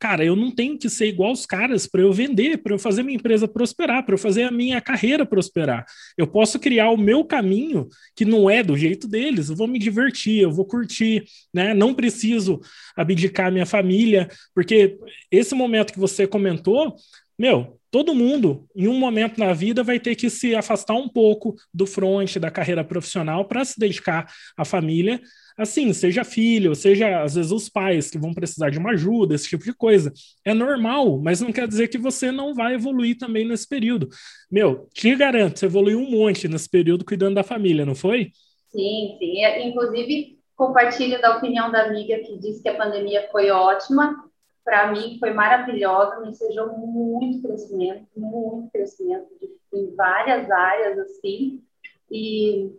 cara, 0.00 0.24
eu 0.24 0.34
não 0.34 0.50
tenho 0.50 0.78
que 0.78 0.88
ser 0.88 1.08
igual 1.08 1.30
os 1.30 1.44
caras 1.44 1.86
para 1.86 2.00
eu 2.00 2.10
vender, 2.10 2.56
para 2.62 2.72
eu 2.72 2.78
fazer 2.78 3.02
minha 3.02 3.16
empresa 3.16 3.46
prosperar, 3.46 4.04
para 4.04 4.14
eu 4.14 4.18
fazer 4.18 4.44
a 4.44 4.50
minha 4.50 4.80
carreira 4.80 5.26
prosperar. 5.26 5.84
Eu 6.16 6.26
posso 6.26 6.58
criar 6.58 6.88
o 6.90 6.96
meu 6.96 7.22
caminho 7.22 7.86
que 8.16 8.24
não 8.24 8.48
é 8.48 8.62
do 8.62 8.76
jeito 8.78 9.06
deles. 9.06 9.50
Eu 9.50 9.56
vou 9.56 9.68
me 9.68 9.78
divertir, 9.78 10.40
eu 10.40 10.50
vou 10.50 10.64
curtir, 10.64 11.24
né? 11.52 11.74
Não 11.74 11.92
preciso 11.92 12.60
abdicar 12.96 13.52
minha 13.52 13.66
família, 13.66 14.28
porque 14.54 14.98
esse 15.30 15.54
momento 15.54 15.92
que 15.92 16.00
você 16.00 16.26
comentou, 16.26 16.96
meu, 17.38 17.78
todo 17.90 18.14
mundo, 18.14 18.66
em 18.74 18.88
um 18.88 18.98
momento 18.98 19.38
na 19.38 19.52
vida, 19.52 19.82
vai 19.82 20.00
ter 20.00 20.14
que 20.14 20.30
se 20.30 20.54
afastar 20.54 20.94
um 20.94 21.08
pouco 21.08 21.54
do 21.74 21.86
front 21.86 22.36
da 22.36 22.50
carreira 22.50 22.84
profissional 22.84 23.44
para 23.44 23.64
se 23.64 23.78
dedicar 23.78 24.32
à 24.56 24.64
família 24.64 25.20
assim, 25.56 25.92
seja 25.92 26.24
filho, 26.24 26.74
seja 26.74 27.22
às 27.22 27.34
vezes 27.34 27.52
os 27.52 27.68
pais 27.68 28.10
que 28.10 28.18
vão 28.18 28.32
precisar 28.32 28.70
de 28.70 28.78
uma 28.78 28.92
ajuda, 28.92 29.34
esse 29.34 29.48
tipo 29.48 29.64
de 29.64 29.72
coisa. 29.72 30.12
É 30.44 30.54
normal, 30.54 31.20
mas 31.20 31.40
não 31.40 31.52
quer 31.52 31.66
dizer 31.66 31.88
que 31.88 31.98
você 31.98 32.30
não 32.30 32.54
vai 32.54 32.74
evoluir 32.74 33.18
também 33.18 33.46
nesse 33.46 33.68
período. 33.68 34.08
Meu, 34.50 34.88
te 34.92 35.14
garanto, 35.14 35.58
você 35.58 35.66
evoluiu 35.66 35.98
um 35.98 36.10
monte 36.10 36.48
nesse 36.48 36.68
período 36.68 37.04
cuidando 37.04 37.34
da 37.34 37.42
família, 37.42 37.86
não 37.86 37.94
foi? 37.94 38.30
Sim, 38.70 39.16
sim. 39.18 39.44
É, 39.44 39.66
inclusive, 39.66 40.38
compartilho 40.56 41.20
da 41.20 41.36
opinião 41.36 41.70
da 41.70 41.84
amiga 41.84 42.18
que 42.18 42.38
disse 42.38 42.62
que 42.62 42.68
a 42.68 42.76
pandemia 42.76 43.28
foi 43.32 43.50
ótima. 43.50 44.24
Para 44.64 44.92
mim, 44.92 45.16
foi 45.18 45.32
maravilhosa, 45.32 46.20
me 46.20 46.28
ensejou 46.28 46.68
muito 46.76 47.42
crescimento, 47.42 48.06
muito 48.16 48.70
crescimento 48.70 49.26
em 49.72 49.94
várias 49.94 50.50
áreas, 50.50 50.98
assim. 50.98 51.62
E 52.10 52.70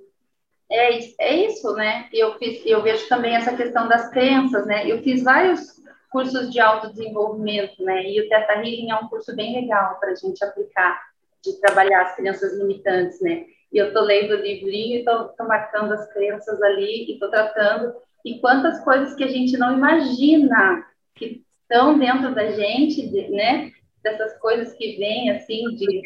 é, 0.72 1.00
é 1.20 1.48
isso, 1.48 1.74
né? 1.74 2.08
Eu, 2.14 2.38
fiz, 2.38 2.66
eu 2.66 2.82
vejo 2.82 3.08
também 3.10 3.36
essa 3.36 3.56
questão 3.56 3.88
das 3.88 4.10
crenças, 4.10 4.66
né? 4.66 4.90
Eu 4.90 5.02
fiz 5.04 5.22
vários 5.24 5.82
cursos 6.10 6.52
de 6.52 6.60
autodesenvolvimento, 6.60 7.84
né? 7.84 8.10
E 8.10 8.22
o 8.22 8.30
Teta 8.30 8.54
Healing 8.54 8.92
é 8.92 8.96
um 8.96 9.08
curso 9.08 9.36
bem 9.36 9.62
legal 9.62 10.00
para 10.00 10.12
a 10.12 10.16
gente 10.16 10.44
aplicar, 10.44 11.02
de 11.44 11.60
trabalhar 11.60 12.04
as 12.04 12.16
crianças 12.16 12.58
limitantes, 12.58 13.20
né? 13.22 13.46
E 13.72 13.78
eu 13.78 13.88
estou 13.88 14.04
lendo 14.04 14.32
o 14.32 14.42
livrinho 14.42 14.98
e 14.98 15.00
estou 15.00 15.48
marcando 15.48 15.94
as 15.94 16.12
crenças 16.14 16.62
ali 16.62 17.06
e 17.10 17.14
estou 17.14 17.30
tratando. 17.30 17.94
E 18.26 18.40
quantas 18.40 18.84
coisas 18.84 19.16
que 19.16 19.24
a 19.24 19.28
gente 19.28 19.58
não 19.58 19.74
imagina 19.74 20.86
que 21.16 21.44
estão 21.62 21.98
dentro 21.98 22.34
da 22.36 22.52
gente, 22.52 23.08
né? 23.30 23.72
Dessas 24.04 24.38
coisas 24.40 24.74
que 24.74 24.98
vêm, 24.98 25.32
assim, 25.32 25.64
de 25.76 26.02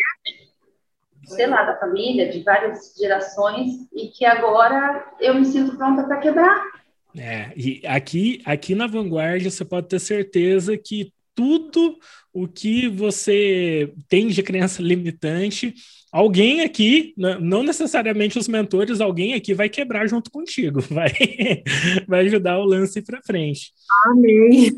sei 1.25 1.47
lá, 1.47 1.63
da 1.63 1.77
família, 1.77 2.29
de 2.29 2.43
várias 2.43 2.93
gerações, 2.97 3.87
e 3.93 4.07
que 4.07 4.25
agora 4.25 5.13
eu 5.19 5.35
me 5.35 5.45
sinto 5.45 5.75
pronta 5.77 6.03
para 6.03 6.17
quebrar. 6.17 6.63
É, 7.17 7.53
e 7.55 7.81
aqui, 7.85 8.41
aqui 8.45 8.75
na 8.75 8.87
Vanguardia 8.87 9.49
você 9.49 9.63
pode 9.63 9.87
ter 9.87 9.99
certeza 9.99 10.77
que 10.77 11.13
tudo 11.33 11.97
o 12.33 12.47
que 12.47 12.87
você 12.87 13.93
tem 14.09 14.27
de 14.27 14.41
crença 14.41 14.81
limitante, 14.81 15.73
alguém 16.11 16.61
aqui, 16.61 17.13
não 17.17 17.63
necessariamente 17.63 18.39
os 18.39 18.47
mentores, 18.47 19.01
alguém 19.01 19.33
aqui 19.33 19.53
vai 19.53 19.69
quebrar 19.69 20.07
junto 20.07 20.31
contigo, 20.31 20.81
vai, 20.89 21.11
vai 22.07 22.25
ajudar 22.25 22.57
o 22.57 22.65
lance 22.65 23.01
para 23.01 23.21
frente. 23.21 23.71
Amém. 24.05 24.71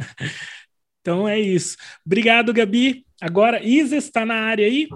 então 1.00 1.28
é 1.28 1.40
isso. 1.40 1.76
Obrigado, 2.04 2.52
Gabi. 2.52 3.04
Agora, 3.20 3.62
Isa 3.62 3.96
está 3.96 4.24
na 4.24 4.34
área 4.34 4.66
aí. 4.66 4.88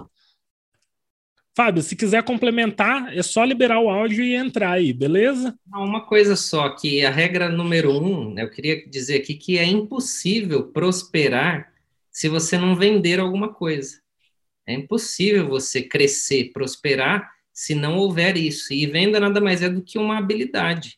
Fábio, 1.59 1.83
se 1.83 1.93
quiser 1.93 2.23
complementar, 2.23 3.13
é 3.13 3.21
só 3.21 3.43
liberar 3.43 3.81
o 3.81 3.89
áudio 3.89 4.23
e 4.23 4.33
entrar 4.33 4.71
aí, 4.71 4.93
beleza? 4.93 5.59
Uma 5.67 6.05
coisa 6.05 6.37
só, 6.37 6.69
que 6.69 7.05
a 7.05 7.11
regra 7.11 7.49
número 7.49 7.91
um, 8.01 8.33
né, 8.33 8.43
eu 8.43 8.49
queria 8.49 8.87
dizer 8.87 9.17
aqui 9.17 9.33
que 9.35 9.57
é 9.57 9.65
impossível 9.65 10.71
prosperar 10.71 11.69
se 12.09 12.29
você 12.29 12.57
não 12.57 12.77
vender 12.77 13.19
alguma 13.19 13.53
coisa. 13.53 13.99
É 14.65 14.73
impossível 14.73 15.49
você 15.49 15.81
crescer, 15.81 16.53
prosperar, 16.53 17.29
se 17.51 17.75
não 17.75 17.97
houver 17.97 18.37
isso. 18.37 18.73
E 18.73 18.85
venda 18.85 19.19
nada 19.19 19.41
mais 19.41 19.61
é 19.61 19.67
do 19.67 19.81
que 19.81 19.99
uma 19.99 20.17
habilidade. 20.17 20.97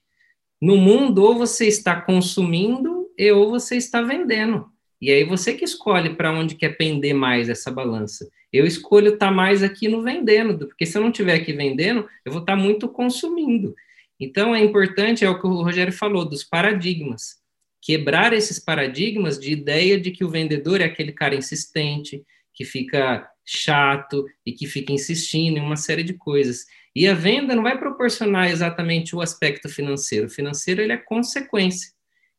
No 0.61 0.77
mundo, 0.77 1.23
ou 1.23 1.39
você 1.39 1.65
está 1.65 1.99
consumindo, 1.99 3.09
ou 3.33 3.49
você 3.49 3.77
está 3.77 4.03
vendendo. 4.03 4.70
E 5.01 5.11
aí 5.11 5.23
você 5.23 5.53
que 5.53 5.65
escolhe 5.65 6.15
para 6.15 6.31
onde 6.31 6.55
quer 6.55 6.77
pender 6.77 7.15
mais 7.15 7.49
essa 7.49 7.71
balança. 7.71 8.29
Eu 8.53 8.65
escolho 8.65 9.13
estar 9.13 9.27
tá 9.27 9.31
mais 9.31 9.63
aqui 9.63 9.87
no 9.87 10.03
vendendo, 10.03 10.67
porque 10.67 10.85
se 10.85 10.97
eu 10.97 11.01
não 11.01 11.09
estiver 11.09 11.33
aqui 11.33 11.53
vendendo, 11.53 12.07
eu 12.23 12.31
vou 12.31 12.41
estar 12.41 12.55
tá 12.55 12.61
muito 12.61 12.87
consumindo. 12.87 13.73
Então 14.19 14.53
é 14.53 14.59
importante, 14.59 15.25
é 15.25 15.29
o 15.29 15.39
que 15.39 15.47
o 15.47 15.63
Rogério 15.63 15.91
falou, 15.91 16.23
dos 16.23 16.43
paradigmas. 16.43 17.41
Quebrar 17.81 18.31
esses 18.33 18.59
paradigmas 18.59 19.39
de 19.39 19.51
ideia 19.51 19.99
de 19.99 20.11
que 20.11 20.23
o 20.23 20.29
vendedor 20.29 20.81
é 20.81 20.83
aquele 20.83 21.11
cara 21.11 21.33
insistente, 21.33 22.23
que 22.53 22.63
fica 22.63 23.27
chato 23.43 24.25
e 24.45 24.51
que 24.51 24.67
fica 24.67 24.93
insistindo 24.93 25.57
em 25.57 25.61
uma 25.61 25.77
série 25.77 26.03
de 26.03 26.13
coisas. 26.13 26.65
E 26.95 27.07
a 27.07 27.15
venda 27.15 27.55
não 27.55 27.63
vai 27.63 27.79
proporcionar 27.79 28.51
exatamente 28.51 29.15
o 29.15 29.21
aspecto 29.21 29.67
financeiro. 29.67 30.27
O 30.27 30.29
financeiro 30.29 30.81
ele 30.81 30.93
é 30.93 30.97
consequência. 30.97 31.91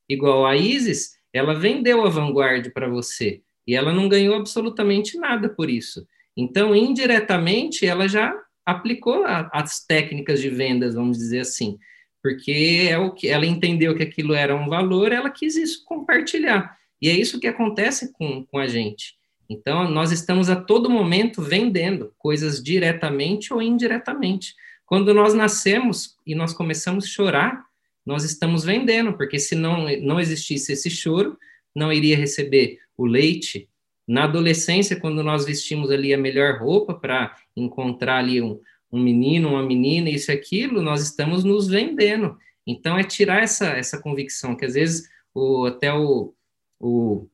Igual 0.08 0.46
a 0.46 0.56
Isis, 0.56 1.14
ela 1.32 1.54
vendeu 1.54 2.04
a 2.04 2.08
Vanguard 2.08 2.70
para 2.72 2.88
você 2.88 3.40
e 3.66 3.74
ela 3.74 3.92
não 3.92 4.08
ganhou 4.08 4.34
absolutamente 4.34 5.16
nada 5.16 5.48
por 5.48 5.70
isso. 5.70 6.06
Então, 6.36 6.74
indiretamente, 6.74 7.86
ela 7.86 8.08
já 8.08 8.34
aplicou 8.64 9.24
a, 9.24 9.50
as 9.52 9.84
técnicas 9.84 10.40
de 10.40 10.48
vendas, 10.48 10.94
vamos 10.94 11.18
dizer 11.18 11.40
assim, 11.40 11.78
porque 12.22 12.86
é 12.88 12.96
o 12.98 13.12
que 13.12 13.28
ela 13.28 13.44
entendeu 13.44 13.96
que 13.96 14.02
aquilo 14.02 14.34
era 14.34 14.54
um 14.54 14.68
valor, 14.68 15.12
ela 15.12 15.30
quis 15.30 15.56
isso 15.56 15.84
compartilhar. 15.84 16.76
E 17.00 17.08
é 17.08 17.12
isso 17.12 17.40
que 17.40 17.48
acontece 17.48 18.12
com, 18.12 18.44
com 18.46 18.58
a 18.58 18.66
gente. 18.68 19.16
Então, 19.50 19.90
nós 19.90 20.12
estamos 20.12 20.48
a 20.48 20.56
todo 20.56 20.88
momento 20.88 21.42
vendendo 21.42 22.14
coisas 22.16 22.62
diretamente 22.62 23.52
ou 23.52 23.60
indiretamente. 23.60 24.54
Quando 24.86 25.12
nós 25.12 25.34
nascemos 25.34 26.16
e 26.26 26.34
nós 26.34 26.52
começamos 26.52 27.04
a 27.04 27.08
chorar, 27.08 27.64
nós 28.04 28.24
estamos 28.24 28.64
vendendo, 28.64 29.12
porque 29.14 29.38
se 29.38 29.54
não, 29.54 29.86
não 30.00 30.20
existisse 30.20 30.72
esse 30.72 30.90
choro, 30.90 31.38
não 31.74 31.92
iria 31.92 32.16
receber 32.16 32.78
o 32.96 33.06
leite. 33.06 33.68
Na 34.06 34.24
adolescência, 34.24 34.98
quando 34.98 35.22
nós 35.22 35.44
vestimos 35.44 35.90
ali 35.90 36.12
a 36.12 36.18
melhor 36.18 36.58
roupa 36.58 36.94
para 36.94 37.36
encontrar 37.56 38.18
ali 38.18 38.42
um, 38.42 38.60
um 38.90 39.00
menino, 39.00 39.50
uma 39.50 39.62
menina, 39.62 40.10
isso 40.10 40.30
e 40.30 40.34
aquilo, 40.34 40.82
nós 40.82 41.02
estamos 41.02 41.44
nos 41.44 41.68
vendendo. 41.68 42.36
Então, 42.66 42.98
é 42.98 43.04
tirar 43.04 43.42
essa, 43.42 43.68
essa 43.68 44.00
convicção, 44.00 44.56
que 44.56 44.64
às 44.64 44.74
vezes 44.74 45.08
o, 45.34 45.66
até 45.66 45.92
o, 45.92 46.34
o 46.80 47.28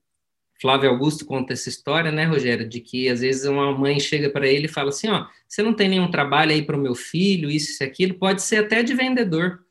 Flávio 0.60 0.90
Augusto 0.90 1.24
conta 1.24 1.52
essa 1.52 1.68
história, 1.68 2.10
né, 2.10 2.24
Rogério, 2.24 2.68
de 2.68 2.80
que 2.80 3.08
às 3.08 3.20
vezes 3.20 3.44
uma 3.44 3.76
mãe 3.76 3.98
chega 4.00 4.28
para 4.30 4.46
ele 4.46 4.66
e 4.66 4.68
fala 4.68 4.90
assim, 4.90 5.08
ó, 5.08 5.26
você 5.46 5.62
não 5.62 5.72
tem 5.72 5.88
nenhum 5.88 6.10
trabalho 6.10 6.52
aí 6.52 6.62
para 6.62 6.76
o 6.76 6.80
meu 6.80 6.94
filho, 6.94 7.50
isso 7.50 7.82
e 7.82 7.86
aquilo, 7.86 8.14
pode 8.14 8.42
ser 8.42 8.56
até 8.56 8.82
de 8.82 8.94
vendedor, 8.94 9.64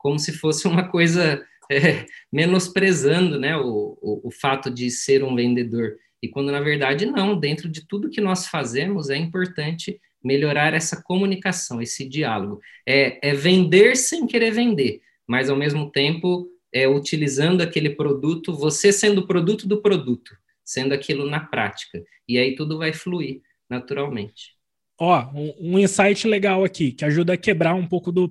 como 0.00 0.18
se 0.18 0.32
fosse 0.32 0.66
uma 0.66 0.88
coisa 0.88 1.44
é, 1.70 2.06
menosprezando, 2.32 3.38
né, 3.38 3.56
o, 3.56 3.98
o, 4.00 4.28
o 4.28 4.30
fato 4.30 4.70
de 4.70 4.90
ser 4.90 5.22
um 5.22 5.36
vendedor. 5.36 5.96
E 6.22 6.28
quando 6.28 6.50
na 6.50 6.60
verdade 6.60 7.06
não, 7.06 7.38
dentro 7.38 7.68
de 7.68 7.86
tudo 7.86 8.10
que 8.10 8.20
nós 8.20 8.46
fazemos 8.48 9.10
é 9.10 9.16
importante 9.16 10.00
melhorar 10.22 10.74
essa 10.74 11.02
comunicação, 11.02 11.80
esse 11.80 12.08
diálogo. 12.08 12.60
É, 12.86 13.30
é 13.30 13.34
vender 13.34 13.96
sem 13.96 14.26
querer 14.26 14.50
vender, 14.50 15.00
mas 15.26 15.48
ao 15.48 15.56
mesmo 15.56 15.90
tempo 15.90 16.48
é, 16.72 16.88
utilizando 16.88 17.60
aquele 17.60 17.90
produto, 17.90 18.54
você 18.54 18.92
sendo 18.92 19.20
o 19.20 19.26
produto 19.26 19.68
do 19.68 19.82
produto, 19.82 20.34
sendo 20.64 20.94
aquilo 20.94 21.28
na 21.28 21.40
prática. 21.40 22.02
E 22.26 22.38
aí 22.38 22.54
tudo 22.54 22.78
vai 22.78 22.92
fluir 22.92 23.42
naturalmente. 23.68 24.59
Ó, 25.02 25.30
um, 25.34 25.54
um 25.58 25.78
insight 25.78 26.28
legal 26.28 26.62
aqui, 26.62 26.92
que 26.92 27.06
ajuda 27.06 27.32
a 27.32 27.36
quebrar 27.38 27.74
um 27.74 27.86
pouco 27.86 28.12
do 28.12 28.30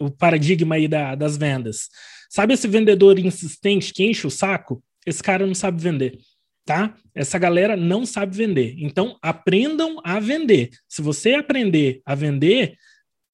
o 0.00 0.10
paradigma 0.10 0.74
aí 0.74 0.88
da, 0.88 1.14
das 1.14 1.36
vendas. 1.36 1.90
Sabe 2.30 2.54
esse 2.54 2.66
vendedor 2.66 3.18
insistente 3.18 3.92
que 3.92 4.02
enche 4.02 4.26
o 4.26 4.30
saco? 4.30 4.82
Esse 5.06 5.22
cara 5.22 5.46
não 5.46 5.54
sabe 5.54 5.80
vender, 5.80 6.18
tá? 6.64 6.94
Essa 7.14 7.38
galera 7.38 7.76
não 7.76 8.06
sabe 8.06 8.34
vender. 8.34 8.74
Então, 8.78 9.18
aprendam 9.20 10.00
a 10.02 10.18
vender. 10.18 10.70
Se 10.88 11.02
você 11.02 11.34
aprender 11.34 12.00
a 12.06 12.14
vender, 12.14 12.78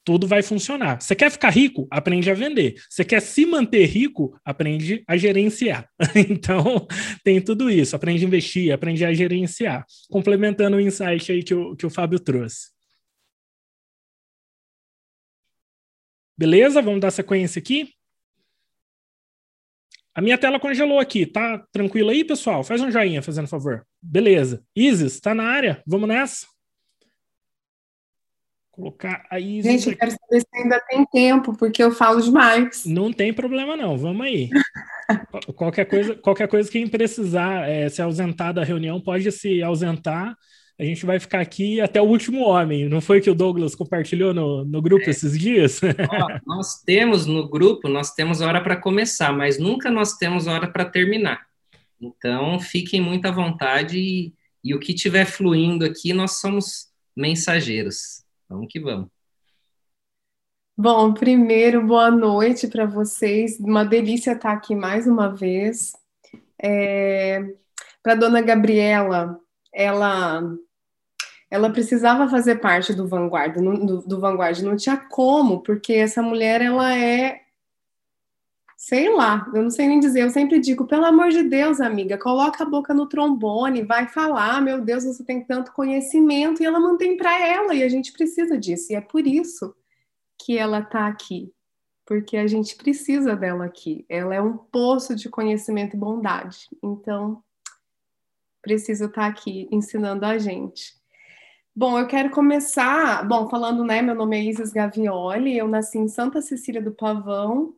tudo 0.04 0.26
vai 0.26 0.42
funcionar. 0.42 1.00
Você 1.00 1.14
quer 1.14 1.30
ficar 1.30 1.50
rico? 1.50 1.86
Aprende 1.90 2.30
a 2.30 2.34
vender. 2.34 2.74
Você 2.88 3.04
quer 3.04 3.20
se 3.20 3.46
manter 3.46 3.86
rico? 3.86 4.38
Aprende 4.44 5.02
a 5.06 5.16
gerenciar. 5.16 5.88
então, 6.28 6.86
tem 7.24 7.40
tudo 7.40 7.70
isso. 7.70 7.94
Aprende 7.94 8.24
a 8.24 8.26
investir, 8.26 8.72
aprende 8.72 9.04
a 9.04 9.12
gerenciar. 9.12 9.84
Complementando 10.10 10.76
o 10.76 10.80
insight 10.80 11.32
aí 11.32 11.42
que 11.42 11.54
o, 11.54 11.76
que 11.76 11.86
o 11.86 11.90
Fábio 11.90 12.18
trouxe. 12.18 12.70
Beleza? 16.36 16.82
Vamos 16.82 17.00
dar 17.00 17.10
sequência 17.10 17.60
aqui? 17.60 17.90
A 20.14 20.20
minha 20.20 20.36
tela 20.36 20.60
congelou 20.60 20.98
aqui. 20.98 21.24
Tá 21.24 21.58
tranquilo 21.72 22.10
aí, 22.10 22.24
pessoal? 22.24 22.62
Faz 22.64 22.80
um 22.80 22.90
joinha, 22.90 23.22
fazendo 23.22 23.48
favor. 23.48 23.86
Beleza. 24.00 24.62
Isis, 24.74 25.20
tá 25.20 25.34
na 25.34 25.44
área? 25.44 25.82
Vamos 25.86 26.08
nessa? 26.08 26.51
Colocar 28.72 29.26
a 29.30 29.38
Isis. 29.38 29.70
Gente, 29.70 29.90
eu 29.90 29.96
quero 29.98 30.10
saber 30.12 30.40
se 30.40 30.46
ainda 30.54 30.80
tem 30.88 31.04
tempo, 31.04 31.54
porque 31.54 31.82
eu 31.82 31.92
falo 31.92 32.22
demais. 32.22 32.86
Não 32.86 33.12
tem 33.12 33.30
problema, 33.30 33.76
não. 33.76 33.98
Vamos 33.98 34.24
aí. 34.24 34.48
qualquer, 35.54 35.84
coisa, 35.84 36.14
qualquer 36.14 36.48
coisa, 36.48 36.70
quem 36.70 36.88
precisar 36.88 37.68
é, 37.68 37.86
se 37.90 38.00
ausentar 38.00 38.54
da 38.54 38.64
reunião, 38.64 38.98
pode 38.98 39.30
se 39.30 39.62
ausentar. 39.62 40.34
A 40.80 40.84
gente 40.84 41.04
vai 41.04 41.20
ficar 41.20 41.40
aqui 41.40 41.82
até 41.82 42.00
o 42.00 42.06
último 42.06 42.40
homem. 42.44 42.88
Não 42.88 43.02
foi 43.02 43.20
que 43.20 43.28
o 43.28 43.34
Douglas 43.34 43.74
compartilhou 43.74 44.32
no, 44.32 44.64
no 44.64 44.80
grupo 44.80 45.04
é. 45.04 45.10
esses 45.10 45.38
dias? 45.38 45.78
Ó, 46.10 46.40
nós 46.46 46.80
temos 46.82 47.26
no 47.26 47.46
grupo, 47.46 47.90
nós 47.90 48.14
temos 48.14 48.40
hora 48.40 48.62
para 48.62 48.76
começar, 48.76 49.34
mas 49.34 49.58
nunca 49.58 49.90
nós 49.90 50.14
temos 50.14 50.46
hora 50.46 50.66
para 50.66 50.86
terminar. 50.86 51.42
Então, 52.00 52.58
fiquem 52.58 53.02
muito 53.02 53.26
à 53.26 53.30
vontade 53.30 53.98
e, 53.98 54.32
e 54.64 54.74
o 54.74 54.80
que 54.80 54.92
estiver 54.92 55.26
fluindo 55.26 55.84
aqui, 55.84 56.14
nós 56.14 56.40
somos 56.40 56.86
mensageiros. 57.14 58.21
Vamos 58.52 58.68
que 58.70 58.78
vamos. 58.78 59.08
Bom, 60.76 61.14
primeiro, 61.14 61.86
boa 61.86 62.10
noite 62.10 62.68
para 62.68 62.84
vocês. 62.84 63.58
Uma 63.58 63.82
delícia 63.82 64.32
estar 64.32 64.52
aqui 64.52 64.74
mais 64.74 65.06
uma 65.06 65.34
vez. 65.34 65.92
É, 66.62 67.54
para 68.02 68.14
dona 68.14 68.42
Gabriela, 68.42 69.40
ela 69.72 70.42
ela 71.50 71.70
precisava 71.70 72.28
fazer 72.28 72.56
parte 72.60 72.94
do 72.94 73.06
Vanguard, 73.06 73.54
do, 73.54 74.02
do 74.02 74.20
não 74.62 74.76
tinha 74.76 74.96
como, 74.96 75.62
porque 75.62 75.92
essa 75.92 76.22
mulher 76.22 76.62
ela 76.62 76.96
é 76.96 77.41
sei 78.82 79.14
lá, 79.14 79.48
eu 79.54 79.62
não 79.62 79.70
sei 79.70 79.86
nem 79.86 80.00
dizer, 80.00 80.22
eu 80.22 80.30
sempre 80.30 80.58
digo, 80.58 80.88
pelo 80.88 81.04
amor 81.04 81.28
de 81.30 81.44
Deus, 81.44 81.80
amiga, 81.80 82.18
coloca 82.18 82.64
a 82.64 82.68
boca 82.68 82.92
no 82.92 83.06
trombone, 83.06 83.84
vai 83.84 84.08
falar, 84.08 84.60
meu 84.60 84.80
Deus, 84.80 85.04
você 85.04 85.22
tem 85.22 85.40
tanto 85.44 85.72
conhecimento, 85.72 86.60
e 86.60 86.66
ela 86.66 86.80
mantém 86.80 87.16
para 87.16 87.46
ela, 87.46 87.76
e 87.76 87.84
a 87.84 87.88
gente 87.88 88.12
precisa 88.12 88.58
disso, 88.58 88.92
e 88.92 88.96
é 88.96 89.00
por 89.00 89.24
isso 89.24 89.72
que 90.36 90.58
ela 90.58 90.80
está 90.80 91.06
aqui, 91.06 91.54
porque 92.04 92.36
a 92.36 92.48
gente 92.48 92.74
precisa 92.74 93.36
dela 93.36 93.66
aqui, 93.66 94.04
ela 94.08 94.34
é 94.34 94.42
um 94.42 94.56
poço 94.56 95.14
de 95.14 95.28
conhecimento 95.28 95.94
e 95.94 96.00
bondade, 96.00 96.66
então 96.82 97.40
precisa 98.60 99.04
estar 99.04 99.22
tá 99.22 99.26
aqui 99.28 99.68
ensinando 99.70 100.26
a 100.26 100.38
gente. 100.38 101.00
Bom, 101.74 102.00
eu 102.00 102.08
quero 102.08 102.30
começar, 102.30 103.24
bom, 103.28 103.48
falando, 103.48 103.84
né, 103.84 104.02
meu 104.02 104.16
nome 104.16 104.38
é 104.38 104.42
Isis 104.42 104.72
Gavioli, 104.72 105.56
eu 105.56 105.68
nasci 105.68 105.98
em 105.98 106.08
Santa 106.08 106.42
Cecília 106.42 106.82
do 106.82 106.90
Pavão, 106.90 107.76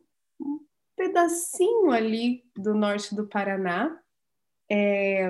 pedacinho 0.95 1.91
ali 1.91 2.43
do 2.55 2.73
norte 2.73 3.15
do 3.15 3.27
Paraná. 3.27 3.97
É, 4.69 5.29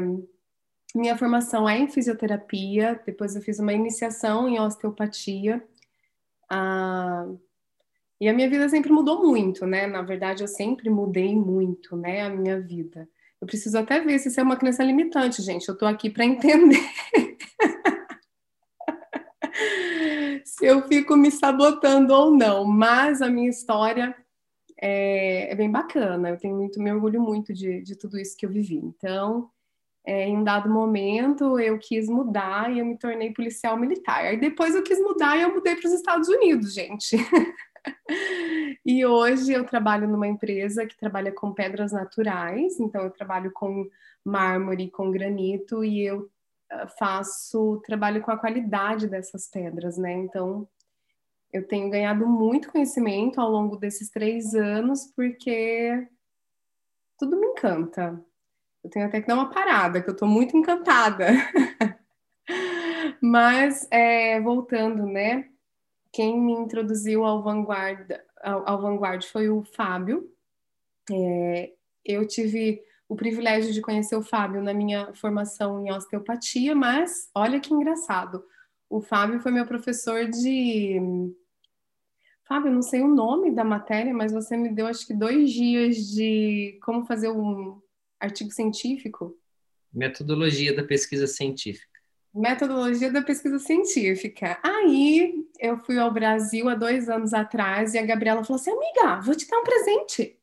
minha 0.93 1.17
formação 1.17 1.67
é 1.67 1.77
em 1.77 1.89
fisioterapia, 1.89 3.01
depois 3.05 3.35
eu 3.35 3.41
fiz 3.41 3.59
uma 3.59 3.73
iniciação 3.73 4.47
em 4.47 4.59
osteopatia. 4.59 5.63
Ah, 6.49 7.27
e 8.19 8.29
a 8.29 8.33
minha 8.33 8.49
vida 8.49 8.69
sempre 8.69 8.91
mudou 8.91 9.21
muito, 9.21 9.65
né? 9.65 9.87
Na 9.87 10.01
verdade, 10.01 10.43
eu 10.43 10.47
sempre 10.47 10.89
mudei 10.89 11.35
muito, 11.35 11.97
né? 11.97 12.21
A 12.21 12.29
minha 12.29 12.59
vida. 12.61 13.09
Eu 13.41 13.47
preciso 13.47 13.77
até 13.77 13.99
ver 13.99 14.19
se 14.19 14.29
isso 14.29 14.39
é 14.39 14.43
uma 14.43 14.55
crença 14.55 14.83
limitante, 14.83 15.41
gente. 15.41 15.67
Eu 15.67 15.77
tô 15.77 15.85
aqui 15.85 16.09
para 16.09 16.23
entender. 16.23 16.79
se 20.45 20.65
eu 20.65 20.87
fico 20.87 21.17
me 21.17 21.29
sabotando 21.29 22.13
ou 22.13 22.31
não. 22.31 22.63
Mas 22.63 23.21
a 23.21 23.29
minha 23.29 23.49
história 23.49 24.15
é, 24.81 25.51
é, 25.51 25.55
bem 25.55 25.71
bacana. 25.71 26.29
Eu 26.29 26.37
tenho 26.37 26.55
muito, 26.55 26.81
me 26.81 26.91
orgulho 26.91 27.21
muito 27.21 27.53
de, 27.53 27.81
de 27.81 27.97
tudo 27.97 28.19
isso 28.19 28.35
que 28.37 28.45
eu 28.45 28.49
vivi. 28.49 28.77
Então, 28.77 29.49
é, 30.05 30.27
em 30.27 30.37
um 30.37 30.43
dado 30.43 30.69
momento, 30.69 31.59
eu 31.59 31.79
quis 31.79 32.07
mudar 32.07 32.71
e 32.71 32.79
eu 32.79 32.85
me 32.85 32.97
tornei 32.97 33.33
policial 33.33 33.77
militar. 33.77 34.25
Aí 34.25 34.39
depois 34.39 34.75
eu 34.75 34.83
quis 34.83 34.99
mudar 34.99 35.37
e 35.37 35.41
eu 35.41 35.53
mudei 35.53 35.75
para 35.75 35.87
os 35.87 35.93
Estados 35.93 36.27
Unidos, 36.27 36.73
gente. 36.73 37.17
e 38.85 39.05
hoje 39.05 39.53
eu 39.53 39.65
trabalho 39.65 40.07
numa 40.07 40.27
empresa 40.27 40.85
que 40.85 40.97
trabalha 40.97 41.31
com 41.31 41.53
pedras 41.53 41.91
naturais, 41.91 42.79
então 42.79 43.03
eu 43.03 43.09
trabalho 43.09 43.51
com 43.51 43.87
mármore, 44.23 44.89
com 44.89 45.11
granito 45.11 45.83
e 45.83 46.05
eu 46.05 46.29
ah, 46.69 46.87
faço 46.87 47.81
trabalho 47.85 48.21
com 48.21 48.31
a 48.31 48.37
qualidade 48.37 49.07
dessas 49.07 49.47
pedras, 49.49 49.97
né? 49.97 50.13
Então 50.13 50.67
eu 51.55 51.65
tenho 51.65 51.89
ganhado 51.89 52.27
muito 52.27 52.69
conhecimento 52.69 53.39
ao 53.39 53.49
longo 53.49 53.77
desses 53.77 54.09
três 54.09 54.53
anos, 54.53 55.09
porque 55.15 56.05
tudo 57.17 57.39
me 57.39 57.47
encanta. 57.47 58.21
Eu 58.83 58.89
tenho 58.89 59.05
até 59.05 59.21
que 59.21 59.27
dar 59.27 59.35
uma 59.35 59.49
parada, 59.49 60.01
que 60.01 60.09
eu 60.09 60.13
estou 60.13 60.27
muito 60.27 60.57
encantada. 60.57 61.27
Mas, 63.21 63.87
é, 63.89 64.41
voltando, 64.41 65.05
né? 65.05 65.49
Quem 66.11 66.37
me 66.37 66.51
introduziu 66.51 67.23
ao 67.23 67.41
Vanguard, 67.41 68.11
ao, 68.43 68.69
ao 68.69 68.81
Vanguard 68.81 69.23
foi 69.23 69.49
o 69.49 69.63
Fábio. 69.63 70.29
É, 71.09 71.71
eu 72.03 72.27
tive 72.27 72.81
o 73.07 73.15
privilégio 73.15 73.71
de 73.71 73.81
conhecer 73.81 74.17
o 74.17 74.23
Fábio 74.23 74.61
na 74.61 74.73
minha 74.73 75.13
formação 75.13 75.85
em 75.85 75.91
osteopatia, 75.91 76.75
mas 76.75 77.29
olha 77.33 77.61
que 77.61 77.73
engraçado. 77.73 78.43
O 78.89 79.01
Fábio 79.01 79.39
foi 79.39 79.53
meu 79.53 79.65
professor 79.65 80.25
de. 80.25 80.99
Fábio, 82.47 82.71
não 82.71 82.81
sei 82.81 83.01
o 83.01 83.07
nome 83.07 83.51
da 83.51 83.63
matéria, 83.63 84.13
mas 84.13 84.31
você 84.31 84.55
me 84.55 84.69
deu 84.69 84.87
acho 84.87 85.05
que 85.07 85.13
dois 85.13 85.51
dias 85.51 85.97
de 85.97 86.79
como 86.83 87.05
fazer 87.05 87.29
um 87.29 87.81
artigo 88.19 88.51
científico. 88.51 89.37
Metodologia 89.91 90.75
da 90.75 90.83
pesquisa 90.83 91.25
científica. 91.25 91.99
Metodologia 92.33 93.11
da 93.11 93.21
pesquisa 93.21 93.57
científica. 93.59 94.59
Aí 94.61 95.45
eu 95.59 95.77
fui 95.79 95.97
ao 95.97 96.13
Brasil 96.13 96.69
há 96.69 96.75
dois 96.75 97.09
anos 97.09 97.33
atrás 97.33 97.93
e 97.93 97.97
a 97.97 98.05
Gabriela 98.05 98.43
falou 98.43 98.59
assim: 98.59 98.71
Amiga, 98.71 99.21
vou 99.21 99.35
te 99.35 99.47
dar 99.47 99.59
um 99.59 99.63
presente. 99.63 100.37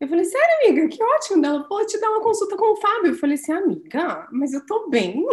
Eu 0.00 0.08
falei, 0.08 0.24
sério, 0.24 0.56
amiga, 0.64 0.88
que 0.88 1.02
ótimo. 1.02 1.44
Ela, 1.44 1.62
pô, 1.64 1.84
te 1.84 2.00
dar 2.00 2.08
uma 2.08 2.22
consulta 2.22 2.56
com 2.56 2.72
o 2.72 2.76
Fábio. 2.76 3.12
Eu 3.12 3.16
falei 3.16 3.34
assim, 3.34 3.52
amiga, 3.52 4.26
mas 4.32 4.54
eu 4.54 4.64
tô 4.64 4.88
bem. 4.88 5.26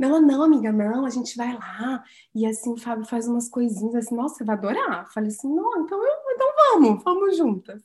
Ela, 0.00 0.20
não, 0.20 0.42
amiga, 0.42 0.72
não, 0.72 1.04
a 1.04 1.10
gente 1.10 1.36
vai 1.36 1.52
lá. 1.54 2.02
E 2.34 2.46
assim, 2.46 2.72
o 2.72 2.76
Fábio 2.76 3.04
faz 3.04 3.28
umas 3.28 3.48
coisinhas 3.48 3.94
assim, 3.94 4.14
nossa, 4.14 4.36
você 4.36 4.44
vai 4.44 4.56
adorar. 4.56 5.10
Falei 5.12 5.28
assim, 5.28 5.52
não, 5.52 5.82
então, 5.82 6.02
eu, 6.02 6.16
então 6.30 6.48
vamos, 6.56 7.04
vamos 7.04 7.36
juntas. 7.36 7.82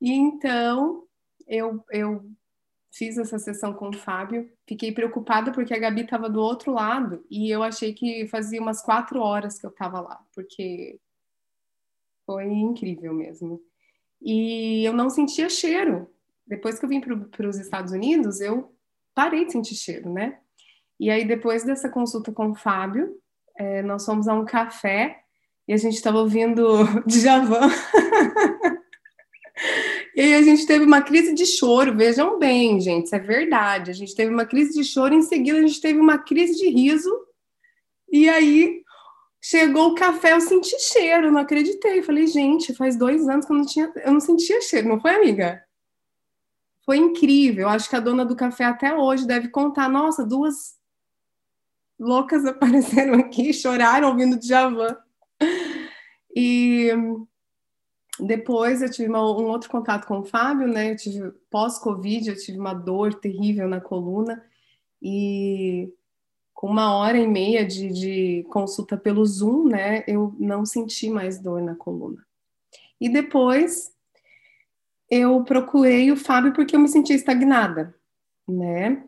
E 0.00 0.12
então, 0.12 1.04
eu, 1.46 1.84
eu 1.90 2.24
fiz 2.90 3.18
essa 3.18 3.38
sessão 3.38 3.72
com 3.72 3.88
o 3.88 3.96
Fábio, 3.96 4.50
fiquei 4.66 4.92
preocupada 4.92 5.52
porque 5.52 5.74
a 5.74 5.78
Gabi 5.78 6.02
estava 6.02 6.28
do 6.28 6.40
outro 6.40 6.72
lado 6.72 7.24
e 7.30 7.50
eu 7.50 7.62
achei 7.62 7.94
que 7.94 8.26
fazia 8.28 8.60
umas 8.60 8.82
quatro 8.82 9.20
horas 9.20 9.58
que 9.58 9.66
eu 9.66 9.70
estava 9.70 10.00
lá, 10.00 10.20
porque 10.34 11.00
foi 12.26 12.46
incrível 12.46 13.14
mesmo 13.14 13.60
e 14.24 14.84
eu 14.84 14.92
não 14.92 15.10
sentia 15.10 15.48
cheiro. 15.48 16.08
Depois 16.46 16.78
que 16.78 16.84
eu 16.84 16.88
vim 16.88 17.00
para 17.00 17.48
os 17.48 17.58
Estados 17.58 17.92
Unidos, 17.92 18.40
eu 18.40 18.74
parei 19.14 19.44
de 19.44 19.52
sentir 19.52 19.74
cheiro, 19.74 20.12
né? 20.12 20.38
E 21.02 21.10
aí, 21.10 21.24
depois 21.24 21.64
dessa 21.64 21.88
consulta 21.88 22.30
com 22.30 22.52
o 22.52 22.54
Fábio, 22.54 23.16
é, 23.58 23.82
nós 23.82 24.06
fomos 24.06 24.28
a 24.28 24.34
um 24.34 24.44
café 24.44 25.18
e 25.66 25.72
a 25.72 25.76
gente 25.76 25.94
estava 25.94 26.18
ouvindo 26.18 26.84
Djavan. 27.04 27.68
e 30.14 30.20
aí 30.20 30.34
a 30.34 30.42
gente 30.42 30.64
teve 30.64 30.84
uma 30.84 31.02
crise 31.02 31.34
de 31.34 31.44
choro, 31.44 31.96
vejam 31.96 32.38
bem, 32.38 32.80
gente, 32.80 33.06
isso 33.06 33.16
é 33.16 33.18
verdade. 33.18 33.90
A 33.90 33.94
gente 33.94 34.14
teve 34.14 34.32
uma 34.32 34.46
crise 34.46 34.74
de 34.74 34.84
choro, 34.84 35.12
em 35.12 35.22
seguida 35.22 35.58
a 35.58 35.62
gente 35.62 35.80
teve 35.80 35.98
uma 35.98 36.18
crise 36.18 36.56
de 36.56 36.68
riso. 36.68 37.10
E 38.08 38.28
aí 38.28 38.80
Chegou 39.44 39.88
o 39.88 39.94
café, 39.96 40.34
eu 40.34 40.40
senti 40.40 40.78
cheiro, 40.78 41.32
não 41.32 41.40
acreditei. 41.40 42.00
Falei, 42.00 42.28
gente, 42.28 42.72
faz 42.72 42.94
dois 42.94 43.28
anos 43.28 43.44
que 43.44 43.50
eu 43.50 43.56
não 43.56 43.66
tinha, 43.66 43.92
eu 43.96 44.12
não 44.12 44.20
sentia 44.20 44.60
cheiro, 44.60 44.88
não 44.88 45.00
foi, 45.00 45.16
amiga? 45.16 45.64
Foi 46.86 46.96
incrível. 46.96 47.68
Acho 47.68 47.90
que 47.90 47.96
a 47.96 48.00
dona 48.00 48.24
do 48.24 48.36
café 48.36 48.66
até 48.66 48.94
hoje 48.94 49.26
deve 49.26 49.48
contar. 49.48 49.88
Nossa, 49.88 50.24
duas 50.24 50.80
loucas 52.02 52.44
apareceram 52.44 53.14
aqui, 53.14 53.52
choraram 53.54 54.08
ouvindo 54.08 54.38
Djavan. 54.38 54.96
E 56.34 56.90
depois 58.20 58.82
eu 58.82 58.90
tive 58.90 59.08
uma, 59.08 59.20
um 59.20 59.48
outro 59.48 59.70
contato 59.70 60.06
com 60.06 60.18
o 60.18 60.24
Fábio, 60.24 60.66
né? 60.66 60.92
Eu 60.92 60.96
tive 60.96 61.30
pós-Covid, 61.50 62.28
eu 62.28 62.36
tive 62.36 62.58
uma 62.58 62.74
dor 62.74 63.14
terrível 63.14 63.68
na 63.68 63.80
coluna 63.80 64.44
e 65.00 65.92
com 66.62 66.68
uma 66.68 66.94
hora 66.94 67.18
e 67.18 67.26
meia 67.26 67.66
de, 67.66 67.88
de 67.88 68.46
consulta 68.48 68.96
pelo 68.96 69.26
Zoom, 69.26 69.66
né, 69.66 70.04
eu 70.06 70.32
não 70.38 70.64
senti 70.64 71.10
mais 71.10 71.36
dor 71.40 71.60
na 71.60 71.74
coluna. 71.74 72.24
E 73.00 73.08
depois 73.08 73.92
eu 75.10 75.42
procurei 75.42 76.12
o 76.12 76.16
Fábio 76.16 76.52
porque 76.52 76.76
eu 76.76 76.80
me 76.80 76.86
sentia 76.86 77.16
estagnada, 77.16 77.92
né? 78.46 79.04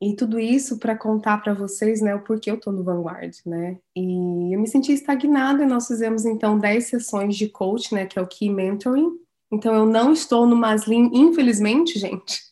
E 0.00 0.14
tudo 0.14 0.38
isso 0.38 0.78
para 0.78 0.96
contar 0.96 1.38
para 1.38 1.54
vocês, 1.54 2.02
né, 2.02 2.14
o 2.14 2.22
porquê 2.22 2.50
eu 2.50 2.60
tô 2.60 2.70
no 2.70 2.84
Vanguard, 2.84 3.34
né? 3.46 3.78
E 3.96 4.54
eu 4.54 4.60
me 4.60 4.68
senti 4.68 4.92
estagnada 4.92 5.62
e 5.62 5.66
nós 5.66 5.86
fizemos 5.86 6.26
então 6.26 6.58
10 6.58 6.86
sessões 6.86 7.34
de 7.34 7.48
coach, 7.48 7.94
né, 7.94 8.04
que 8.04 8.18
é 8.18 8.22
o 8.22 8.26
Key 8.26 8.50
Mentoring. 8.50 9.10
Então 9.50 9.74
eu 9.74 9.86
não 9.86 10.12
estou 10.12 10.46
no 10.46 10.54
Maslin, 10.54 11.10
infelizmente, 11.14 11.98
gente. 11.98 12.42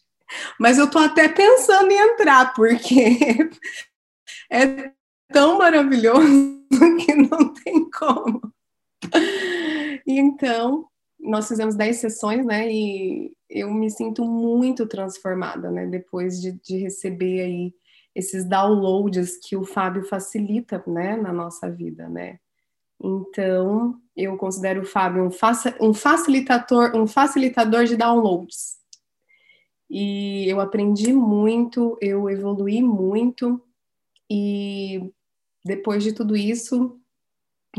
Mas 0.58 0.78
eu 0.78 0.90
tô 0.90 0.98
até 0.98 1.28
pensando 1.28 1.90
em 1.90 1.98
entrar, 1.98 2.54
porque 2.54 3.18
é 4.50 4.90
tão 5.30 5.58
maravilhoso 5.58 6.64
que 7.04 7.14
não 7.14 7.52
tem 7.52 7.90
como. 7.90 8.40
Então, 10.06 10.86
nós 11.24 11.48
fizemos 11.48 11.74
10 11.74 11.96
sessões, 11.96 12.44
né? 12.44 12.70
E 12.70 13.32
eu 13.48 13.72
me 13.72 13.90
sinto 13.90 14.24
muito 14.24 14.86
transformada, 14.86 15.70
né? 15.70 15.86
Depois 15.86 16.40
de, 16.40 16.52
de 16.52 16.76
receber 16.76 17.40
aí 17.40 17.74
esses 18.14 18.44
downloads 18.44 19.38
que 19.42 19.56
o 19.56 19.64
Fábio 19.64 20.05
facilita, 20.05 20.82
né? 20.86 21.16
Na 21.16 21.32
nossa 21.32 21.70
vida, 21.70 22.09
né? 22.09 22.38
Então, 23.02 24.01
eu 24.16 24.36
considero 24.36 24.82
o 24.82 24.86
Fábio 24.86 25.24
um, 25.24 25.88
um 25.88 25.94
facilitador, 25.94 26.94
um 26.94 27.06
facilitador 27.06 27.84
de 27.84 27.96
downloads. 27.96 28.78
E 29.90 30.48
eu 30.48 30.60
aprendi 30.60 31.12
muito, 31.12 31.98
eu 32.01 32.28
evolui 32.30 32.82
muito, 32.82 33.62
e 34.30 35.12
depois 35.64 36.02
de 36.02 36.12
tudo 36.12 36.36
isso, 36.36 36.98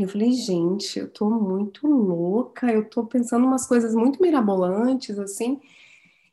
eu 0.04 0.08
falei, 0.08 0.32
gente, 0.32 0.98
eu 0.98 1.08
tô 1.08 1.30
muito 1.30 1.86
louca, 1.86 2.70
eu 2.70 2.88
tô 2.88 3.04
pensando 3.06 3.46
umas 3.46 3.66
coisas 3.66 3.94
muito 3.94 4.20
mirabolantes, 4.20 5.18
assim. 5.18 5.60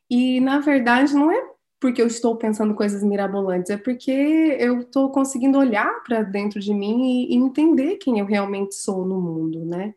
E 0.09 0.39
na 0.41 0.59
verdade 0.59 1.13
não 1.13 1.31
é 1.31 1.53
porque 1.79 2.01
eu 2.01 2.07
estou 2.07 2.37
pensando 2.37 2.73
coisas 2.75 3.03
mirabolantes, 3.03 3.69
é 3.69 3.77
porque 3.77 4.11
eu 4.59 4.81
estou 4.81 5.11
conseguindo 5.11 5.57
olhar 5.57 6.01
para 6.03 6.21
dentro 6.21 6.59
de 6.59 6.73
mim 6.73 7.25
e, 7.25 7.33
e, 7.33 7.35
entender 7.35 7.97
quem 7.97 8.19
eu 8.19 8.25
realmente 8.25 8.75
sou 8.75 9.05
no 9.05 9.19
mundo, 9.19 9.65
né? 9.65 9.93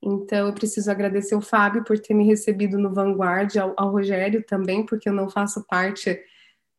Então 0.00 0.46
eu 0.46 0.52
preciso 0.52 0.90
agradecer 0.90 1.34
o 1.34 1.40
Fábio 1.40 1.82
por 1.84 1.98
ter 1.98 2.14
me 2.14 2.24
recebido 2.24 2.78
no 2.78 2.94
Vanguard, 2.94 3.56
ao, 3.56 3.74
ao 3.76 3.90
Rogério 3.90 4.44
também, 4.44 4.86
porque 4.86 5.08
eu 5.08 5.12
não 5.12 5.28
faço 5.28 5.64
parte 5.66 6.20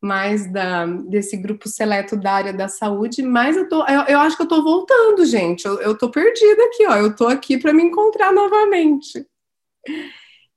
mais 0.00 0.50
da, 0.50 0.86
desse 0.86 1.36
grupo 1.36 1.68
seleto 1.68 2.16
da 2.16 2.32
área 2.32 2.52
da 2.52 2.68
saúde, 2.68 3.22
mas 3.22 3.56
eu, 3.56 3.68
tô, 3.68 3.86
eu, 3.86 4.02
eu 4.02 4.18
acho 4.20 4.36
que 4.36 4.42
eu 4.42 4.48
tô 4.48 4.62
voltando, 4.62 5.24
gente. 5.26 5.66
Eu, 5.66 5.80
eu 5.80 5.96
tô 5.96 6.10
perdida 6.10 6.64
aqui, 6.64 6.86
ó. 6.86 6.96
Eu 6.96 7.14
tô 7.14 7.26
aqui 7.26 7.58
para 7.58 7.72
me 7.72 7.82
encontrar 7.82 8.32
novamente. 8.32 9.26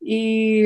E 0.01 0.65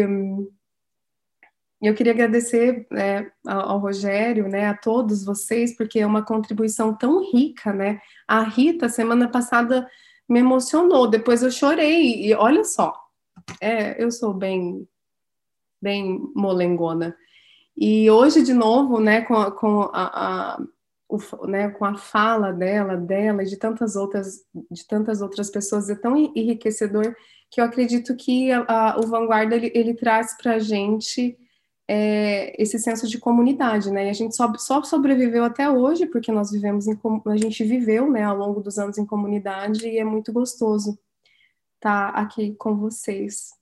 eu 1.82 1.94
queria 1.94 2.12
agradecer 2.12 2.88
né, 2.92 3.32
ao, 3.46 3.78
Rogério, 3.78 4.48
né, 4.48 4.68
a 4.68 4.78
todos 4.78 5.24
vocês, 5.24 5.76
porque 5.76 6.00
é 6.00 6.06
uma 6.06 6.26
contribuição 6.26 6.96
tão 6.96 7.22
rica, 7.32 7.72
né? 7.72 8.02
A 8.28 8.42
Rita, 8.42 8.90
semana 8.90 9.30
passada, 9.30 9.88
me 10.28 10.40
emocionou, 10.40 11.08
depois 11.08 11.44
eu 11.44 11.52
chorei, 11.52 12.26
e 12.26 12.34
olha 12.34 12.64
só, 12.64 12.94
é, 13.62 14.02
eu 14.04 14.12
sou 14.12 14.34
bem, 14.34 14.88
bem 15.82 16.20
molengona. 16.36 17.16
E 17.78 18.10
hoje, 18.10 18.42
de 18.42 18.54
novo, 18.54 19.00
né, 19.00 19.22
com, 19.22 19.36
a, 19.36 19.52
com 19.52 19.82
a, 19.94 20.56
a 20.56 20.62
o, 21.10 21.48
né, 21.48 21.70
com 21.70 21.86
a 21.86 21.96
fala 21.96 22.52
dela, 22.52 22.98
dela 22.98 23.44
e 23.44 23.46
de 23.46 23.56
tantas 23.56 23.96
outras, 23.96 24.44
de 24.70 24.86
tantas 24.86 25.22
outras 25.22 25.50
pessoas, 25.50 25.90
é 25.90 25.96
tão 25.96 26.18
enriquecedor 26.18 27.16
que 27.50 27.62
eu 27.62 27.66
acredito 27.66 28.16
que 28.16 28.52
a, 28.52 28.66
a, 28.68 29.00
o 29.00 29.08
Vanguarda 29.08 29.56
ele, 29.56 29.72
ele 29.74 29.94
traz 29.94 30.36
para 30.36 30.56
a 30.56 30.60
gente 30.60 31.38
é, 31.88 32.62
esse 32.62 32.78
senso 32.78 33.08
de 33.08 33.18
comunidade, 33.18 33.90
né? 33.90 34.08
E 34.08 34.10
a 34.10 34.14
gente 34.14 34.36
só, 34.36 34.54
só 34.58 34.84
sobreviveu 34.84 35.46
até 35.46 35.70
hoje 35.70 36.06
porque 36.06 36.32
nós 36.32 36.52
vivemos 36.52 36.88
em 36.88 37.00
a 37.28 37.38
gente 37.38 37.64
viveu, 37.64 38.12
né, 38.12 38.24
ao 38.24 38.38
longo 38.38 38.60
dos 38.60 38.78
anos 38.78 38.98
em 38.98 39.06
comunidade 39.06 39.88
e 39.88 39.98
é 39.98 40.04
muito 40.04 40.34
gostoso 40.34 41.00
estar 41.76 42.12
tá 42.12 42.20
aqui 42.20 42.54
com 42.56 42.76
vocês. 42.76 43.57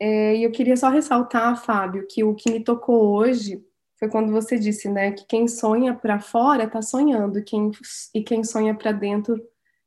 É, 0.00 0.36
e 0.36 0.44
eu 0.44 0.52
queria 0.52 0.76
só 0.76 0.88
ressaltar, 0.88 1.62
Fábio, 1.62 2.06
que 2.08 2.22
o 2.22 2.34
que 2.34 2.50
me 2.50 2.62
tocou 2.62 3.16
hoje 3.16 3.64
foi 3.98 4.08
quando 4.08 4.30
você 4.30 4.58
disse, 4.58 4.88
né, 4.88 5.10
que 5.10 5.26
quem 5.26 5.48
sonha 5.48 5.92
para 5.92 6.20
fora 6.20 6.64
está 6.64 6.80
sonhando, 6.80 7.42
quem, 7.42 7.72
e 8.14 8.22
quem 8.22 8.44
sonha 8.44 8.74
para 8.74 8.92
dentro 8.92 9.36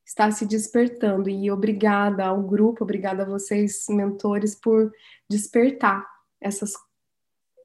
está 0.06 0.30
se 0.32 0.46
despertando. 0.46 1.30
E 1.30 1.50
obrigada 1.50 2.26
ao 2.26 2.42
grupo, 2.42 2.84
obrigada 2.84 3.24
a 3.24 3.26
vocês, 3.26 3.86
mentores, 3.90 4.54
por 4.54 4.92
despertar 5.30 6.06
essas 6.42 6.74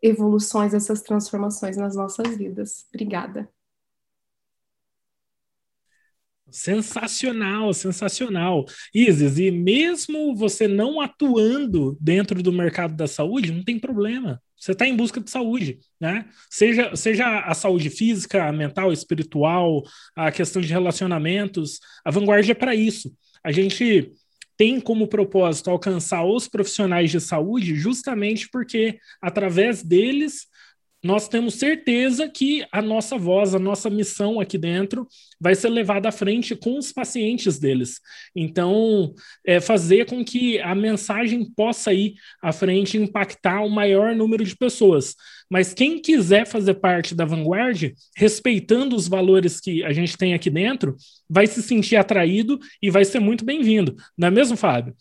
evoluções, 0.01 0.73
essas 0.73 1.03
transformações 1.03 1.77
nas 1.77 1.97
nossas 1.97 2.37
vidas. 2.37 2.87
Obrigada. 2.91 3.51
Sensacional, 6.57 7.75
sensacional. 7.75 8.65
Isis, 8.95 9.39
e 9.39 9.51
mesmo 9.51 10.35
você 10.35 10.67
não 10.67 11.03
atuando 11.03 11.99
dentro 12.01 12.43
do 12.43 12.51
mercado 12.51 12.97
da 12.97 13.07
saúde, 13.07 13.53
não 13.53 13.63
tem 13.63 13.79
problema. 13.79 14.41
Você 14.59 14.73
está 14.73 14.87
em 14.87 14.97
busca 14.97 15.21
de 15.21 15.31
saúde, 15.31 15.79
né? 16.01 16.25
Seja, 16.49 16.97
seja 16.97 17.41
a 17.41 17.53
saúde 17.53 17.91
física, 17.91 18.51
mental, 18.53 18.91
espiritual, 18.91 19.83
a 20.17 20.33
questão 20.33 20.63
de 20.63 20.69
relacionamentos, 20.69 21.79
a 22.03 22.11
vanguarda 22.11 22.51
é 22.51 22.55
para 22.55 22.75
isso. 22.75 23.13
A 23.45 23.53
gente 23.53 24.13
tem 24.57 24.81
como 24.81 25.09
propósito 25.09 25.69
alcançar 25.69 26.25
os 26.25 26.49
profissionais 26.49 27.11
de 27.11 27.21
saúde 27.21 27.75
justamente 27.75 28.49
porque, 28.51 28.99
através 29.21 29.83
deles, 29.83 30.47
nós 31.07 31.29
temos 31.29 31.55
certeza 31.55 32.29
que 32.29 32.67
a 32.73 32.83
nossa 32.83 33.17
voz, 33.17 33.55
a 33.55 33.59
nossa 33.59 33.89
missão 33.89 34.41
aqui 34.41 34.59
dentro 34.59 35.07
vai 35.41 35.55
ser 35.55 35.69
levada 35.69 36.09
à 36.09 36.13
frente 36.13 36.57
com 36.57 36.77
os 36.77 36.93
pacientes 36.93 37.59
deles. 37.61 38.01
Então, 38.35 39.15
é 39.47 39.61
fazer 39.61 40.07
com 40.07 40.25
que 40.25 40.59
a 40.59 40.75
mensagem 40.75 41.49
possa 41.55 41.93
ir 41.93 42.15
à 42.43 42.53
frente 42.53 42.97
e 42.97 43.01
impactar 43.01 43.63
o 43.63 43.71
maior 43.71 44.17
número 44.17 44.45
de 44.45 44.57
pessoas. 44.57 45.15
Mas 45.49 45.73
quem 45.73 46.03
quiser 46.03 46.45
fazer 46.45 46.75
parte 46.75 47.15
da 47.15 47.25
vanguarda, 47.25 47.57
respeitando 48.17 48.97
os 48.97 49.07
valores 49.07 49.61
que 49.61 49.85
a 49.85 49.93
gente 49.93 50.17
tem 50.19 50.35
aqui 50.35 50.51
dentro, 50.51 50.97
vai 51.31 51.47
se 51.47 51.63
sentir 51.63 51.97
atraído 51.97 52.59
e 52.83 52.91
vai 52.91 53.05
ser 53.05 53.21
muito 53.21 53.45
bem-vindo. 53.45 53.95
Não 54.19 54.29
é 54.29 54.31
mesmo, 54.31 54.57
Fábio? 54.57 54.95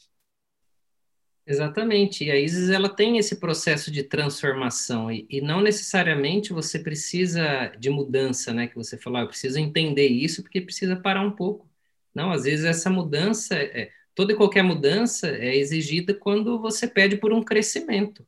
Exatamente. 1.48 2.24
E 2.26 2.32
a 2.32 2.40
Isis 2.40 2.70
ela 2.70 2.90
tem 2.90 3.18
esse 3.20 3.40
processo 3.40 3.92
de 3.92 4.04
transformação 4.04 5.12
e, 5.12 5.28
e, 5.30 5.42
não 5.42 5.62
necessariamente 5.62 6.52
você 6.52 6.80
precisa 6.80 7.68
de 7.78 7.90
mudança, 7.90 8.52
né? 8.52 8.68
Que 8.68 8.76
você 8.76 8.98
falou, 8.98 9.20
ah, 9.20 9.22
eu 9.22 9.28
preciso 9.28 9.60
entender 9.60 10.08
isso 10.08 10.42
porque 10.42 10.60
precisa 10.60 10.96
parar 10.96 11.22
um 11.22 11.32
pouco. 11.32 11.70
Não, 12.14 12.32
às 12.32 12.44
vezes 12.46 12.66
essa 12.66 12.90
mudança, 12.90 13.56
é, 13.56 13.92
toda 14.16 14.34
e 14.34 14.36
qualquer 14.36 14.64
mudança 14.64 15.28
é 15.30 15.56
exigida 15.56 16.14
quando 16.16 16.60
você 16.60 16.88
pede 16.88 17.18
por 17.18 17.32
um 17.32 17.44
crescimento. 17.44 18.26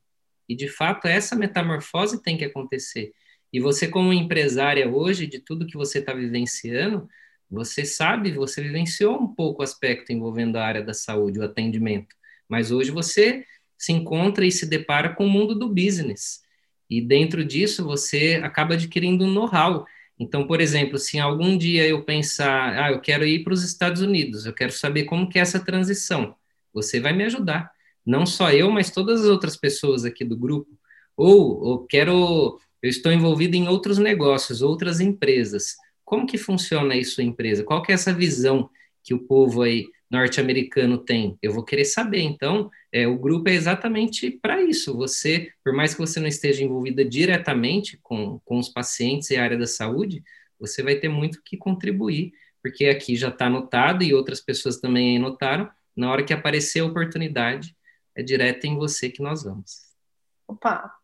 E 0.48 0.54
de 0.54 0.68
fato 0.68 1.08
essa 1.08 1.34
metamorfose 1.34 2.22
tem 2.22 2.36
que 2.36 2.44
acontecer. 2.44 3.12
E 3.52 3.58
você 3.60 3.88
como 3.88 4.12
empresária 4.12 4.88
hoje 4.88 5.26
de 5.26 5.40
tudo 5.40 5.66
que 5.66 5.76
você 5.76 5.98
está 5.98 6.12
vivenciando, 6.14 7.08
você 7.50 7.84
sabe, 7.84 8.32
você 8.32 8.62
vivenciou 8.62 9.20
um 9.20 9.34
pouco 9.34 9.60
o 9.62 9.64
aspecto 9.64 10.12
envolvendo 10.12 10.56
a 10.56 10.64
área 10.64 10.82
da 10.84 10.94
saúde, 10.94 11.38
o 11.40 11.44
atendimento. 11.44 12.14
Mas 12.48 12.70
hoje 12.70 12.90
você 12.90 13.44
se 13.76 13.92
encontra 13.92 14.44
e 14.44 14.50
se 14.50 14.66
depara 14.66 15.14
com 15.14 15.26
o 15.26 15.30
mundo 15.30 15.54
do 15.54 15.68
business. 15.68 16.40
E 16.90 17.00
dentro 17.00 17.44
disso 17.44 17.84
você 17.84 18.40
acaba 18.42 18.74
adquirindo 18.74 19.24
um 19.24 19.30
know-how. 19.30 19.84
Então, 20.18 20.46
por 20.46 20.60
exemplo, 20.60 20.98
se 20.98 21.18
algum 21.18 21.56
dia 21.56 21.86
eu 21.86 22.02
pensar, 22.02 22.76
ah, 22.82 22.90
eu 22.90 23.00
quero 23.00 23.24
ir 23.24 23.44
para 23.44 23.52
os 23.52 23.62
Estados 23.62 24.02
Unidos, 24.02 24.46
eu 24.46 24.52
quero 24.52 24.72
saber 24.72 25.04
como 25.04 25.28
que 25.28 25.38
é 25.38 25.42
essa 25.42 25.60
transição, 25.60 26.34
você 26.72 26.98
vai 26.98 27.12
me 27.12 27.24
ajudar. 27.24 27.70
Não 28.04 28.24
só 28.24 28.50
eu, 28.50 28.70
mas 28.70 28.90
todas 28.90 29.20
as 29.20 29.28
outras 29.28 29.56
pessoas 29.56 30.04
aqui 30.04 30.24
do 30.24 30.36
grupo. 30.36 30.70
Ou, 31.16 31.62
ou 31.62 31.86
quero, 31.86 32.58
eu 32.82 32.88
estou 32.88 33.12
envolvido 33.12 33.54
em 33.54 33.68
outros 33.68 33.98
negócios, 33.98 34.62
outras 34.62 34.98
empresas. 34.98 35.76
Como 36.04 36.26
que 36.26 36.38
funciona 36.38 36.96
isso 36.96 37.20
empresa? 37.20 37.62
Qual 37.62 37.82
que 37.82 37.92
é 37.92 37.94
essa 37.94 38.12
visão 38.12 38.70
que 39.04 39.12
o 39.12 39.18
povo 39.18 39.62
aí 39.62 39.86
norte-americano 40.10 40.98
tem? 40.98 41.38
Eu 41.42 41.52
vou 41.52 41.64
querer 41.64 41.84
saber. 41.84 42.20
Então, 42.20 42.70
é, 42.92 43.06
o 43.06 43.18
grupo 43.18 43.48
é 43.48 43.54
exatamente 43.54 44.30
para 44.30 44.62
isso. 44.62 44.96
Você, 44.96 45.52
por 45.62 45.72
mais 45.72 45.94
que 45.94 46.00
você 46.00 46.18
não 46.20 46.28
esteja 46.28 46.64
envolvida 46.64 47.04
diretamente 47.04 47.98
com, 48.02 48.38
com 48.44 48.58
os 48.58 48.68
pacientes 48.68 49.30
e 49.30 49.36
a 49.36 49.42
área 49.42 49.58
da 49.58 49.66
saúde, 49.66 50.22
você 50.58 50.82
vai 50.82 50.96
ter 50.96 51.08
muito 51.08 51.42
que 51.42 51.56
contribuir, 51.56 52.32
porque 52.62 52.86
aqui 52.86 53.16
já 53.16 53.28
está 53.28 53.46
anotado 53.46 54.02
e 54.02 54.14
outras 54.14 54.40
pessoas 54.40 54.78
também 54.78 55.16
anotaram. 55.16 55.70
Na 55.96 56.10
hora 56.10 56.24
que 56.24 56.32
aparecer 56.32 56.80
a 56.80 56.86
oportunidade, 56.86 57.76
é 58.14 58.22
direto 58.22 58.64
em 58.64 58.76
você 58.76 59.10
que 59.10 59.22
nós 59.22 59.42
vamos. 59.44 59.88
Opa! 60.46 60.98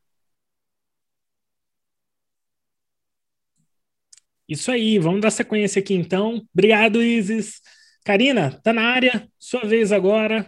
Isso 4.49 4.71
aí, 4.71 4.99
vamos 4.99 5.23
dar 5.23 5.31
sequência 5.31 5.81
aqui 5.81 5.95
então. 5.95 6.47
Obrigado, 6.53 7.03
Isis. 7.03 7.63
Karina, 8.05 8.61
tá 8.63 8.71
na 8.71 8.83
área, 8.83 9.27
sua 9.39 9.63
vez 9.63 9.91
agora. 9.91 10.47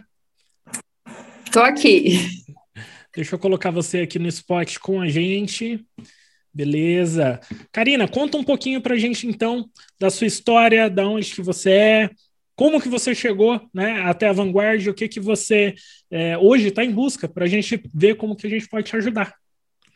Tô 1.51 1.59
aqui. 1.59 2.19
Deixa 3.15 3.33
eu 3.33 3.39
colocar 3.39 3.71
você 3.71 4.01
aqui 4.01 4.19
no 4.19 4.27
spot 4.27 4.77
com 4.77 5.01
a 5.01 5.07
gente. 5.09 5.83
Beleza. 6.53 7.39
Karina, 7.71 8.07
conta 8.07 8.37
um 8.37 8.43
pouquinho 8.43 8.79
pra 8.79 8.95
gente 8.95 9.25
então 9.25 9.67
da 9.99 10.11
sua 10.11 10.27
história, 10.27 10.87
da 10.87 11.07
onde 11.07 11.33
que 11.33 11.41
você 11.41 11.71
é, 11.71 12.09
como 12.55 12.79
que 12.79 12.89
você 12.89 13.15
chegou 13.15 13.59
né, 13.73 14.01
até 14.01 14.27
a 14.27 14.33
vanguarda, 14.33 14.91
o 14.91 14.93
que 14.93 15.07
que 15.07 15.19
você 15.19 15.73
é, 16.11 16.37
hoje 16.37 16.67
está 16.67 16.85
em 16.85 16.91
busca, 16.91 17.27
para 17.27 17.45
a 17.45 17.47
gente 17.47 17.81
ver 17.91 18.17
como 18.17 18.35
que 18.35 18.45
a 18.45 18.49
gente 18.51 18.69
pode 18.69 18.85
te 18.85 18.95
ajudar. 18.95 19.33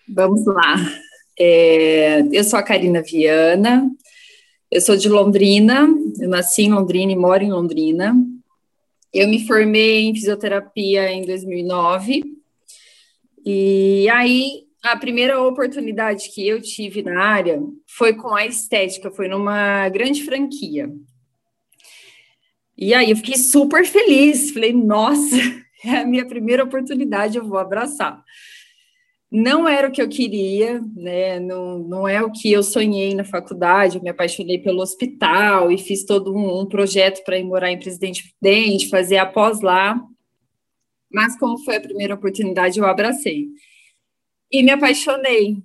Vamos 0.10 0.44
lá. 0.48 0.78
É, 1.40 2.22
eu 2.32 2.44
sou 2.44 2.58
a 2.58 2.64
Karina 2.64 3.04
Viana, 3.04 3.88
eu 4.72 4.80
sou 4.80 4.96
de 4.96 5.10
Londrina, 5.10 5.86
eu 6.18 6.30
nasci 6.30 6.64
em 6.64 6.72
Londrina 6.72 7.12
e 7.12 7.16
moro 7.16 7.44
em 7.44 7.52
Londrina. 7.52 8.16
Eu 9.14 9.28
me 9.28 9.46
formei 9.46 10.06
em 10.06 10.16
fisioterapia 10.16 11.12
em 11.12 11.26
2009. 11.26 12.24
E 13.46 14.08
aí, 14.10 14.64
a 14.82 14.96
primeira 14.96 15.42
oportunidade 15.42 16.30
que 16.30 16.48
eu 16.48 16.62
tive 16.62 17.02
na 17.02 17.22
área 17.22 17.62
foi 17.86 18.14
com 18.14 18.34
a 18.34 18.46
estética, 18.46 19.12
foi 19.12 19.28
numa 19.28 19.90
grande 19.90 20.24
franquia. 20.24 20.90
E 22.78 22.94
aí 22.94 23.12
eu 23.12 23.18
fiquei 23.18 23.36
super 23.36 23.86
feliz, 23.86 24.52
falei, 24.52 24.72
nossa, 24.72 25.36
é 25.84 25.98
a 25.98 26.06
minha 26.06 26.26
primeira 26.26 26.64
oportunidade, 26.64 27.38
eu 27.38 27.46
vou 27.46 27.60
abraçar 27.60 28.24
não 29.32 29.66
era 29.66 29.88
o 29.88 29.92
que 29.92 30.02
eu 30.02 30.10
queria, 30.10 30.82
né? 30.94 31.40
Não, 31.40 31.80
não 31.80 32.06
é 32.06 32.22
o 32.22 32.32
que 32.32 32.52
eu 32.52 32.62
sonhei 32.62 33.16
na 33.16 33.24
faculdade. 33.24 33.96
Eu 33.96 34.04
me 34.04 34.10
apaixonei 34.10 34.60
pelo 34.60 34.82
hospital 34.82 35.72
e 35.72 35.78
fiz 35.78 36.04
todo 36.04 36.36
um, 36.36 36.60
um 36.60 36.66
projeto 36.66 37.24
para 37.24 37.38
ir 37.38 37.46
morar 37.46 37.72
em 37.72 37.80
Presidente 37.80 38.30
Prudente, 38.30 38.90
fazer 38.90 39.18
após 39.18 39.62
lá. 39.62 39.98
Mas 41.10 41.40
como 41.40 41.58
foi 41.60 41.78
a 41.78 41.82
primeira 41.82 42.16
oportunidade, 42.16 42.78
eu 42.78 42.86
abracei 42.86 43.48
e 44.52 44.62
me 44.62 44.72
apaixonei. 44.72 45.58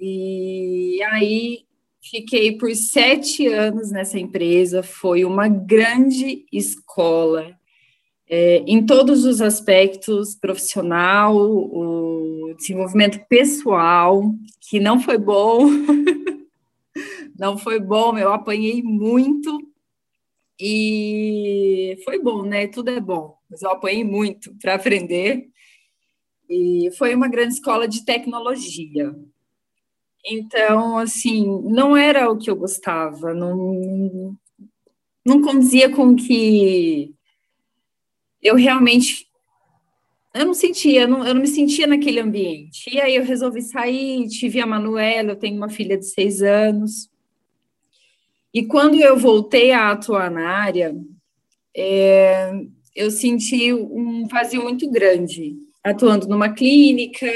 E 0.00 0.98
aí 1.10 1.64
fiquei 2.00 2.56
por 2.56 2.74
sete 2.74 3.46
anos 3.46 3.90
nessa 3.90 4.18
empresa. 4.18 4.82
Foi 4.82 5.26
uma 5.26 5.46
grande 5.46 6.46
escola 6.50 7.54
é, 8.32 8.62
em 8.66 8.86
todos 8.86 9.24
os 9.24 9.42
aspectos, 9.42 10.36
profissional, 10.36 11.36
o 11.36 12.19
desenvolvimento 12.54 13.24
pessoal, 13.28 14.34
que 14.60 14.80
não 14.80 15.00
foi 15.00 15.18
bom, 15.18 15.66
não 17.38 17.56
foi 17.56 17.80
bom, 17.80 18.18
eu 18.18 18.32
apanhei 18.32 18.82
muito, 18.82 19.60
e 20.58 21.96
foi 22.04 22.20
bom, 22.20 22.42
né? 22.42 22.66
Tudo 22.66 22.90
é 22.90 23.00
bom, 23.00 23.36
mas 23.50 23.62
eu 23.62 23.70
apanhei 23.70 24.04
muito 24.04 24.54
para 24.60 24.74
aprender, 24.74 25.48
e 26.48 26.90
foi 26.98 27.14
uma 27.14 27.28
grande 27.28 27.54
escola 27.54 27.86
de 27.86 28.04
tecnologia. 28.04 29.14
Então, 30.26 30.98
assim, 30.98 31.46
não 31.64 31.96
era 31.96 32.30
o 32.30 32.36
que 32.36 32.50
eu 32.50 32.56
gostava, 32.56 33.32
não, 33.32 34.36
não 35.24 35.40
condizia 35.40 35.90
com 35.90 36.14
que 36.14 37.14
eu 38.42 38.56
realmente 38.56 39.29
eu 40.34 40.46
não 40.46 40.54
sentia, 40.54 41.02
eu 41.02 41.08
não, 41.08 41.26
eu 41.26 41.34
não 41.34 41.42
me 41.42 41.48
sentia 41.48 41.86
naquele 41.86 42.20
ambiente. 42.20 42.88
E 42.92 43.00
aí 43.00 43.16
eu 43.16 43.24
resolvi 43.24 43.62
sair, 43.62 44.28
tive 44.28 44.60
a 44.60 44.66
Manuela, 44.66 45.32
eu 45.32 45.36
tenho 45.36 45.56
uma 45.56 45.68
filha 45.68 45.98
de 45.98 46.06
seis 46.06 46.40
anos. 46.40 47.10
E 48.54 48.64
quando 48.64 48.96
eu 48.96 49.16
voltei 49.16 49.72
a 49.72 49.90
atuar 49.90 50.30
na 50.30 50.48
área, 50.48 50.94
é, 51.76 52.52
eu 52.94 53.10
senti 53.10 53.72
um 53.72 54.26
vazio 54.26 54.62
muito 54.62 54.88
grande, 54.90 55.56
atuando 55.82 56.28
numa 56.28 56.52
clínica 56.52 57.26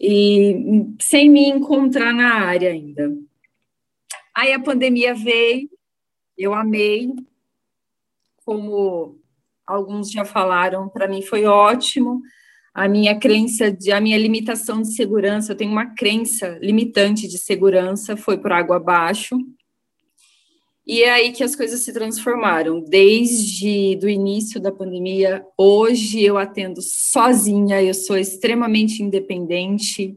e 0.00 0.86
sem 1.00 1.30
me 1.30 1.48
encontrar 1.48 2.12
na 2.12 2.34
área 2.34 2.70
ainda. 2.70 3.16
Aí 4.34 4.52
a 4.52 4.60
pandemia 4.60 5.14
veio, 5.14 5.70
eu 6.36 6.52
amei, 6.52 7.10
como 8.44 9.15
alguns 9.66 10.10
já 10.10 10.24
falaram, 10.24 10.88
para 10.88 11.08
mim 11.08 11.22
foi 11.22 11.44
ótimo. 11.44 12.22
A 12.72 12.88
minha 12.88 13.18
crença, 13.18 13.72
de, 13.72 13.90
a 13.90 14.00
minha 14.00 14.18
limitação 14.18 14.82
de 14.82 14.92
segurança, 14.92 15.52
eu 15.52 15.56
tenho 15.56 15.72
uma 15.72 15.94
crença 15.94 16.58
limitante 16.60 17.26
de 17.26 17.38
segurança, 17.38 18.16
foi 18.16 18.38
por 18.38 18.52
água 18.52 18.76
abaixo. 18.76 19.36
E 20.86 21.02
é 21.02 21.10
aí 21.10 21.32
que 21.32 21.42
as 21.42 21.56
coisas 21.56 21.80
se 21.80 21.92
transformaram. 21.92 22.80
Desde 22.80 23.96
do 23.96 24.08
início 24.08 24.60
da 24.60 24.70
pandemia, 24.70 25.44
hoje 25.58 26.22
eu 26.22 26.38
atendo 26.38 26.80
sozinha, 26.80 27.82
eu 27.82 27.92
sou 27.92 28.16
extremamente 28.16 29.02
independente. 29.02 30.16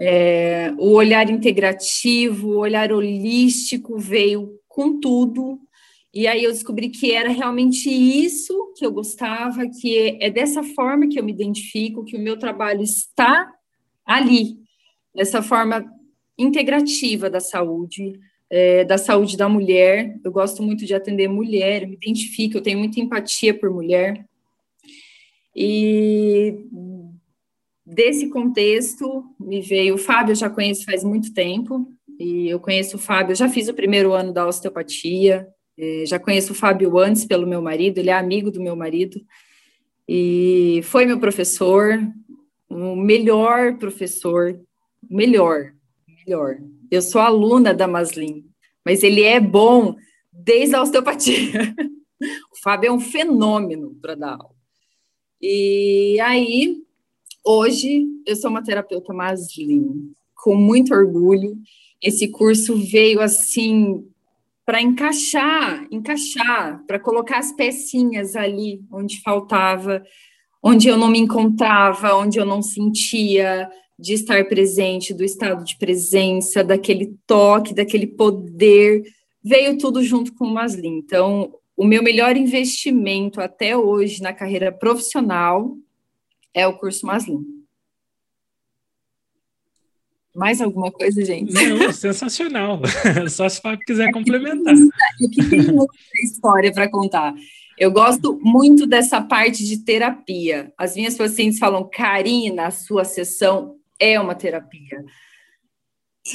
É, 0.00 0.72
o 0.78 0.94
olhar 0.94 1.30
integrativo, 1.30 2.48
o 2.48 2.58
olhar 2.58 2.90
holístico 2.90 3.96
veio 3.96 4.58
com 4.66 4.98
tudo 4.98 5.60
E 6.14 6.26
aí 6.26 6.44
eu 6.44 6.52
descobri 6.52 6.90
que 6.90 7.12
era 7.12 7.30
realmente 7.30 7.88
isso 7.88 8.74
que 8.76 8.84
eu 8.84 8.92
gostava, 8.92 9.66
que 9.66 10.18
é 10.20 10.28
dessa 10.28 10.62
forma 10.62 11.08
que 11.08 11.18
eu 11.18 11.24
me 11.24 11.32
identifico, 11.32 12.04
que 12.04 12.16
o 12.16 12.20
meu 12.20 12.38
trabalho 12.38 12.82
está 12.82 13.50
ali, 14.04 14.58
dessa 15.14 15.42
forma 15.42 15.84
integrativa 16.36 17.30
da 17.30 17.40
saúde, 17.40 18.20
é, 18.50 18.84
da 18.84 18.98
saúde 18.98 19.38
da 19.38 19.48
mulher. 19.48 20.18
Eu 20.22 20.30
gosto 20.30 20.62
muito 20.62 20.84
de 20.84 20.94
atender 20.94 21.28
mulher, 21.28 21.82
eu 21.82 21.88
me 21.88 21.94
identifico, 21.94 22.58
eu 22.58 22.62
tenho 22.62 22.78
muita 22.78 23.00
empatia 23.00 23.54
por 23.54 23.70
mulher. 23.70 24.26
E 25.56 26.66
desse 27.86 28.28
contexto 28.28 29.24
me 29.40 29.62
veio 29.62 29.94
o 29.94 29.98
Fábio, 29.98 30.32
eu 30.32 30.36
já 30.36 30.50
conheço 30.50 30.84
faz 30.84 31.02
muito 31.02 31.32
tempo, 31.32 31.90
e 32.18 32.48
eu 32.48 32.60
conheço 32.60 32.96
o 32.96 33.00
Fábio, 33.00 33.32
eu 33.32 33.36
já 33.36 33.48
fiz 33.48 33.68
o 33.68 33.74
primeiro 33.74 34.12
ano 34.12 34.32
da 34.32 34.46
osteopatia, 34.46 35.48
é, 35.78 36.04
já 36.06 36.18
conheço 36.18 36.52
o 36.52 36.56
Fábio 36.56 36.98
antes 36.98 37.24
pelo 37.24 37.46
meu 37.46 37.62
marido, 37.62 37.98
ele 37.98 38.10
é 38.10 38.14
amigo 38.14 38.50
do 38.50 38.60
meu 38.60 38.76
marido, 38.76 39.20
e 40.08 40.80
foi 40.84 41.06
meu 41.06 41.18
professor, 41.18 41.98
o 42.68 42.96
melhor 42.96 43.78
professor, 43.78 44.60
melhor, 45.08 45.72
melhor. 46.08 46.58
Eu 46.90 47.00
sou 47.00 47.20
aluna 47.20 47.72
da 47.72 47.86
Maslin, 47.86 48.44
mas 48.84 49.02
ele 49.02 49.22
é 49.22 49.40
bom 49.40 49.96
desde 50.32 50.74
a 50.74 50.82
osteopatia. 50.82 51.74
o 52.52 52.62
Fábio 52.62 52.88
é 52.88 52.92
um 52.92 53.00
fenômeno 53.00 53.94
para 54.00 54.14
dar 54.14 54.34
aula. 54.34 54.54
E 55.40 56.18
aí, 56.20 56.82
hoje, 57.44 58.06
eu 58.26 58.36
sou 58.36 58.50
uma 58.50 58.62
terapeuta 58.62 59.12
Maslin, 59.12 60.12
com 60.34 60.54
muito 60.54 60.94
orgulho. 60.94 61.56
Esse 62.00 62.28
curso 62.28 62.76
veio 62.76 63.20
assim 63.20 64.04
para 64.64 64.80
encaixar, 64.80 65.86
encaixar, 65.90 66.84
para 66.86 66.98
colocar 66.98 67.38
as 67.38 67.52
pecinhas 67.52 68.36
ali 68.36 68.80
onde 68.90 69.20
faltava, 69.20 70.02
onde 70.62 70.88
eu 70.88 70.96
não 70.96 71.08
me 71.08 71.18
encontrava, 71.18 72.14
onde 72.14 72.38
eu 72.38 72.44
não 72.44 72.62
sentia 72.62 73.68
de 73.98 74.14
estar 74.14 74.44
presente, 74.46 75.14
do 75.14 75.24
estado 75.24 75.64
de 75.64 75.76
presença, 75.76 76.62
daquele 76.62 77.16
toque, 77.26 77.74
daquele 77.74 78.06
poder, 78.06 79.02
veio 79.42 79.76
tudo 79.78 80.02
junto 80.02 80.34
com 80.34 80.46
o 80.46 80.54
Maslin. 80.54 80.98
Então, 80.98 81.52
o 81.76 81.84
meu 81.84 82.02
melhor 82.02 82.36
investimento 82.36 83.40
até 83.40 83.76
hoje 83.76 84.22
na 84.22 84.32
carreira 84.32 84.70
profissional 84.70 85.76
é 86.54 86.66
o 86.66 86.76
curso 86.78 87.06
Maslin. 87.06 87.61
Mais 90.34 90.60
alguma 90.60 90.90
coisa, 90.90 91.24
gente? 91.24 91.52
Não, 91.52 91.92
sensacional. 91.92 92.80
Só 93.28 93.48
se 93.48 93.58
o 93.58 93.62
Fábio 93.62 93.84
quiser 93.86 94.10
complementar. 94.12 94.74
Aqui 94.74 95.48
tem 95.50 95.62
muita 95.62 95.92
história 96.24 96.72
para 96.72 96.90
contar. 96.90 97.34
Eu 97.78 97.90
gosto 97.90 98.38
muito 98.42 98.86
dessa 98.86 99.20
parte 99.20 99.64
de 99.64 99.78
terapia. 99.84 100.72
As 100.78 100.94
minhas 100.94 101.16
pacientes 101.16 101.58
falam, 101.58 101.88
Karina, 101.90 102.66
a 102.66 102.70
sua 102.70 103.04
sessão 103.04 103.76
é 103.98 104.18
uma 104.20 104.34
terapia. 104.34 105.04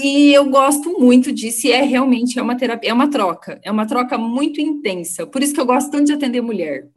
E 0.03 0.33
eu 0.33 0.49
gosto 0.49 0.99
muito 0.99 1.31
disso, 1.31 1.67
e 1.67 1.71
é 1.71 1.81
realmente 1.81 2.37
é 2.37 2.41
uma 2.41 2.57
terapia, 2.57 2.89
é 2.89 2.93
uma 2.93 3.09
troca, 3.09 3.59
é 3.63 3.71
uma 3.71 3.87
troca 3.87 4.17
muito 4.17 4.59
intensa. 4.59 5.25
Por 5.25 5.41
isso 5.41 5.53
que 5.53 5.61
eu 5.61 5.65
gosto 5.65 5.89
tanto 5.89 6.05
de 6.05 6.13
atender 6.13 6.41
mulher. 6.41 6.89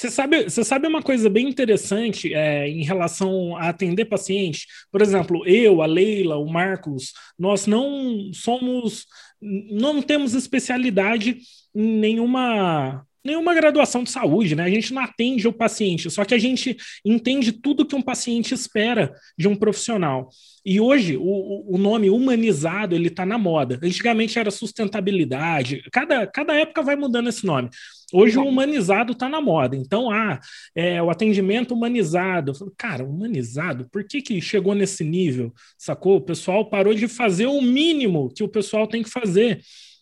Você 0.00 0.10
sabe, 0.10 0.44
você 0.44 0.64
sabe 0.64 0.88
uma 0.88 1.02
coisa 1.02 1.28
bem 1.28 1.46
interessante 1.46 2.32
é, 2.32 2.66
em 2.66 2.82
relação 2.82 3.54
a 3.54 3.68
atender 3.68 4.06
paciente? 4.06 4.66
Por 4.90 5.02
exemplo, 5.02 5.46
eu, 5.46 5.82
a 5.82 5.86
Leila, 5.86 6.38
o 6.38 6.50
Marcos, 6.50 7.12
nós 7.38 7.66
não 7.66 8.32
somos, 8.32 9.04
não 9.42 10.00
temos 10.00 10.32
especialidade 10.32 11.36
em 11.74 11.98
nenhuma 11.98 13.04
nenhuma 13.22 13.52
graduação 13.52 14.02
de 14.02 14.10
saúde, 14.10 14.56
né? 14.56 14.62
A 14.62 14.70
gente 14.70 14.94
não 14.94 15.02
atende 15.02 15.46
o 15.46 15.52
paciente, 15.52 16.10
só 16.10 16.24
que 16.24 16.32
a 16.32 16.38
gente 16.38 16.74
entende 17.04 17.52
tudo 17.52 17.84
que 17.84 17.94
um 17.94 18.00
paciente 18.00 18.54
espera 18.54 19.12
de 19.36 19.46
um 19.46 19.54
profissional. 19.54 20.30
E 20.64 20.80
hoje 20.80 21.18
o, 21.18 21.74
o 21.74 21.76
nome 21.76 22.08
humanizado 22.08 22.94
ele 22.94 23.08
está 23.08 23.26
na 23.26 23.36
moda. 23.36 23.78
Antigamente 23.82 24.38
era 24.38 24.50
sustentabilidade. 24.50 25.82
Cada, 25.92 26.26
cada 26.26 26.54
época 26.54 26.82
vai 26.82 26.96
mudando 26.96 27.28
esse 27.28 27.44
nome. 27.44 27.68
Hoje 28.12 28.38
o 28.38 28.44
humanizado 28.44 29.12
está 29.12 29.28
na 29.28 29.40
moda. 29.40 29.76
Então, 29.76 30.10
ah, 30.10 30.40
é, 30.74 31.02
o 31.02 31.10
atendimento 31.10 31.74
humanizado. 31.74 32.52
Cara, 32.76 33.04
humanizado, 33.04 33.88
por 33.90 34.04
que, 34.04 34.20
que 34.20 34.40
chegou 34.40 34.74
nesse 34.74 35.04
nível? 35.04 35.52
Sacou? 35.78 36.16
O 36.16 36.20
pessoal 36.20 36.68
parou 36.68 36.94
de 36.94 37.06
fazer 37.06 37.46
o 37.46 37.60
mínimo 37.62 38.32
que 38.34 38.42
o 38.42 38.48
pessoal 38.48 38.86
tem 38.86 39.02
que 39.02 39.10
fazer. 39.10 39.60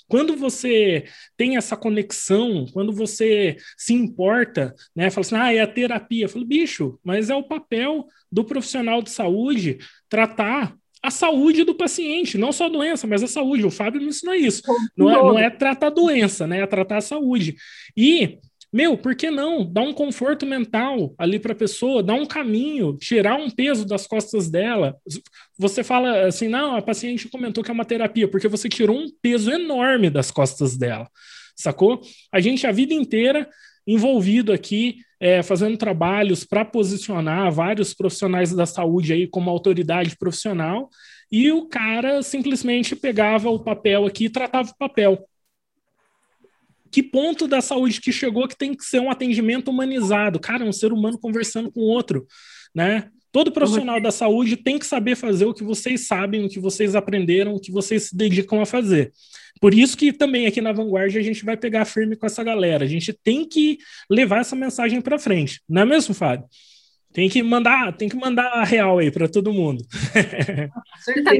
Quando 0.08 0.34
você 0.36 1.04
tem 1.36 1.58
essa 1.58 1.76
conexão, 1.76 2.64
quando 2.72 2.92
você 2.92 3.56
se 3.76 3.92
importa, 3.92 4.74
né? 4.96 5.10
Fala 5.10 5.20
assim, 5.20 5.36
ah, 5.36 5.52
é 5.52 5.60
a 5.60 5.66
terapia. 5.66 6.24
Eu 6.24 6.28
falo, 6.30 6.46
bicho, 6.46 6.98
mas 7.04 7.28
é 7.28 7.34
o 7.34 7.46
papel 7.46 8.06
do 8.32 8.42
profissional 8.42 9.02
de 9.02 9.10
saúde 9.10 9.78
tratar 10.08 10.74
a 11.02 11.10
saúde 11.10 11.64
do 11.64 11.74
paciente, 11.74 12.36
não 12.36 12.52
só 12.52 12.66
a 12.66 12.70
doença, 12.70 13.06
mas 13.06 13.22
a 13.22 13.26
saúde. 13.26 13.64
O 13.64 13.70
Fábio 13.70 14.00
me 14.00 14.08
ensinou 14.08 14.34
isso. 14.34 14.62
Não 14.96 15.10
é, 15.10 15.14
não 15.14 15.38
é 15.38 15.50
tratar 15.50 15.88
a 15.88 15.90
doença, 15.90 16.46
né? 16.46 16.60
É 16.60 16.66
tratar 16.66 16.98
a 16.98 17.02
saúde. 17.02 17.56
E 17.96 18.38
meu, 18.70 18.98
por 18.98 19.14
que 19.14 19.30
não? 19.30 19.64
Dá 19.64 19.80
um 19.80 19.94
conforto 19.94 20.44
mental 20.44 21.14
ali 21.16 21.38
para 21.38 21.52
a 21.52 21.56
pessoa, 21.56 22.02
dá 22.02 22.12
um 22.12 22.26
caminho, 22.26 22.98
tirar 22.98 23.36
um 23.36 23.48
peso 23.48 23.86
das 23.86 24.06
costas 24.06 24.50
dela. 24.50 24.96
Você 25.58 25.82
fala 25.82 26.26
assim, 26.26 26.48
não, 26.48 26.76
a 26.76 26.82
paciente 26.82 27.28
comentou 27.28 27.64
que 27.64 27.70
é 27.70 27.74
uma 27.74 27.84
terapia, 27.84 28.28
porque 28.28 28.46
você 28.46 28.68
tirou 28.68 28.98
um 28.98 29.06
peso 29.22 29.50
enorme 29.50 30.10
das 30.10 30.30
costas 30.30 30.76
dela, 30.76 31.08
sacou? 31.56 32.02
A 32.30 32.40
gente 32.40 32.66
a 32.66 32.72
vida 32.72 32.92
inteira 32.92 33.48
envolvido 33.88 34.52
aqui, 34.52 34.98
é, 35.18 35.42
fazendo 35.42 35.76
trabalhos 35.76 36.44
para 36.44 36.64
posicionar 36.64 37.50
vários 37.50 37.94
profissionais 37.94 38.54
da 38.54 38.66
saúde 38.66 39.12
aí 39.12 39.26
como 39.26 39.50
autoridade 39.50 40.16
profissional, 40.16 40.88
e 41.32 41.50
o 41.50 41.66
cara 41.66 42.22
simplesmente 42.22 42.94
pegava 42.94 43.50
o 43.50 43.58
papel 43.58 44.06
aqui 44.06 44.26
e 44.26 44.30
tratava 44.30 44.70
o 44.70 44.76
papel 44.76 45.26
que 46.90 47.02
ponto 47.02 47.46
da 47.46 47.60
saúde 47.60 48.00
que 48.00 48.12
chegou 48.12 48.48
que 48.48 48.56
tem 48.56 48.74
que 48.74 48.84
ser 48.84 49.00
um 49.00 49.10
atendimento 49.10 49.70
humanizado? 49.70 50.40
Cara, 50.40 50.64
um 50.64 50.72
ser 50.72 50.92
humano 50.92 51.18
conversando 51.18 51.70
com 51.70 51.80
outro, 51.80 52.26
né? 52.74 53.08
Todo 53.30 53.52
profissional 53.52 54.00
da 54.00 54.10
saúde 54.10 54.56
tem 54.56 54.78
que 54.78 54.86
saber 54.86 55.14
fazer 55.14 55.44
o 55.44 55.52
que 55.52 55.62
vocês 55.62 56.06
sabem, 56.06 56.46
o 56.46 56.48
que 56.48 56.58
vocês 56.58 56.94
aprenderam, 56.96 57.54
o 57.54 57.60
que 57.60 57.70
vocês 57.70 58.04
se 58.04 58.16
dedicam 58.16 58.60
a 58.60 58.66
fazer. 58.66 59.12
Por 59.60 59.74
isso 59.74 59.96
que 59.96 60.12
também 60.12 60.46
aqui 60.46 60.60
na 60.60 60.72
Vanguardia 60.72 61.20
a 61.20 61.24
gente 61.24 61.44
vai 61.44 61.56
pegar 61.56 61.84
firme 61.84 62.16
com 62.16 62.26
essa 62.26 62.42
galera. 62.44 62.84
A 62.84 62.88
gente 62.88 63.12
tem 63.12 63.48
que 63.48 63.78
levar 64.10 64.40
essa 64.40 64.56
mensagem 64.56 65.00
para 65.00 65.18
frente, 65.18 65.60
não 65.68 65.82
é 65.82 65.84
mesmo, 65.84 66.14
Fábio? 66.14 66.46
Tem 67.12 67.28
que 67.28 67.42
mandar, 67.42 67.96
tem 67.96 68.08
que 68.08 68.16
mandar 68.16 68.48
a 68.48 68.64
real 68.64 68.98
aí 68.98 69.10
para 69.10 69.28
todo 69.28 69.52
mundo. 69.52 69.84
Você 71.04 71.22
tá 71.22 71.32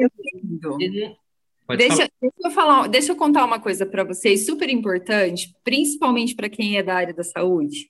deixa, 1.76 2.08
deixa, 2.20 2.36
eu 2.44 2.50
falar, 2.50 2.88
deixa 2.88 3.12
eu 3.12 3.16
contar 3.16 3.44
uma 3.44 3.60
coisa 3.60 3.84
para 3.84 4.02
vocês 4.02 4.46
super 4.46 4.70
importante, 4.70 5.54
principalmente 5.62 6.34
para 6.34 6.48
quem 6.48 6.78
é 6.78 6.82
da 6.82 6.94
área 6.94 7.12
da 7.12 7.22
saúde. 7.22 7.86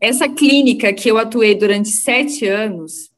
Essa 0.00 0.28
clínica 0.28 0.92
que 0.92 1.10
eu 1.10 1.18
atuei 1.18 1.54
durante 1.54 1.88
sete 1.88 2.46
anos, 2.46 3.10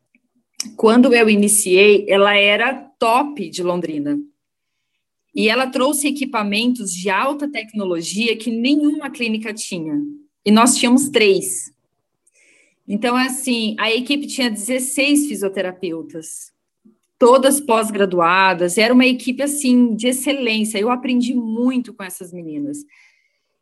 quando 0.76 1.12
eu 1.12 1.28
iniciei, 1.28 2.06
ela 2.08 2.34
era 2.34 2.74
top 2.98 3.48
de 3.50 3.62
Londrina. 3.62 4.18
E 5.38 5.48
ela 5.48 5.68
trouxe 5.68 6.08
equipamentos 6.08 6.92
de 6.92 7.08
alta 7.08 7.48
tecnologia 7.48 8.36
que 8.36 8.50
nenhuma 8.50 9.08
clínica 9.08 9.54
tinha. 9.54 9.94
E 10.44 10.50
nós 10.50 10.76
tínhamos 10.76 11.10
três. 11.10 11.72
Então, 12.88 13.14
assim, 13.14 13.76
a 13.78 13.88
equipe 13.88 14.26
tinha 14.26 14.50
16 14.50 15.28
fisioterapeutas 15.28 16.52
todas 17.16 17.60
pós-graduadas, 17.60 18.78
era 18.78 18.92
uma 18.92 19.06
equipe 19.06 19.40
assim 19.40 19.94
de 19.94 20.08
excelência. 20.08 20.76
Eu 20.76 20.90
aprendi 20.90 21.32
muito 21.34 21.94
com 21.94 22.02
essas 22.02 22.32
meninas. 22.32 22.78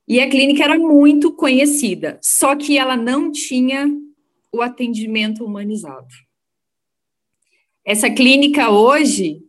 E 0.09 0.19
a 0.19 0.31
clínica 0.31 0.65
era 0.65 0.78
muito 0.78 1.31
conhecida, 1.31 2.19
só 2.23 2.57
que 2.57 2.78
ela 2.78 2.97
não 2.97 3.31
tinha 3.31 3.86
o 4.51 4.62
atendimento 4.62 5.44
humanizado. 5.44 6.09
Essa 7.85 8.09
clínica 8.09 8.70
hoje 8.70 9.43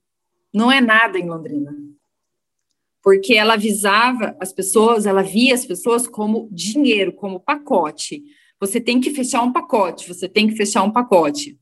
não 0.54 0.70
é 0.70 0.82
nada 0.82 1.18
em 1.18 1.30
Londrina. 1.30 1.87
Porque 3.08 3.36
ela 3.36 3.54
avisava 3.54 4.36
as 4.38 4.52
pessoas, 4.52 5.06
ela 5.06 5.22
via 5.22 5.54
as 5.54 5.66
pessoas 5.66 6.06
como 6.06 6.50
dinheiro, 6.52 7.14
como 7.14 7.40
pacote. 7.40 8.22
Você 8.60 8.82
tem 8.82 9.00
que 9.00 9.12
fechar 9.12 9.44
um 9.44 9.54
pacote, 9.54 10.06
você 10.10 10.28
tem 10.28 10.46
que 10.46 10.58
fechar 10.58 10.84
um 10.84 10.92
pacote. 10.92 11.58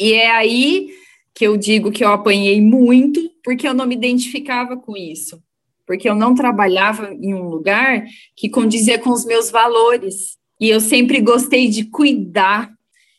E 0.00 0.14
é 0.14 0.30
aí 0.30 0.88
que 1.34 1.46
eu 1.46 1.58
digo 1.58 1.92
que 1.92 2.02
eu 2.02 2.08
apanhei 2.08 2.62
muito 2.62 3.30
porque 3.44 3.68
eu 3.68 3.74
não 3.74 3.84
me 3.84 3.94
identificava 3.94 4.74
com 4.74 4.96
isso, 4.96 5.38
porque 5.86 6.08
eu 6.08 6.14
não 6.14 6.34
trabalhava 6.34 7.12
em 7.12 7.34
um 7.34 7.46
lugar 7.46 8.02
que 8.34 8.48
condizia 8.48 8.98
com 8.98 9.10
os 9.10 9.26
meus 9.26 9.50
valores. 9.50 10.38
E 10.58 10.70
eu 10.70 10.80
sempre 10.80 11.20
gostei 11.20 11.68
de 11.68 11.84
cuidar, 11.84 12.72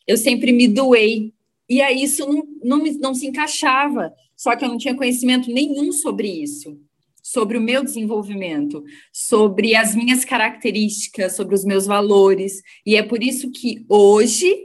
eu 0.07 0.17
sempre 0.17 0.51
me 0.51 0.67
doei. 0.67 1.31
E 1.69 1.79
aí 1.79 2.01
isso 2.01 2.25
não, 2.27 2.43
não, 2.63 2.83
não 2.99 3.13
se 3.13 3.27
encaixava, 3.27 4.11
só 4.35 4.55
que 4.55 4.65
eu 4.65 4.69
não 4.69 4.79
tinha 4.79 4.95
conhecimento 4.95 5.51
nenhum 5.51 5.91
sobre 5.91 6.27
isso. 6.27 6.83
Sobre 7.25 7.57
o 7.57 7.61
meu 7.61 7.83
desenvolvimento, 7.83 8.83
sobre 9.11 9.75
as 9.75 9.95
minhas 9.95 10.23
características, 10.23 11.35
sobre 11.35 11.55
os 11.55 11.65
meus 11.65 11.87
valores. 11.87 12.61
E 12.85 12.95
é 12.95 13.01
por 13.01 13.23
isso 13.23 13.51
que 13.51 13.83
hoje 13.89 14.55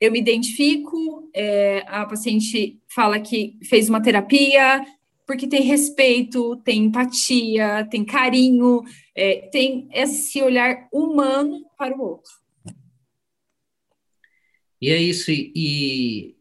eu 0.00 0.10
me 0.10 0.18
identifico, 0.18 1.30
é, 1.32 1.84
a 1.86 2.04
paciente 2.06 2.80
fala 2.92 3.20
que 3.20 3.56
fez 3.62 3.88
uma 3.88 4.02
terapia, 4.02 4.84
porque 5.24 5.46
tem 5.46 5.62
respeito, 5.62 6.56
tem 6.64 6.86
empatia, 6.86 7.86
tem 7.88 8.04
carinho, 8.04 8.82
é, 9.14 9.48
tem 9.52 9.88
esse 9.92 10.42
olhar 10.42 10.88
humano 10.92 11.64
para 11.78 11.96
o 11.96 12.02
outro. 12.02 12.32
E 14.82 14.90
é 14.90 15.00
isso, 15.00 15.30
e, 15.30 15.52
e 15.54 16.36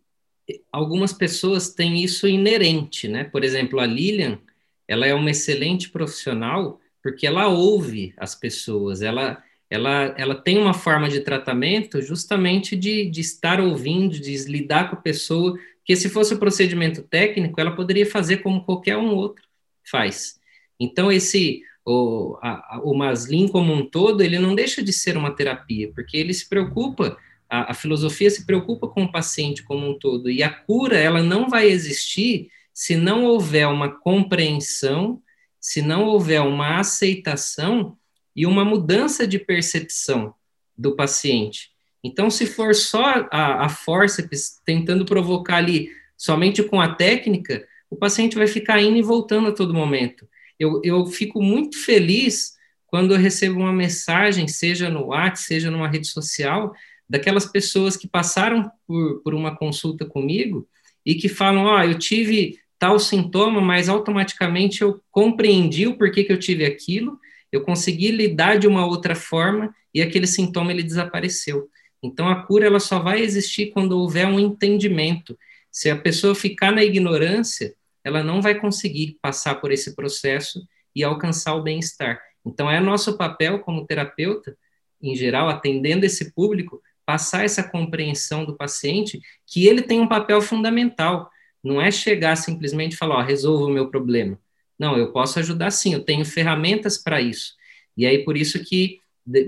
algumas 0.72 1.14
pessoas 1.14 1.72
têm 1.72 2.04
isso 2.04 2.28
inerente, 2.28 3.08
né? 3.08 3.26
Por 3.26 3.44
exemplo, 3.44 3.80
a 3.80 3.86
Lilian, 3.86 4.42
ela 4.90 5.06
é 5.06 5.14
uma 5.14 5.30
excelente 5.30 5.88
profissional 5.90 6.82
porque 7.02 7.28
ela 7.28 7.48
ouve 7.48 8.12
as 8.18 8.34
pessoas, 8.34 9.04
ela, 9.04 9.42
ela, 9.70 10.16
ela 10.18 10.36
tem 10.36 10.58
uma 10.58 10.74
forma 10.74 11.08
de 11.08 11.22
tratamento 11.22 12.02
justamente 12.02 12.76
de, 12.76 13.06
de 13.06 13.22
estar 13.22 13.62
ouvindo, 13.62 14.20
de 14.20 14.36
lidar 14.46 14.90
com 14.90 14.96
a 14.96 15.02
pessoa, 15.02 15.58
que 15.86 15.96
se 15.96 16.10
fosse 16.10 16.34
o 16.34 16.40
procedimento 16.40 17.04
técnico, 17.04 17.62
ela 17.62 17.76
poderia 17.76 18.06
fazer 18.06 18.38
como 18.38 18.66
qualquer 18.66 18.98
um 18.98 19.14
outro 19.14 19.46
faz. 19.90 20.40
Então, 20.80 21.12
esse, 21.12 21.62
o, 21.86 22.38
a, 22.42 22.82
o 22.84 22.94
Maslin 22.96 23.48
como 23.48 23.72
um 23.72 23.86
todo, 23.86 24.22
ele 24.22 24.40
não 24.40 24.56
deixa 24.56 24.82
de 24.82 24.92
ser 24.92 25.16
uma 25.16 25.36
terapia, 25.36 25.92
porque 25.94 26.18
ele 26.18 26.34
se 26.34 26.50
preocupa 26.50 27.16
a, 27.48 27.72
a, 27.72 27.74
filosofia 27.74 28.30
se 28.30 28.46
preocupa 28.46 28.88
com 28.88 29.04
o 29.04 29.12
paciente 29.12 29.64
como 29.64 29.90
um 29.90 29.98
todo 29.98 30.30
e 30.30 30.44
a 30.44 30.50
cura 30.50 30.98
ela 30.98 31.24
não 31.24 31.50
vai 31.50 31.68
existir 31.68 32.52
se 32.80 32.96
não 32.96 33.26
houver 33.26 33.68
uma 33.68 33.90
compreensão, 33.90 35.22
se 35.60 35.82
não 35.82 36.06
houver 36.06 36.40
uma 36.40 36.80
aceitação 36.80 37.98
e 38.34 38.46
uma 38.46 38.64
mudança 38.64 39.28
de 39.28 39.38
percepção 39.38 40.34
do 40.78 40.96
paciente. 40.96 41.72
Então, 42.02 42.30
se 42.30 42.46
for 42.46 42.74
só 42.74 43.28
a, 43.30 43.66
a 43.66 43.68
forceps 43.68 44.62
tentando 44.64 45.04
provocar 45.04 45.58
ali 45.58 45.90
somente 46.16 46.64
com 46.64 46.80
a 46.80 46.96
técnica, 46.96 47.68
o 47.90 47.98
paciente 47.98 48.38
vai 48.38 48.48
ficar 48.48 48.82
indo 48.82 48.96
e 48.96 49.02
voltando 49.02 49.50
a 49.50 49.52
todo 49.52 49.74
momento. 49.74 50.26
Eu, 50.58 50.80
eu 50.82 51.06
fico 51.06 51.42
muito 51.42 51.78
feliz 51.78 52.54
quando 52.88 53.14
eu 53.14 53.20
recebo 53.20 53.60
uma 53.60 53.74
mensagem, 53.74 54.48
seja 54.48 54.90
no 54.90 55.08
WhatsApp, 55.08 55.42
seja 55.42 55.70
numa 55.70 55.90
rede 55.90 56.08
social, 56.08 56.74
daquelas 57.10 57.46
pessoas 57.46 57.98
que 57.98 58.08
passaram 58.08 58.72
por, 58.88 59.22
por 59.22 59.36
uma 59.36 59.54
consulta 59.54 60.06
comigo 60.06 60.66
e 61.06 61.16
que 61.16 61.28
falam, 61.28 61.66
ó, 61.66 61.80
oh, 61.80 61.84
eu 61.84 62.00
tive 62.00 62.58
tal 62.80 62.98
sintoma, 62.98 63.62
mas 63.62 63.90
automaticamente 63.90 64.82
eu 64.82 65.02
compreendi 65.12 65.86
o 65.86 65.98
porquê 65.98 66.24
que 66.24 66.32
eu 66.32 66.40
tive 66.40 66.66
aquilo, 66.66 67.20
eu 67.52 67.62
consegui 67.62 68.10
lidar 68.10 68.58
de 68.58 68.68
uma 68.68 68.86
outra 68.86 69.16
forma 69.16 69.76
e 69.94 70.02
aquele 70.02 70.26
sintoma 70.26 70.72
ele 70.72 70.84
desapareceu. 70.84 71.70
Então 72.02 72.30
a 72.30 72.44
cura 72.44 72.66
ela 72.66 72.80
só 72.80 73.00
vai 73.00 73.20
existir 73.20 73.68
quando 73.72 74.00
houver 74.00 74.26
um 74.26 74.40
entendimento. 74.40 75.38
Se 75.72 75.90
a 75.90 75.96
pessoa 75.98 76.34
ficar 76.34 76.72
na 76.72 76.84
ignorância, 76.84 77.76
ela 78.04 78.24
não 78.24 78.42
vai 78.42 78.56
conseguir 78.56 79.18
passar 79.22 79.56
por 79.56 79.72
esse 79.72 79.96
processo 79.96 80.62
e 80.96 81.04
alcançar 81.04 81.56
o 81.56 81.62
bem-estar. 81.62 82.20
Então 82.46 82.72
é 82.72 82.80
nosso 82.80 83.18
papel 83.18 83.60
como 83.60 83.86
terapeuta, 83.86 84.58
em 85.02 85.16
geral, 85.16 85.50
atendendo 85.50 86.06
esse 86.06 86.34
público, 86.34 86.82
passar 87.06 87.44
essa 87.44 87.64
compreensão 87.64 88.46
do 88.46 88.56
paciente 88.56 89.20
que 89.46 89.68
ele 89.68 89.82
tem 89.82 90.00
um 90.00 90.08
papel 90.08 90.42
fundamental. 90.42 91.30
Não 91.64 91.82
é 91.82 91.92
chegar 91.92 92.36
simplesmente 92.36 92.94
e 92.94 92.98
falar, 92.98 93.18
ó, 93.18 93.22
resolva 93.22 93.66
o 93.66 93.70
meu 93.70 93.90
problema. 93.90 94.40
Não, 94.78 94.98
eu 94.98 95.12
posso 95.12 95.40
ajudar 95.40 95.72
sim, 95.72 95.94
eu 95.94 96.04
tenho 96.04 96.24
ferramentas 96.24 96.98
para 96.98 97.22
isso. 97.22 97.54
E 97.98 98.06
aí, 98.06 98.24
por 98.24 98.38
isso 98.38 98.64
que, 98.64 99.00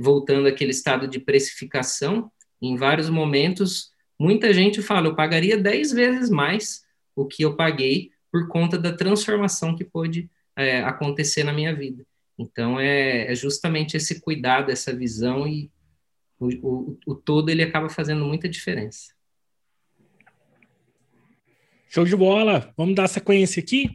voltando 0.02 0.48
àquele 0.48 0.72
estado 0.72 1.08
de 1.08 1.20
precificação, 1.20 2.30
em 2.62 2.76
vários 2.76 3.10
momentos, 3.10 3.92
muita 4.20 4.54
gente 4.54 4.82
fala, 4.82 5.08
eu 5.08 5.16
pagaria 5.16 5.58
10 5.58 5.94
vezes 5.94 6.30
mais 6.30 6.84
o 7.16 7.26
que 7.26 7.44
eu 7.44 7.56
paguei 7.56 8.12
por 8.32 8.48
conta 8.48 8.78
da 8.78 8.92
transformação 8.92 9.76
que 9.76 9.84
pôde 9.84 10.30
é, 10.56 10.82
acontecer 10.84 11.44
na 11.44 11.54
minha 11.54 11.74
vida. 11.74 12.06
Então, 12.38 12.80
é, 12.80 13.32
é 13.32 13.36
justamente 13.36 13.96
esse 13.96 14.20
cuidado, 14.20 14.72
essa 14.72 14.96
visão 14.96 15.48
e 15.48 15.72
o, 16.40 16.50
o, 16.62 17.00
o 17.08 17.16
todo 17.16 17.50
ele 17.50 17.62
acaba 17.62 17.90
fazendo 17.90 18.26
muita 18.26 18.50
diferença. 18.50 19.14
Show 21.94 22.06
de 22.06 22.16
bola. 22.16 22.74
Vamos 22.78 22.96
dar 22.96 23.10
sequência 23.10 23.62
aqui. 23.62 23.94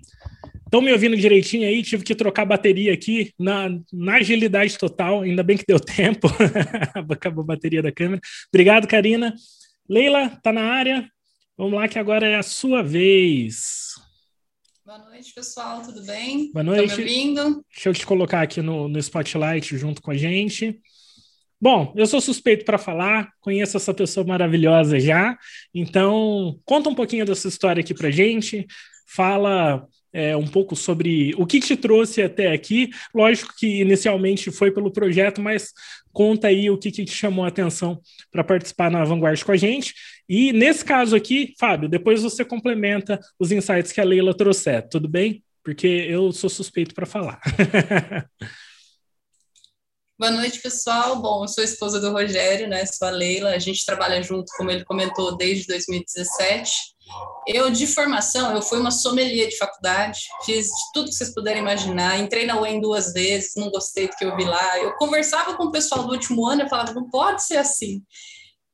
Estão 0.67 0.83
me 0.83 0.93
ouvindo 0.93 1.17
direitinho 1.17 1.67
aí? 1.67 1.83
Tive 1.83 2.05
que 2.05 2.15
trocar 2.15 2.43
a 2.43 2.47
bateria 2.47 2.93
aqui 2.93 3.33
na, 3.39 3.71
na 3.91 4.17
agilidade 4.17 4.77
total. 4.77 5.23
Ainda 5.23 5.43
bem 5.43 5.57
que 5.57 5.65
deu 5.67 5.81
tempo. 5.81 6.29
Acabou 7.11 7.43
a 7.43 7.47
bateria 7.47 7.83
da 7.83 7.91
câmera. 7.91 8.21
Obrigado, 8.53 8.87
Karina. 8.87 9.35
Leila, 9.89 10.29
tá 10.43 10.53
na 10.53 10.61
área. 10.61 11.11
Vamos 11.57 11.73
lá, 11.73 11.89
que 11.89 11.99
agora 11.99 12.27
é 12.27 12.37
a 12.37 12.43
sua 12.43 12.83
vez. 12.83 13.95
Boa 14.85 14.99
noite, 14.99 15.33
pessoal. 15.33 15.81
Tudo 15.81 16.05
bem? 16.05 16.53
Boa 16.53 16.63
noite. 16.63 16.91
Estão 16.91 16.99
me 16.99 17.11
ouvindo? 17.11 17.65
Deixa 17.73 17.89
eu 17.89 17.95
te 17.95 18.05
colocar 18.05 18.43
aqui 18.43 18.61
no, 18.61 18.89
no 18.89 18.99
Spotlight 18.99 19.75
junto 19.79 20.03
com 20.03 20.11
a 20.11 20.17
gente. 20.19 20.79
Bom, 21.61 21.95
eu 21.97 22.07
sou 22.07 22.21
suspeito 22.21 22.65
para 22.65 22.77
falar, 22.77 23.31
conheço 23.41 23.79
essa 23.79 23.95
pessoa 23.95 24.27
maravilhosa 24.27 25.01
já, 25.01 25.37
então 25.75 26.61
conta 26.67 26.91
um 26.91 26.95
pouquinho 26.95 27.25
dessa 27.25 27.49
história 27.49 27.81
aqui 27.81 27.95
para 27.95 28.11
gente, 28.11 28.67
fala 29.07 29.87
é, 30.13 30.37
um 30.37 30.47
pouco 30.47 30.75
sobre 30.75 31.35
o 31.37 31.47
que 31.47 31.61
te 31.61 31.77
trouxe 31.77 32.23
até 32.23 32.53
aqui. 32.53 32.91
Lógico 33.15 33.55
que 33.57 33.81
inicialmente 33.81 34.51
foi 34.51 34.71
pelo 34.71 34.91
projeto, 34.91 35.43
mas 35.43 35.73
conta 36.13 36.49
aí 36.49 36.71
o 36.71 36.79
que, 36.79 36.91
que 36.91 37.05
te 37.05 37.13
chamou 37.13 37.45
a 37.45 37.49
atenção 37.49 38.01
para 38.31 38.43
participar 38.43 38.91
na 38.91 39.05
Vanguard 39.05 39.43
com 39.43 39.53
a 39.53 39.57
gente. 39.57 39.95
E 40.29 40.53
nesse 40.53 40.85
caso 40.85 41.15
aqui, 41.15 41.55
Fábio, 41.59 41.89
depois 41.89 42.23
você 42.23 42.45
complementa 42.45 43.21
os 43.39 43.53
insights 43.53 43.93
que 43.93 44.01
a 44.01 44.05
Leila 44.05 44.35
trouxe, 44.35 44.83
tudo 44.91 45.09
bem? 45.09 45.43
Porque 45.63 45.87
eu 45.87 46.33
sou 46.33 46.49
suspeito 46.49 46.95
para 46.95 47.07
falar. 47.07 47.41
Boa 50.19 50.31
noite, 50.31 50.63
pessoal. 50.63 51.21
Bom, 51.21 51.45
eu 51.45 51.49
sou 51.49 51.63
esposa 51.63 52.01
do 52.01 52.11
Rogério, 52.11 52.67
né? 52.67 52.87
Sou 52.87 53.07
a 53.07 53.11
Leila. 53.11 53.51
A 53.51 53.59
gente 53.59 53.85
trabalha 53.85 54.23
junto, 54.23 54.51
como 54.57 54.71
ele 54.71 54.83
comentou, 54.83 55.37
desde 55.37 55.67
2017. 55.67 56.73
Eu, 57.47 57.69
de 57.69 57.87
formação, 57.87 58.57
eu 58.57 58.63
fui 58.63 58.79
uma 58.79 58.91
sommelier 58.91 59.47
de 59.47 59.59
faculdade, 59.59 60.21
fiz 60.47 60.69
de 60.69 60.93
tudo 60.95 61.11
que 61.11 61.15
vocês 61.15 61.35
puderem 61.35 61.61
imaginar. 61.61 62.19
Entrei 62.19 62.47
na 62.47 62.59
UEM 62.59 62.81
duas 62.81 63.13
vezes, 63.13 63.53
não 63.57 63.71
gostei 63.71 64.09
do 64.09 64.17
que 64.17 64.25
eu 64.25 64.35
vi 64.35 64.45
lá. 64.45 64.79
Eu 64.79 64.95
conversava 64.95 65.55
com 65.55 65.65
o 65.65 65.71
pessoal 65.71 66.05
do 66.05 66.13
último 66.15 66.47
ano, 66.47 66.63
eu 66.63 66.69
falava, 66.71 66.95
não 66.95 67.11
pode 67.11 67.45
ser 67.45 67.59
assim. 67.59 68.03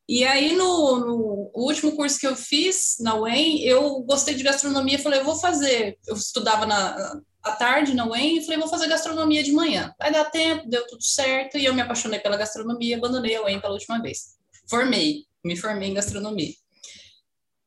E 0.07 0.23
aí, 0.23 0.55
no, 0.55 0.97
no 0.97 1.51
último 1.53 1.93
curso 1.93 2.21
que 2.21 2.27
eu 2.27 2.37
fiz 2.37 2.95
na 3.01 3.15
UEM, 3.15 3.61
eu 3.63 3.99
gostei 4.03 4.33
de 4.33 4.43
gastronomia, 4.43 4.97
falei, 4.97 5.19
eu 5.19 5.25
vou 5.25 5.35
fazer. 5.35 5.97
Eu 6.07 6.15
estudava 6.15 6.65
na, 6.65 7.21
à 7.43 7.51
tarde 7.51 7.93
na 7.93 8.07
UEM 8.07 8.37
e 8.37 8.41
falei, 8.41 8.57
vou 8.57 8.69
fazer 8.69 8.87
gastronomia 8.87 9.43
de 9.43 9.51
manhã. 9.51 9.93
Vai 9.99 10.11
dar 10.11 10.25
tempo, 10.25 10.69
deu 10.69 10.87
tudo 10.87 11.03
certo, 11.03 11.57
e 11.57 11.65
eu 11.65 11.73
me 11.73 11.81
apaixonei 11.81 12.19
pela 12.19 12.37
gastronomia 12.37 12.97
abandonei 12.97 13.35
a 13.35 13.43
UEM 13.43 13.59
pela 13.59 13.73
última 13.73 14.01
vez. 14.01 14.35
Formei, 14.69 15.25
me 15.43 15.57
formei 15.57 15.89
em 15.89 15.93
gastronomia. 15.93 16.53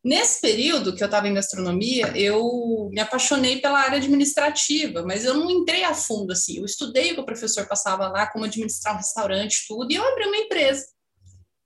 Nesse 0.03 0.41
período 0.41 0.95
que 0.95 1.03
eu 1.03 1.07
estava 1.07 1.27
em 1.29 1.35
gastronomia, 1.35 2.17
eu 2.17 2.89
me 2.93 3.01
apaixonei 3.01 3.61
pela 3.61 3.81
área 3.81 3.99
administrativa, 3.99 5.03
mas 5.03 5.25
eu 5.25 5.35
não 5.35 5.51
entrei 5.51 5.83
a 5.83 5.93
fundo 5.95 6.33
assim. 6.33 6.59
Eu 6.59 6.65
estudei 6.65 7.11
o 7.11 7.15
que 7.17 7.21
o 7.21 7.27
professor 7.27 7.67
passava 7.67 8.07
lá, 8.09 8.27
como 8.29 8.45
administrar 8.45 8.95
um 8.95 8.99
restaurante, 8.99 9.67
tudo, 9.67 9.91
e 9.91 9.97
eu 9.97 10.07
abri 10.07 10.27
uma 10.27 10.37
empresa. 10.37 10.87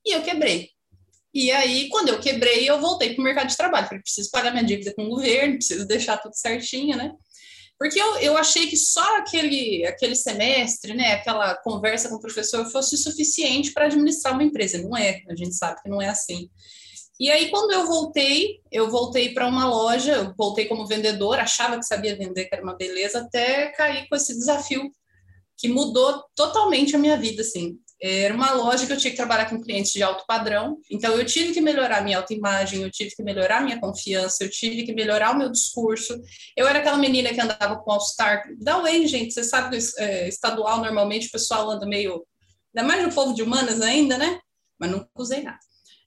E 0.07 0.17
eu 0.17 0.23
quebrei. 0.23 0.71
E 1.33 1.51
aí, 1.53 1.89
quando 1.91 2.09
eu 2.09 2.19
quebrei, 2.19 2.69
eu 2.69 2.81
voltei 2.81 3.15
para 3.15 3.21
o 3.21 3.25
mercado 3.25 3.49
de 3.49 3.57
trabalho. 3.57 3.87
Falei, 3.87 4.03
preciso 4.03 4.31
pagar 4.31 4.51
minha 4.51 4.65
dívida 4.65 4.95
com 4.95 5.05
o 5.05 5.11
governo, 5.11 5.57
preciso 5.57 5.87
deixar 5.87 6.17
tudo 6.17 6.35
certinho, 6.35 6.97
né? 6.97 7.13
Porque 7.81 7.99
eu, 7.99 8.19
eu 8.19 8.37
achei 8.37 8.67
que 8.67 8.77
só 8.77 9.17
aquele, 9.17 9.87
aquele 9.87 10.15
semestre, 10.15 10.93
né, 10.93 11.15
aquela 11.15 11.55
conversa 11.55 12.11
com 12.11 12.17
o 12.17 12.21
professor 12.21 12.71
fosse 12.71 12.95
suficiente 12.99 13.73
para 13.73 13.87
administrar 13.87 14.35
uma 14.35 14.45
empresa. 14.45 14.83
Não 14.83 14.95
é, 14.95 15.23
a 15.27 15.35
gente 15.35 15.55
sabe 15.55 15.81
que 15.83 15.89
não 15.89 16.03
é 16.03 16.11
assim. 16.11 16.51
E 17.19 17.31
aí, 17.31 17.51
quando 17.51 17.71
eu 17.73 17.87
voltei, 17.87 18.61
eu 18.71 18.91
voltei 18.91 19.33
para 19.33 19.47
uma 19.47 19.67
loja, 19.67 20.13
eu 20.13 20.35
voltei 20.37 20.67
como 20.67 20.87
vendedor, 20.87 21.39
achava 21.39 21.79
que 21.79 21.87
sabia 21.87 22.15
vender, 22.15 22.45
que 22.45 22.55
era 22.55 22.63
uma 22.63 22.77
beleza, 22.77 23.21
até 23.21 23.69
cair 23.69 24.07
com 24.11 24.17
esse 24.17 24.35
desafio 24.35 24.93
que 25.57 25.67
mudou 25.67 26.23
totalmente 26.35 26.95
a 26.95 26.99
minha 26.99 27.17
vida, 27.17 27.41
assim. 27.41 27.79
Era 28.03 28.35
uma 28.35 28.53
loja 28.53 28.87
que 28.87 28.93
eu 28.93 28.97
tinha 28.97 29.11
que 29.11 29.17
trabalhar 29.17 29.49
com 29.51 29.61
clientes 29.61 29.93
de 29.93 30.03
alto 30.03 30.25
padrão, 30.27 30.79
então 30.91 31.17
eu 31.17 31.25
tive 31.25 31.53
que 31.53 31.61
melhorar 31.61 32.03
minha 32.03 32.17
autoimagem, 32.17 32.83
eu 32.83 32.91
tive 32.91 33.11
que 33.15 33.23
melhorar 33.23 33.63
minha 33.63 33.79
confiança, 33.79 34.43
eu 34.43 34.51
tive 34.51 34.85
que 34.85 34.95
melhorar 34.95 35.33
o 35.33 35.39
meu 35.39 35.51
discurso. 35.51 36.19
Eu 36.57 36.67
era 36.67 36.79
aquela 36.79 36.97
menina 36.97 37.33
que 37.33 37.41
andava 37.41 37.77
com 37.77 37.93
All-Star. 37.93 38.45
Da 38.59 38.79
Way, 38.79 39.07
gente, 39.07 39.35
você 39.35 39.45
sabe 39.45 39.79
é, 39.99 40.29
estadual 40.29 40.79
normalmente 40.79 41.29
o 41.29 41.31
pessoal 41.31 41.71
anda 41.71 41.87
meio. 41.87 42.25
Ainda 42.75 42.89
mais 42.89 43.03
no 43.03 43.13
povo 43.13 43.35
de 43.35 43.43
humanas 43.43 43.81
ainda, 43.81 44.17
né? 44.17 44.41
Mas 44.79 44.91
nunca 44.91 45.09
usei 45.19 45.43
nada. 45.43 45.59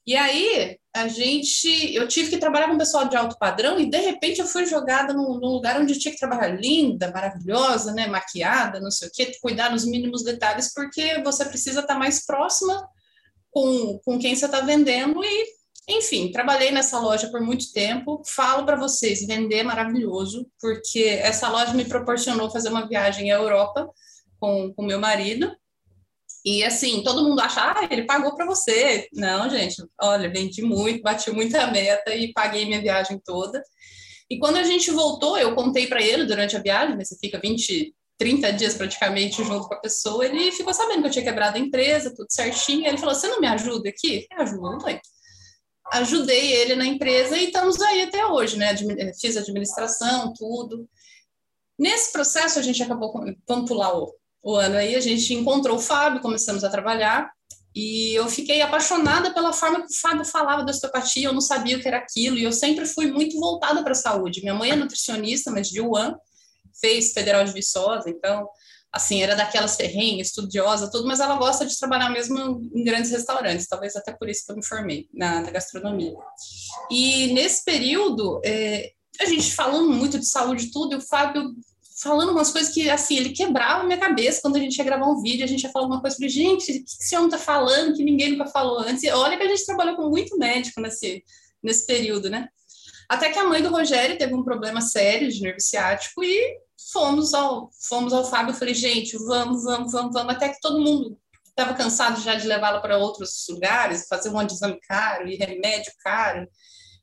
E 0.06 0.18
aí, 0.18 0.78
a 0.94 1.08
gente, 1.08 1.96
eu 1.96 2.08
tive 2.08 2.30
que 2.30 2.38
trabalhar 2.38 2.70
com 2.70 2.78
pessoal 2.78 3.08
de 3.08 3.16
alto 3.16 3.38
padrão 3.40 3.80
e 3.80 3.90
de 3.90 3.98
repente 3.98 4.42
eu 4.42 4.46
fui 4.46 4.66
jogada 4.66 5.14
num, 5.14 5.40
num, 5.40 5.48
lugar 5.48 5.80
onde 5.80 5.94
eu 5.94 6.00
tinha 6.00 6.14
que 6.14 6.20
trabalhar 6.20 6.50
linda, 6.50 7.10
maravilhosa, 7.12 7.94
né, 7.94 8.06
maquiada, 8.08 8.82
não 8.82 8.92
sei 8.92 9.08
o 9.08 9.12
quê, 9.12 9.32
cuidar 9.42 9.72
nos 9.72 9.86
mínimos 9.86 10.24
detalhes, 10.24 10.74
porque 10.74 11.22
você 11.24 11.46
precisa 11.46 11.80
estar 11.80 11.96
mais 11.96 12.26
próxima 12.26 12.86
com, 13.50 14.00
com 14.04 14.20
quem 14.20 14.36
você 14.36 14.46
está 14.46 14.60
vendendo 14.60 15.24
e, 15.24 15.46
enfim, 15.88 16.32
trabalhei 16.32 16.72
nessa 16.72 17.00
loja 17.00 17.30
por 17.32 17.42
muito 17.42 17.72
tempo. 17.72 18.22
Falo 18.26 18.66
para 18.66 18.76
vocês, 18.76 19.26
vender 19.26 19.60
é 19.60 19.64
maravilhoso, 19.64 20.46
porque 20.60 21.20
essa 21.22 21.48
loja 21.50 21.74
me 21.74 21.86
proporcionou 21.86 22.52
fazer 22.52 22.70
uma 22.70 22.88
viagem 22.88 23.32
à 23.32 23.36
Europa 23.36 23.90
com 24.38 24.74
o 24.78 24.84
meu 24.84 25.00
marido 25.00 25.56
e 26.46 26.64
assim, 26.64 27.02
todo 27.04 27.24
mundo 27.24 27.40
acha, 27.40 27.62
ah, 27.62 27.88
ele 27.90 28.04
pagou 28.04 28.36
para 28.36 28.46
você. 28.46 29.08
Não, 29.14 29.50
gente, 29.50 29.82
olha, 30.02 30.30
vendi 30.30 30.62
muito, 30.62 31.02
bati 31.02 31.32
muita 31.32 31.68
meta 31.68 32.14
e 32.14 32.34
paguei 32.34 32.66
minha 32.66 32.82
viagem 32.82 33.20
toda. 33.24 33.64
E 34.30 34.38
quando 34.38 34.58
a 34.58 34.64
gente 34.64 34.92
voltou, 34.92 35.38
eu 35.38 35.56
contei 35.56 35.88
para 35.88 36.02
ele 36.02 36.26
durante 36.26 36.56
a 36.58 36.62
viagem, 36.62 36.98
você 36.98 37.16
fica 37.18 37.40
20, 37.40 37.96
30 38.18 38.54
dias 38.54 38.74
praticamente 38.74 39.44
junto 39.44 39.68
com 39.68 39.74
a 39.74 39.80
pessoa, 39.80 40.26
ele 40.26 40.52
ficou 40.52 40.74
sabendo 40.74 41.02
que 41.02 41.08
eu 41.08 41.12
tinha 41.12 41.26
quebrado 41.26 41.58
a 41.58 41.60
empresa, 41.60 42.14
tudo 42.14 42.28
certinho. 42.30 42.88
Ele 42.88 42.98
falou: 42.98 43.16
Você 43.16 43.28
não 43.28 43.40
me 43.40 43.48
ajuda 43.48 43.90
aqui? 43.90 44.28
Eu 44.32 44.42
ajudo, 44.42 44.90
hein? 44.90 45.00
Ajudei 45.92 46.54
ele 46.54 46.76
na 46.76 46.86
empresa 46.86 47.38
e 47.38 47.46
estamos 47.46 47.82
aí 47.82 48.02
até 48.02 48.26
hoje, 48.26 48.58
né? 48.58 48.76
Fiz 49.20 49.38
administração, 49.38 50.34
tudo. 50.34 50.90
Nesse 51.78 52.12
processo, 52.12 52.60
a 52.60 52.62
gente 52.62 52.82
acabou. 52.82 53.14
Vamos 53.48 53.70
pular 53.70 53.96
o, 53.98 54.14
o 54.44 54.56
ano 54.56 54.76
aí, 54.76 54.94
a 54.94 55.00
gente 55.00 55.34
encontrou 55.34 55.78
o 55.78 55.82
Fábio, 55.82 56.22
começamos 56.22 56.66
a 56.66 56.70
trabalhar, 56.70 57.32
e 57.74 58.14
eu 58.14 58.28
fiquei 58.28 58.62
apaixonada 58.62 59.34
pela 59.34 59.54
forma 59.54 59.80
que 59.80 59.94
o 59.94 60.00
Fábio 60.00 60.26
falava 60.26 60.64
da 60.64 60.72
osteopatia, 60.72 61.30
eu 61.30 61.34
não 61.34 61.42
sabia 61.42 61.78
o 61.78 61.82
que 61.82 61.88
era 61.88 61.98
aquilo, 61.98 62.38
e 62.38 62.44
eu 62.44 62.52
sempre 62.52 62.86
fui 62.86 63.10
muito 63.10 63.40
voltada 63.40 63.82
para 63.82 63.94
a 63.94 63.96
saúde. 63.96 64.42
Minha 64.42 64.54
mãe 64.54 64.72
é 64.72 64.76
nutricionista, 64.76 65.50
mas 65.50 65.70
de 65.70 65.82
UAN, 65.82 66.16
fez 66.80 67.14
Federal 67.14 67.44
de 67.46 67.54
Viçosa, 67.54 68.10
então, 68.10 68.48
assim, 68.92 69.24
era 69.24 69.34
daquelas 69.34 69.78
ferrenhas, 69.78 70.28
estudiosa, 70.28 70.92
tudo, 70.92 71.08
mas 71.08 71.22
ela 71.22 71.38
gosta 71.38 71.66
de 71.66 71.78
trabalhar 71.80 72.10
mesmo 72.10 72.62
em 72.76 72.84
grandes 72.84 73.12
restaurantes, 73.12 73.66
talvez 73.66 73.96
até 73.96 74.12
por 74.12 74.30
isso 74.30 74.46
que 74.46 74.52
eu 74.52 74.58
me 74.58 74.66
formei 74.66 75.08
na, 75.14 75.40
na 75.40 75.50
gastronomia. 75.50 76.14
E 76.92 77.34
nesse 77.34 77.64
período, 77.64 78.42
é, 78.44 78.92
a 79.22 79.26
gente 79.26 79.56
falando 79.56 79.90
muito 79.90 80.20
de 80.20 80.28
saúde 80.28 80.70
tudo, 80.72 80.94
e 80.94 80.98
o 80.98 81.02
Fábio 81.02 81.56
falando 82.04 82.32
umas 82.32 82.52
coisas 82.52 82.74
que, 82.74 82.90
assim, 82.90 83.16
ele 83.16 83.30
quebrava 83.30 83.86
minha 83.86 83.98
cabeça 83.98 84.42
quando 84.42 84.58
a 84.58 84.60
gente 84.60 84.78
ia 84.78 84.84
gravar 84.84 85.08
um 85.08 85.22
vídeo, 85.22 85.46
a 85.46 85.48
gente 85.48 85.64
ia 85.64 85.72
falar 85.72 85.86
alguma 85.86 86.02
coisa, 86.02 86.18
falei, 86.18 86.30
gente, 86.30 86.70
o 86.70 86.84
que 86.84 86.84
esse 86.86 87.16
homem 87.16 87.30
tá 87.30 87.38
falando 87.38 87.96
que 87.96 88.04
ninguém 88.04 88.32
nunca 88.32 88.46
falou 88.48 88.80
antes? 88.80 89.04
E 89.04 89.10
olha 89.10 89.38
que 89.38 89.44
a 89.44 89.48
gente 89.48 89.66
trabalhou 89.66 89.96
com 89.96 90.10
muito 90.10 90.38
médico 90.38 90.82
nesse, 90.82 91.24
nesse 91.64 91.88
período, 91.88 92.30
né? 92.30 92.50
Até 93.08 93.32
que 93.32 93.40
a 93.40 93.46
mãe 93.46 93.62
do 93.62 93.70
Rogério 93.70 94.18
teve 94.18 94.34
um 94.34 94.44
problema 94.44 94.82
sério 94.82 95.32
de 95.32 95.42
nervo 95.42 95.62
ciático 95.62 96.24
e 96.24 96.58
fomos 96.92 97.34
ao, 97.34 97.70
fomos 97.88 98.12
ao 98.12 98.26
Fábio, 98.30 98.52
eu 98.52 98.58
falei, 98.58 98.74
gente, 98.74 99.18
vamos, 99.18 99.64
vamos, 99.64 99.92
vamos, 99.92 100.14
vamos, 100.14 100.34
até 100.34 100.50
que 100.50 100.60
todo 100.60 100.82
mundo 100.82 101.18
estava 101.48 101.74
cansado 101.74 102.20
já 102.22 102.36
de 102.36 102.48
levá-la 102.48 102.82
para 102.82 102.98
outros 102.98 103.46
lugares, 103.50 104.08
fazer 104.10 104.30
um 104.30 104.42
exame 104.42 104.80
caro 104.82 105.28
e 105.28 105.36
remédio 105.36 105.94
caro, 106.04 106.48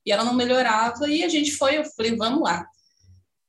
e 0.04 0.12
ela 0.12 0.24
não 0.24 0.34
melhorava, 0.34 1.08
e 1.08 1.22
a 1.22 1.28
gente 1.28 1.52
foi, 1.52 1.78
eu 1.78 1.84
falei, 1.84 2.16
vamos 2.16 2.42
lá. 2.42 2.66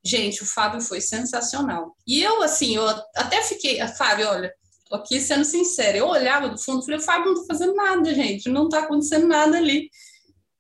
Gente, 0.04 0.42
o 0.42 0.46
Fábio 0.46 0.82
foi 0.82 1.00
sensacional. 1.00 1.96
E 2.08 2.22
eu, 2.22 2.42
assim, 2.42 2.76
eu 2.76 2.88
até 3.16 3.42
fiquei, 3.44 3.80
a 3.80 3.88
Fábio, 3.88 4.28
olha, 4.28 4.52
aqui 4.92 5.20
sendo 5.20 5.46
sincera, 5.46 5.98
eu 5.98 6.08
olhava 6.08 6.50
do 6.50 6.58
fundo 6.58 6.82
e 6.82 6.86
falei, 6.86 7.00
o 7.00 7.04
Fábio 7.04 7.34
não 7.34 7.42
tá 7.42 7.54
fazendo 7.54 7.76
nada, 7.76 8.14
gente, 8.14 8.50
não 8.50 8.68
tá 8.68 8.80
acontecendo 8.80 9.28
nada 9.28 9.58
ali. 9.58 9.90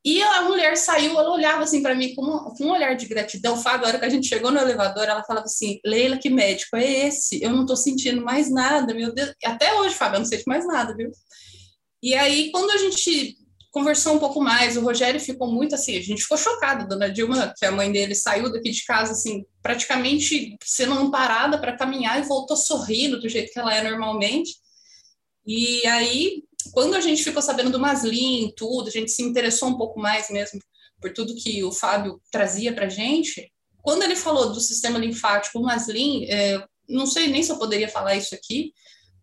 E 0.03 0.22
a 0.22 0.43
mulher 0.43 0.76
saiu, 0.77 1.11
ela 1.11 1.31
olhava 1.31 1.63
assim 1.63 1.81
para 1.84 1.93
mim 1.93 2.15
com, 2.15 2.26
com, 2.26 2.65
um 2.65 2.72
olhar 2.72 2.95
de 2.95 3.05
gratidão. 3.05 3.61
Fábio, 3.61 3.85
a 3.85 3.89
hora 3.89 3.99
que 3.99 4.05
a 4.05 4.09
gente 4.09 4.27
chegou 4.27 4.51
no 4.51 4.59
elevador, 4.59 5.03
ela 5.03 5.23
falava 5.23 5.45
assim: 5.45 5.80
Leila, 5.85 6.18
que 6.18 6.30
médico 6.30 6.76
é 6.76 7.07
esse? 7.07 7.41
Eu 7.43 7.51
não 7.51 7.68
tô 7.68 7.76
sentindo 7.76 8.19
mais 8.23 8.49
nada, 8.49 8.95
meu 8.95 9.13
Deus. 9.13 9.31
Até 9.45 9.76
hoje, 9.76 9.93
Fábio, 9.93 10.15
eu 10.15 10.19
não 10.22 10.26
sinto 10.26 10.43
mais 10.47 10.65
nada, 10.65 10.95
viu? 10.95 11.11
E 12.01 12.15
aí, 12.15 12.49
quando 12.51 12.72
a 12.72 12.77
gente 12.77 13.38
conversou 13.72 14.15
um 14.15 14.19
pouco 14.19 14.41
mais. 14.41 14.77
O 14.77 14.81
Rogério 14.81 15.19
ficou 15.19 15.52
muito 15.52 15.73
assim, 15.73 15.98
a 15.98 16.02
gente 16.02 16.22
ficou 16.22 16.38
chocado. 16.38 16.88
Dona 16.88 17.10
Dilma, 17.10 17.53
que 17.57 17.65
é 17.65 17.69
a 17.69 17.72
mãe 17.72 17.91
dele, 17.91 18.14
saiu 18.14 18.52
daqui 18.52 18.69
de 18.69 18.85
casa 18.85 19.14
assim, 19.14 19.45
praticamente 19.61 20.57
sendo 20.64 20.93
amparada 20.93 21.57
para 21.57 21.77
caminhar 21.77 22.19
e 22.19 22.27
voltou 22.27 22.57
sorrindo 22.57 23.19
do 23.19 23.30
jeito 23.30 23.52
que 23.52 23.60
ela 23.60 23.73
é 23.73 23.89
normalmente. 23.89 24.56
E 25.45 25.85
aí, 25.88 26.43
quando 26.72 26.95
a 26.95 27.02
gente 27.02 27.23
ficou 27.23 27.41
sabendo 27.41 27.72
do 27.72 27.80
Maslin, 27.80 28.53
tudo, 28.56 28.89
a 28.89 28.91
gente 28.91 29.10
se 29.10 29.23
interessou 29.23 29.69
um 29.69 29.77
pouco 29.77 29.99
mais 29.99 30.30
mesmo 30.30 30.60
por 30.99 31.11
tudo 31.11 31.35
que 31.35 31.64
o 31.64 31.72
Fábio 31.72 32.22
trazia 32.31 32.73
para 32.73 32.89
gente. 32.89 33.52
Quando 33.81 34.03
ele 34.03 34.15
falou 34.15 34.52
do 34.52 34.61
sistema 34.61 34.99
linfático, 34.99 35.57
o 35.57 35.64
Maslin, 35.64 36.26
é, 36.26 36.64
não 36.88 37.07
sei 37.07 37.27
nem 37.27 37.41
se 37.41 37.52
eu 37.52 37.57
poderia 37.57 37.88
falar 37.88 38.15
isso 38.15 38.35
aqui, 38.35 38.72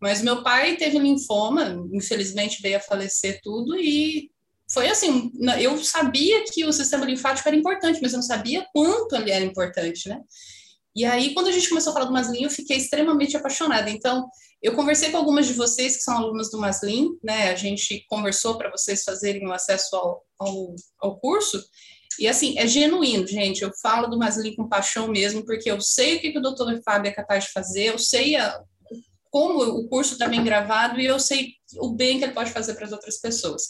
mas 0.01 0.21
meu 0.21 0.43
pai 0.43 0.75
teve 0.75 0.97
linfoma, 0.97 1.77
infelizmente 1.93 2.61
veio 2.61 2.77
a 2.77 2.81
falecer 2.81 3.39
tudo, 3.41 3.77
e 3.77 4.29
foi 4.71 4.87
assim, 4.87 5.31
eu 5.59 5.83
sabia 5.83 6.43
que 6.45 6.63
o 6.63 6.71
sistema 6.71 7.05
linfático 7.05 7.47
era 7.47 7.57
importante, 7.57 7.99
mas 8.01 8.13
eu 8.13 8.17
não 8.17 8.23
sabia 8.23 8.65
quanto 8.71 9.15
ele 9.15 9.31
era 9.31 9.43
importante, 9.43 10.07
né? 10.07 10.21
E 10.95 11.05
aí, 11.05 11.33
quando 11.33 11.47
a 11.47 11.51
gente 11.51 11.69
começou 11.69 11.91
a 11.91 11.93
falar 11.93 12.05
do 12.05 12.13
Maslin, 12.13 12.43
eu 12.43 12.49
fiquei 12.49 12.77
extremamente 12.77 13.37
apaixonada. 13.37 13.89
Então, 13.89 14.27
eu 14.61 14.75
conversei 14.75 15.11
com 15.11 15.17
algumas 15.17 15.47
de 15.47 15.53
vocês 15.53 15.97
que 15.97 16.03
são 16.03 16.17
alunas 16.17 16.51
do 16.51 16.59
Maslin, 16.59 17.09
né? 17.23 17.51
A 17.51 17.55
gente 17.55 18.05
conversou 18.09 18.57
para 18.57 18.69
vocês 18.69 19.03
fazerem 19.03 19.47
o 19.47 19.53
acesso 19.53 19.95
ao, 19.95 20.23
ao, 20.37 20.75
ao, 20.99 21.19
curso. 21.19 21.63
E 22.19 22.27
assim, 22.27 22.57
é 22.57 22.67
genuíno, 22.67 23.25
gente. 23.25 23.61
Eu 23.63 23.71
falo 23.81 24.07
do 24.07 24.17
Maslin 24.17 24.55
com 24.55 24.67
paixão 24.67 25.07
mesmo, 25.07 25.45
porque 25.45 25.71
eu 25.71 25.79
sei 25.79 26.17
o 26.17 26.19
que, 26.19 26.31
que 26.31 26.39
o 26.39 26.41
doutor 26.41 26.81
Fábio 26.83 27.09
é 27.09 27.13
capaz 27.13 27.45
de 27.45 27.51
fazer, 27.51 27.85
eu 27.85 27.97
sei 27.97 28.35
a, 28.35 28.61
como 29.31 29.61
o 29.61 29.87
curso 29.87 30.13
está 30.13 30.27
bem 30.27 30.43
gravado 30.43 30.99
e 30.99 31.05
eu 31.05 31.19
sei 31.19 31.53
o 31.77 31.91
bem 31.93 32.17
que 32.17 32.25
ele 32.25 32.33
pode 32.33 32.51
fazer 32.51 32.73
para 32.73 32.85
as 32.85 32.91
outras 32.91 33.19
pessoas. 33.21 33.69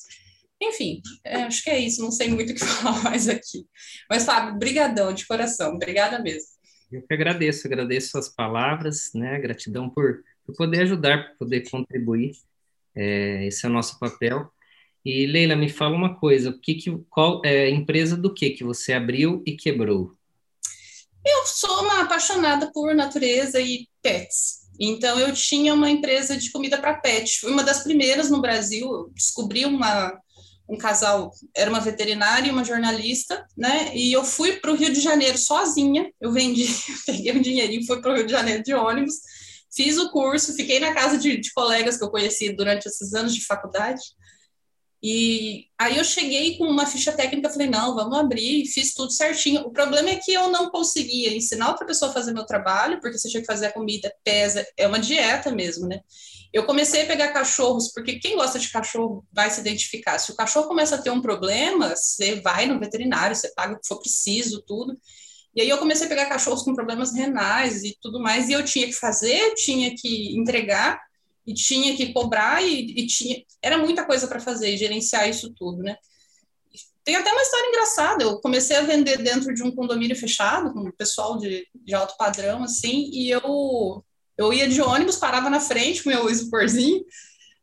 Enfim, 0.62 1.02
é, 1.24 1.44
acho 1.44 1.64
que 1.64 1.70
é 1.70 1.80
isso, 1.80 2.02
não 2.02 2.12
sei 2.12 2.30
muito 2.30 2.52
o 2.52 2.54
que 2.54 2.60
falar 2.66 3.04
mais 3.04 3.30
aqui. 3.30 3.66
Mas, 4.10 4.26
Fábio, 4.26 4.58
brigadão, 4.58 5.14
de 5.14 5.26
coração, 5.26 5.76
obrigada 5.76 6.20
mesmo. 6.20 6.50
Eu 6.92 7.02
que 7.06 7.14
agradeço, 7.14 7.68
agradeço 7.68 8.12
suas 8.12 8.30
palavras, 8.30 9.12
né, 9.14 9.40
gratidão 9.40 9.90
por, 9.90 10.24
por 10.46 10.56
poder 10.56 10.82
ajudar, 10.82 11.30
por 11.30 11.40
poder 11.40 11.70
contribuir, 11.70 12.32
é, 12.96 13.46
esse 13.46 13.66
é 13.66 13.70
o 13.70 13.72
nosso 13.72 14.00
papel. 14.00 14.52
E, 15.06 15.26
Leila, 15.26 15.56
me 15.56 15.70
fala 15.70 15.96
uma 15.96 16.20
coisa, 16.20 16.50
o 16.50 16.60
que 16.60 16.76
que, 16.76 16.98
qual 17.10 17.42
é 17.46 17.70
empresa 17.70 18.18
do 18.18 18.34
que 18.34 18.50
que 18.50 18.64
você 18.64 18.92
abriu 18.92 19.42
e 19.46 19.56
quebrou? 19.56 20.14
Eu 21.26 21.46
sou 21.46 21.84
uma 21.84 22.02
apaixonada 22.02 22.72
por 22.74 22.94
natureza 22.96 23.62
e 23.62 23.88
pets. 24.02 24.68
Então, 24.80 25.20
eu 25.20 25.34
tinha 25.34 25.74
uma 25.74 25.90
empresa 25.90 26.38
de 26.38 26.52
comida 26.52 26.78
para 26.78 26.96
pet. 26.96 27.40
Fui 27.40 27.52
uma 27.52 27.64
das 27.64 27.84
primeiras 27.84 28.30
no 28.30 28.42
Brasil. 28.42 29.12
Descobri 29.14 29.66
uma, 29.66 30.18
um 30.70 30.78
casal, 30.78 31.32
era 31.56 31.70
uma 31.70 31.80
veterinária 31.80 32.48
e 32.48 32.52
uma 32.52 32.64
jornalista, 32.64 33.44
né? 33.58 33.92
E 33.96 34.14
eu 34.14 34.24
fui 34.24 34.54
para 34.58 34.72
o 34.72 34.76
Rio 34.76 34.94
de 34.94 35.02
Janeiro 35.02 35.38
sozinha. 35.38 36.12
Eu 36.22 36.32
vendi, 36.32 36.68
peguei 37.08 37.36
um 37.36 37.42
dinheirinho, 37.42 37.86
fui 37.86 38.00
para 38.00 38.12
o 38.12 38.16
Rio 38.16 38.26
de 38.26 38.32
Janeiro 38.32 38.64
de 38.64 38.74
ônibus, 38.74 39.16
fiz 39.76 39.98
o 39.98 40.12
curso, 40.12 40.56
fiquei 40.56 40.80
na 40.80 40.94
casa 40.94 41.18
de, 41.18 41.38
de 41.38 41.52
colegas 41.54 41.98
que 41.98 42.04
eu 42.04 42.12
conheci 42.12 42.54
durante 42.56 42.88
esses 42.88 43.16
anos 43.16 43.34
de 43.34 43.44
faculdade. 43.46 44.02
E 45.02 45.66
aí 45.80 45.98
eu 45.98 46.04
cheguei 46.04 46.58
com 46.58 46.66
uma 46.66 46.86
ficha 46.86 47.14
técnica, 47.14 47.50
falei, 47.50 47.70
não, 47.70 47.96
vamos 47.96 48.20
abrir, 48.20 48.66
fiz 48.66 48.94
tudo 48.94 49.12
certinho. 49.12 49.62
O 49.62 49.72
problema 49.72 50.10
é 50.10 50.18
que 50.18 50.34
eu 50.34 50.52
não 50.52 50.70
conseguia 50.70 51.36
ensinar 51.36 51.70
outra 51.70 51.88
pessoa 51.88 52.12
a 52.12 52.14
fazer 52.14 52.34
meu 52.34 52.46
trabalho, 52.46 53.00
porque 53.00 53.18
você 53.18 53.30
tinha 53.30 53.42
que 53.42 53.48
fazer 53.48 53.68
a 53.68 53.72
comida, 53.72 54.14
pesa, 54.24 54.66
é 54.78 54.86
uma 54.86 55.00
dieta 55.00 55.52
mesmo, 55.52 55.88
né? 55.88 56.02
Eu 56.52 56.66
comecei 56.66 57.04
a 57.04 57.06
pegar 57.06 57.32
cachorros, 57.32 57.92
porque 57.94 58.20
quem 58.20 58.36
gosta 58.36 58.58
de 58.58 58.72
cachorro 58.72 59.24
vai 59.32 59.52
se 59.52 59.62
identificar. 59.62 60.18
Se 60.18 60.32
o 60.32 60.36
cachorro 60.36 60.68
começa 60.68 60.96
a 60.96 61.02
ter 61.02 61.12
um 61.12 61.22
problema, 61.22 61.96
você 61.96 62.42
vai 62.42 62.66
no 62.66 62.80
veterinário, 62.80 63.36
você 63.36 63.54
paga 63.54 63.74
o 63.74 63.80
que 63.80 63.88
for 63.88 64.00
preciso, 64.00 64.64
tudo. 64.66 64.98
E 65.56 65.62
aí 65.62 65.70
eu 65.70 65.78
comecei 65.78 66.06
a 66.06 66.10
pegar 66.10 66.26
cachorros 66.26 66.64
com 66.64 66.74
problemas 66.74 67.14
renais 67.14 67.84
e 67.84 67.96
tudo 68.02 68.20
mais, 68.20 68.50
e 68.50 68.54
eu 68.54 68.66
tinha 68.66 68.88
que 68.88 68.94
fazer, 68.94 69.54
tinha 69.56 69.94
que 69.96 70.36
entregar, 70.38 71.00
e 71.46 71.54
tinha 71.54 71.96
que 71.96 72.14
cobrar, 72.14 72.64
e, 72.64 73.00
e 73.00 73.08
tinha... 73.08 73.44
Era 73.62 73.78
muita 73.78 74.06
coisa 74.06 74.28
para 74.28 74.40
fazer, 74.40 74.76
gerenciar 74.78 75.30
isso 75.30 75.54
tudo, 75.56 75.84
né? 75.84 75.96
Tem 77.04 77.16
até 77.16 77.32
uma 77.32 77.42
história 77.42 77.68
engraçada. 77.68 78.24
Eu 78.24 78.40
comecei 78.40 78.76
a 78.78 78.82
vender 78.82 79.18
dentro 79.18 79.54
de 79.54 79.64
um 79.64 79.74
condomínio 79.74 80.16
fechado, 80.16 80.72
com 80.74 80.82
o 80.82 80.94
pessoal 80.94 81.38
de, 81.38 81.68
de 81.74 81.94
alto 81.96 82.16
padrão, 82.18 82.64
assim, 82.64 83.10
e 83.12 83.30
eu 83.30 84.04
eu 84.40 84.54
ia 84.54 84.70
de 84.70 84.82
ônibus, 84.82 85.18
parava 85.18 85.50
na 85.50 85.60
frente 85.60 86.02
com 86.02 86.10
meu 86.10 86.30
isoporzinho, 86.30 87.04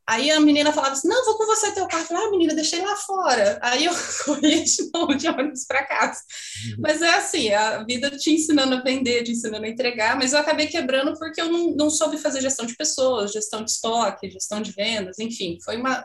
aí 0.07 0.31
a 0.31 0.39
menina 0.39 0.73
falava 0.75 0.93
assim, 0.93 1.09
não, 1.09 1.25
vou 1.25 1.39
com 1.39 1.47
você 1.47 1.67
até 1.67 1.83
o 1.83 1.89
carro. 1.89 2.03
Eu 2.03 2.07
falei, 2.07 2.25
ah, 2.25 2.31
menina, 2.31 2.55
deixei 2.55 2.85
lá 2.85 2.95
fora. 2.97 3.59
Aí 3.63 3.87
eu 3.87 3.93
corria 4.27 4.63
de 4.63 4.91
novo 4.93 5.15
de 5.15 5.27
ônibus 5.27 5.65
para 5.65 5.87
casa. 5.87 6.21
Uhum. 6.69 6.77
Mas 6.81 7.01
é 7.01 7.15
assim, 7.15 7.51
a 7.51 7.83
vida 7.83 8.11
te 8.11 8.31
ensinando 8.31 8.75
a 8.75 8.83
vender, 8.83 9.25
te 9.25 9.33
ensinando 9.33 9.65
a 9.65 9.69
entregar, 9.69 10.17
mas 10.17 10.35
eu 10.35 10.39
acabei 10.39 10.67
quebrando 10.67 11.19
porque 11.19 11.41
eu 11.41 11.51
não, 11.51 11.75
não 11.75 11.89
soube 11.89 12.19
fazer 12.19 12.43
gestão 12.43 12.67
de 12.67 12.77
pessoas, 12.77 13.33
gestão 13.33 13.65
de 13.65 13.71
estoque, 13.71 14.31
gestão 14.31 14.61
de 14.61 14.71
vendas, 14.73 15.19
enfim, 15.19 15.59
foi 15.65 15.79
uma, 15.79 16.05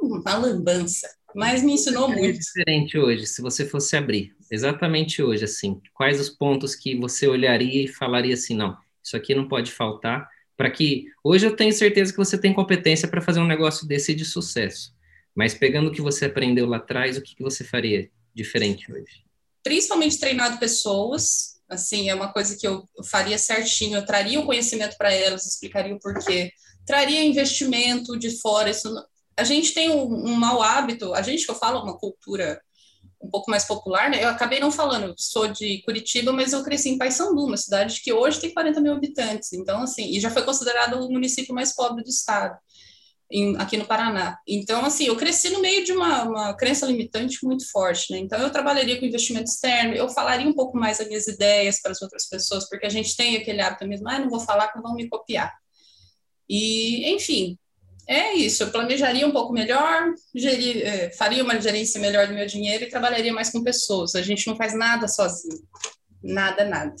uma 0.00 0.36
lambança. 0.36 1.08
mas 1.34 1.60
me 1.60 1.72
ensinou 1.72 2.08
é 2.12 2.14
muito. 2.14 2.38
diferente 2.38 2.96
hoje, 2.96 3.26
se 3.26 3.42
você 3.42 3.66
fosse 3.66 3.96
abrir, 3.96 4.32
exatamente 4.48 5.20
hoje, 5.20 5.44
assim, 5.44 5.80
quais 5.92 6.20
os 6.20 6.30
pontos 6.30 6.76
que 6.76 6.96
você 6.96 7.26
olharia 7.26 7.84
e 7.84 7.88
falaria 7.88 8.34
assim, 8.34 8.54
não, 8.54 8.76
isso 9.02 9.16
aqui 9.16 9.34
não 9.34 9.48
pode 9.48 9.72
faltar, 9.72 10.28
para 10.56 10.70
que 10.70 11.06
hoje 11.24 11.46
eu 11.46 11.56
tenho 11.56 11.72
certeza 11.72 12.12
que 12.12 12.18
você 12.18 12.38
tem 12.38 12.52
competência 12.52 13.08
para 13.08 13.20
fazer 13.20 13.40
um 13.40 13.46
negócio 13.46 13.86
desse 13.86 14.14
de 14.14 14.24
sucesso. 14.24 14.94
Mas 15.34 15.54
pegando 15.54 15.88
o 15.88 15.92
que 15.92 16.00
você 16.00 16.26
aprendeu 16.26 16.66
lá 16.66 16.76
atrás, 16.76 17.16
o 17.16 17.22
que, 17.22 17.34
que 17.34 17.42
você 17.42 17.64
faria 17.64 18.10
diferente 18.34 18.92
hoje? 18.92 19.24
Principalmente 19.62 20.18
treinado 20.18 20.58
pessoas, 20.58 21.60
assim, 21.68 22.10
é 22.10 22.14
uma 22.14 22.32
coisa 22.32 22.56
que 22.56 22.66
eu 22.66 22.86
faria 23.04 23.38
certinho, 23.38 23.96
eu 23.96 24.04
traria 24.04 24.38
o 24.38 24.46
conhecimento 24.46 24.96
para 24.96 25.12
elas, 25.12 25.46
explicaria 25.46 25.94
o 25.94 26.00
porquê, 26.00 26.52
traria 26.86 27.24
investimento 27.24 28.18
de 28.18 28.38
fora, 28.40 28.70
isso 28.70 28.92
a 29.36 29.44
gente 29.44 29.72
tem 29.72 29.90
um, 29.90 30.04
um 30.04 30.34
mau 30.34 30.62
hábito, 30.62 31.14
a 31.14 31.22
gente 31.22 31.44
que 31.44 31.50
eu 31.50 31.56
falo 31.56 31.82
uma 31.82 31.96
cultura 31.96 32.60
um 33.22 33.30
pouco 33.30 33.50
mais 33.50 33.64
popular, 33.64 34.10
né? 34.10 34.22
Eu 34.22 34.28
acabei 34.28 34.58
não 34.58 34.70
falando, 34.70 35.14
sou 35.16 35.46
de 35.46 35.80
Curitiba, 35.82 36.32
mas 36.32 36.52
eu 36.52 36.62
cresci 36.62 36.90
em 36.90 36.98
Paysandu, 36.98 37.46
uma 37.46 37.56
cidade 37.56 38.00
que 38.02 38.12
hoje 38.12 38.40
tem 38.40 38.52
40 38.52 38.80
mil 38.80 38.92
habitantes. 38.92 39.52
Então, 39.52 39.82
assim, 39.82 40.10
e 40.10 40.20
já 40.20 40.30
foi 40.30 40.42
considerado 40.42 40.94
o 40.94 41.10
município 41.10 41.54
mais 41.54 41.74
pobre 41.74 42.02
do 42.02 42.10
estado, 42.10 42.58
em, 43.30 43.56
aqui 43.58 43.76
no 43.76 43.86
Paraná. 43.86 44.38
Então, 44.46 44.84
assim, 44.84 45.06
eu 45.06 45.16
cresci 45.16 45.50
no 45.50 45.60
meio 45.60 45.84
de 45.84 45.92
uma, 45.92 46.24
uma 46.24 46.54
crença 46.56 46.84
limitante 46.84 47.44
muito 47.44 47.70
forte, 47.70 48.12
né? 48.12 48.18
Então, 48.18 48.40
eu 48.40 48.50
trabalharia 48.50 48.98
com 48.98 49.06
investimento 49.06 49.50
externo, 49.50 49.94
eu 49.94 50.08
falaria 50.08 50.48
um 50.48 50.54
pouco 50.54 50.76
mais 50.76 51.00
as 51.00 51.06
minhas 51.06 51.28
ideias 51.28 51.80
para 51.80 51.92
as 51.92 52.02
outras 52.02 52.28
pessoas, 52.28 52.68
porque 52.68 52.86
a 52.86 52.90
gente 52.90 53.16
tem 53.16 53.36
aquele 53.36 53.60
hábito 53.60 53.86
mesmo, 53.86 54.08
ah, 54.08 54.18
não 54.18 54.28
vou 54.28 54.40
falar 54.40 54.68
que 54.68 54.80
vão 54.80 54.94
me 54.94 55.08
copiar. 55.08 55.52
E, 56.48 57.14
enfim, 57.14 57.56
é 58.06 58.34
isso, 58.34 58.62
eu 58.62 58.70
planejaria 58.70 59.26
um 59.26 59.30
pouco 59.30 59.52
melhor, 59.52 60.12
é, 60.34 61.10
faria 61.10 61.42
uma 61.42 61.60
gerência 61.60 62.00
melhor 62.00 62.26
do 62.26 62.34
meu 62.34 62.46
dinheiro 62.46 62.84
e 62.84 62.88
trabalharia 62.88 63.32
mais 63.32 63.50
com 63.50 63.62
pessoas. 63.62 64.14
A 64.14 64.22
gente 64.22 64.46
não 64.46 64.56
faz 64.56 64.74
nada 64.74 65.06
sozinho. 65.06 65.62
Nada, 66.22 66.64
nada. 66.64 66.94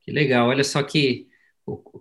Que 0.00 0.10
legal, 0.10 0.48
olha 0.48 0.64
só 0.64 0.82
que, 0.82 1.26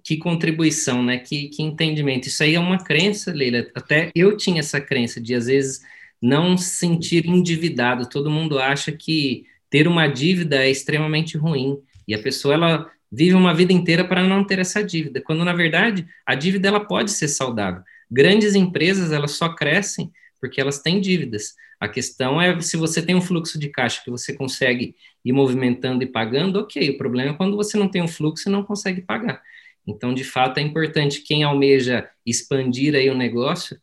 que 0.03 0.17
contribuição, 0.17 1.03
né? 1.03 1.17
Que, 1.19 1.49
que 1.49 1.61
entendimento. 1.61 2.27
Isso 2.27 2.43
aí 2.43 2.55
é 2.55 2.59
uma 2.59 2.83
crença, 2.83 3.31
Leila. 3.31 3.67
Até 3.75 4.11
eu 4.15 4.35
tinha 4.37 4.59
essa 4.59 4.81
crença 4.81 5.21
de, 5.21 5.35
às 5.35 5.45
vezes, 5.45 5.81
não 6.21 6.57
se 6.57 6.75
sentir 6.75 7.25
endividado. 7.27 8.09
Todo 8.09 8.31
mundo 8.31 8.59
acha 8.59 8.91
que 8.91 9.45
ter 9.69 9.87
uma 9.87 10.07
dívida 10.07 10.63
é 10.63 10.69
extremamente 10.69 11.37
ruim. 11.37 11.79
E 12.07 12.15
a 12.15 12.21
pessoa, 12.21 12.55
ela 12.55 12.91
vive 13.11 13.35
uma 13.35 13.53
vida 13.53 13.73
inteira 13.73 14.03
para 14.05 14.23
não 14.23 14.43
ter 14.43 14.59
essa 14.59 14.83
dívida, 14.83 15.21
quando 15.21 15.43
na 15.43 15.53
verdade 15.53 16.07
a 16.25 16.33
dívida 16.33 16.69
ela 16.69 16.79
pode 16.79 17.11
ser 17.11 17.27
saudável. 17.27 17.83
Grandes 18.09 18.55
empresas 18.55 19.11
elas 19.11 19.31
só 19.31 19.49
crescem 19.49 20.11
porque 20.39 20.59
elas 20.59 20.79
têm 20.79 20.99
dívidas. 20.99 21.55
A 21.79 21.87
questão 21.87 22.41
é 22.41 22.59
se 22.61 22.77
você 22.77 23.01
tem 23.01 23.15
um 23.15 23.21
fluxo 23.21 23.59
de 23.59 23.69
caixa 23.69 24.01
que 24.03 24.09
você 24.09 24.33
consegue 24.33 24.95
ir 25.25 25.33
movimentando 25.33 26.03
e 26.03 26.07
pagando, 26.07 26.59
ok. 26.59 26.91
O 26.91 26.97
problema 26.97 27.31
é 27.31 27.33
quando 27.33 27.55
você 27.55 27.77
não 27.77 27.87
tem 27.87 28.01
um 28.01 28.07
fluxo 28.07 28.47
e 28.47 28.51
não 28.51 28.63
consegue 28.63 29.01
pagar. 29.01 29.41
Então, 29.85 30.13
de 30.13 30.23
fato, 30.23 30.59
é 30.59 30.61
importante 30.61 31.21
quem 31.21 31.43
almeja 31.43 32.09
expandir 32.25 32.95
aí 32.95 33.09
o 33.09 33.15
negócio, 33.15 33.79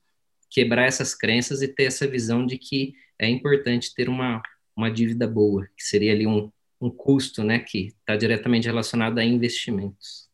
quebrar 0.49 0.87
essas 0.87 1.15
crenças 1.15 1.61
e 1.61 1.69
ter 1.69 1.85
essa 1.85 2.07
visão 2.07 2.47
de 2.47 2.57
que 2.57 2.95
é 3.19 3.29
importante 3.29 3.95
ter 3.95 4.09
uma, 4.09 4.41
uma 4.77 4.91
dívida 4.91 5.27
boa, 5.27 5.67
que 5.77 5.83
seria 5.83 6.13
ali 6.13 6.27
um, 6.27 6.51
um 6.81 6.91
custo, 6.91 7.43
né, 7.43 7.59
que 7.59 7.89
está 8.01 8.17
diretamente 8.17 8.67
relacionado 8.67 9.19
a 9.19 9.25
investimentos. 9.25 10.29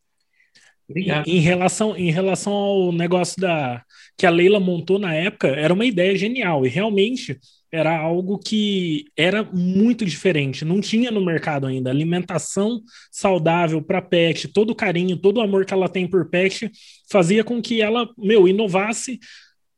Obrigado. 0.88 1.26
Em, 1.26 1.36
em, 1.36 1.40
relação, 1.40 1.96
em 1.96 2.10
relação 2.10 2.52
ao 2.52 2.92
negócio 2.92 3.40
da 3.40 3.82
que 4.16 4.26
a 4.26 4.30
Leila 4.30 4.60
montou 4.60 4.98
na 4.98 5.14
época, 5.14 5.48
era 5.48 5.72
uma 5.74 5.84
ideia 5.84 6.16
genial 6.16 6.64
e 6.64 6.68
realmente 6.68 7.38
era 7.72 7.98
algo 7.98 8.38
que 8.38 9.06
era 9.16 9.42
muito 9.42 10.04
diferente, 10.04 10.64
não 10.64 10.80
tinha 10.80 11.10
no 11.10 11.24
mercado 11.24 11.66
ainda. 11.66 11.90
Alimentação 11.90 12.80
saudável 13.10 13.82
para 13.82 14.00
pet, 14.00 14.46
todo 14.46 14.70
o 14.70 14.74
carinho, 14.76 15.16
todo 15.16 15.38
o 15.38 15.40
amor 15.40 15.64
que 15.64 15.74
ela 15.74 15.88
tem 15.88 16.06
por 16.06 16.30
pet, 16.30 16.70
fazia 17.10 17.42
com 17.42 17.60
que 17.60 17.82
ela, 17.82 18.08
meu, 18.16 18.46
inovasse 18.46 19.18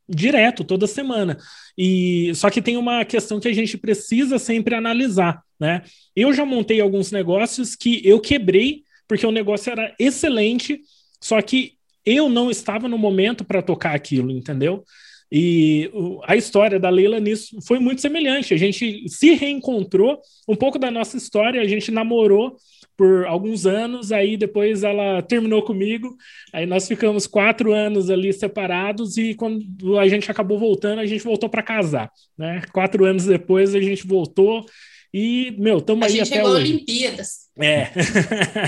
direto, 0.07 0.63
toda 0.63 0.87
semana. 0.87 1.37
E 1.77 2.31
só 2.35 2.49
que 2.49 2.61
tem 2.61 2.77
uma 2.77 3.03
questão 3.05 3.39
que 3.39 3.47
a 3.47 3.53
gente 3.53 3.77
precisa 3.77 4.39
sempre 4.39 4.75
analisar, 4.75 5.41
né? 5.59 5.83
Eu 6.15 6.33
já 6.33 6.45
montei 6.45 6.79
alguns 6.79 7.11
negócios 7.11 7.75
que 7.75 8.01
eu 8.07 8.19
quebrei 8.19 8.83
porque 9.07 9.25
o 9.25 9.31
negócio 9.31 9.71
era 9.71 9.95
excelente, 9.97 10.81
só 11.21 11.41
que 11.41 11.73
eu 12.05 12.29
não 12.29 12.51
estava 12.51 12.87
no 12.87 12.97
momento 12.97 13.43
para 13.43 13.61
tocar 13.61 13.95
aquilo, 13.95 14.31
entendeu? 14.31 14.83
E 15.31 15.91
a 16.23 16.35
história 16.35 16.79
da 16.79 16.89
Leila 16.89 17.19
nisso 17.19 17.57
foi 17.65 17.79
muito 17.79 18.01
semelhante. 18.01 18.53
A 18.53 18.57
gente 18.57 19.07
se 19.09 19.33
reencontrou, 19.33 20.21
um 20.47 20.55
pouco 20.55 20.79
da 20.79 20.89
nossa 20.89 21.17
história, 21.17 21.61
a 21.61 21.67
gente 21.67 21.91
namorou 21.91 22.55
por 22.97 23.25
alguns 23.25 23.67
anos, 23.67 24.11
aí 24.11 24.35
depois 24.35 24.83
ela 24.83 25.21
terminou 25.21 25.61
comigo, 25.61 26.17
aí 26.51 26.65
nós 26.65 26.87
ficamos 26.87 27.27
quatro 27.27 27.71
anos 27.71 28.09
ali 28.09 28.33
separados 28.33 29.17
e 29.17 29.35
quando 29.35 29.99
a 29.99 30.07
gente 30.07 30.29
acabou 30.31 30.57
voltando, 30.57 30.99
a 30.99 31.05
gente 31.05 31.23
voltou 31.23 31.47
para 31.47 31.61
casar, 31.61 32.11
né? 32.35 32.63
Quatro 32.73 33.05
anos 33.05 33.25
depois 33.25 33.75
a 33.75 33.79
gente 33.79 34.05
voltou 34.07 34.65
e, 35.13 35.55
meu, 35.57 35.77
estamos 35.77 36.05
aí 36.05 36.19
até 36.19 36.43
hoje. 36.43 36.73
Olimpíadas. 36.73 37.47
É. 37.59 37.91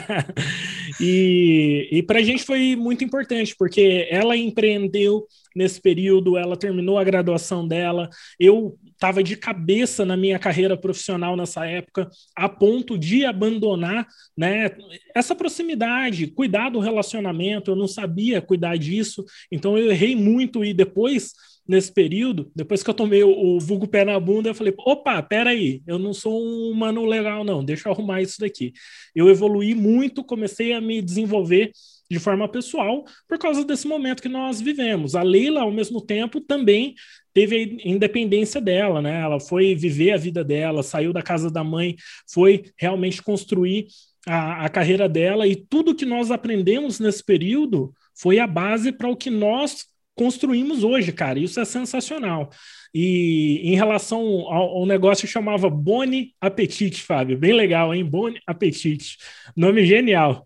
e 1.01 1.89
e 1.91 2.03
para 2.03 2.19
a 2.19 2.23
gente 2.23 2.43
foi 2.43 2.75
muito 2.75 3.03
importante, 3.03 3.55
porque 3.57 4.07
ela 4.09 4.37
empreendeu 4.37 5.25
nesse 5.55 5.81
período, 5.81 6.37
ela 6.37 6.55
terminou 6.55 6.97
a 6.97 7.03
graduação 7.03 7.67
dela, 7.67 8.09
eu 8.39 8.77
estava 8.99 9.23
de 9.23 9.37
cabeça 9.37 10.03
na 10.03 10.17
minha 10.17 10.37
carreira 10.37 10.75
profissional 10.75 11.37
nessa 11.37 11.65
época, 11.65 12.09
a 12.35 12.49
ponto 12.49 12.97
de 12.97 13.23
abandonar 13.23 14.05
né, 14.37 14.75
essa 15.15 15.33
proximidade, 15.33 16.27
cuidar 16.27 16.69
do 16.69 16.79
relacionamento, 16.79 17.71
eu 17.71 17.77
não 17.77 17.87
sabia 17.87 18.41
cuidar 18.41 18.77
disso, 18.77 19.23
então 19.49 19.77
eu 19.77 19.89
errei 19.89 20.17
muito 20.17 20.65
e 20.65 20.73
depois 20.73 21.31
nesse 21.65 21.93
período, 21.93 22.51
depois 22.53 22.83
que 22.83 22.89
eu 22.89 22.93
tomei 22.93 23.23
o, 23.23 23.29
o 23.29 23.59
vulgo 23.59 23.87
pé 23.87 24.03
na 24.03 24.19
bunda, 24.19 24.49
eu 24.49 24.55
falei, 24.55 24.73
opa, 24.79 25.21
peraí, 25.21 25.81
eu 25.87 25.97
não 25.97 26.13
sou 26.13 26.43
um 26.43 26.71
humano 26.71 27.05
legal 27.05 27.45
não, 27.45 27.63
deixa 27.63 27.87
eu 27.87 27.93
arrumar 27.93 28.21
isso 28.21 28.39
daqui. 28.39 28.73
Eu 29.15 29.29
evoluí 29.29 29.75
muito, 29.75 30.23
comecei 30.23 30.73
a 30.73 30.81
me 30.81 31.01
desenvolver 31.01 31.71
de 32.09 32.19
forma 32.19 32.47
pessoal 32.47 33.05
por 33.27 33.37
causa 33.37 33.63
desse 33.63 33.87
momento 33.87 34.21
que 34.21 34.29
nós 34.29 34.59
vivemos. 34.59 35.15
A 35.15 35.21
Leila, 35.21 35.61
ao 35.61 35.71
mesmo 35.71 36.01
tempo, 36.01 36.41
também 36.41 36.95
teve 37.33 37.79
a 37.83 37.87
independência 37.87 38.59
dela, 38.59 39.01
né? 39.01 39.21
Ela 39.21 39.39
foi 39.39 39.75
viver 39.75 40.11
a 40.11 40.17
vida 40.17 40.43
dela, 40.43 40.81
saiu 40.81 41.13
da 41.13 41.21
casa 41.21 41.51
da 41.51 41.63
mãe, 41.63 41.95
foi 42.27 42.65
realmente 42.77 43.21
construir 43.21 43.87
a, 44.27 44.65
a 44.65 44.69
carreira 44.69 45.07
dela 45.07 45.47
e 45.47 45.55
tudo 45.55 45.95
que 45.95 46.05
nós 46.05 46.31
aprendemos 46.31 46.99
nesse 46.99 47.23
período 47.23 47.93
foi 48.15 48.39
a 48.39 48.47
base 48.47 48.91
para 48.91 49.07
o 49.07 49.15
que 49.15 49.29
nós 49.29 49.85
construímos 50.19 50.83
hoje, 50.83 51.13
cara. 51.13 51.39
Isso 51.39 51.61
é 51.61 51.63
sensacional. 51.63 52.49
E 52.93 53.61
em 53.63 53.75
relação 53.75 54.19
ao, 54.49 54.79
ao 54.79 54.85
negócio 54.85 55.25
chamava 55.25 55.69
Boni 55.69 56.35
Apetite, 56.41 57.01
Fábio. 57.03 57.37
Bem 57.37 57.53
legal, 57.53 57.95
hein? 57.95 58.03
Boni 58.03 58.37
Apetite. 58.45 59.17
Nome 59.55 59.85
genial. 59.85 60.45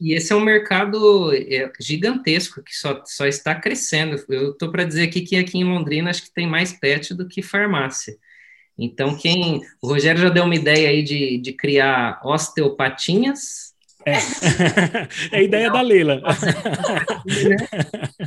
E 0.00 0.14
esse 0.14 0.32
é 0.32 0.36
um 0.36 0.40
mercado 0.40 1.34
é, 1.34 1.70
gigantesco 1.78 2.62
que 2.62 2.74
só, 2.74 3.02
só 3.04 3.26
está 3.26 3.54
crescendo. 3.54 4.16
Eu 4.30 4.52
estou 4.52 4.72
para 4.72 4.84
dizer 4.84 5.02
aqui 5.02 5.20
que 5.20 5.36
aqui 5.36 5.58
em 5.58 5.64
Londrina 5.64 6.08
acho 6.08 6.22
que 6.22 6.32
tem 6.32 6.46
mais 6.46 6.72
pet 6.72 7.12
do 7.12 7.28
que 7.28 7.42
farmácia. 7.42 8.16
Então, 8.78 9.14
quem. 9.14 9.60
O 9.82 9.88
Rogério 9.88 10.22
já 10.22 10.30
deu 10.30 10.44
uma 10.44 10.54
ideia 10.54 10.88
aí 10.88 11.02
de, 11.02 11.36
de 11.36 11.52
criar 11.52 12.18
osteopatinhas 12.24 13.69
é. 14.04 14.14
é 15.36 15.38
a 15.38 15.42
ideia 15.42 15.70
da 15.70 15.80
Leila. 15.80 16.20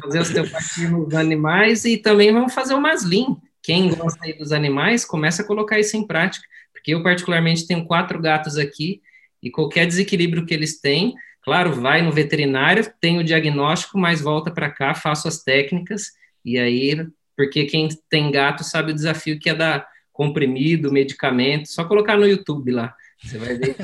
fazer 0.02 0.20
osteopatia 0.20 0.90
nos 0.90 1.14
animais 1.14 1.86
e 1.86 1.98
também 1.98 2.32
vamos 2.32 2.54
fazer 2.54 2.74
o 2.74 2.82
Maslin. 2.82 3.38
Quem 3.62 3.90
gosta 3.90 4.26
aí 4.26 4.38
dos 4.38 4.52
animais, 4.52 5.06
começa 5.06 5.41
a 5.41 5.45
colocar 5.45 5.80
isso 5.80 5.95
em 5.95 6.06
prática. 6.06 6.45
Porque 6.72 6.94
eu, 6.94 7.02
particularmente, 7.02 7.66
tenho 7.66 7.86
quatro 7.86 8.22
gatos 8.22 8.58
aqui 8.58 9.02
e 9.41 9.50
qualquer 9.50 9.86
desequilíbrio 9.86 10.45
que 10.45 10.54
eles 10.54 10.80
têm, 10.80 11.14
claro, 11.41 11.74
vai 11.74 12.02
no 12.02 12.12
veterinário, 12.12 12.86
tem 13.00 13.20
o 13.20 13.24
diagnóstico, 13.24 13.98
mas 13.98 14.22
volta 14.22 14.52
para 14.52 14.70
cá, 14.70 14.94
faço 14.94 15.28
as 15.28 15.44
técnicas 15.44 16.12
e 16.44 16.58
aí, 16.58 17.06
porque 17.36 17.66
quem 17.66 17.88
tem 18.10 18.32
gato 18.32 18.64
sabe 18.64 18.91
o 18.91 18.95
desafio 18.95 19.40
que 19.40 19.50
é 19.50 19.54
dar 19.54 19.88
comprimido, 20.12 20.91
medicamento, 20.91 21.68
só 21.68 21.84
colocar 21.84 22.18
no 22.18 22.28
YouTube 22.28 22.72
lá. 22.72 22.95
Você 23.24 23.38
vai 23.38 23.58
ver 23.58 23.76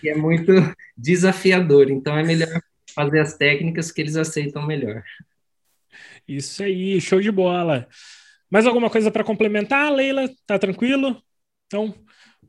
que 0.00 0.08
é 0.08 0.14
muito 0.14 0.52
desafiador. 0.96 1.90
Então 1.90 2.16
é 2.16 2.22
melhor 2.22 2.60
fazer 2.94 3.20
as 3.20 3.36
técnicas 3.36 3.90
que 3.90 4.00
eles 4.00 4.16
aceitam 4.16 4.66
melhor. 4.66 5.02
Isso 6.28 6.62
aí, 6.62 7.00
show 7.00 7.20
de 7.20 7.30
bola. 7.30 7.88
Mais 8.50 8.66
alguma 8.66 8.90
coisa 8.90 9.10
para 9.10 9.24
complementar, 9.24 9.92
Leila? 9.92 10.28
Tá 10.46 10.58
tranquilo? 10.58 11.20
Então, 11.66 11.94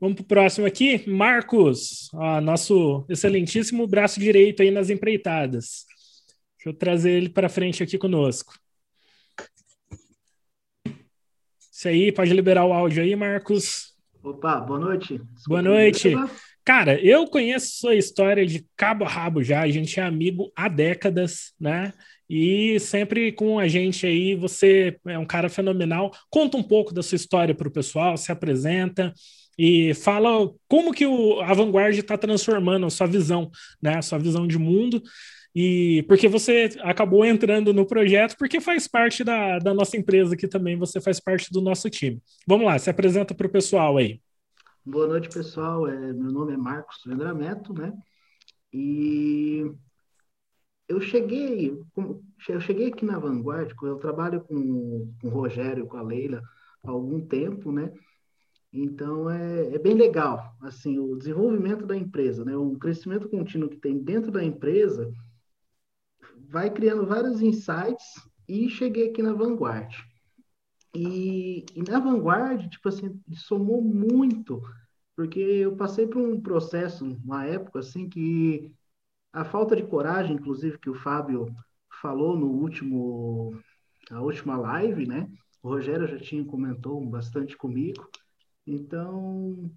vamos 0.00 0.16
para 0.16 0.22
o 0.22 0.26
próximo 0.26 0.66
aqui. 0.66 1.08
Marcos, 1.08 2.08
ó, 2.12 2.40
nosso 2.40 3.06
excelentíssimo 3.08 3.86
braço 3.86 4.20
direito 4.20 4.62
aí 4.62 4.70
nas 4.70 4.90
empreitadas. 4.90 5.86
Deixa 6.56 6.68
eu 6.68 6.74
trazer 6.74 7.12
ele 7.12 7.28
para 7.28 7.48
frente 7.48 7.82
aqui 7.82 7.98
conosco. 7.98 8.52
Isso 11.72 11.88
aí, 11.88 12.12
pode 12.12 12.32
liberar 12.32 12.64
o 12.64 12.72
áudio 12.72 13.02
aí, 13.02 13.16
Marcos. 13.16 13.91
Opa, 14.22 14.60
boa 14.60 14.78
noite. 14.78 15.20
Boa 15.48 15.60
noite. 15.60 16.14
Cara, 16.64 16.94
eu 17.04 17.26
conheço 17.26 17.78
sua 17.80 17.96
história 17.96 18.46
de 18.46 18.64
cabo 18.76 19.04
a 19.04 19.08
rabo 19.08 19.42
já, 19.42 19.62
a 19.62 19.68
gente 19.68 19.98
é 19.98 20.02
amigo 20.04 20.52
há 20.54 20.68
décadas, 20.68 21.52
né? 21.58 21.92
E 22.30 22.78
sempre 22.78 23.32
com 23.32 23.58
a 23.58 23.66
gente 23.66 24.06
aí, 24.06 24.36
você 24.36 24.96
é 25.08 25.18
um 25.18 25.26
cara 25.26 25.48
fenomenal. 25.48 26.12
Conta 26.30 26.56
um 26.56 26.62
pouco 26.62 26.94
da 26.94 27.02
sua 27.02 27.16
história 27.16 27.52
para 27.52 27.66
o 27.66 27.72
pessoal, 27.72 28.16
se 28.16 28.30
apresenta 28.30 29.12
e 29.58 29.92
fala 29.94 30.48
como 30.68 30.94
que 30.94 31.04
o, 31.04 31.40
a 31.40 31.52
Vanguard 31.52 31.98
está 31.98 32.16
transformando 32.16 32.86
a 32.86 32.90
sua 32.90 33.08
visão, 33.08 33.50
né? 33.82 33.96
A 33.96 34.02
sua 34.02 34.18
visão 34.18 34.46
de 34.46 34.56
mundo. 34.56 35.02
E 35.54 36.02
porque 36.08 36.28
você 36.28 36.70
acabou 36.80 37.24
entrando 37.24 37.74
no 37.74 37.84
projeto, 37.84 38.36
porque 38.38 38.60
faz 38.60 38.88
parte 38.88 39.22
da, 39.22 39.58
da 39.58 39.74
nossa 39.74 39.96
empresa 39.96 40.34
aqui 40.34 40.48
também, 40.48 40.78
você 40.78 41.00
faz 41.00 41.20
parte 41.20 41.52
do 41.52 41.60
nosso 41.60 41.90
time. 41.90 42.22
Vamos 42.46 42.66
lá, 42.66 42.78
se 42.78 42.88
apresenta 42.88 43.34
para 43.34 43.46
o 43.46 43.50
pessoal 43.50 43.98
aí. 43.98 44.20
Boa 44.84 45.06
noite, 45.06 45.28
pessoal. 45.28 45.86
É, 45.86 46.12
meu 46.12 46.32
nome 46.32 46.54
é 46.54 46.56
Marcos 46.56 47.02
Vendrameto, 47.06 47.74
né? 47.74 47.92
E 48.72 49.70
eu 50.88 51.00
cheguei, 51.00 51.78
eu 52.48 52.60
cheguei 52.60 52.88
aqui 52.88 53.04
na 53.04 53.18
Vanguard, 53.18 53.74
eu 53.82 53.96
trabalho 53.96 54.40
com, 54.40 55.12
com 55.20 55.28
o 55.28 55.30
Rogério, 55.30 55.86
com 55.86 55.98
a 55.98 56.02
Leila 56.02 56.42
há 56.82 56.90
algum 56.90 57.20
tempo, 57.20 57.70
né? 57.70 57.92
Então 58.72 59.30
é, 59.30 59.74
é 59.74 59.78
bem 59.78 59.94
legal, 59.94 60.56
assim, 60.62 60.98
o 60.98 61.14
desenvolvimento 61.14 61.84
da 61.84 61.96
empresa, 61.96 62.42
né? 62.42 62.56
O 62.56 62.78
crescimento 62.78 63.28
contínuo 63.28 63.68
que 63.68 63.76
tem 63.76 63.98
dentro 63.98 64.30
da 64.30 64.42
empresa 64.42 65.12
vai 66.48 66.70
criando 66.70 67.06
vários 67.06 67.40
insights 67.40 68.14
e 68.48 68.68
cheguei 68.68 69.10
aqui 69.10 69.22
na 69.22 69.32
Vanguard. 69.32 69.94
E, 70.94 71.64
e 71.74 71.82
na 71.82 71.98
Vanguard, 71.98 72.68
tipo 72.68 72.88
assim, 72.88 73.20
somou 73.34 73.80
muito, 73.82 74.60
porque 75.16 75.40
eu 75.40 75.76
passei 75.76 76.06
por 76.06 76.20
um 76.20 76.40
processo, 76.40 77.04
uma 77.24 77.46
época 77.46 77.78
assim, 77.78 78.08
que 78.08 78.74
a 79.32 79.44
falta 79.44 79.74
de 79.74 79.84
coragem, 79.84 80.36
inclusive, 80.36 80.78
que 80.78 80.90
o 80.90 80.94
Fábio 80.94 81.46
falou 82.00 82.36
no 82.36 82.46
último, 82.46 83.58
a 84.10 84.20
última 84.20 84.56
live, 84.56 85.06
né? 85.06 85.30
O 85.62 85.68
Rogério 85.68 86.06
já 86.06 86.18
tinha 86.18 86.44
comentou 86.44 87.00
bastante 87.06 87.56
comigo. 87.56 88.10
Então, 88.66 89.70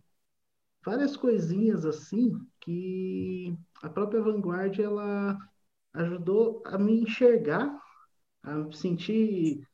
várias 0.83 1.15
coisinhas 1.15 1.85
assim 1.85 2.31
que 2.59 3.57
a 3.81 3.89
própria 3.89 4.21
Vanguard 4.21 4.77
ela 4.79 5.37
ajudou 5.95 6.61
a 6.65 6.77
me 6.77 7.01
enxergar, 7.01 7.81
a 8.43 8.71
sentir. 8.71 9.67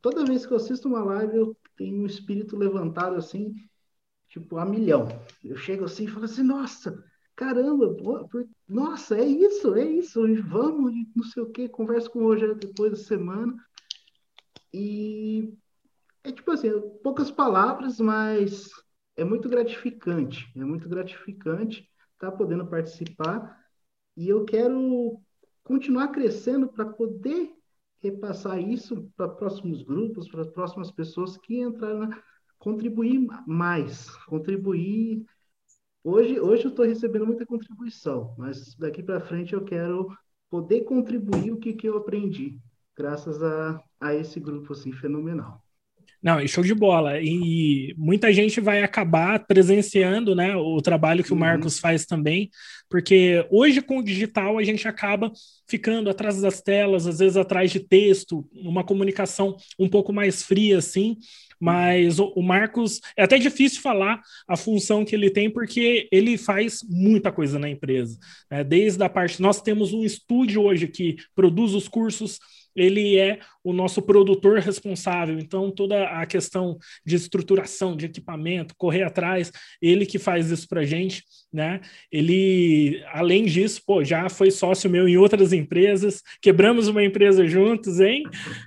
Toda 0.00 0.24
vez 0.24 0.46
que 0.46 0.52
eu 0.52 0.56
assisto 0.56 0.88
uma 0.88 1.02
live, 1.02 1.36
eu 1.36 1.56
tenho 1.76 2.02
um 2.02 2.06
espírito 2.06 2.56
levantado 2.56 3.16
assim, 3.16 3.54
tipo, 4.28 4.58
a 4.58 4.64
milhão. 4.64 5.08
Eu 5.42 5.56
chego 5.56 5.84
assim 5.84 6.04
e 6.04 6.08
falo 6.08 6.24
assim: 6.26 6.42
nossa, 6.42 7.02
caramba, 7.34 7.96
nossa, 8.68 9.16
é 9.18 9.24
isso, 9.24 9.74
é 9.74 9.84
isso, 9.84 10.22
vamos, 10.44 10.92
não 11.14 11.24
sei 11.24 11.42
o 11.42 11.50
que, 11.50 11.68
converso 11.68 12.10
com 12.10 12.20
o 12.20 12.24
Rogério 12.24 12.54
depois 12.54 12.92
da 12.92 12.98
semana. 12.98 13.54
E 14.72 15.54
é 16.22 16.32
tipo 16.32 16.50
assim, 16.50 16.70
poucas 17.02 17.30
palavras, 17.30 18.00
mas 18.00 18.68
é 19.16 19.24
muito 19.24 19.48
gratificante, 19.48 20.50
é 20.56 20.64
muito 20.64 20.88
gratificante 20.88 21.88
estar 22.14 22.30
tá 22.30 22.36
podendo 22.36 22.66
participar 22.66 23.63
e 24.16 24.28
eu 24.28 24.44
quero 24.44 25.20
continuar 25.62 26.08
crescendo 26.08 26.68
para 26.68 26.84
poder 26.84 27.52
repassar 28.00 28.60
isso 28.60 29.10
para 29.16 29.28
próximos 29.28 29.82
grupos, 29.82 30.28
para 30.28 30.44
próximas 30.44 30.90
pessoas 30.90 31.38
que 31.38 31.60
entraram, 31.60 32.10
contribuir 32.58 33.26
mais, 33.46 34.14
contribuir. 34.26 35.24
Hoje, 36.02 36.38
hoje 36.38 36.66
eu 36.66 36.70
estou 36.70 36.84
recebendo 36.84 37.26
muita 37.26 37.46
contribuição, 37.46 38.34
mas 38.36 38.74
daqui 38.76 39.02
para 39.02 39.20
frente 39.20 39.54
eu 39.54 39.64
quero 39.64 40.14
poder 40.50 40.82
contribuir 40.82 41.52
o 41.52 41.58
que, 41.58 41.72
que 41.72 41.88
eu 41.88 41.96
aprendi, 41.96 42.60
graças 42.94 43.42
a, 43.42 43.82
a 43.98 44.14
esse 44.14 44.38
grupo 44.38 44.74
assim 44.74 44.92
fenomenal. 44.92 45.63
Não, 46.24 46.40
e 46.40 46.48
show 46.48 46.64
de 46.64 46.72
bola. 46.74 47.20
E 47.20 47.94
muita 47.98 48.32
gente 48.32 48.58
vai 48.58 48.82
acabar 48.82 49.44
presenciando 49.46 50.34
né, 50.34 50.56
o 50.56 50.80
trabalho 50.80 51.22
que 51.22 51.32
uhum. 51.32 51.36
o 51.36 51.40
Marcos 51.40 51.78
faz 51.78 52.06
também, 52.06 52.50
porque 52.88 53.46
hoje 53.50 53.82
com 53.82 53.98
o 53.98 54.02
digital 54.02 54.56
a 54.56 54.64
gente 54.64 54.88
acaba 54.88 55.30
ficando 55.68 56.08
atrás 56.08 56.40
das 56.40 56.62
telas, 56.62 57.06
às 57.06 57.18
vezes 57.18 57.36
atrás 57.36 57.70
de 57.70 57.80
texto, 57.80 58.48
uma 58.54 58.82
comunicação 58.82 59.54
um 59.78 59.86
pouco 59.86 60.14
mais 60.14 60.42
fria, 60.42 60.78
assim. 60.78 61.18
Mas 61.60 62.18
o, 62.18 62.32
o 62.34 62.42
Marcos 62.42 63.02
é 63.18 63.22
até 63.22 63.38
difícil 63.38 63.82
falar 63.82 64.22
a 64.48 64.56
função 64.56 65.04
que 65.04 65.14
ele 65.14 65.28
tem, 65.28 65.50
porque 65.50 66.08
ele 66.10 66.38
faz 66.38 66.80
muita 66.88 67.30
coisa 67.30 67.58
na 67.58 67.68
empresa. 67.68 68.18
Né? 68.50 68.64
Desde 68.64 69.02
a 69.04 69.10
parte. 69.10 69.42
Nós 69.42 69.60
temos 69.60 69.92
um 69.92 70.02
estúdio 70.02 70.62
hoje 70.62 70.88
que 70.88 71.16
produz 71.34 71.74
os 71.74 71.86
cursos 71.86 72.38
ele 72.74 73.18
é 73.18 73.38
o 73.62 73.72
nosso 73.72 74.02
produtor 74.02 74.58
responsável. 74.58 75.38
Então, 75.38 75.70
toda 75.70 76.04
a 76.04 76.26
questão 76.26 76.76
de 77.04 77.16
estruturação, 77.16 77.96
de 77.96 78.06
equipamento, 78.06 78.74
correr 78.76 79.02
atrás, 79.02 79.50
ele 79.80 80.04
que 80.04 80.18
faz 80.18 80.50
isso 80.50 80.68
para 80.68 80.80
a 80.80 80.84
gente, 80.84 81.24
né? 81.52 81.80
Ele, 82.10 83.02
além 83.12 83.44
disso, 83.44 83.82
pô, 83.86 84.04
já 84.04 84.28
foi 84.28 84.50
sócio 84.50 84.90
meu 84.90 85.08
em 85.08 85.16
outras 85.16 85.52
empresas, 85.52 86.22
quebramos 86.42 86.88
uma 86.88 87.04
empresa 87.04 87.46
juntos, 87.46 88.00
hein? 88.00 88.24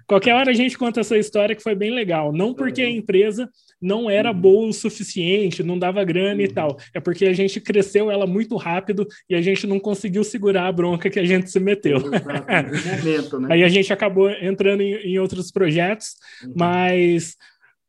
Qualquer 0.08 0.34
hora 0.34 0.52
a 0.52 0.56
gente 0.56 0.78
conta 0.78 1.02
essa 1.02 1.18
história 1.18 1.56
que 1.56 1.64
foi 1.64 1.76
bem 1.76 1.92
legal. 1.92 2.32
Não 2.32 2.54
porque 2.54 2.82
a 2.82 2.90
empresa 2.90 3.50
não 3.82 4.10
era 4.10 4.32
uhum. 4.32 4.40
boa 4.40 4.68
o 4.70 4.74
suficiente, 4.74 5.64
não 5.64 5.78
dava 5.78 6.04
grana 6.04 6.42
e 6.42 6.48
uhum. 6.48 6.54
tal. 6.54 6.78
É 6.94 7.00
porque 7.00 7.26
a 7.26 7.34
gente 7.34 7.62
cresceu 7.62 8.10
ela 8.10 8.26
muito 8.26 8.56
rápido 8.56 9.08
e 9.30 9.36
a 9.36 9.42
gente 9.42 9.68
não 9.68 9.80
conseguiu 9.80 10.24
segurar 10.24 10.68
a 10.68 10.72
bronca 10.72 11.10
que 11.10 11.20
a 11.20 11.26
gente 11.26 11.50
se 11.50 11.60
meteu. 11.60 12.00
Momento, 12.02 13.40
né? 13.40 13.48
Aí 13.52 13.64
a 13.64 13.70
gente 13.70 13.92
acabou 13.94 14.30
entrando 14.30 14.82
em, 14.82 14.94
em 14.94 15.20
outros 15.20 15.52
projetos, 15.52 16.16
uhum. 16.44 16.54
mas 16.56 17.36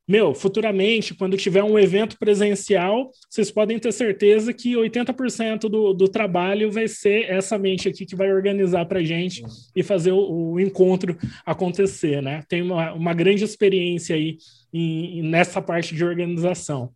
meu, 0.09 0.35
futuramente, 0.35 1.15
quando 1.15 1.37
tiver 1.37 1.63
um 1.63 1.79
evento 1.79 2.17
presencial, 2.19 3.11
vocês 3.29 3.51
podem 3.51 3.79
ter 3.79 3.93
certeza 3.93 4.55
que 4.55 4.73
80% 4.73 5.69
do, 5.69 5.93
do 5.93 6.09
trabalho 6.09 6.73
vai 6.73 6.89
ser 6.89 7.31
essa 7.31 7.59
mente 7.59 7.91
aqui 7.91 8.07
que 8.07 8.17
vai 8.17 8.33
organizar 8.33 8.87
para 8.87 9.01
a 9.01 9.05
gente 9.05 9.43
uhum. 9.43 9.51
e 9.77 9.83
fazer 9.83 10.13
o, 10.13 10.53
o, 10.53 10.61
encontro 10.61 11.15
acontecer, 11.45 12.23
né? 12.23 12.43
Tem 12.49 12.63
uma, 12.63 12.95
uma 12.95 13.13
grande 13.13 13.45
experiência 13.45 14.17
aí 14.17 14.39
em, 14.73 15.23
nessa 15.23 15.61
parte 15.61 15.95
de 15.95 16.05
organização. 16.05 16.93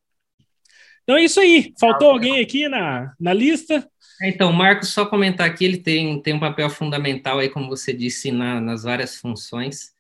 Então 1.03 1.17
é 1.17 1.25
isso 1.25 1.41
aí. 1.41 1.73
Faltou 1.79 2.11
alguém 2.11 2.41
aqui 2.41 2.69
na, 2.69 3.13
na 3.19 3.33
lista? 3.33 3.89
Então, 4.23 4.51
o 4.51 4.55
Marcos, 4.55 4.91
só 4.91 5.05
comentar 5.05 5.49
aqui, 5.49 5.65
ele 5.65 5.79
tem, 5.79 6.21
tem 6.23 6.35
um 6.35 6.41
papel 6.41 6.71
fundamental 6.71 7.41
aí, 7.41 7.49
como 7.49 7.69
você 7.69 7.93
disse, 7.93 8.31
na, 8.31 8.61
nas 8.61 8.85
várias 8.85 9.17
funções. 9.17 9.93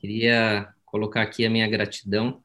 Queria 0.00 0.68
colocar 0.84 1.22
aqui 1.22 1.46
a 1.46 1.50
minha 1.50 1.68
gratidão 1.68 2.42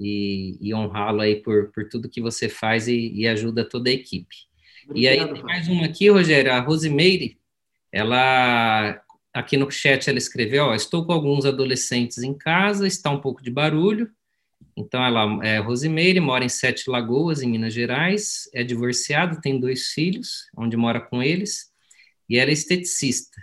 e, 0.00 0.56
e 0.60 0.74
honrá-lo 0.74 1.20
aí 1.20 1.36
por, 1.36 1.70
por 1.70 1.88
tudo 1.88 2.08
que 2.08 2.20
você 2.20 2.48
faz 2.48 2.88
e, 2.88 3.12
e 3.14 3.28
ajuda 3.28 3.68
toda 3.68 3.90
a 3.90 3.92
equipe. 3.92 4.36
Obrigado, 4.88 5.14
e 5.14 5.20
aí 5.20 5.32
tem 5.34 5.42
mais 5.42 5.68
uma 5.68 5.84
aqui, 5.84 6.08
Rogério, 6.08 6.52
a 6.52 6.60
Rosimeire, 6.60 7.38
ela 7.92 9.02
aqui 9.34 9.56
no 9.56 9.68
chat 9.68 10.08
ela 10.08 10.16
escreveu, 10.16 10.66
ó, 10.66 10.74
estou 10.74 11.04
com 11.04 11.12
alguns 11.12 11.44
adolescentes 11.44 12.18
em 12.18 12.32
casa, 12.32 12.86
está 12.86 13.10
um 13.10 13.20
pouco 13.20 13.42
de 13.42 13.50
barulho. 13.50 14.08
Então 14.76 15.04
ela 15.04 15.44
é 15.44 15.58
Rosimeire, 15.58 16.20
mora 16.20 16.44
em 16.44 16.48
Sete 16.48 16.88
Lagoas, 16.88 17.42
em 17.42 17.50
Minas 17.50 17.74
Gerais, 17.74 18.48
é 18.54 18.62
divorciada, 18.62 19.40
tem 19.40 19.58
dois 19.58 19.88
filhos, 19.88 20.46
onde 20.56 20.76
mora 20.76 21.00
com 21.00 21.22
eles, 21.22 21.72
e 22.28 22.38
ela 22.38 22.50
é 22.50 22.52
esteticista. 22.52 23.42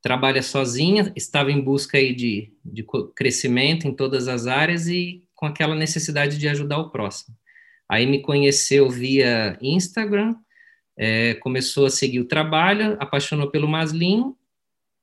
Trabalha 0.00 0.42
sozinha, 0.42 1.12
estava 1.16 1.50
em 1.50 1.60
busca 1.60 1.98
aí 1.98 2.14
de, 2.14 2.52
de 2.64 2.84
crescimento 3.14 3.86
em 3.86 3.94
todas 3.94 4.28
as 4.28 4.46
áreas 4.46 4.86
e 4.86 5.24
com 5.34 5.46
aquela 5.46 5.74
necessidade 5.74 6.38
de 6.38 6.48
ajudar 6.48 6.78
o 6.78 6.90
próximo. 6.90 7.36
Aí 7.88 8.06
me 8.06 8.22
conheceu 8.22 8.88
via 8.88 9.58
Instagram, 9.60 10.34
é, 10.96 11.34
começou 11.34 11.86
a 11.86 11.90
seguir 11.90 12.20
o 12.20 12.28
trabalho, 12.28 12.96
apaixonou 13.00 13.50
pelo 13.50 13.68
Maslin 13.68 14.34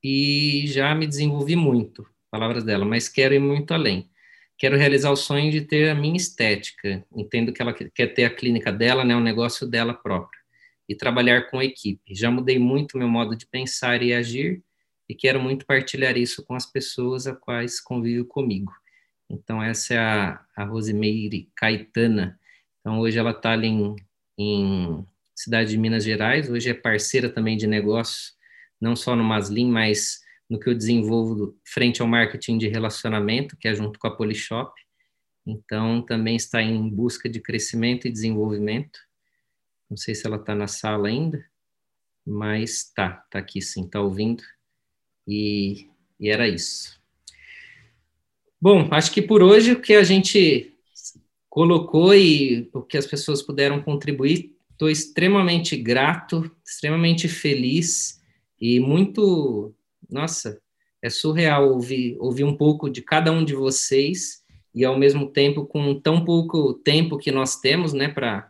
e 0.04 0.66
já 0.68 0.94
me 0.94 1.08
desenvolvi 1.08 1.56
muito, 1.56 2.06
palavras 2.30 2.64
dela, 2.64 2.84
mas 2.84 3.08
quero 3.08 3.34
ir 3.34 3.40
muito 3.40 3.74
além. 3.74 4.10
Quero 4.58 4.78
realizar 4.78 5.12
o 5.12 5.16
sonho 5.16 5.52
de 5.52 5.62
ter 5.62 5.90
a 5.90 5.96
minha 5.96 6.16
estética. 6.16 7.06
Entendo 7.16 7.52
que 7.52 7.62
ela 7.62 7.74
quer 7.74 8.08
ter 8.08 8.26
a 8.26 8.30
clínica 8.30 8.72
dela, 8.72 9.04
né, 9.04 9.16
o 9.16 9.20
negócio 9.20 9.68
dela 9.68 9.94
próprio, 9.94 10.40
e 10.88 10.96
trabalhar 10.96 11.50
com 11.50 11.62
equipe. 11.62 12.14
Já 12.14 12.30
mudei 12.30 12.60
muito 12.60 12.98
meu 12.98 13.08
modo 13.08 13.36
de 13.36 13.46
pensar 13.48 14.02
e 14.02 14.14
agir 14.14 14.64
e 15.08 15.16
quero 15.16 15.42
muito 15.42 15.66
partilhar 15.66 16.18
isso 16.18 16.46
com 16.46 16.56
as 16.56 16.66
pessoas 16.66 17.28
a 17.28 17.36
quais 17.36 17.80
convivo 17.80 18.26
comigo. 18.26 18.72
Então, 19.30 19.62
essa 19.62 19.94
é 19.94 19.98
a, 19.98 20.40
a 20.56 20.70
Caetana. 21.56 22.40
Então, 22.80 23.00
hoje 23.00 23.18
ela 23.18 23.32
está 23.32 23.52
ali 23.52 23.68
em, 23.68 23.96
em, 24.38 25.06
cidade 25.36 25.72
de 25.72 25.78
Minas 25.78 26.04
Gerais, 26.04 26.50
hoje 26.50 26.70
é 26.70 26.74
parceira 26.74 27.30
também 27.30 27.58
de 27.58 27.66
negócios, 27.66 28.34
não 28.84 28.98
só 28.98 29.16
no 29.16 29.24
Maslin, 29.24 29.72
mas 29.72 30.20
no 30.50 30.60
que 30.60 30.70
eu 30.70 30.76
desenvolvo 30.76 31.58
frente 31.64 32.02
ao 32.02 32.08
marketing 32.08 32.58
de 32.58 32.68
relacionamento, 32.68 33.56
que 33.56 33.70
é 33.70 33.74
junto 33.74 33.98
com 33.98 34.08
a 34.08 34.16
Polishop. 34.16 34.74
então 35.48 36.02
também 36.02 36.36
está 36.36 36.62
em 36.62 36.90
busca 36.90 37.30
de 37.30 37.40
crescimento 37.40 38.06
e 38.06 38.12
desenvolvimento. 38.12 39.00
Não 39.90 39.96
sei 39.96 40.14
se 40.14 40.28
ela 40.28 40.36
está 40.36 40.54
na 40.54 40.68
sala 40.68 41.08
ainda, 41.08 41.46
mas 42.28 42.92
tá, 42.94 43.26
tá 43.32 43.40
aqui 43.40 43.62
sim, 43.62 43.88
tá 43.88 44.02
ouvindo. 44.02 44.44
E, 45.26 45.88
e 46.20 46.30
era 46.30 46.46
isso. 46.46 47.02
Bom, 48.60 48.90
acho 48.92 49.14
que 49.14 49.22
por 49.22 49.42
hoje 49.42 49.72
o 49.72 49.82
que 49.82 49.94
a 49.94 50.04
gente 50.04 50.74
colocou 51.50 52.14
e 52.14 52.70
o 52.74 52.82
que 52.82 52.98
as 52.98 53.08
pessoas 53.08 53.42
puderam 53.42 53.82
contribuir, 53.82 54.54
estou 54.72 54.90
extremamente 54.90 55.78
grato, 55.78 56.52
extremamente 56.66 57.30
feliz 57.30 58.22
e 58.64 58.80
muito, 58.80 59.76
nossa, 60.10 60.58
é 61.02 61.10
surreal 61.10 61.70
ouvir, 61.70 62.16
ouvir 62.18 62.46
um 62.46 62.56
pouco 62.56 62.90
de 62.90 63.02
cada 63.02 63.30
um 63.30 63.44
de 63.44 63.54
vocês 63.54 64.42
e 64.74 64.86
ao 64.86 64.98
mesmo 64.98 65.28
tempo 65.28 65.66
com 65.66 66.00
tão 66.00 66.24
pouco 66.24 66.74
tempo 66.74 67.18
que 67.18 67.30
nós 67.30 67.58
temos, 67.58 67.92
né, 67.92 68.08
para 68.08 68.50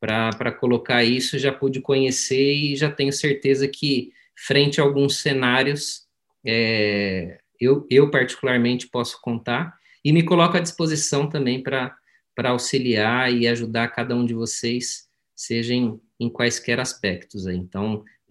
para 0.00 0.50
colocar 0.50 1.04
isso, 1.04 1.38
já 1.38 1.52
pude 1.52 1.80
conhecer 1.80 2.52
e 2.52 2.74
já 2.74 2.90
tenho 2.90 3.12
certeza 3.12 3.68
que 3.68 4.10
frente 4.34 4.80
a 4.80 4.84
alguns 4.84 5.20
cenários 5.20 6.08
é, 6.44 7.38
eu, 7.60 7.86
eu 7.88 8.10
particularmente 8.10 8.88
posso 8.88 9.20
contar 9.22 9.78
e 10.04 10.12
me 10.12 10.24
coloco 10.24 10.56
à 10.56 10.60
disposição 10.60 11.28
também 11.28 11.62
para 11.62 11.96
auxiliar 12.46 13.32
e 13.32 13.46
ajudar 13.46 13.92
cada 13.94 14.16
um 14.16 14.26
de 14.26 14.34
vocês, 14.34 15.08
seja 15.36 15.72
em, 15.72 16.00
em 16.18 16.28
quaisquer 16.28 16.80
aspectos. 16.80 17.46
Aí. 17.46 17.58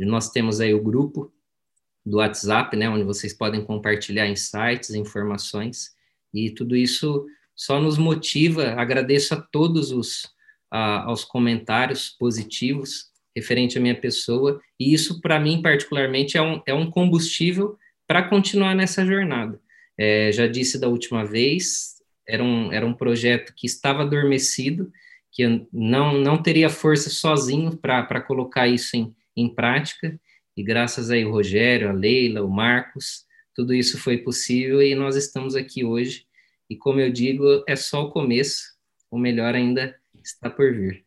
Nós 0.05 0.29
temos 0.29 0.59
aí 0.59 0.73
o 0.73 0.83
grupo 0.83 1.31
do 2.05 2.17
WhatsApp, 2.17 2.75
né, 2.75 2.89
onde 2.89 3.03
vocês 3.03 3.33
podem 3.33 3.63
compartilhar 3.63 4.27
insights, 4.27 4.91
informações, 4.91 5.91
e 6.33 6.49
tudo 6.49 6.75
isso 6.75 7.25
só 7.55 7.79
nos 7.79 7.97
motiva. 7.97 8.69
Agradeço 8.71 9.33
a 9.33 9.41
todos 9.41 9.91
os 9.91 10.31
a, 10.71 11.03
aos 11.03 11.25
comentários 11.25 12.09
positivos 12.09 13.11
referente 13.35 13.77
à 13.77 13.81
minha 13.81 13.95
pessoa, 13.95 14.61
e 14.79 14.93
isso, 14.93 15.21
para 15.21 15.39
mim, 15.39 15.61
particularmente, 15.61 16.37
é 16.37 16.41
um, 16.41 16.61
é 16.65 16.73
um 16.73 16.89
combustível 16.89 17.77
para 18.05 18.23
continuar 18.23 18.75
nessa 18.75 19.05
jornada. 19.05 19.59
É, 19.97 20.31
já 20.31 20.47
disse 20.47 20.79
da 20.79 20.87
última 20.87 21.25
vez, 21.25 21.95
era 22.27 22.43
um, 22.43 22.71
era 22.71 22.85
um 22.85 22.93
projeto 22.93 23.53
que 23.55 23.65
estava 23.65 24.01
adormecido, 24.01 24.91
que 25.31 25.65
não, 25.71 26.17
não 26.17 26.41
teria 26.41 26.69
força 26.69 27.09
sozinho 27.09 27.77
para 27.77 28.19
colocar 28.19 28.67
isso 28.67 28.97
em, 28.97 29.15
em 29.41 29.53
prática, 29.53 30.19
e 30.55 30.63
graças 30.63 31.09
aí 31.09 31.25
o 31.25 31.31
Rogério, 31.31 31.89
a 31.89 31.93
Leila, 31.93 32.43
o 32.43 32.49
Marcos, 32.49 33.25
tudo 33.55 33.73
isso 33.73 33.97
foi 33.97 34.17
possível 34.17 34.81
e 34.81 34.95
nós 34.95 35.15
estamos 35.15 35.55
aqui 35.55 35.83
hoje. 35.83 36.25
E 36.69 36.75
como 36.75 36.99
eu 36.99 37.11
digo, 37.11 37.63
é 37.67 37.75
só 37.75 38.03
o 38.03 38.11
começo, 38.11 38.61
o 39.09 39.17
melhor 39.17 39.55
ainda 39.55 39.95
está 40.23 40.49
por 40.49 40.73
vir. 40.73 41.05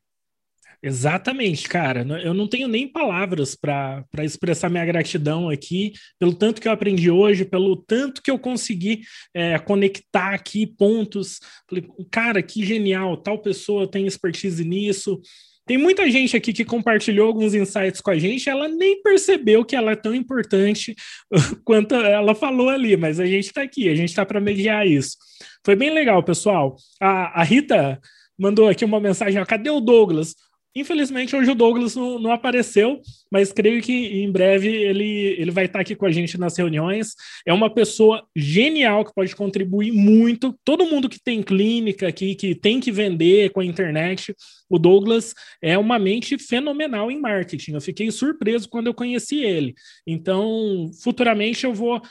Exatamente, 0.83 1.67
cara. 1.67 2.07
Eu 2.23 2.35
não 2.35 2.47
tenho 2.47 2.69
nem 2.69 2.87
palavras 2.87 3.55
para 3.55 4.05
expressar 4.23 4.69
minha 4.69 4.85
gratidão 4.85 5.49
aqui, 5.49 5.95
pelo 6.19 6.35
tanto 6.35 6.61
que 6.61 6.69
eu 6.69 6.73
aprendi 6.73 7.11
hoje, 7.11 7.47
pelo 7.47 7.75
tanto 7.75 8.21
que 8.21 8.31
eu 8.31 8.39
consegui 8.39 9.01
é, 9.33 9.59
conectar 9.59 10.35
aqui 10.35 10.67
pontos. 10.67 11.41
Falei, 11.67 11.89
cara, 12.13 12.43
que 12.43 12.63
genial, 12.67 13.17
tal 13.17 13.39
pessoa 13.39 13.91
tem 13.91 14.07
expertise 14.07 14.63
nisso. 14.63 15.23
Tem 15.67 15.79
muita 15.79 16.11
gente 16.11 16.37
aqui 16.37 16.53
que 16.53 16.65
compartilhou 16.65 17.27
alguns 17.27 17.55
insights 17.55 18.01
com 18.01 18.11
a 18.11 18.19
gente, 18.19 18.51
ela 18.51 18.69
nem 18.69 19.03
percebeu 19.03 19.65
que 19.65 19.75
ela 19.75 19.93
é 19.93 19.97
tão 19.97 20.15
importante 20.15 20.95
quanto 21.65 21.95
ela 21.95 22.35
falou 22.35 22.69
ali, 22.69 22.97
mas 22.97 23.19
a 23.19 23.25
gente 23.25 23.47
está 23.47 23.63
aqui, 23.63 23.89
a 23.89 23.95
gente 23.95 24.11
está 24.11 24.27
para 24.27 24.41
mediar 24.41 24.87
isso. 24.87 25.17
Foi 25.65 25.75
bem 25.75 25.91
legal, 25.91 26.23
pessoal. 26.23 26.77
A, 27.01 27.41
a 27.41 27.43
Rita 27.43 27.99
mandou 28.39 28.69
aqui 28.69 28.85
uma 28.85 29.01
mensagem: 29.01 29.41
ó, 29.41 29.45
cadê 29.47 29.71
o 29.71 29.81
Douglas? 29.81 30.35
Infelizmente, 30.77 31.37
hoje 31.37 31.51
o 31.51 31.55
Douglas 31.55 31.95
não, 31.95 32.19
não, 32.19 32.33
apareceu, 32.33 33.01
mas 33.31 33.53
creio 33.53 33.81
que 33.81 33.93
em 33.93 34.31
breve 34.31 34.69
ele, 34.69 35.37
ele 35.39 35.51
vai 35.53 35.67
estar 35.67 35.81
aqui 35.81 35.95
com 35.95 36.05
a 36.05 36.11
gente 36.11 36.37
nas 36.37 36.57
reuniões. 36.57 37.15
É 37.47 37.53
uma 37.53 37.73
pessoa 37.73 38.27
genial 38.35 39.05
que 39.05 39.15
pode 39.15 39.37
contribuir 39.37 39.93
muito. 39.93 40.53
Todo 40.65 40.87
mundo 40.87 41.09
que 41.09 41.23
tem 41.23 41.43
clínica 41.45 42.09
aqui, 42.09 42.35
que 42.35 42.57
tem 42.57 42.81
que 42.81 42.91
vender 42.91 43.51
com 43.51 43.61
a 43.61 43.65
internet, 43.65 44.35
o 44.69 44.77
Douglas 44.77 45.33
é 45.63 45.79
uma 45.79 45.99
mente 45.99 46.37
fenomenal 46.39 47.09
em 47.09 47.21
marketing. 47.21 47.75
Eu 47.75 47.81
fiquei 47.81 48.11
surpreso 48.11 48.69
quando 48.69 48.89
eu 48.89 48.95
conheci 48.95 49.45
ele. 49.45 49.75
Então, 50.05 50.91
futuramente 51.03 51.65
eu 51.65 51.73
vou 51.73 52.03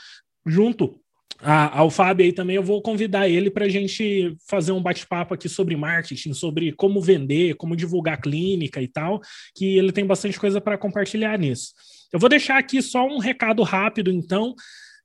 junto 0.46 1.03
a, 1.40 1.78
ao 1.78 1.90
Fábio 1.90 2.24
aí 2.24 2.32
também, 2.32 2.56
eu 2.56 2.62
vou 2.62 2.80
convidar 2.80 3.28
ele 3.28 3.50
para 3.50 3.66
a 3.66 3.68
gente 3.68 4.36
fazer 4.48 4.72
um 4.72 4.82
bate-papo 4.82 5.34
aqui 5.34 5.48
sobre 5.48 5.76
marketing, 5.76 6.32
sobre 6.32 6.72
como 6.72 7.00
vender, 7.00 7.54
como 7.56 7.76
divulgar 7.76 8.20
clínica 8.20 8.80
e 8.80 8.88
tal, 8.88 9.20
que 9.54 9.76
ele 9.76 9.92
tem 9.92 10.06
bastante 10.06 10.38
coisa 10.38 10.60
para 10.60 10.78
compartilhar 10.78 11.38
nisso. 11.38 11.72
Eu 12.12 12.18
vou 12.18 12.28
deixar 12.28 12.58
aqui 12.58 12.80
só 12.80 13.06
um 13.06 13.18
recado 13.18 13.62
rápido, 13.62 14.10
então. 14.10 14.54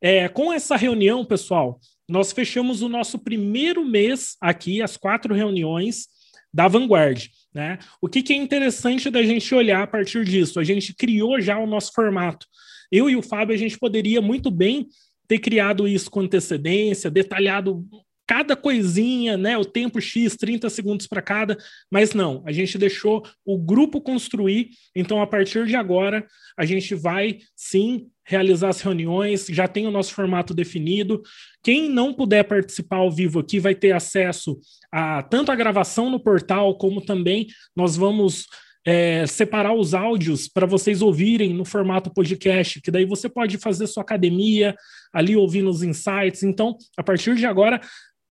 É, 0.01 0.29
com 0.29 0.53
essa 0.53 0.77
reunião, 0.77 1.25
pessoal, 1.25 1.77
nós 2.07 2.31
fechamos 2.31 2.81
o 2.81 2.87
nosso 2.87 3.19
primeiro 3.19 3.85
mês 3.85 4.37
aqui, 4.39 4.81
as 4.81 4.95
quatro 4.95 5.33
reuniões 5.35 6.07
da 6.53 6.67
Vanguard. 6.67 7.27
Né? 7.53 7.77
O 8.01 8.07
que, 8.07 8.23
que 8.23 8.33
é 8.33 8.35
interessante 8.35 9.09
da 9.09 9.21
gente 9.23 9.53
olhar 9.53 9.83
a 9.83 9.87
partir 9.87 10.23
disso? 10.23 10.59
A 10.59 10.63
gente 10.63 10.93
criou 10.95 11.41
já 11.41 11.57
o 11.57 11.67
nosso 11.67 11.91
formato. 11.93 12.47
Eu 12.91 13.09
e 13.09 13.15
o 13.15 13.21
Fábio, 13.21 13.53
a 13.53 13.57
gente 13.57 13.77
poderia 13.77 14.21
muito 14.21 14.49
bem 14.49 14.87
ter 15.29 15.39
criado 15.39 15.87
isso 15.87 16.09
com 16.09 16.21
antecedência, 16.21 17.09
detalhado 17.09 17.87
cada 18.27 18.55
coisinha, 18.55 19.37
né, 19.37 19.57
o 19.57 19.65
tempo 19.65 19.99
X, 19.99 20.35
30 20.35 20.69
segundos 20.69 21.07
para 21.07 21.21
cada, 21.21 21.57
mas 21.89 22.13
não, 22.13 22.43
a 22.45 22.51
gente 22.51 22.77
deixou 22.77 23.25
o 23.43 23.57
grupo 23.57 24.01
construir, 24.01 24.69
então 24.95 25.19
a 25.19 25.25
partir 25.25 25.65
de 25.65 25.75
agora 25.75 26.27
a 26.55 26.63
gente 26.63 26.93
vai 26.93 27.39
sim 27.55 28.07
realizar 28.23 28.69
as 28.69 28.81
reuniões, 28.81 29.47
já 29.47 29.67
tem 29.67 29.87
o 29.87 29.91
nosso 29.91 30.13
formato 30.13 30.53
definido. 30.53 31.23
Quem 31.63 31.89
não 31.89 32.13
puder 32.13 32.43
participar 32.43 32.97
ao 32.97 33.11
vivo 33.11 33.39
aqui 33.39 33.59
vai 33.59 33.73
ter 33.73 33.93
acesso 33.93 34.59
a 34.91 35.23
tanto 35.23 35.51
a 35.51 35.55
gravação 35.55 36.11
no 36.11 36.19
portal, 36.19 36.77
como 36.77 37.01
também 37.01 37.47
nós 37.75 37.95
vamos 37.95 38.45
é, 38.85 39.25
separar 39.27 39.73
os 39.73 39.93
áudios 39.93 40.47
para 40.47 40.65
vocês 40.65 41.01
ouvirem 41.01 41.53
no 41.53 41.65
formato 41.65 42.11
podcast, 42.13 42.81
que 42.81 42.91
daí 42.91 43.05
você 43.05 43.27
pode 43.29 43.57
fazer 43.57 43.87
sua 43.87 44.03
academia 44.03 44.75
ali 45.13 45.35
ouvindo 45.35 45.69
os 45.69 45.83
insights. 45.83 46.43
Então, 46.43 46.77
a 46.97 47.03
partir 47.03 47.35
de 47.35 47.45
agora, 47.45 47.81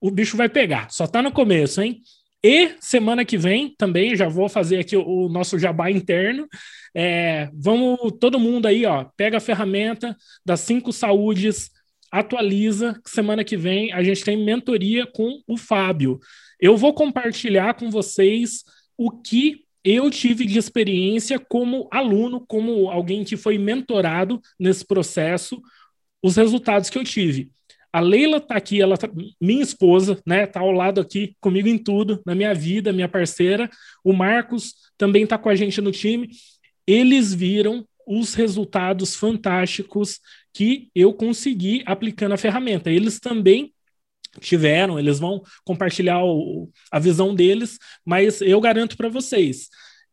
o 0.01 0.11
bicho 0.11 0.37
vai 0.37 0.49
pegar. 0.49 0.91
Só 0.91 1.05
está 1.05 1.23
no 1.23 1.33
começo, 1.33 1.81
hein? 1.81 2.01
E 2.45 2.75
semana 2.81 3.25
que 3.25 3.39
vem 3.39 3.73
também 3.79 4.17
já 4.17 4.29
vou 4.29 4.49
fazer 4.49 4.81
aqui 4.81 4.97
o, 4.97 5.07
o 5.07 5.29
nosso 5.29 5.59
jabá 5.59 5.91
interno. 5.91 6.49
É, 6.95 7.49
vamos, 7.55 7.99
todo 8.21 8.41
mundo 8.41 8.67
aí, 8.67 8.85
ó, 8.85 9.07
pega 9.17 9.37
a 9.37 9.41
ferramenta 9.41 10.17
das 10.45 10.61
cinco 10.61 10.93
saúdes, 10.93 11.71
atualiza. 12.11 13.01
Semana 13.07 13.45
que 13.45 13.57
vem 13.57 13.93
a 13.93 14.03
gente 14.03 14.25
tem 14.25 14.37
mentoria 14.37 15.07
com 15.07 15.41
o 15.47 15.57
Fábio. 15.57 16.19
Eu 16.61 16.77
vou 16.77 16.93
compartilhar 16.93 17.75
com 17.75 17.91
vocês 17.91 18.65
o 18.99 19.11
que 19.11 19.65
eu 19.85 20.11
tive 20.11 20.47
de 20.47 20.59
experiência 20.59 21.39
como 21.39 21.89
aluno, 21.91 22.45
como 22.47 22.91
alguém 22.91 23.25
que 23.25 23.37
foi 23.37 23.59
mentorado 23.59 24.41
nesse 24.59 24.85
processo, 24.85 25.61
os 26.23 26.37
resultados 26.37 26.89
que 26.89 26.99
eu 26.99 27.05
tive. 27.05 27.51
A 27.93 28.01
Leila 28.01 28.39
está 28.39 28.57
aqui, 28.57 28.81
ela 28.81 28.97
tá, 28.97 29.09
minha 29.41 29.63
esposa, 29.63 30.21
né, 30.27 30.47
tá 30.47 30.61
ao 30.61 30.71
lado 30.71 31.01
aqui 31.01 31.37
comigo 31.41 31.69
em 31.69 31.77
tudo, 31.77 32.23
na 32.25 32.35
minha 32.35 32.55
vida, 32.55 32.93
minha 32.93 33.09
parceira. 33.09 33.69
O 34.03 34.15
Marcos 34.15 34.75
também 34.97 35.25
está 35.25 35.37
com 35.37 35.51
a 35.51 35.55
gente 35.55 35.81
no 35.81 35.93
time. 35.93 36.31
Eles 36.87 37.35
viram 37.35 37.87
os 38.07 38.35
resultados 38.35 39.15
fantásticos 39.15 40.21
que 40.55 40.89
eu 40.95 41.13
consegui 41.13 41.83
aplicando 41.85 42.33
a 42.33 42.39
ferramenta. 42.39 42.91
Eles 42.91 43.21
também 43.21 43.73
tiveram, 44.41 44.99
eles 44.99 45.19
vão 45.19 45.43
compartilhar 45.65 46.25
o, 46.25 46.71
a 46.91 46.99
visão 46.99 47.35
deles, 47.35 47.79
mas 48.05 48.41
eu 48.41 48.61
garanto 48.61 48.97
para 48.97 49.09
vocês, 49.09 49.69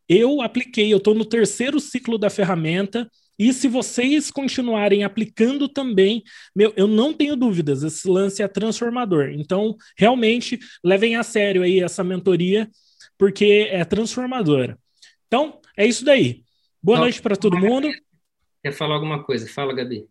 eu 0.07 0.41
apliquei, 0.41 0.91
eu 0.91 0.97
estou 0.97 1.13
no 1.13 1.23
terceiro 1.23 1.79
ciclo 1.79 2.17
da 2.17 2.29
ferramenta, 2.29 3.09
e 3.37 3.53
se 3.53 3.69
vocês 3.69 4.29
continuarem 4.29 5.03
aplicando 5.05 5.69
também, 5.69 6.23
meu, 6.53 6.73
eu 6.75 6.87
não 6.87 7.13
tenho 7.13 7.37
dúvidas, 7.37 7.83
esse 7.83 8.05
lance 8.09 8.43
é 8.43 8.47
transformador. 8.49 9.29
Então, 9.29 9.77
realmente, 9.97 10.59
levem 10.83 11.15
a 11.15 11.23
sério 11.23 11.63
aí 11.63 11.79
essa 11.79 12.03
mentoria, 12.03 12.69
porque 13.17 13.69
é 13.71 13.85
transformadora. 13.85 14.77
Então, 15.27 15.61
é 15.77 15.85
isso 15.85 16.03
daí. 16.03 16.43
Boa 16.83 16.99
noite 16.99 17.21
para 17.21 17.37
todo 17.37 17.57
mundo. 17.57 17.89
Quer 18.61 18.73
falar 18.73 18.95
alguma 18.95 19.23
coisa? 19.23 19.47
Fala, 19.47 19.73
Gabi. 19.73 20.05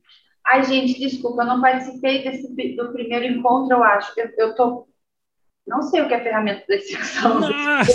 Ai, 0.51 0.65
gente, 0.65 0.99
desculpa, 0.99 1.43
eu 1.43 1.47
não 1.47 1.61
participei 1.61 2.23
desse, 2.25 2.49
do 2.75 2.93
primeiro 2.93 3.27
encontro, 3.27 3.77
eu 3.77 3.85
acho. 3.85 4.13
Eu, 4.17 4.31
eu 4.39 4.55
tô. 4.55 4.89
Não 5.67 5.83
sei 5.83 6.01
o 6.01 6.09
que 6.09 6.15
é 6.15 6.23
ferramenta 6.23 6.65
execução. 6.69 7.39
Nossa! 7.41 7.93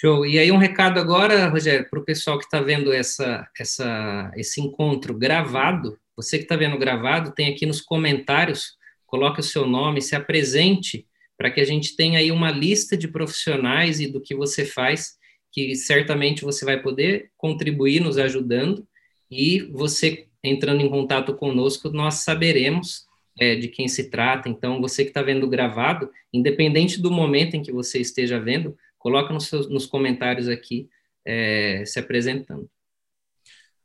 Show. 0.00 0.24
E 0.24 0.38
aí 0.38 0.52
um 0.52 0.58
recado 0.58 1.00
agora, 1.00 1.48
Rogério, 1.48 1.84
para 1.90 1.98
o 1.98 2.04
pessoal 2.04 2.38
que 2.38 2.44
está 2.44 2.60
vendo 2.60 2.92
essa, 2.92 3.48
essa, 3.58 4.30
esse 4.36 4.60
encontro 4.60 5.12
gravado. 5.12 5.98
Você 6.14 6.38
que 6.38 6.44
está 6.44 6.54
vendo 6.54 6.78
gravado, 6.78 7.32
tem 7.32 7.48
aqui 7.48 7.66
nos 7.66 7.80
comentários, 7.80 8.76
coloque 9.04 9.40
o 9.40 9.42
seu 9.42 9.66
nome, 9.66 10.00
se 10.00 10.14
apresente, 10.14 11.04
para 11.36 11.50
que 11.50 11.60
a 11.60 11.64
gente 11.64 11.96
tenha 11.96 12.20
aí 12.20 12.30
uma 12.30 12.48
lista 12.48 12.96
de 12.96 13.08
profissionais 13.08 13.98
e 13.98 14.06
do 14.06 14.20
que 14.20 14.36
você 14.36 14.64
faz, 14.64 15.16
que 15.50 15.74
certamente 15.74 16.44
você 16.44 16.64
vai 16.64 16.80
poder 16.80 17.32
contribuir 17.36 18.00
nos 18.00 18.18
ajudando 18.18 18.86
e 19.28 19.62
você 19.72 20.28
entrando 20.44 20.80
em 20.80 20.88
contato 20.88 21.34
conosco, 21.34 21.90
nós 21.90 22.22
saberemos 22.22 23.08
é, 23.36 23.56
de 23.56 23.66
quem 23.66 23.88
se 23.88 24.08
trata. 24.10 24.48
Então, 24.48 24.80
você 24.80 25.02
que 25.02 25.10
está 25.10 25.22
vendo 25.22 25.48
gravado, 25.48 26.08
independente 26.32 27.02
do 27.02 27.10
momento 27.10 27.56
em 27.56 27.62
que 27.62 27.72
você 27.72 27.98
esteja 27.98 28.38
vendo, 28.38 28.76
coloca 29.08 29.32
nos, 29.32 29.46
seus, 29.46 29.70
nos 29.70 29.86
comentários 29.86 30.48
aqui 30.48 30.86
é, 31.26 31.82
se 31.86 31.98
apresentando. 31.98 32.68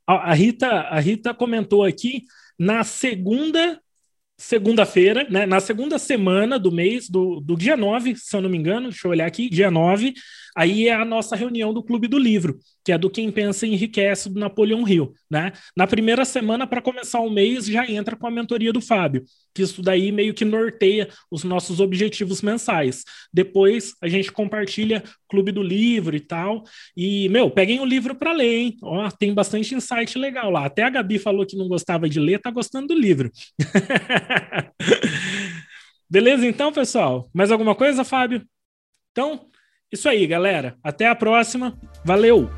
A 0.06 0.34
Rita, 0.34 0.68
a 0.68 1.00
Rita 1.00 1.34
comentou 1.34 1.86
aqui 1.86 2.24
na 2.60 2.84
segunda 2.84 3.80
segunda-feira, 4.36 5.26
né, 5.30 5.46
na 5.46 5.62
segunda 5.62 5.98
semana 5.98 6.60
do 6.60 6.70
mês, 6.70 7.10
do, 7.10 7.40
do 7.40 7.56
dia 7.56 7.78
9, 7.78 8.16
se 8.18 8.36
eu 8.36 8.42
não 8.42 8.50
me 8.50 8.58
engano, 8.58 8.90
deixa 8.90 9.08
eu 9.08 9.12
olhar 9.12 9.26
aqui, 9.26 9.50
dia 9.50 9.72
9, 9.72 10.14
aí 10.56 10.88
é 10.88 10.94
a 10.94 11.06
nossa 11.06 11.36
reunião 11.36 11.74
do 11.74 11.84
Clube 11.84 12.08
do 12.08 12.18
Livro, 12.18 12.60
que 12.84 12.92
é 12.92 12.98
do 12.98 13.10
Quem 13.10 13.32
Pensa 13.32 13.66
Enriquece, 13.66 14.30
do 14.30 14.40
Napoleão 14.40 14.88
Hill, 14.88 15.14
né? 15.30 15.52
Na 15.76 15.88
primeira 15.88 16.26
semana, 16.26 16.68
para 16.68 16.82
começar 16.82 17.20
o 17.20 17.30
mês, 17.30 17.66
já 17.66 17.90
entra 17.90 18.16
com 18.16 18.28
a 18.28 18.32
mentoria 18.32 18.74
do 18.74 18.82
Fábio, 18.82 19.24
que 19.54 19.62
isso 19.62 19.82
daí 19.82 20.12
meio 20.12 20.34
que 20.34 20.46
norteia 20.46 21.10
os 21.32 21.44
nossos 21.44 21.80
objetivos 21.80 22.42
mensais. 22.42 23.04
Depois, 23.32 23.94
a 24.02 24.08
gente 24.08 24.32
compartilha 24.32 25.04
Clube 25.30 25.52
do 25.52 25.64
Livro 25.64 26.16
e 26.16 26.20
tal, 26.20 26.64
e, 26.96 27.30
meu, 27.30 27.50
peguem 27.50 27.80
o 27.80 27.86
livro 27.86 28.16
para 28.16 28.32
ler, 28.34 28.54
hein? 28.54 28.78
Ó, 28.84 29.10
tem 29.12 29.34
bastante 29.34 29.74
insight 29.74 30.18
legal 30.18 30.50
lá. 30.52 30.66
Até 30.66 30.84
a 30.84 30.90
Gabi 30.90 31.20
falou 31.20 31.46
que 31.46 31.56
não 31.56 31.68
gostava 31.68 32.08
de 32.10 32.20
ler, 32.20 32.40
tá 32.40 32.52
gostando 32.52 32.88
do 32.88 32.94
livro. 32.94 33.32
Beleza, 36.10 36.46
então, 36.46 36.72
pessoal? 36.72 37.30
Mais 37.34 37.52
alguma 37.52 37.74
coisa, 37.74 38.04
Fábio? 38.04 38.46
Então, 39.12 39.48
isso 39.94 40.10
aí, 40.10 40.26
galera. 40.26 40.76
Até 40.84 41.08
a 41.08 41.16
próxima. 41.16 41.78
Valeu! 42.04 42.50